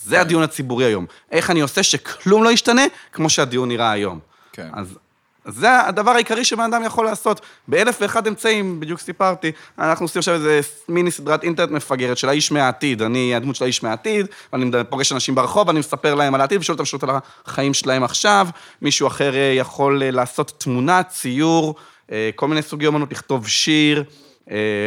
זה 0.02 0.20
הדיון 0.20 0.43
הציבורי 0.43 0.85
היום. 0.85 1.06
איך 1.32 1.51
אני 1.51 1.60
עושה 1.60 1.82
שכלום 1.82 2.44
לא 2.44 2.52
ישתנה, 2.52 2.82
כמו 3.12 3.31
שהדיון 3.31 3.68
נראה 3.68 3.90
היום. 3.90 4.18
כן. 4.52 4.68
אז 4.73 4.98
זה 5.47 5.81
הדבר 5.81 6.10
העיקרי 6.10 6.44
שבן 6.44 6.64
אדם 6.64 6.85
יכול 6.85 7.05
לעשות. 7.05 7.40
באלף 7.68 7.98
ואחד 8.01 8.27
אמצעים, 8.27 8.81
בדיוק 8.81 9.01
סיפרתי, 9.01 9.52
אנחנו 9.78 10.05
עושים 10.05 10.18
עכשיו 10.18 10.35
איזה 10.35 10.60
מיני 10.89 11.10
סדרת 11.10 11.43
אינטרנט 11.43 11.70
מפגרת 11.70 12.18
של 12.18 12.28
האיש 12.28 12.52
מהעתיד. 12.52 13.02
אני 13.02 13.35
הדמות 13.35 13.56
של 13.56 13.64
האיש 13.64 13.82
מהעתיד, 13.82 14.27
ואני 14.52 14.70
פוגש 14.89 15.12
אנשים 15.12 15.35
ברחוב, 15.35 15.68
ואני 15.68 15.78
מספר 15.78 16.14
להם 16.14 16.35
על 16.35 16.40
העתיד, 16.40 16.60
ושואל 16.60 16.74
אותם 16.74 16.85
שאלות 16.85 17.02
על 17.02 17.10
החיים 17.47 17.74
שלהם 17.74 18.05
עכשיו. 18.05 18.48
מישהו 18.82 19.06
אחר 19.06 19.35
אה, 19.35 19.40
יכול 19.56 20.02
אה, 20.02 20.10
לעשות 20.10 20.52
תמונה, 20.59 21.02
ציור, 21.02 21.74
אה, 22.12 22.31
כל 22.35 22.48
מיני 22.48 22.62
סוגי 22.62 22.86
אומנות, 22.86 23.12
לכתוב 23.12 23.48
שיר. 23.48 24.05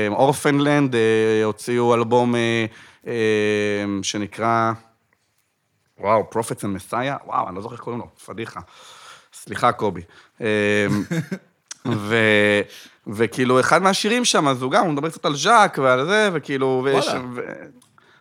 אורפנלנד 0.09 0.95
הוציאו 1.43 1.95
אלבום 1.95 2.35
שנקרא... 4.01 4.71
וואו, 5.99 6.29
Prophets 6.31 6.61
and 6.61 6.91
Messiah? 6.91 7.25
וואו, 7.27 7.47
אני 7.47 7.55
לא 7.55 7.61
זוכר 7.61 7.75
איך 7.75 7.81
קוראים 7.83 7.99
לו, 8.01 8.07
פדיחה. 8.25 8.59
סליחה, 9.33 9.71
קובי. 9.71 10.01
אמ, 10.41 10.45
ו... 11.97 12.15
וכאילו, 13.07 13.59
אחד 13.59 13.81
מהשירים 13.81 14.25
שם, 14.25 14.47
אז 14.47 14.61
הוא 14.61 14.71
גם, 14.71 14.85
הוא 14.85 14.93
מדבר 14.93 15.09
קצת 15.09 15.25
על 15.25 15.35
ז'אק 15.35 15.77
ועל 15.77 16.05
זה, 16.05 16.29
וכאילו... 16.33 16.81
ויש- 16.85 17.05
וואלה. 17.07 17.21
ו... 17.35 17.41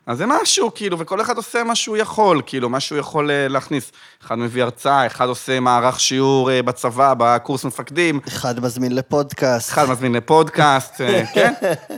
אז 0.08 0.18
זה 0.18 0.24
משהו, 0.26 0.70
כאילו, 0.74 0.98
וכל 0.98 1.20
אחד 1.20 1.36
עושה 1.36 1.64
מה 1.64 1.74
שהוא 1.74 1.96
יכול, 1.96 2.42
כאילו, 2.46 2.68
מה 2.68 2.80
שהוא 2.80 2.98
יכול 2.98 3.30
אה, 3.30 3.48
להכניס. 3.48 3.92
אחד 4.24 4.38
מביא 4.38 4.62
הרצאה, 4.62 5.06
אחד 5.06 5.28
עושה 5.28 5.60
מערך 5.60 6.00
שיעור 6.00 6.50
אה, 6.50 6.62
בצבא, 6.62 7.14
בקורס 7.18 7.64
מפקדים, 7.64 8.20
אחד 8.28 8.60
מזמין 8.60 8.94
לפודקאסט. 8.94 9.70
אחד 9.72 9.88
מזמין 9.90 10.12
לפודקאסט, 10.12 11.00
אה, 11.00 11.22
כן, 11.34 11.52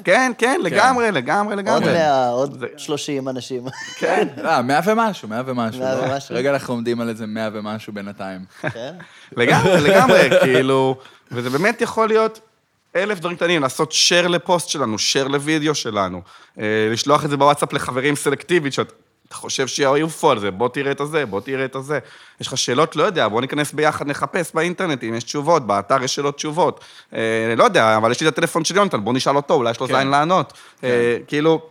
כן, 0.05 0.33
כן, 0.39 0.61
לגמרי, 0.65 1.11
לגמרי, 1.13 1.55
עוד 1.55 1.59
לגמרי. 1.65 1.93
100, 1.93 2.29
עוד 2.29 2.59
זה- 2.61 2.67
30 2.77 3.29
אנשים. 3.29 3.65
כן. 3.99 4.29
אה, 4.45 4.63
מאה 4.63 4.81
ומשהו, 4.87 5.29
מאה 5.29 5.43
ומשהו. 5.47 5.81
מאה 5.83 5.95
לא? 5.95 6.13
ומשהו. 6.13 6.35
רגע 6.37 6.51
אנחנו 6.51 6.75
עומדים 6.75 7.01
על 7.01 7.09
איזה 7.09 7.27
מאה 7.27 7.49
ומשהו 7.53 7.93
בינתיים. 7.93 8.41
כן? 8.61 8.95
לגמרי, 9.37 9.81
לגמרי, 9.81 10.29
כאילו, 10.43 10.97
וזה 11.33 11.51
באמת 11.51 11.81
יכול 11.81 12.09
להיות 12.09 12.41
אלף 12.97 13.19
דברים 13.19 13.37
קטנים, 13.37 13.63
לעשות 13.63 13.93
share 13.93 14.29
לפוסט 14.29 14.69
שלנו, 14.69 14.97
share 14.97 15.29
לוידאו 15.29 15.75
שלנו, 15.75 16.23
אה, 16.59 16.89
לשלוח 16.91 17.25
את 17.25 17.31
זה 17.31 17.37
בוואטסאפ 17.37 17.73
לחברים 17.73 18.17
סלקטיבית, 18.17 18.73
שאתה 18.73 18.95
חושב 19.33 19.67
שיעופו 19.67 20.31
על 20.31 20.39
זה, 20.39 20.51
בוא 20.51 20.69
תראה 20.69 20.93
את 20.93 21.01
הזה, 21.01 21.27
בוא 21.27 21.41
תראה 21.41 21.65
את 21.65 21.75
הזה. 21.75 21.99
יש 22.41 22.47
לך 22.47 22.59
שאלות? 22.59 22.97
לא 22.97 23.03
יודע, 23.03 23.29
בוא 23.29 23.41
ניכנס 23.41 23.73
ביחד, 23.73 24.07
נחפש 24.07 24.55
באינטרנט 24.55 25.05
אם 25.05 25.15
יש 25.15 25.25
תשובות, 25.25 25.67
באתר 25.67 26.03
יש 26.03 26.15
שאלות 26.15 26.37
תשובות. 26.37 26.85
אה, 27.15 27.55
לא 27.57 27.65
יודע, 27.65 27.97
אבל 27.97 28.11
יש 28.11 28.21
לי 28.21 28.29
את 28.29 28.33
הטלפון 28.33 28.65
של 28.65 28.77
יונתן, 28.77 29.05
בוא 29.05 29.13
נשאל 29.13 29.37
אותו, 29.37 29.55
אולי 29.55 29.71
יש 29.71 29.81
לו 29.81 29.89
כן. 29.89 29.99
זין 29.99 30.09
לענות. 30.09 30.53
אה, 30.85 31.17
כאילו, 31.27 31.63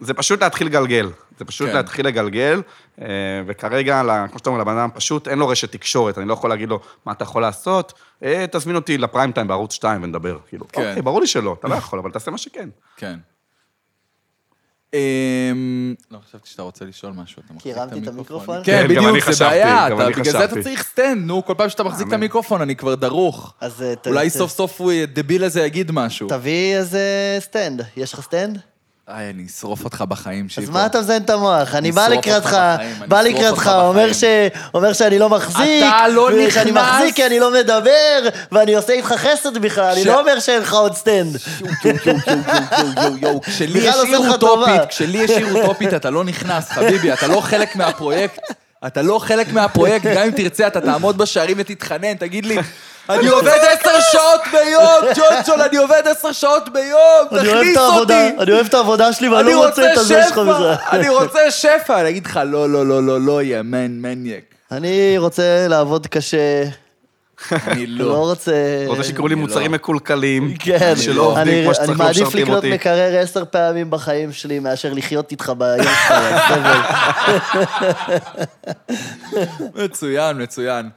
זה 0.00 0.14
פשוט 0.14 0.42
להתחיל 0.42 0.66
לגלגל. 0.66 1.10
זה 1.38 1.44
פשוט 1.44 1.68
כן. 1.68 1.74
להתחיל 1.74 2.06
לגלגל, 2.06 2.62
אה, 3.00 3.06
וכרגע, 3.46 4.02
כמו 4.28 4.38
שאתה 4.38 4.50
אומר, 4.50 4.60
לבן 4.60 4.78
אדם 4.78 4.88
פשוט 4.94 5.28
אין 5.28 5.38
לו 5.38 5.48
רשת 5.48 5.72
תקשורת, 5.72 6.18
אני 6.18 6.28
לא 6.28 6.32
יכול 6.32 6.50
להגיד 6.50 6.68
לו, 6.68 6.80
מה 7.06 7.12
אתה 7.12 7.22
יכול 7.22 7.42
לעשות? 7.42 7.92
אה, 8.22 8.44
תזמין 8.50 8.76
אותי 8.76 8.98
ל 8.98 9.04
prime 9.04 9.32
time 9.32 9.48
בערוץ 9.48 9.72
2 9.72 10.02
ונדבר. 10.02 10.38
כאילו, 10.48 10.68
כן. 10.68 10.88
אוקיי, 10.88 11.02
ברור 11.02 11.20
לי 11.20 11.26
שלא, 11.26 11.56
אתה 11.60 11.68
לא 11.68 11.74
יכול, 11.74 11.98
אבל 11.98 12.10
תעשה 12.10 12.30
מה 12.30 12.38
שכן. 12.38 12.68
כן. 12.96 13.18
אמ, 14.94 15.94
לא, 16.10 16.18
חשבתי 16.28 16.48
שאתה 16.48 16.62
רוצה 16.62 16.84
לשאול 16.84 17.12
משהו, 17.12 17.42
אתה 17.46 17.54
מחזיק 17.54 17.76
הרמתי 17.76 17.98
את 17.98 18.08
המיקרופון? 18.08 18.56
כן, 18.64 18.82
כן, 18.82 18.88
בדיוק, 18.88 19.30
זה 19.30 19.44
בעיה, 19.44 19.88
בגלל 20.08 20.24
זה 20.24 20.44
אתה. 20.44 20.62
צריך 20.62 20.82
stand, 20.82 21.26
נו, 21.26 21.44
כל 21.44 21.54
פעם 21.56 21.68
שאתה 21.68 21.84
מחזיק 21.84 22.08
את. 22.08 22.12
המיקרופון, 22.12 22.60
אני 22.60 22.76
כבר 22.76 22.94
דרוך. 22.94 23.54
אז 23.60 23.82
אה, 23.82 23.94
אולי 24.06 24.30
סוף 24.30 24.50
סוף 24.50 24.80
הוא 24.80 24.92
דביל 25.06 25.44
הזה 25.44 25.66
יגיד 25.66 25.92
משהו. 25.92 26.28
תביא 26.28 26.76
איזה 26.76 27.36
stand. 27.40 27.82
יש 27.96 28.12
לך 28.12 28.20
stand? 28.20 28.60
איי, 29.14 29.30
אני 29.30 29.46
אשרוף 29.46 29.84
אותך 29.84 30.04
בחיים, 30.08 30.44
אז 30.44 30.50
שיפו. 30.50 30.72
מה 30.72 30.86
אתה 30.86 31.00
מזיין 31.00 31.22
את 31.22 31.30
המוח? 31.30 31.74
אני 31.74 31.92
בא 31.92 32.08
לקראתך, 32.08 32.54
אני 32.54 32.92
בא 33.08 33.20
לקראתך, 33.22 33.70
אומר. 33.74 34.12
ש- 34.12 34.24
אומר 34.74 34.92
שאני 34.92 35.18
לא 35.18 35.28
מחזיק, 35.28 35.82
אתה 35.82 36.08
לא 36.08 36.30
שאני 36.50 36.70
נכנס. 36.70 36.82
מחזיק 36.94 37.14
כי 37.16 37.26
אני 37.26 37.40
לא 37.40 37.52
מדבר, 37.52 38.18
ואני 38.52 38.74
עושה 38.74 38.92
איתך 38.92 39.14
חסד 39.16 39.58
בכלל, 39.58 39.92
אני 39.92 40.02
ש- 40.02 40.06
לא 40.06 40.20
אומר 40.20 40.38
שאין 40.40 40.60
לך 40.62 40.74
עוד 40.74 40.94
סטנד. 40.94 41.36
כשלי 43.42 43.80
בכלל 43.80 43.88
יש 43.88 43.94
עושה 43.94 44.02
עיר 44.08 44.18
לך 44.20 44.36
טובה. 44.36 44.52
אוטופית, 44.72 44.88
כשלי 44.90 45.18
יש 45.18 45.30
עיר 45.30 45.54
אוטופית, 45.62 45.94
אתה 45.94 46.10
לא 46.10 46.24
נכנס, 46.24 46.70
חביבי, 46.70 47.12
אתה 47.12 47.26
לא 47.26 47.40
חלק 47.40 47.76
מהפרויקט. 47.76 48.38
אתה 48.86 49.02
לא 49.02 49.18
חלק 49.18 49.52
מהפרויקט, 49.52 50.06
גם 50.06 50.22
אם 50.22 50.30
תרצה, 50.30 50.66
אתה 50.66 50.80
תעמוד 50.80 51.18
בשערים 51.18 51.56
ותתחנן, 51.60 52.14
תגיד 52.14 52.46
לי, 52.46 52.58
אני 53.08 53.28
עובד 53.28 53.58
עשר 53.70 54.00
שעות 54.12 54.40
ביום, 54.52 55.14
ג'ונג'ון, 55.16 55.60
אני 55.60 55.76
עובד 55.76 56.02
עשר 56.04 56.32
שעות 56.32 56.68
ביום, 56.72 57.44
תכניס 57.44 57.76
אותי. 57.76 58.28
אני 58.38 58.52
אוהב 58.52 58.66
את 58.66 58.74
העבודה 58.74 59.12
שלי 59.12 59.28
ואני 59.28 59.40
אני 59.42 59.52
לא 59.52 59.66
רוצה 59.66 59.92
את 59.92 59.98
הזה 59.98 60.22
שלך 60.28 60.38
בכלל. 60.38 60.74
אני 60.92 61.08
רוצה 61.08 61.50
שפע. 61.50 62.00
אני 62.00 62.08
אגיד 62.08 62.26
לך, 62.26 62.40
לא, 62.46 62.68
לא, 62.68 62.86
לא, 62.86 63.02
לא, 63.02 63.20
לא, 63.20 63.42
יא 63.42 63.62
מן, 63.62 64.02
מניאק. 64.02 64.42
אני 64.72 65.14
רוצה 65.18 65.66
לעבוד 65.68 66.06
קשה, 66.06 66.64
אני 67.52 67.86
לא 67.86 68.04
לא. 68.06 68.16
רוצה... 68.30 68.84
רוצה 68.86 69.04
שיקראו 69.04 69.28
לי 69.28 69.34
אני 69.34 69.40
מוצרים 69.40 69.66
לא. 69.70 69.74
מקולקלים, 69.74 70.54
כן, 70.58 70.94
שלא 70.96 71.22
עובדים 71.22 71.42
אני- 71.54 71.60
כמו 71.62 71.68
אני 71.70 71.74
שצריך, 71.74 71.90
לא 71.90 71.96
מעדיף 72.04 72.22
משרתים 72.22 72.42
לקנות 72.42 72.56
אותי. 72.56 72.74
מקרר 72.74 73.18
עשר 73.18 73.44
פעמים 73.44 73.90
בחיים 73.90 74.32
שלי 74.32 74.58
מאשר 74.58 74.92
לחיות 74.92 75.30
איתך 75.32 75.52
ביום 75.58 75.86
שלך. 75.86 76.14
מצוין, 79.74 80.42
מצוין. 80.42 80.88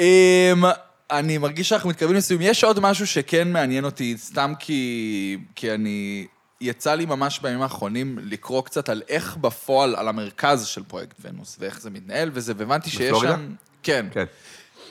אמ, 0.00 0.64
אני 1.10 1.38
מרגיש 1.38 1.68
שאנחנו 1.68 1.88
מתקרבים 1.90 2.16
לסיום. 2.16 2.40
יש 2.42 2.64
עוד 2.64 2.80
משהו 2.80 3.06
שכן 3.06 3.52
מעניין 3.52 3.84
אותי, 3.84 4.14
סתם 4.18 4.52
כי, 4.58 5.38
כי 5.54 5.72
אני... 5.74 6.26
יצא 6.64 6.94
לי 6.94 7.06
ממש 7.06 7.40
בימים 7.42 7.62
האחרונים 7.62 8.18
לקרוא 8.22 8.62
קצת 8.62 8.88
על 8.88 9.02
איך 9.08 9.36
בפועל, 9.36 9.94
על 9.96 10.08
המרכז 10.08 10.66
של 10.66 10.82
פרויקט 10.82 11.16
ונוס, 11.24 11.56
ואיך 11.60 11.80
זה 11.80 11.90
מתנהל 11.90 12.30
וזה, 12.32 12.52
והבנתי 12.56 12.90
שיש 12.90 13.00
בפלורידה? 13.00 13.32
שם... 13.34 13.54
כן. 13.82 14.06
כן. 14.12 14.24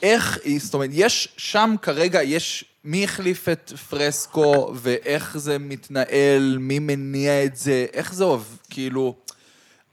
איך, 0.02 0.38
זאת 0.58 0.74
אומרת, 0.74 0.90
יש 0.92 1.28
שם 1.36 1.74
כרגע, 1.82 2.22
יש 2.22 2.64
מי 2.84 3.04
החליף 3.04 3.48
את 3.48 3.72
פרסקו, 3.88 4.72
ואיך 4.74 5.38
זה 5.38 5.58
מתנהל, 5.58 6.56
מי 6.60 6.78
מניע 6.78 7.44
את 7.44 7.56
זה, 7.56 7.86
איך 7.92 8.14
זה 8.14 8.24
עובד, 8.24 8.56
כאילו... 8.70 9.14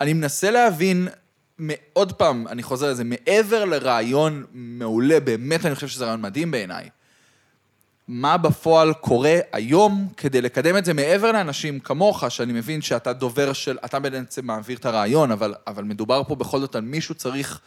אני 0.01 0.13
מנסה 0.13 0.51
להבין, 0.51 1.07
עוד 1.93 2.13
פעם, 2.13 2.47
אני 2.47 2.63
חוזר 2.63 2.91
לזה, 2.91 3.03
מעבר 3.03 3.65
לרעיון 3.65 4.45
מעולה, 4.53 5.19
באמת 5.19 5.65
אני 5.65 5.75
חושב 5.75 5.87
שזה 5.87 6.05
רעיון 6.05 6.21
מדהים 6.21 6.51
בעיניי. 6.51 6.89
מה 8.07 8.37
בפועל 8.37 8.93
קורה 8.93 9.35
היום 9.51 10.07
כדי 10.17 10.41
לקדם 10.41 10.77
את 10.77 10.85
זה 10.85 10.93
מעבר 10.93 11.31
לאנשים 11.31 11.79
כמוך, 11.79 12.23
שאני 12.29 12.53
מבין 12.53 12.81
שאתה 12.81 13.13
דובר 13.13 13.53
של, 13.53 13.77
אתה 13.85 13.99
בעצם 13.99 14.45
מעביר 14.45 14.77
את 14.77 14.85
הרעיון, 14.85 15.31
אבל, 15.31 15.53
אבל 15.67 15.83
מדובר 15.83 16.23
פה 16.23 16.35
בכל 16.35 16.59
זאת 16.59 16.75
על 16.75 16.81
מישהו 16.81 17.15
צריך 17.15 17.59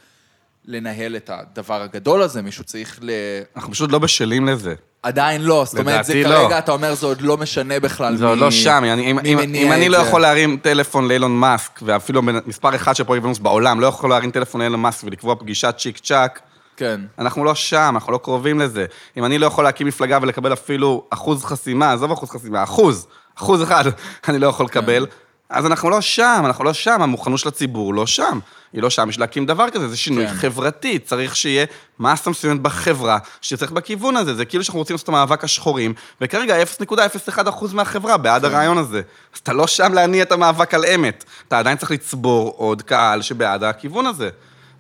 לנהל 0.67 1.17
את 1.17 1.31
הדבר 1.33 1.83
הגדול 1.83 2.23
הזה, 2.23 2.43
מישהו 2.43 2.65
צריך 2.65 2.99
ל... 3.03 3.11
אנחנו 3.57 3.73
פשוט 3.73 3.93
לא 3.93 3.99
בשלים 3.99 4.47
לזה. 4.47 4.75
עדיין 5.03 5.43
לא, 5.43 5.65
זאת 5.67 5.79
אומרת, 5.79 6.05
זה 6.05 6.15
לא. 6.23 6.29
כרגע, 6.29 6.59
אתה 6.59 6.73
אומר, 6.73 6.95
זה 6.95 7.07
עוד 7.07 7.21
לא 7.21 7.37
משנה 7.37 7.81
בכלל 7.81 8.17
זה 8.17 8.27
עוד 8.27 8.39
לא 8.39 8.51
שם, 8.51 8.85
אני- 8.93 9.11
אם- 9.11 9.19
אם 9.19 9.39
אם 9.55 9.73
אני 9.73 9.89
לא. 9.89 9.97
יכול 9.97 10.21
להרים 10.21 10.59
טלפון 10.63 11.09
לאילון 11.09 11.37
מאסק, 11.41 11.81
ואפילו 11.83 12.23
מספר 12.23 12.75
אחד 12.75 12.97
של 12.97 13.05
פרויקט 13.05 13.25
ונוס 13.25 13.39
בעולם, 13.39 13.81
לא 13.81 13.87
יכול 13.87 14.11
להרים 14.11 14.31
טלפון 14.31 14.61
לאילון 14.61 14.81
מאסק 14.81 15.05
ולקבוע 15.05 15.35
פגישת 15.35 15.75
צ'יק 15.79 15.99
צ'אק, 15.99 16.41
כן. 16.77 17.01
אנחנו 17.19 17.45
לא 17.45 17.55
שם, 17.55 17.93
אנחנו 17.95 18.13
לא 18.13 18.19
קרובים 18.23 18.61
לזה. 18.61 18.87
אם 19.17 19.25
אני 19.25 19.39
לא 19.39 19.47
יכול 19.47 19.65
להקים 19.65 19.87
מפלגה 19.87 20.19
ולקבל 20.23 20.53
אפילו 20.53 21.05
אחוז 21.11 21.45
חסימה, 21.45 21.93
עזוב 21.93 22.13
אחוז 22.13 22.31
חסימה, 22.31 22.63
אחוז, 22.63 23.07
אחוז 23.39 23.63
אחד, 23.63 23.85
אני 24.29 24.39
לא 24.39 24.47
יכול 24.47 24.67
לקבל, 24.67 25.07
אז 25.53 25.67
אנחנו 25.67 25.91
לא 25.91 26.01
שם, 26.01 26.43
אנחנו 26.45 26.65
לא 26.65 26.73
שם, 26.73 27.03
המוכנות 27.03 27.39
של 27.39 27.49
הציבור 27.49 27.95
לא 27.95 28.07
שם. 28.07 28.39
היא 28.73 28.83
לא 28.83 28.91
שם 28.91 29.09
בשביל 29.09 29.23
להקים 29.23 29.47
דבר 29.47 29.71
כזה, 29.71 29.89
זה 29.89 29.97
שינוי 29.97 30.27
כן. 30.27 30.35
חברתי, 30.35 30.99
צריך 30.99 31.37
שיהיה 31.37 31.67
מסה 31.99 32.31
מסוימת 32.31 32.61
בחברה, 32.61 33.19
שצריך 33.41 33.73
בכיוון 33.73 34.17
הזה, 34.17 34.35
זה 34.35 34.45
כאילו 34.45 34.65
שאנחנו 34.65 34.79
רוצים 34.79 34.95
לעשות 34.95 35.05
את 35.05 35.09
המאבק 35.09 35.45
השחורים, 35.45 35.95
וכרגע 36.21 36.63
0.01% 36.63 37.75
מהחברה 37.75 38.17
בעד 38.17 38.45
הרעיון 38.45 38.79
הזה. 38.79 39.03
אז 39.35 39.39
אתה 39.39 39.53
לא 39.53 39.67
שם 39.67 39.93
להניע 39.95 40.23
את 40.23 40.33
המאבק 40.33 40.75
על 40.75 40.85
אמת, 40.85 41.25
אתה 41.49 41.59
עדיין 41.59 41.77
צריך 41.77 41.91
לצבור 41.91 42.55
עוד 42.57 42.83
קהל 42.83 43.23
שבעד 43.23 43.65
הכיוון 43.65 44.07
הזה. 44.07 44.31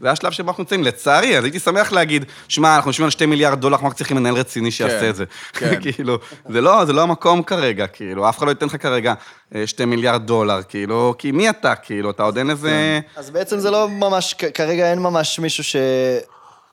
זה 0.02 0.10
השלב 0.10 0.32
שבו 0.32 0.48
אנחנו 0.48 0.62
נמצאים. 0.62 0.82
לצערי, 0.82 1.38
אז 1.38 1.44
הייתי 1.44 1.58
שמח 1.58 1.92
להגיד, 1.92 2.24
שמע, 2.48 2.76
אנחנו 2.76 2.88
יושבים 2.90 3.04
על 3.04 3.10
2 3.10 3.30
מיליארד 3.30 3.60
דולר, 3.60 3.74
אנחנו 3.74 3.88
רק 3.88 3.94
צריכים 3.94 4.16
מנהל 4.16 4.34
רציני 4.34 4.70
שיעשה 4.70 5.00
כן, 5.00 5.08
את 5.10 5.16
זה. 5.16 5.24
כן. 5.52 5.80
כאילו, 5.82 6.18
זה 6.48 6.60
לא, 6.60 6.84
זה 6.84 6.92
לא 6.92 7.02
המקום 7.02 7.42
כרגע, 7.42 7.86
כאילו, 7.86 8.28
אף 8.28 8.38
אחד 8.38 8.46
לא 8.46 8.50
ייתן 8.50 8.66
לך 8.66 8.82
כרגע 8.82 9.14
2 9.66 9.90
מיליארד 9.90 10.26
דולר, 10.26 10.60
כאילו, 10.68 11.14
כי 11.18 11.32
מי 11.32 11.50
אתה, 11.50 11.74
כאילו, 11.74 12.10
אתה 12.10 12.22
עוד 12.22 12.38
אין 12.38 12.50
איזה... 12.50 13.00
אז 13.16 13.30
בעצם 13.30 13.58
זה 13.58 13.70
לא 13.70 13.88
ממש, 13.88 14.34
כרגע 14.34 14.90
אין 14.90 14.98
ממש 14.98 15.38
מישהו 15.38 15.64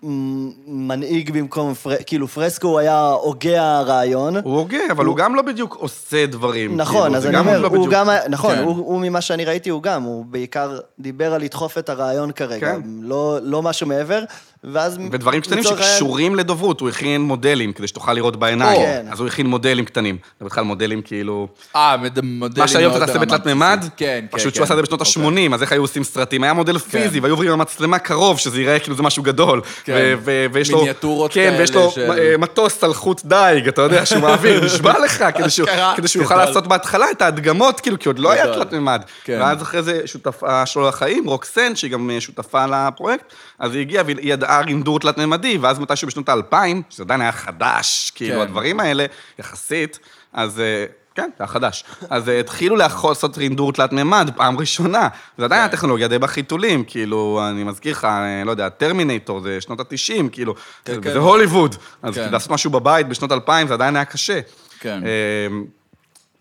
שמנהיג 0.04 1.32
במקום, 1.32 1.74
פר... 1.74 1.92
כאילו 2.06 2.28
פרסקו 2.28 2.68
הוא 2.68 2.80
היה 2.80 3.10
הוגה 3.10 3.78
הרעיון. 3.78 4.36
הוא 4.44 4.58
הוגה, 4.58 4.78
אבל 4.92 5.06
הוא 5.06 5.16
גם 5.18 5.36
לא 5.36 5.42
בדיוק 5.42 5.76
עושה 5.76 6.26
דברים. 6.26 6.78
נכון, 6.78 7.02
כאילו, 7.04 7.16
אז 7.18 7.26
אני 7.26 7.34
גם 7.36 7.48
אומר, 7.48 7.60
לא 7.62 7.68
הוא 7.68 7.78
בדיוק- 7.78 7.94
גם, 7.94 8.08
נכון, 8.30 8.56
כן. 8.56 8.64
הוא, 8.64 8.76
הוא 8.76 9.00
ממה 9.02 9.22
שאני 9.22 9.46
ראיתי, 9.46 9.70
הוא 9.70 9.84
גם, 9.84 10.04
הוא 10.04 10.26
בעיקר 10.26 10.80
דיבר 11.00 11.34
על 11.34 11.42
לדחוף 11.42 11.78
את 11.78 11.90
הרעיון 11.90 12.32
כרגע, 12.32 12.68
כן. 12.76 12.82
לא, 13.02 13.38
לא 13.42 13.62
משהו 13.64 13.88
מעבר, 13.88 14.24
ואז... 14.64 14.98
ודברים 15.12 15.42
קטנים 15.42 15.64
שקשורים 15.64 16.36
לדוברות, 16.36 16.80
הוא 16.82 16.90
הכין 16.90 17.22
מודלים 17.22 17.74
כדי 17.74 17.88
שתוכל 17.88 18.14
לראות 18.14 18.36
בעיניים. 18.36 18.82
כן. 18.82 19.06
אז 19.12 19.20
הוא 19.20 19.28
הכין 19.28 19.48
מודלים 19.48 19.86
קטנים. 19.86 20.18
זה 20.40 20.46
בכלל 20.46 20.64
מודלים 20.64 21.02
כאילו... 21.02 21.48
אה, 21.76 21.96
מודלים 22.24 22.40
מה 22.62 22.68
שהיום 22.68 22.92
אתה 22.92 23.00
מאוד 23.00 23.10
ברמה 23.12 23.26
בתלת 23.26 23.46
מימד. 23.46 23.80
כן, 23.82 23.90
כן, 23.98 24.26
פשוט 24.38 24.48
כן. 24.48 24.56
שהוא 24.56 24.64
עשה 24.64 24.74
את 24.74 24.78
זה 24.78 24.82
בשנות 24.84 25.02
אוקיי. 25.02 25.44
ה-80, 25.46 25.56
אז 25.56 25.62
איך 25.62 25.72
היו 25.72 25.82
עושים 25.82 26.04
סרטים? 26.04 26.44
היה 26.44 26.54
מודל 26.54 26.78
פיזי, 26.78 27.20
והיו 27.20 27.34
עוברים 27.34 27.52
עם 27.52 27.60
המצלמה 27.60 28.00
קרוב, 28.00 28.40
שזה 28.40 28.60
ייראה 28.62 28.80
כאילו 28.80 28.96
זה 28.96 29.04
משהו 29.04 29.24
גדול. 29.24 29.62
כן. 29.84 29.94
ו- 29.96 30.14
ו- 30.26 30.46
ויש 30.54 30.72
לו... 30.72 30.78
מיניאטורות 30.78 31.34
כן, 31.34 31.56
ויש 31.60 31.72
כאלה 31.72 31.84
לו 31.84 31.92
של- 31.92 32.12
אה, 32.12 32.38
מטוס 32.38 32.84
על 32.84 32.94
חוט 32.94 33.22
דייג, 33.26 33.68
אתה 33.68 33.82
יודע, 33.82 34.06
שהוא 34.06 34.22
מעביר, 34.22 34.62
נשבע 34.66 35.00
לך, 35.06 35.24
כדי 35.38 35.50
שהוא- 35.50 35.68
אשכרה. 35.70 35.94
כדי 35.98 36.08
שהוא 36.08 36.24
יוכל. 36.24 36.36
לעשות 36.46 36.68
בהתחלה 36.68 37.12
את 37.12 37.22
ההדגמות, 37.22 37.80
כאילו, 37.80 38.00
כי 38.00 38.10
עוד 38.10 38.20
לא 38.20 38.32
היה. 38.32 38.46
תלת 38.54 38.74
מימד. 38.74 39.02
כן. 39.24 39.38
ואז 39.42 39.62
אחרי 39.62 39.84
זה 39.84 40.02
שותפה 40.06 40.66
שלו 40.66 40.88
לחיים, 40.88 41.26
רוקסן, 41.30 41.76
שהיא 41.76 41.92
גם 41.92 42.10
אה, 42.10 42.22
שותפה 42.22 42.66
לפרויקט, 42.66 43.24
אז 43.60 43.74
היא 43.74 43.82
הגיעה 43.82 44.04
והיא 44.06 44.18
ידעה 44.34 44.62
רינדור 44.62 45.00
תלת-ממדי, 45.00 45.58
ואז 45.58 45.80
מתישהו 45.80 46.08
בשנות 46.08 46.30
האלפיים, 46.30 46.82
שזה 46.90 47.04
עדיין 47.04 47.22
היה 47.22 47.32
חדש, 47.32 48.12
כאילו, 48.16 48.36
כן. 48.36 48.42
הדברים 48.42 48.80
האלה, 48.80 49.06
יחסית, 49.40 50.00
אז... 50.34 50.60
אה, 50.60 50.86
כן, 51.16 51.30
זה 51.38 51.44
היה 51.44 51.48
חדש. 51.48 51.84
אז 52.10 52.30
אה, 52.30 52.40
התחילו 52.40 52.76
לעשות 52.76 53.38
רינדור 53.38 53.74
תלת-ממד 53.74 54.32
פעם 54.36 54.58
ראשונה. 54.60 55.08
זה 55.38 55.46
עדיין 55.46 55.62
כן. 55.62 55.70
הטכנולוגיה 55.70 56.08
די 56.08 56.20
בחיתולים, 56.20 56.84
כאילו, 56.88 57.42
אני 57.50 57.64
מזכיר 57.64 57.92
לך, 57.92 58.06
אה, 58.06 58.44
לא 58.46 58.52
יודע, 58.52 58.70
טרמינטור 58.70 59.42
זה 59.42 59.62
שנות 59.62 59.80
ה-90, 59.80 60.30
כאילו, 60.32 60.56
כן, 60.86 60.94
זה- 60.94 61.02
כן. 61.02 61.18
הוליווד. 61.18 61.76
אז. 62.02 62.18
לעשות 62.18 62.52
משהו 62.52 62.72
בבית 62.72 63.08
בשנות 63.08 63.32
2000 63.32 63.68
זה 63.68 63.74
עדיין 63.74 63.96
היה 63.96 64.06
קשה. 64.06 64.40
כן. 64.80 65.00
אמ, 65.04 65.66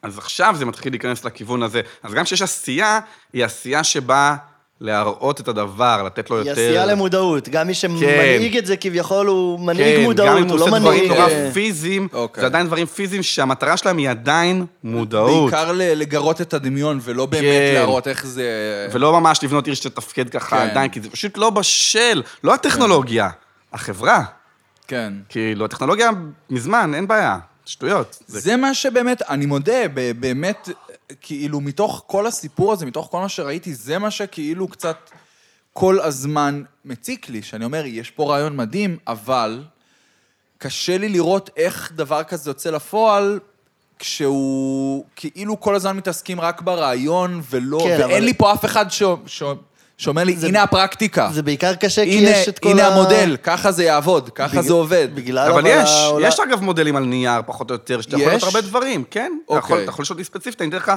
אז 0.02 0.18
עכשיו 0.18 0.54
זה 0.58 0.64
מתחיל 0.64 0.92
להיכנס 0.92 1.24
לכיוון 1.24 1.62
הזה. 1.62 1.80
אז 2.02 2.12
גם 2.14 2.24
כשיש 2.24 2.42
עשייה, 2.42 3.00
היא 3.32 3.44
עשייה 3.44 3.84
שבאה 3.84 4.36
להראות 4.80 5.40
את 5.40 5.48
הדבר, 5.48 6.02
לתת 6.06 6.30
לו 6.30 6.36
היא 6.36 6.48
יותר... 6.48 6.52
עשייה 6.60 6.86
למודעות, 6.86 7.48
גם 7.48 7.66
מי 7.66 7.74
שמנהיג 7.74 8.56
את 8.56 8.66
זה 8.66 8.76
כביכול 8.76 9.26
הוא 9.26 9.60
מנהיג 9.60 9.96
כן, 9.96 10.02
מודעות, 10.02 10.28
גם 10.30 10.36
אם 10.36 10.42
הוא 10.42 10.50
הוא 10.50 10.58
לא 10.58 10.64
עושה 10.66 10.78
דברים 10.78 11.04
מנהיג... 11.04 11.12
נורא 11.18 11.30
אה, 11.30 11.50
פיזיים, 11.52 12.08
אוקיי. 12.12 12.40
זה 12.40 12.46
עדיין 12.46 12.66
דברים 12.66 12.86
פיזיים 12.86 13.22
שהמטרה 13.22 13.76
שלהם 13.76 13.96
היא 13.98 14.10
עדיין 14.10 14.66
מודעות. 14.84 15.50
בעיקר 15.52 15.72
ל- 15.72 15.82
לגרות 15.94 16.40
את 16.40 16.54
הדמיון, 16.54 17.00
ולא 17.02 17.26
באמת 17.26 17.42
כן. 17.42 17.70
להראות 17.74 18.08
איך 18.08 18.26
זה... 18.26 18.44
ולא 18.92 19.20
ממש 19.20 19.44
לבנות 19.44 19.66
עיר 19.66 19.74
שתתפקד 19.74 20.28
ככה 20.28 20.56
כן. 20.58 20.70
עדיין, 20.70 20.90
כי 20.90 21.00
זה 21.00 21.10
פשוט 21.10 21.38
לא 21.38 21.50
בשל, 21.50 22.22
לא 22.44 22.54
הטכנולוגיה, 22.54 23.28
החברה. 23.72 24.22
כן. 24.88 25.12
כאילו, 25.28 25.64
הטכנולוגיה 25.64 26.10
מזמן, 26.50 26.92
אין 26.94 27.06
בעיה, 27.08 27.36
שטויות. 27.66 28.18
זה- 28.26 28.40
זה 28.40 28.56
מה 28.56 28.74
שבאמת, 28.74 29.22
אני 29.30 29.46
מודה, 29.46 29.72
ב- 29.94 30.12
באמת, 30.20 30.68
כאילו, 31.20 31.60
מתוך 31.60 32.04
כל 32.06 32.26
הסיפור 32.26 32.72
הזה, 32.72 32.86
מתוך 32.86 33.08
כל 33.10 33.20
מה 33.20 33.28
שראיתי, 33.28 33.74
זה 33.74 33.98
מה 33.98 34.10
שכאילו 34.10 34.68
קצת 34.68 35.10
כל 35.72 36.00
הזמן 36.00 36.62
מציק 36.84 37.28
לי, 37.28 37.42
שאני 37.42 37.64
אומר, 37.64 37.82
יש 37.86 38.10
פה 38.10 38.30
רעיון 38.30 38.56
מדהים, 38.56 38.96
אבל 39.06 39.64
קשה 40.58 40.98
לי 40.98 41.08
לראות 41.08 41.50
איך 41.56 41.92
דבר 41.94 42.22
כזה 42.24 42.50
יוצא 42.50 42.70
לפועל, 42.70 43.40
כשהוא 43.98 45.04
כאילו 45.16 45.60
כל 45.60 45.74
הזמן 45.74 45.96
מתעסקים 45.96 46.40
רק 46.40 46.60
ברעיון, 46.62 47.40
ולא, 47.50 47.78
כן, 47.84 47.96
ואין 48.00 48.02
אבל- 48.10 48.18
לי 48.24 48.34
פה 48.34 48.52
אף 48.52 48.64
אחד 48.64 48.90
ש... 48.90 49.02
ש... 49.26 49.42
שאומר 49.98 50.24
לי, 50.24 50.36
זה- 50.36 50.46
הנה 50.46 50.62
הפרקטיקה. 50.62 51.28
זה 51.32 51.42
בעיקר 51.42 51.74
קשה 51.74 52.04
כי 52.04 52.18
הנה, 52.18 52.30
יש 52.30 52.48
את 52.48 52.58
כל 52.58 52.68
הנה 52.68 52.86
ה... 52.88 52.92
המודל, 52.92 53.36
ככה 53.42 53.72
זה 53.72 53.84
יעבוד, 53.84 54.30
ככה 54.34 54.48
בגלל- 54.48 54.62
זה 54.62 54.72
עובד. 54.72 55.08
בגלל 55.14 55.50
אבל 55.52 55.62
יש, 55.66 55.90
העולם- 55.90 56.28
יש 56.28 56.40
אגב 56.40 56.62
מודלים 56.62 56.96
על 56.96 57.04
נייר, 57.04 57.40
פחות 57.46 57.70
או 57.70 57.74
יותר, 57.74 58.00
שאתה 58.00 58.16
יכול? 58.16 58.32
לעשות 58.32 58.54
הרבה 58.54 58.60
דברים, 58.60 59.04
כן? 59.10 59.32
אתה 59.46 59.54
יכול- 59.54 59.70
אוקיי. 59.72 59.82
אתה 59.84 59.90
יכול 59.90 60.02
לשאול 60.02 60.16
אותי 60.18 60.24
ספציפית, 60.24 60.62
אני 60.62 60.68
אתן 60.68 60.76
לך, 60.76 60.92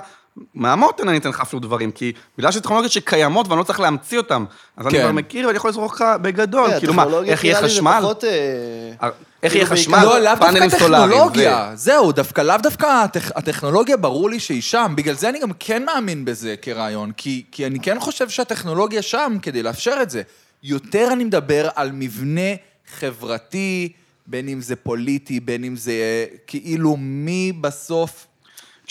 מהמותן 0.56 1.10
אני 1.10 1.18
אתן 1.18 1.30
לך 1.30 1.42
אפילו 1.42 1.60
דברים, 1.60 1.92
כי 1.92 2.12
בגלל 2.38 2.52
שזה 2.52 2.62
טכנולוגיות 2.62 2.92
שקיימות 2.92 3.48
ואני 3.48 3.60
לא 3.60 3.64
צריך 3.64 3.80
להמציא 3.80 4.18
אותן, 4.18 4.44
אז 4.78 4.86
אני 4.88 4.94
כן. 4.96 5.02
כבר 5.04 5.12
מכיר 5.12 5.48
ואני 5.48 5.58
יכול 5.58 5.70
לזרוק 5.70 5.94
לך 5.96 6.06
בגדול, 6.22 6.70
כן, 6.72 6.80
כאילו 6.80 6.94
מה, 6.94 7.06
איך 7.26 7.44
יהיה 7.44 7.62
חשמל? 7.62 7.98
פחות, 8.02 8.24
אה, 8.24 9.10
איך 9.44 9.54
כאילו 9.54 9.66
יהיה 9.66 9.70
בעיקר- 9.70 9.82
חשמל? 9.82 10.04
לא, 10.04 10.20
לאו 10.20 10.36
דווקא 10.36 10.70
טכנולוגיה. 10.70 11.72
זהו, 11.76 12.12
דווקא 12.12 12.42
לאו 12.42 12.58
דווקא 12.64 12.86
הטכ... 13.04 13.32
הטכנולוגיה, 13.36 13.98
ברור 13.98 14.30
לי 14.30 14.40
שהיא 14.40 14.62
שם. 14.62 14.94
בגלל 14.98 15.16
זה 15.16 15.30
אני 15.30 15.40
גם 15.40 15.52
כן 15.60 15.86
מאמין 15.86 16.26
בזה 16.26 16.56
כרעיון, 16.62 17.12
כי, 17.18 17.44
כי 17.52 17.66
אני 17.66 17.80
כן 17.80 18.00
חושב 18.00 18.30
שהטכנולוגיה 18.30 19.02
שם 19.02 19.38
כדי 19.42 19.64
לאפשר 19.64 19.96
את 20.02 20.10
זה. 20.10 20.22
יותר 20.64 21.10
אני 21.14 21.24
מדבר 21.24 21.70
על 21.76 21.92
מבנה 21.94 22.52
חברתי, 23.00 23.92
בין 24.28 24.48
אם 24.50 24.62
זה 24.62 24.76
פוליטי, 24.76 25.40
בין 25.40 25.64
אם 25.64 25.76
זה 25.76 25.92
אה, 25.92 26.26
כאילו 26.48 26.96
מי 27.00 27.52
בסוף... 27.62 28.28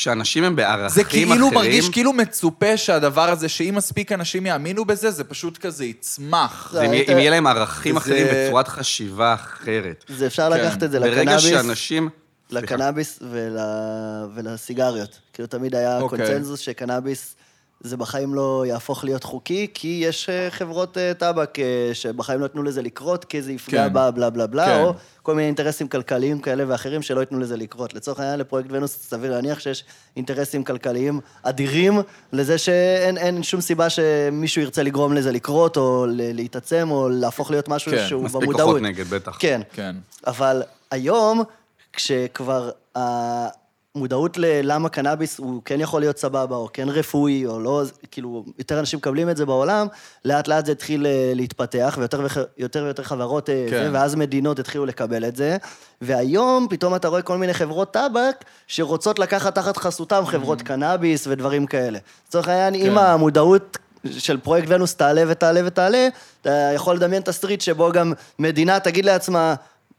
כשאנשים 0.01 0.45
הם 0.45 0.57
בערכים 0.57 0.89
זה 0.89 1.03
אחרים... 1.03 1.29
כאילו 1.29 1.51
מרגיש 1.51 1.89
כאילו 1.89 2.13
מצופה 2.13 2.77
שהדבר 2.77 3.31
הזה, 3.31 3.49
שאם 3.49 3.75
מספיק 3.77 4.13
אנשים 4.13 4.47
יאמינו 4.47 4.85
בזה, 4.85 5.11
זה 5.11 5.25
פשוט 5.25 5.59
כזה 5.59 5.85
יצמח. 5.85 6.69
זה- 6.73 6.79
זה 6.79 6.85
אם 6.87 6.93
יהיה- 6.93 7.01
היית- 7.03 7.11
אם 7.11 7.19
יהיה 7.19 7.31
להם 7.31 7.47
ערכים 7.47 7.97
וזה- 7.97 8.05
אחרים 8.05 8.27
בצורת 8.35 8.69
חשיבה 8.69 9.35
אחרת. 9.35 10.05
זה 10.09 10.27
אפשר 10.27 10.51
כן. 10.53 10.61
לקחת 10.61 10.83
את 10.83 10.91
זה 10.91 11.01
ברגע 11.01 11.21
לקנאביס, 11.23 11.45
שאנשים... 11.45 12.09
סליחה. 12.51 12.65
לקנאביס 12.65 13.19
ול... 13.31 13.57
ולסיגריות. 14.35 15.19
כאילו 15.33 15.49
תמיד 15.49 15.75
היה 15.75 15.99
אוקיי. 16.01 16.19
קונצנזוס 16.19 16.61
שקנאביס 16.61 17.35
זה 17.81 17.97
בחיים 17.97 18.35
לא 18.35 18.65
יהפוך 18.67 19.05
להיות 19.05 19.25
חוקי, 19.25 19.67
כי 19.75 20.03
יש 20.05 20.29
אה, 20.29 20.51
חברות 20.51 20.99
אה, 20.99 21.15
טבק 21.15 21.59
אה, 21.59 21.91
שבחיים 21.93 22.41
לא 22.41 22.45
ייתנו 22.45 22.63
לזה 22.63 22.83
לקרות, 22.83 23.25
כי 23.25 23.43
זה 23.43 23.53
יפגע 23.53 23.87
כן. 23.89 23.93
בה, 23.93 24.11
בלה 24.11 24.31
בלה 24.31 24.47
בלה, 24.47 24.67
כן. 24.67 24.83
או 24.83 24.93
כל 25.23 25.35
מיני 25.35 25.47
אינטרסים 25.47 25.89
כלכליים 25.89 26.41
כאלה 26.41 26.65
ואחרים 26.69 27.03
שלא 27.03 27.21
ייתנו 27.21 27.39
לזה 27.39 27.57
לקרות. 27.57 27.95
לצורך 27.95 28.21
העניין, 28.21 28.41
לפרויקט 28.41 28.69
ונוס, 28.73 28.97
סביר 29.09 29.31
להניח 29.31 29.61
שיש 29.61 29.85
אינטרסים 30.17 30.65
כלכליים 30.65 31.21
אדירים 31.43 32.01
לזה 32.33 32.59
שאין 32.59 33.19
אין 33.19 33.43
שום 33.43 33.61
סיבה 33.61 33.91
שמישהו 33.91 34.63
ירצה 34.63 34.83
לגרום 34.83 35.13
לזה 35.13 35.33
לקרות, 35.33 35.77
או 35.77 36.07
ל- 36.09 36.33
להתעצם, 36.37 36.89
או 36.91 37.09
להפוך 37.09 37.51
להיות 37.51 37.69
משהו 37.69 37.93
כן, 37.93 38.07
שהוא 38.09 38.23
מספיק 38.25 38.43
במודעות. 38.43 38.67
כוחות 38.69 38.83
נגד, 38.83 39.07
בטח. 39.07 39.37
כן. 39.41 39.61
כן. 39.73 39.97
אבל 40.27 40.63
היום, 40.91 41.43
כשכבר 41.93 42.71
המודעות 43.95 44.39
ללמה 44.39 44.89
קנאביס 44.89 45.39
הוא 45.39 45.63
כן 45.65 45.81
יכול 45.81 46.01
להיות 46.01 46.19
סבבה, 46.19 46.57
או 46.57 46.69
כן 46.73 46.89
רפואי, 46.89 47.47
או 47.47 47.61
לא, 47.61 47.83
כאילו, 48.11 48.45
יותר 48.59 48.81
אנשים 48.81 48.99
מקבלים 48.99 49.31
את 49.31 49.37
זה 49.37 49.47
בעולם, 49.47 49.87
לאט 50.25 50.49
לאט 50.49 50.67
זה 50.67 50.73
התחיל 50.73 51.07
אה, 51.07 51.33
להתפתח, 51.35 51.97
ויותר 51.99 52.21
ויותר, 52.21 52.45
יותר 52.59 52.83
ויותר 52.85 53.03
חברות, 53.03 53.51
אה, 53.51 53.67
כן. 53.71 53.85
זה, 53.85 53.89
ואז 53.93 54.15
מדינות 54.15 54.59
התחילו 54.59 54.87
לקבל 54.87 55.25
את 55.25 55.37
זה. 55.37 55.57
והיום 56.01 56.67
פתאום 56.71 56.95
אתה 56.95 57.09
רואה 57.09 57.23
כל 57.23 57.39
מיני 57.39 57.55
חברות 57.55 57.93
טבק 57.93 58.45
שרוצות 58.67 59.19
לקחת 59.19 59.55
תחת 59.55 59.77
חסותם 59.77 60.23
חברות 60.27 60.63
קנאביס 60.63 61.27
ודברים 61.27 61.67
כאלה. 61.67 61.99
לצורך 62.29 62.49
העניין, 62.49 62.75
אם 62.75 62.95
כן. 62.95 62.99
המודעות 62.99 63.79
של 64.11 64.39
פרויקט 64.39 64.69
ונוס 64.69 64.95
תעלה 64.95 65.23
ותעלה 65.29 65.61
ותעלה, 65.65 66.09
אתה 66.43 66.71
יכול 66.75 66.97
לדמיין 66.97 67.23
תסריט 67.23 67.61
שבו 67.61 67.93
גם 67.93 68.13
מדינה 68.39 68.81
תגיד 68.81 69.05
לעצמה, 69.05 69.55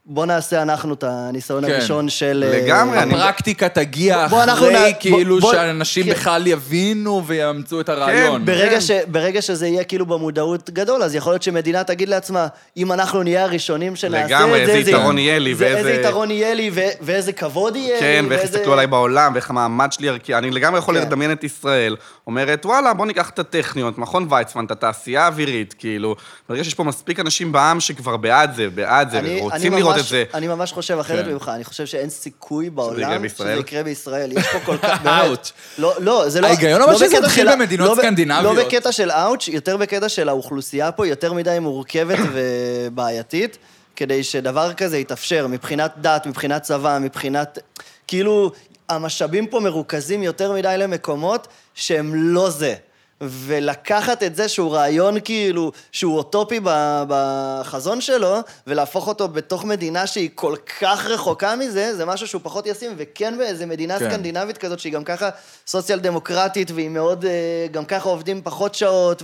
בוא 0.06 0.26
נעשה 0.26 0.62
אנחנו 0.62 0.94
את 0.94 1.04
הניסיון 1.06 1.66
כן. 1.66 1.72
הראשון 1.72 2.08
של... 2.08 2.44
אה, 2.46 2.58
לגמרי, 2.58 2.98
אני- 2.98 3.14
הפרקטיקה 3.14 3.68
תגיע 3.68 4.26
בוא, 4.26 4.44
אחרי, 4.44 4.92
כאילו 5.00 5.34
בוא- 5.34 5.50
בוא- 5.50 5.52
שאנשים 5.52 6.04
כן. 6.04 6.10
בכלל 6.10 6.46
יבינו 6.46 7.22
ויאמצו 7.26 7.80
את 7.80 7.88
הרעיון. 7.88 8.44
ברגע, 8.44 8.70
כן. 8.70 8.80
ש, 8.80 8.90
ברגע 9.06 9.42
שזה 9.42 9.66
יהיה 9.66 9.84
כאילו 9.84 10.06
במודעות 10.06 10.70
גדול, 10.70 11.02
אז 11.02 11.14
יכול 11.14 11.32
להיות 11.32 11.42
שמדינה 11.42 11.84
תגיד 11.84 12.08
לעצמה, 12.08 12.46
אם 12.76 12.92
אנחנו 12.92 13.22
נהיה 13.22 13.44
הראשונים 13.44 13.96
שנעשה 13.96 14.26
לגמרי, 14.26 14.62
את 14.62 14.66
זה, 14.66 14.72
איזה 14.72 14.84
זה- 14.84 14.90
יתרון 14.90 15.18
יהיה 15.18 15.38
לי, 15.38 15.54
זה- 15.54 15.64
ואיזה- 15.64 15.78
איזה 15.88 16.00
יתרון 16.00 16.30
יהיה 16.30 16.54
לי, 16.54 16.70
ו- 16.74 16.80
ואיזה 17.00 17.32
כבוד 17.32 17.76
יהיה 17.76 18.00
כן, 18.00 18.20
לי, 18.22 18.28
ואיך 18.28 18.40
ואיזה- 18.40 18.56
יסתכלו 18.56 18.72
עליי 18.72 18.86
בעולם, 18.86 19.32
ואיך 19.34 19.50
המעמד 19.50 19.92
שלי 19.92 20.08
ערכי. 20.08 20.34
אני 20.34 20.50
לגמרי 20.50 20.78
יכול 20.78 20.94
כן. 20.94 21.00
לדמיין 21.06 21.32
את 21.32 21.44
ישראל, 21.44 21.96
אומרת, 22.26 22.66
וואלה, 22.66 22.94
בוא 22.94 23.06
ניקח 23.06 23.30
את 23.30 23.38
הטכניון, 23.38 23.92
את 23.92 23.98
מכון 23.98 24.26
ויצמן, 24.30 24.64
את 24.64 24.70
התעשייה 24.70 25.24
האווירית, 25.24 25.74
כאילו. 25.78 26.16
ברגע 26.48 26.64
שיש 26.64 26.74
פה 26.74 26.84
מספיק 26.84 27.20
אנשים 27.20 27.52
בעם 27.52 27.80
שכבר 27.80 28.16
בעד 28.16 28.54
זה, 28.54 28.68
בעד 28.74 29.10
זה, 29.10 29.18
אני- 29.18 29.28
אני 29.30 29.40
ורוצים 29.40 29.72
ממש- 29.72 29.80
לראות 29.80 29.91
ממש- 29.92 30.00
את 30.00 30.08
זה. 30.08 30.24
אני 30.34 30.48
ממש 30.48 30.72
חושב 30.72 30.98
אחרת 30.98 31.24
כן. 31.24 31.32
ממך, 31.32 31.50
אני 31.54 31.64
חושב 31.64 31.86
שאין 31.86 32.10
סיכוי 32.10 32.70
בעולם? 32.70 33.28
שזה 33.28 33.52
יקרה 33.52 33.82
בישראל. 33.82 34.32
יש 34.32 34.46
פה 34.52 34.58
כל 34.64 34.76
כך, 34.78 35.02
באמת. 35.04 35.50
לא, 35.78 35.94
לא, 35.98 36.28
זה 36.28 36.40
לא... 36.40 36.46
ההיגיון 36.46 36.80
לא 36.80 36.94
שזה 36.94 37.06
בקטע 37.06 37.18
התחיל 37.26 37.52
במדינות 37.52 37.88
לא 37.88 38.02
סקנדינביות. 38.02 38.56
לא 38.56 38.64
בקטע 38.64 38.92
של 38.92 39.10
אאוץ', 39.10 39.48
יותר 39.48 39.76
בקטע 39.76 40.08
של 40.08 40.28
האוכלוסייה 40.28 40.92
פה 40.92 41.06
יותר 41.06 41.32
מדי 41.32 41.58
מורכבת 41.60 42.18
ובעייתית, 42.32 43.58
כדי 43.96 44.24
שדבר 44.24 44.72
כזה 44.72 44.98
יתאפשר 44.98 45.46
מבחינת 45.46 45.92
דת, 46.00 46.26
מבחינת 46.26 46.62
צבא, 46.62 46.98
מבחינת... 47.00 47.58
כאילו, 48.06 48.52
המשאבים 48.88 49.46
פה 49.46 49.60
מרוכזים 49.60 50.22
יותר 50.22 50.52
מדי 50.52 50.74
למקומות 50.78 51.48
שהם 51.74 52.14
לא 52.14 52.50
זה. 52.50 52.74
ולקחת 53.22 54.22
את 54.22 54.36
זה 54.36 54.48
שהוא 54.48 54.74
רעיון 54.74 55.20
כאילו, 55.24 55.72
שהוא 55.92 56.16
אוטופי 56.16 56.60
בחזון 57.08 58.00
שלו, 58.00 58.36
ולהפוך 58.66 59.08
אותו 59.08 59.28
בתוך 59.28 59.64
מדינה 59.64 60.06
שהיא 60.06 60.30
כל 60.34 60.56
כך 60.80 61.06
רחוקה 61.06 61.56
מזה, 61.56 61.96
זה 61.96 62.04
משהו 62.04 62.26
שהוא 62.26 62.40
פחות 62.44 62.66
ישים, 62.66 62.92
וכן 62.96 63.38
באיזה 63.38 63.66
מדינה 63.66 63.98
כן. 63.98 64.10
סקנדינבית 64.10 64.58
כזאת, 64.58 64.78
שהיא 64.78 64.92
גם 64.92 65.04
ככה 65.04 65.30
סוציאל 65.66 65.98
דמוקרטית, 65.98 66.70
והיא 66.70 66.88
מאוד, 66.88 67.24
אה, 67.24 67.66
גם 67.70 67.84
ככה 67.84 68.08
עובדים 68.08 68.42
פחות 68.44 68.74
שעות, 68.74 69.22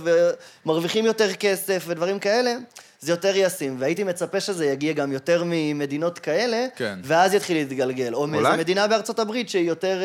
ומרוויחים 0.65 1.05
יותר 1.05 1.33
כסף, 1.33 1.83
ודברים 1.87 2.19
כאלה. 2.19 2.55
זה 3.01 3.11
יותר 3.11 3.31
ישים, 3.35 3.75
והייתי 3.79 4.03
מצפה 4.03 4.39
שזה 4.39 4.65
יגיע 4.65 4.93
גם 4.93 5.11
יותר 5.11 5.43
ממדינות 5.45 6.19
כאלה, 6.19 6.65
כן. 6.75 6.99
ואז 7.03 7.33
יתחיל 7.33 7.57
להתגלגל. 7.57 8.13
או 8.13 8.27
מאיזה 8.27 8.47
אולי? 8.47 8.57
מדינה 8.57 8.87
בארצות 8.87 9.19
הברית 9.19 9.49
שהיא 9.49 9.67
יותר... 9.67 9.99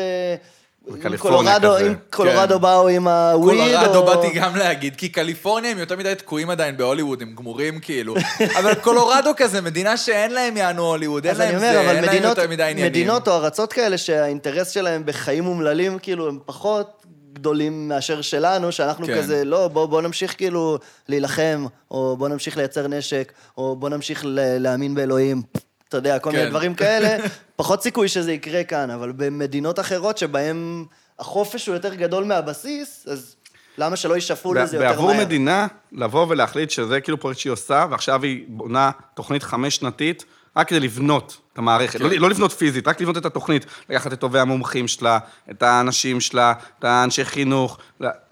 קולורדו- 1.17 1.75
כזה. 1.77 1.87
אם 1.87 1.93
קולורדו 2.09 2.55
כן. 2.55 2.61
באו 2.61 2.87
עם 2.87 3.07
הוויד, 3.07 3.59
קולורדו 3.59 3.99
או... 3.99 4.05
באתי 4.05 4.39
גם 4.39 4.55
להגיד, 4.55 4.95
כי 4.95 5.09
קליפורניה 5.09 5.71
הם 5.71 5.77
יותר 5.77 5.95
מדי 5.97 6.15
תקועים 6.15 6.49
עדיין 6.49 6.77
בהוליווד, 6.77 7.21
הם 7.21 7.35
גמורים 7.35 7.79
כאילו. 7.79 8.15
אבל 8.59 8.73
קולורדו 8.75 9.31
כזה, 9.37 9.61
מדינה 9.61 9.97
שאין 9.97 10.31
להם 10.31 10.57
יענו 10.57 10.85
הוליווד, 10.85 11.25
אין 11.25 11.37
להם 11.37 11.55
אומר, 11.55 11.71
זה, 11.71 11.91
אין 11.91 12.03
להם 12.05 12.23
יותר 12.23 12.47
מדי 12.49 12.63
עניינים. 12.63 12.85
מדינות 12.85 13.27
או 13.27 13.33
ארצות 13.33 13.73
כאלה 13.73 13.97
שהאינטרס 13.97 14.69
שלהם 14.69 15.05
בחיים 15.05 15.47
אומללים, 15.47 15.99
כאילו, 15.99 16.27
הם 16.27 16.39
פחות 16.45 17.05
גדולים 17.33 17.87
מאשר 17.87 18.21
שלנו, 18.21 18.71
שאנחנו 18.71 19.07
כן. 19.07 19.17
כזה, 19.17 19.45
לא, 19.45 19.67
בוא, 19.67 19.85
בוא 19.85 20.01
נמשיך 20.01 20.37
כאילו 20.37 20.77
להילחם, 21.09 21.65
או 21.91 22.15
בוא 22.17 22.27
נמשיך 22.27 22.57
לייצר 22.57 22.87
נשק, 22.87 23.31
או 23.57 23.75
בוא 23.75 23.89
נמשיך 23.89 24.23
להאמין 24.27 24.95
באלוהים. 24.95 25.41
אתה 25.89 25.97
יודע, 25.97 26.19
כל 26.19 26.31
מיני 26.31 26.43
כן. 26.43 26.49
דברים 26.49 26.73
כאלה, 26.75 27.17
פחות 27.55 27.83
סיכוי 27.83 28.07
שזה 28.07 28.31
יקרה 28.31 28.63
כאן, 28.63 28.89
אבל 28.89 29.11
במדינות 29.11 29.79
אחרות 29.79 30.17
שבהן 30.17 30.85
החופש 31.19 31.67
הוא 31.67 31.75
יותר 31.75 31.93
גדול 31.93 32.23
מהבסיס, 32.23 33.07
אז 33.07 33.35
למה 33.77 33.95
שלא 33.95 34.15
יישפעו 34.15 34.53
לזה 34.53 34.77
יותר 34.77 34.87
מהר? 34.87 34.95
בעבור 34.95 35.13
מדינה, 35.13 35.67
לבוא 35.91 36.25
ולהחליט 36.29 36.69
שזה 36.69 37.01
כאילו 37.01 37.19
פרויקט 37.19 37.39
שהיא 37.39 37.53
עושה, 37.53 37.85
ועכשיו 37.91 38.23
היא 38.23 38.45
בונה 38.47 38.91
תוכנית 39.13 39.43
חמש-שנתית, 39.43 40.25
רק 40.57 40.67
כדי 40.67 40.79
לבנות 40.79 41.37
את 41.53 41.57
המערכת. 41.57 41.99
לא, 41.99 42.09
לא 42.09 42.29
לבנות 42.29 42.51
פיזית, 42.51 42.87
רק 42.87 43.01
לבנות 43.01 43.17
את 43.17 43.25
התוכנית. 43.25 43.65
לקחת 43.89 44.13
את 44.13 44.19
טובי 44.19 44.39
המומחים 44.39 44.87
שלה, 44.87 45.19
את 45.51 45.63
האנשים 45.63 46.21
שלה, 46.21 46.53
את 46.79 46.83
האנשי 46.83 47.25
חינוך, 47.25 47.77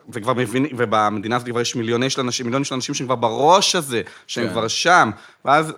וכבר 0.10 0.34
מבינים, 0.34 0.76
ובמדינה 0.78 1.36
הזאת 1.36 1.48
כבר 1.48 1.62
יש 1.62 1.76
מיליוני 1.76 2.10
של 2.10 2.22
אנשים, 2.22 2.46
מיליונים 2.46 2.66
של 2.66 2.76
אנשים 2.76 2.96
שהם 2.96 3.08
כבר 3.08 3.16
בראש 3.16 3.76
הזה, 3.76 4.02
שהם 4.28 4.48
כן. 4.48 4.52
כבר 4.52 4.68
שם, 4.68 5.12
ואז... 5.46 5.74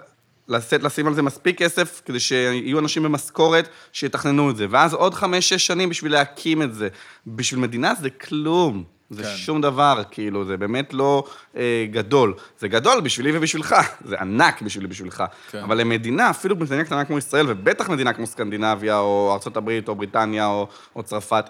לשאת, 0.47 0.83
לשים 0.83 1.07
על 1.07 1.13
זה 1.13 1.21
מספיק 1.21 1.57
כסף, 1.57 2.01
כדי 2.05 2.19
שיהיו 2.19 2.79
אנשים 2.79 3.03
במשכורת 3.03 3.69
שיתכננו 3.93 4.49
את 4.49 4.55
זה. 4.55 4.67
ואז 4.69 4.93
עוד 4.93 5.13
חמש-שש 5.13 5.67
שנים 5.67 5.89
בשביל 5.89 6.11
להקים 6.11 6.61
את 6.61 6.73
זה. 6.73 6.87
בשביל 7.27 7.59
מדינה 7.59 7.95
זה 7.95 8.09
כלום. 8.09 8.83
זה 9.09 9.23
כן. 9.23 9.29
שום 9.35 9.61
דבר, 9.61 10.01
כאילו, 10.11 10.45
זה 10.45 10.57
באמת 10.57 10.93
לא 10.93 11.23
אה, 11.57 11.85
גדול. 11.91 12.33
זה 12.59 12.67
גדול 12.67 13.01
בשבילי 13.01 13.37
ובשבילך, 13.37 13.75
זה 14.09 14.15
ענק 14.19 14.61
בשבילי 14.61 14.87
ובשבילך. 14.87 15.23
כן. 15.51 15.63
אבל 15.63 15.77
למדינה, 15.77 16.29
אפילו 16.29 16.55
במדינה 16.55 16.83
קטנה 16.83 17.05
כמו 17.05 17.17
ישראל, 17.17 17.45
ובטח 17.49 17.89
מדינה 17.89 18.13
כמו 18.13 18.25
סקנדינביה, 18.25 18.99
או 18.99 19.37
ארה"ב, 19.45 19.79
או 19.87 19.95
בריטניה, 19.95 20.47
או, 20.47 20.67
או 20.95 21.03
צרפת, 21.03 21.49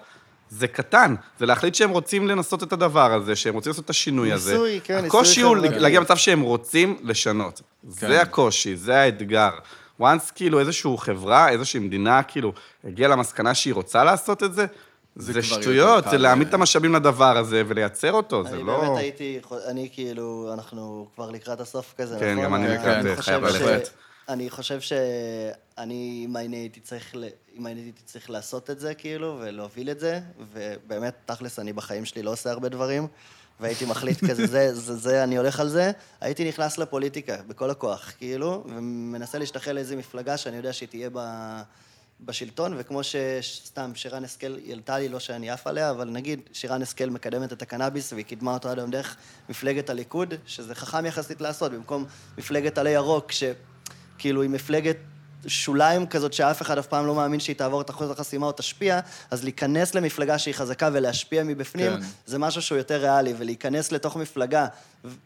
זה 0.50 0.68
קטן. 0.68 1.14
זה 1.38 1.46
להחליט 1.46 1.74
שהם 1.74 1.90
רוצים 1.90 2.28
לנסות 2.28 2.62
את 2.62 2.72
הדבר 2.72 3.12
הזה, 3.12 3.36
שהם 3.36 3.54
רוצים 3.54 3.70
לעשות 3.70 3.84
את 3.84 3.90
השינוי 3.90 4.32
הזה. 4.32 4.52
ניסוי, 4.52 4.80
כן, 4.84 4.94
ניסוי 4.94 5.06
הקושי 5.20 5.40
הוא. 5.40 5.56
להגיע 5.56 6.00
למצב 6.00 6.16
שהם 6.16 6.40
רוצים 6.40 6.96
לשנות. 7.02 7.60
כן. 8.00 8.06
זה 8.08 8.20
הקושי, 8.22 8.76
זה 8.76 8.96
האתגר. 9.00 9.50
once 10.00 10.04
כאילו 10.34 10.60
איזושהי 10.60 10.90
חברה, 10.98 11.48
איזושהי 11.48 11.80
מדינה, 11.80 12.22
כאילו, 12.22 12.52
הגיעה 12.84 13.10
למסקנה 13.10 13.54
שהיא 13.54 13.74
רוצה 13.74 14.04
לעשות 14.04 14.42
את 14.42 14.54
זה, 14.54 14.66
זה 15.16 15.32
זה, 15.32 15.42
שטויות, 15.42 16.04
זה 16.10 16.18
להעמיד. 16.18 16.48
את 16.48 16.54
המשאבים 16.54 16.94
לדבר 16.94 17.36
הזה 17.36 17.62
ולייצר 17.66 18.12
אותו, 18.12 18.44
זה 18.44 18.54
אני 18.56 18.62
לא... 18.62 18.80
באמת 18.80 18.98
הייתי, 18.98 19.38
אני 19.66 19.88
כאילו, 19.92 20.50
אנחנו 20.52 21.06
כבר 21.14 21.30
לקראת 21.30 21.60
הסוף 21.60 21.94
כזה, 21.98 22.16
כן, 22.20 22.32
נכון? 22.32 22.44
גם 22.44 22.54
אני 22.54 22.68
לקראת, 22.68 22.86
אני 22.86 23.16
חייב 23.16 23.46
חושב 23.46 23.58
ש- 23.58 23.62
ללכת. 23.62 23.88
אני 24.28 24.50
חושב 24.50 24.80
שאני, 24.80 26.26
אם 26.28 26.36
אני 26.36 26.56
הייתי 26.56 26.80
צריך, 26.80 27.10
ל- 27.14 27.24
אם 27.58 27.66
הייתי 27.66 28.02
צריך 28.04 28.30
לעשות 28.30 28.70
את 28.70 28.80
זה, 28.80 28.94
כאילו, 28.94 29.38
ולהוביל 29.40 29.90
את 29.90 30.00
זה, 30.00 30.20
ובאמת, 30.52 31.14
תכלס, 31.26 31.58
אני 31.58 31.72
בחיים 31.72 32.04
שלי 32.04 32.22
לא 32.22 32.32
עושה 32.32 32.50
הרבה 32.50 32.68
דברים, 32.68 33.06
והייתי 33.60 33.84
מחליט 33.84 34.24
כזה, 34.30 34.46
זה, 34.46 34.74
זה, 34.74 34.96
זה, 34.96 35.24
אני 35.24 35.36
הולך 35.36 35.60
על 35.60 35.68
זה, 35.68 35.92
הייתי 36.20 36.48
נכנס 36.48 36.78
לפוליטיקה, 36.78 37.36
בכל 37.48 37.70
הכוח, 37.70 38.12
כאילו, 38.18 38.64
ומנסה 38.66 39.38
להשתחל 39.38 39.72
לאיזו 39.72 39.96
מפלגה 39.96 40.36
שאני 40.36 40.56
יודע 40.56 40.72
שהיא 40.72 40.88
תהיה 40.88 41.10
ב... 41.12 41.18
בשלטון, 42.20 42.74
וכמו 42.76 43.00
שסתם 43.02 43.90
שרן 43.94 44.24
השכל, 44.24 44.56
היא 44.56 44.70
העלתה 44.70 44.98
לי, 44.98 45.08
לא 45.08 45.20
שאני 45.20 45.50
עף 45.50 45.66
עליה, 45.66 45.90
אבל 45.90 46.10
נגיד 46.10 46.40
שרן 46.52 46.82
השכל 46.82 47.10
מקדמת 47.10 47.52
את 47.52 47.62
הקנאביס 47.62 48.12
והיא 48.12 48.24
קידמה 48.24 48.54
אותו 48.54 48.68
עד 48.68 48.78
היום 48.78 48.90
דרך 48.90 49.16
מפלגת 49.48 49.90
הליכוד, 49.90 50.34
שזה 50.46 50.74
חכם 50.74 51.06
יחסית 51.06 51.40
לעשות, 51.40 51.72
במקום 51.72 52.04
מפלגת 52.38 52.78
עלי 52.78 52.90
ירוק, 52.90 53.32
שכאילו 53.32 54.42
היא 54.42 54.50
מפלגת 54.50 54.96
שוליים 55.46 56.06
כזאת 56.06 56.32
שאף 56.32 56.62
אחד 56.62 56.78
אף 56.78 56.86
פעם 56.86 57.06
לא 57.06 57.14
מאמין 57.14 57.40
שהיא 57.40 57.56
תעבור 57.56 57.80
את 57.80 57.90
אחוז 57.90 58.10
החסימה 58.10 58.46
או 58.46 58.52
תשפיע, 58.52 59.00
אז 59.30 59.44
להיכנס 59.44 59.94
למפלגה 59.94 60.38
שהיא 60.38 60.54
חזקה 60.54 60.90
ולהשפיע 60.92 61.44
מבפנים, 61.44 61.92
כן. 61.92 62.00
זה 62.26 62.38
משהו 62.38 62.62
שהוא 62.62 62.78
יותר 62.78 62.96
ריאלי, 62.96 63.34
ולהיכנס 63.38 63.92
לתוך 63.92 64.16
מפלגה 64.16 64.66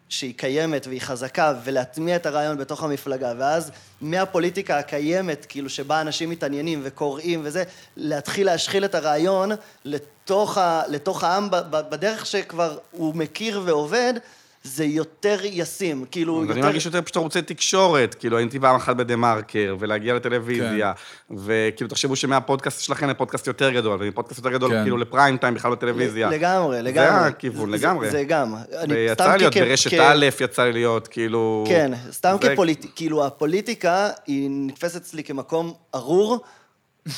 שהיא 0.08 0.34
קיימת 0.36 0.86
והיא 0.86 1.00
חזקה, 1.00 1.54
ולהטמיע 1.64 2.16
את 2.16 2.26
הרעיון 2.26 2.58
בתוך 2.58 2.82
המפלגה, 2.82 3.32
ואז 3.38 3.70
מהפוליטיקה 4.00 4.78
הקיימת, 4.78 5.46
כאילו 5.48 5.70
שבה 5.70 6.00
אנשים 6.00 6.30
מתעניינים 6.30 6.80
וקוראים 6.84 7.40
וזה, 7.44 7.64
להתחיל 7.96 8.46
להשחיל 8.46 8.84
את 8.84 8.94
הרעיון 8.94 9.50
לתוך, 9.84 10.58
ה, 10.58 10.82
לתוך 10.88 11.24
העם 11.24 11.48
בדרך 11.70 12.26
שכבר 12.26 12.78
הוא 12.90 13.14
מכיר 13.14 13.62
ועובד, 13.64 14.14
זה 14.62 14.84
יותר 14.84 15.38
ישים, 15.42 16.04
כאילו 16.10 16.40
יותר... 16.42 16.52
אני 16.52 16.60
מרגיש 16.60 16.86
יותר 16.86 17.02
פשוט 17.02 17.16
ערוצי 17.16 17.42
תקשורת, 17.42 18.14
כאילו 18.14 18.38
הייתי 18.38 18.60
פעם 18.60 18.76
אחת 18.76 18.96
בדה-מרקר, 18.96 19.76
ולהגיע 19.78 20.14
לטלוויזיה, 20.14 20.92
כן. 21.28 21.34
וכאילו 21.38 21.90
תחשבו 21.90 22.16
שמהפודקאסט 22.16 22.80
שלכם 22.82 23.08
לפודקאסט 23.10 23.46
יותר 23.46 23.70
גדול, 23.70 23.98
ומפודקאסט 24.00 24.38
יותר 24.38 24.50
גדול 24.50 24.70
כן. 24.70 24.82
כאילו 24.82 24.96
לפריים 24.96 25.36
טיים 25.36 25.54
בכלל 25.54 25.72
בטלוויזיה. 25.72 26.30
לגמרי, 26.30 26.82
לגמרי. 26.82 27.28
הכיוון, 27.28 27.70
זה- 27.70 27.76
לגמרי. 27.76 28.10
זה 28.10 28.24
גם. 28.24 28.54
ויצא 28.88 29.36
להיות 29.36 29.54
כ- 29.54 29.58
ברשת 29.58 29.90
כ- 29.90 29.94
א', 30.00 30.26
יצא 30.40 30.62
לי 30.64 30.72
להיות, 30.72 31.08
כאילו... 31.08 31.64
כן, 31.68 31.92
סתם 32.10 32.36
זה- 32.42 32.48
כפוליטיקה, 32.52 32.92
כאילו 32.96 33.26
הפוליטיקה 33.26 34.08
היא 34.26 34.48
נתפסת 34.52 34.96
אצלי 34.96 35.24
כמקום 35.24 35.74
ארור, 35.94 36.38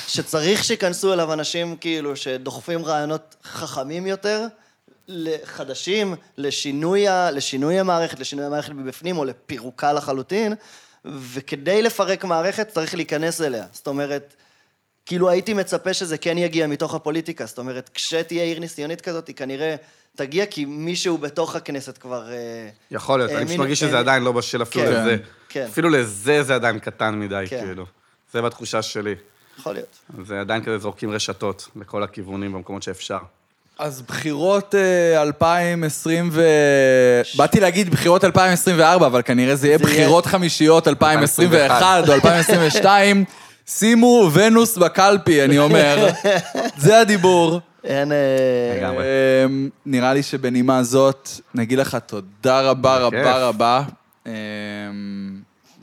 שצריך 0.06 0.64
שייכנסו 0.64 1.12
אליו 1.12 1.32
אנשים 1.32 1.76
כאילו 1.76 2.16
שדוחפים 2.16 2.84
רעיונות 2.84 3.36
חכמים 3.44 4.06
יותר, 4.06 4.46
חדשים, 5.44 6.14
לשינוי, 6.36 7.04
לשינוי 7.32 7.78
המערכת, 7.78 8.20
לשינוי 8.20 8.46
המערכת 8.46 8.72
מבפנים 8.72 9.18
או 9.18 9.24
לפירוקה 9.24 9.92
לחלוטין, 9.92 10.54
וכדי 11.04 11.82
לפרק 11.82 12.24
מערכת 12.24 12.68
צריך 12.68 12.94
להיכנס 12.94 13.40
אליה. 13.40 13.66
זאת 13.72 13.86
אומרת, 13.86 14.34
כאילו 15.06 15.30
הייתי 15.30 15.54
מצפה 15.54 15.94
שזה 15.94 16.18
כן 16.18 16.38
יגיע 16.38 16.66
מתוך 16.66 16.94
הפוליטיקה, 16.94 17.46
זאת 17.46 17.58
אומרת, 17.58 17.90
כשתהיה 17.94 18.44
עיר 18.44 18.58
ניסיונית 18.58 19.00
כזאת, 19.00 19.28
היא 19.28 19.36
כנראה 19.36 19.76
תגיע 20.16 20.46
כי 20.46 20.64
מישהו 20.64 21.18
בתוך 21.18 21.56
הכנסת 21.56 21.98
כבר... 21.98 22.32
אה, 22.32 22.68
יכול 22.90 23.18
להיות, 23.18 23.30
אני 23.30 23.46
פשוט 23.46 23.58
מרגיש 23.58 23.80
שזה 23.80 23.98
עדיין 23.98 24.22
לא 24.22 24.32
בשל 24.32 24.62
אפילו 24.62 24.84
כן, 24.84 24.92
לזה. 24.92 25.16
כן. 25.48 25.66
אפילו 25.70 25.88
לזה 25.88 26.42
זה 26.42 26.54
עדיין 26.54 26.78
קטן 26.78 27.14
מדי, 27.14 27.44
כן. 27.48 27.64
כאילו. 27.66 27.86
זה 28.32 28.42
בתחושה 28.42 28.82
שלי. 28.82 29.14
יכול 29.58 29.72
להיות. 29.72 29.98
זה 30.26 30.40
עדיין 30.40 30.64
כזה 30.64 30.78
זורקים 30.78 31.10
רשתות 31.10 31.68
לכל 31.76 32.02
הכיוונים 32.02 32.52
במקומות 32.52 32.82
שאפשר. 32.82 33.18
אז 33.82 34.02
בחירות 34.02 34.74
אה, 34.74 35.22
2020 35.22 36.28
ו... 36.32 36.42
באתי 37.36 37.60
להגיד 37.60 37.90
בחירות 37.90 38.24
2024, 38.24 39.06
אבל 39.06 39.22
כנראה 39.22 39.56
זה 39.56 39.68
יהיה 39.68 39.78
זה 39.78 39.84
יהיה- 39.84 39.94
בחירות 39.94 40.26
חמישיות 40.26 40.88
2021 40.88 42.08
או 42.08 42.12
2022. 42.14 43.24
שימו 43.66 44.30
ונוס 44.32 44.78
בקלפי, 44.78 45.44
אני 45.44 45.58
אומר. 45.58 46.08
זה 46.76 47.00
הדיבור. 47.00 47.60
אין... 47.84 48.12
אה, 48.12 48.16
לגמרי. 48.78 49.04
אמ, 49.44 49.68
נראה 49.86 50.14
לי 50.14 50.22
שבנימה 50.22 50.82
זאת, 50.82 51.28
נגיד 51.54 51.78
לך 51.78 51.96
תודה 52.06 52.60
רבה. 52.60 52.96
רבה 52.98 53.38
רבה. 53.48 53.82
אמ, 54.26 54.32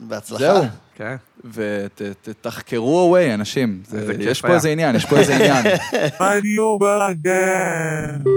בהצלחה. 0.00 0.38
זהו. 0.44 0.64
כן. 0.96 1.16
ותחקרו 1.44 3.16
away, 3.16 3.34
אנשים. 3.34 3.82
יש 4.20 4.40
פה. 4.40 4.54
איזה 4.54 4.68
עניין, 4.68 4.96
יש 4.96 5.06
פה 5.06 5.18
איזה 5.18 5.34
עניין. 5.34 5.66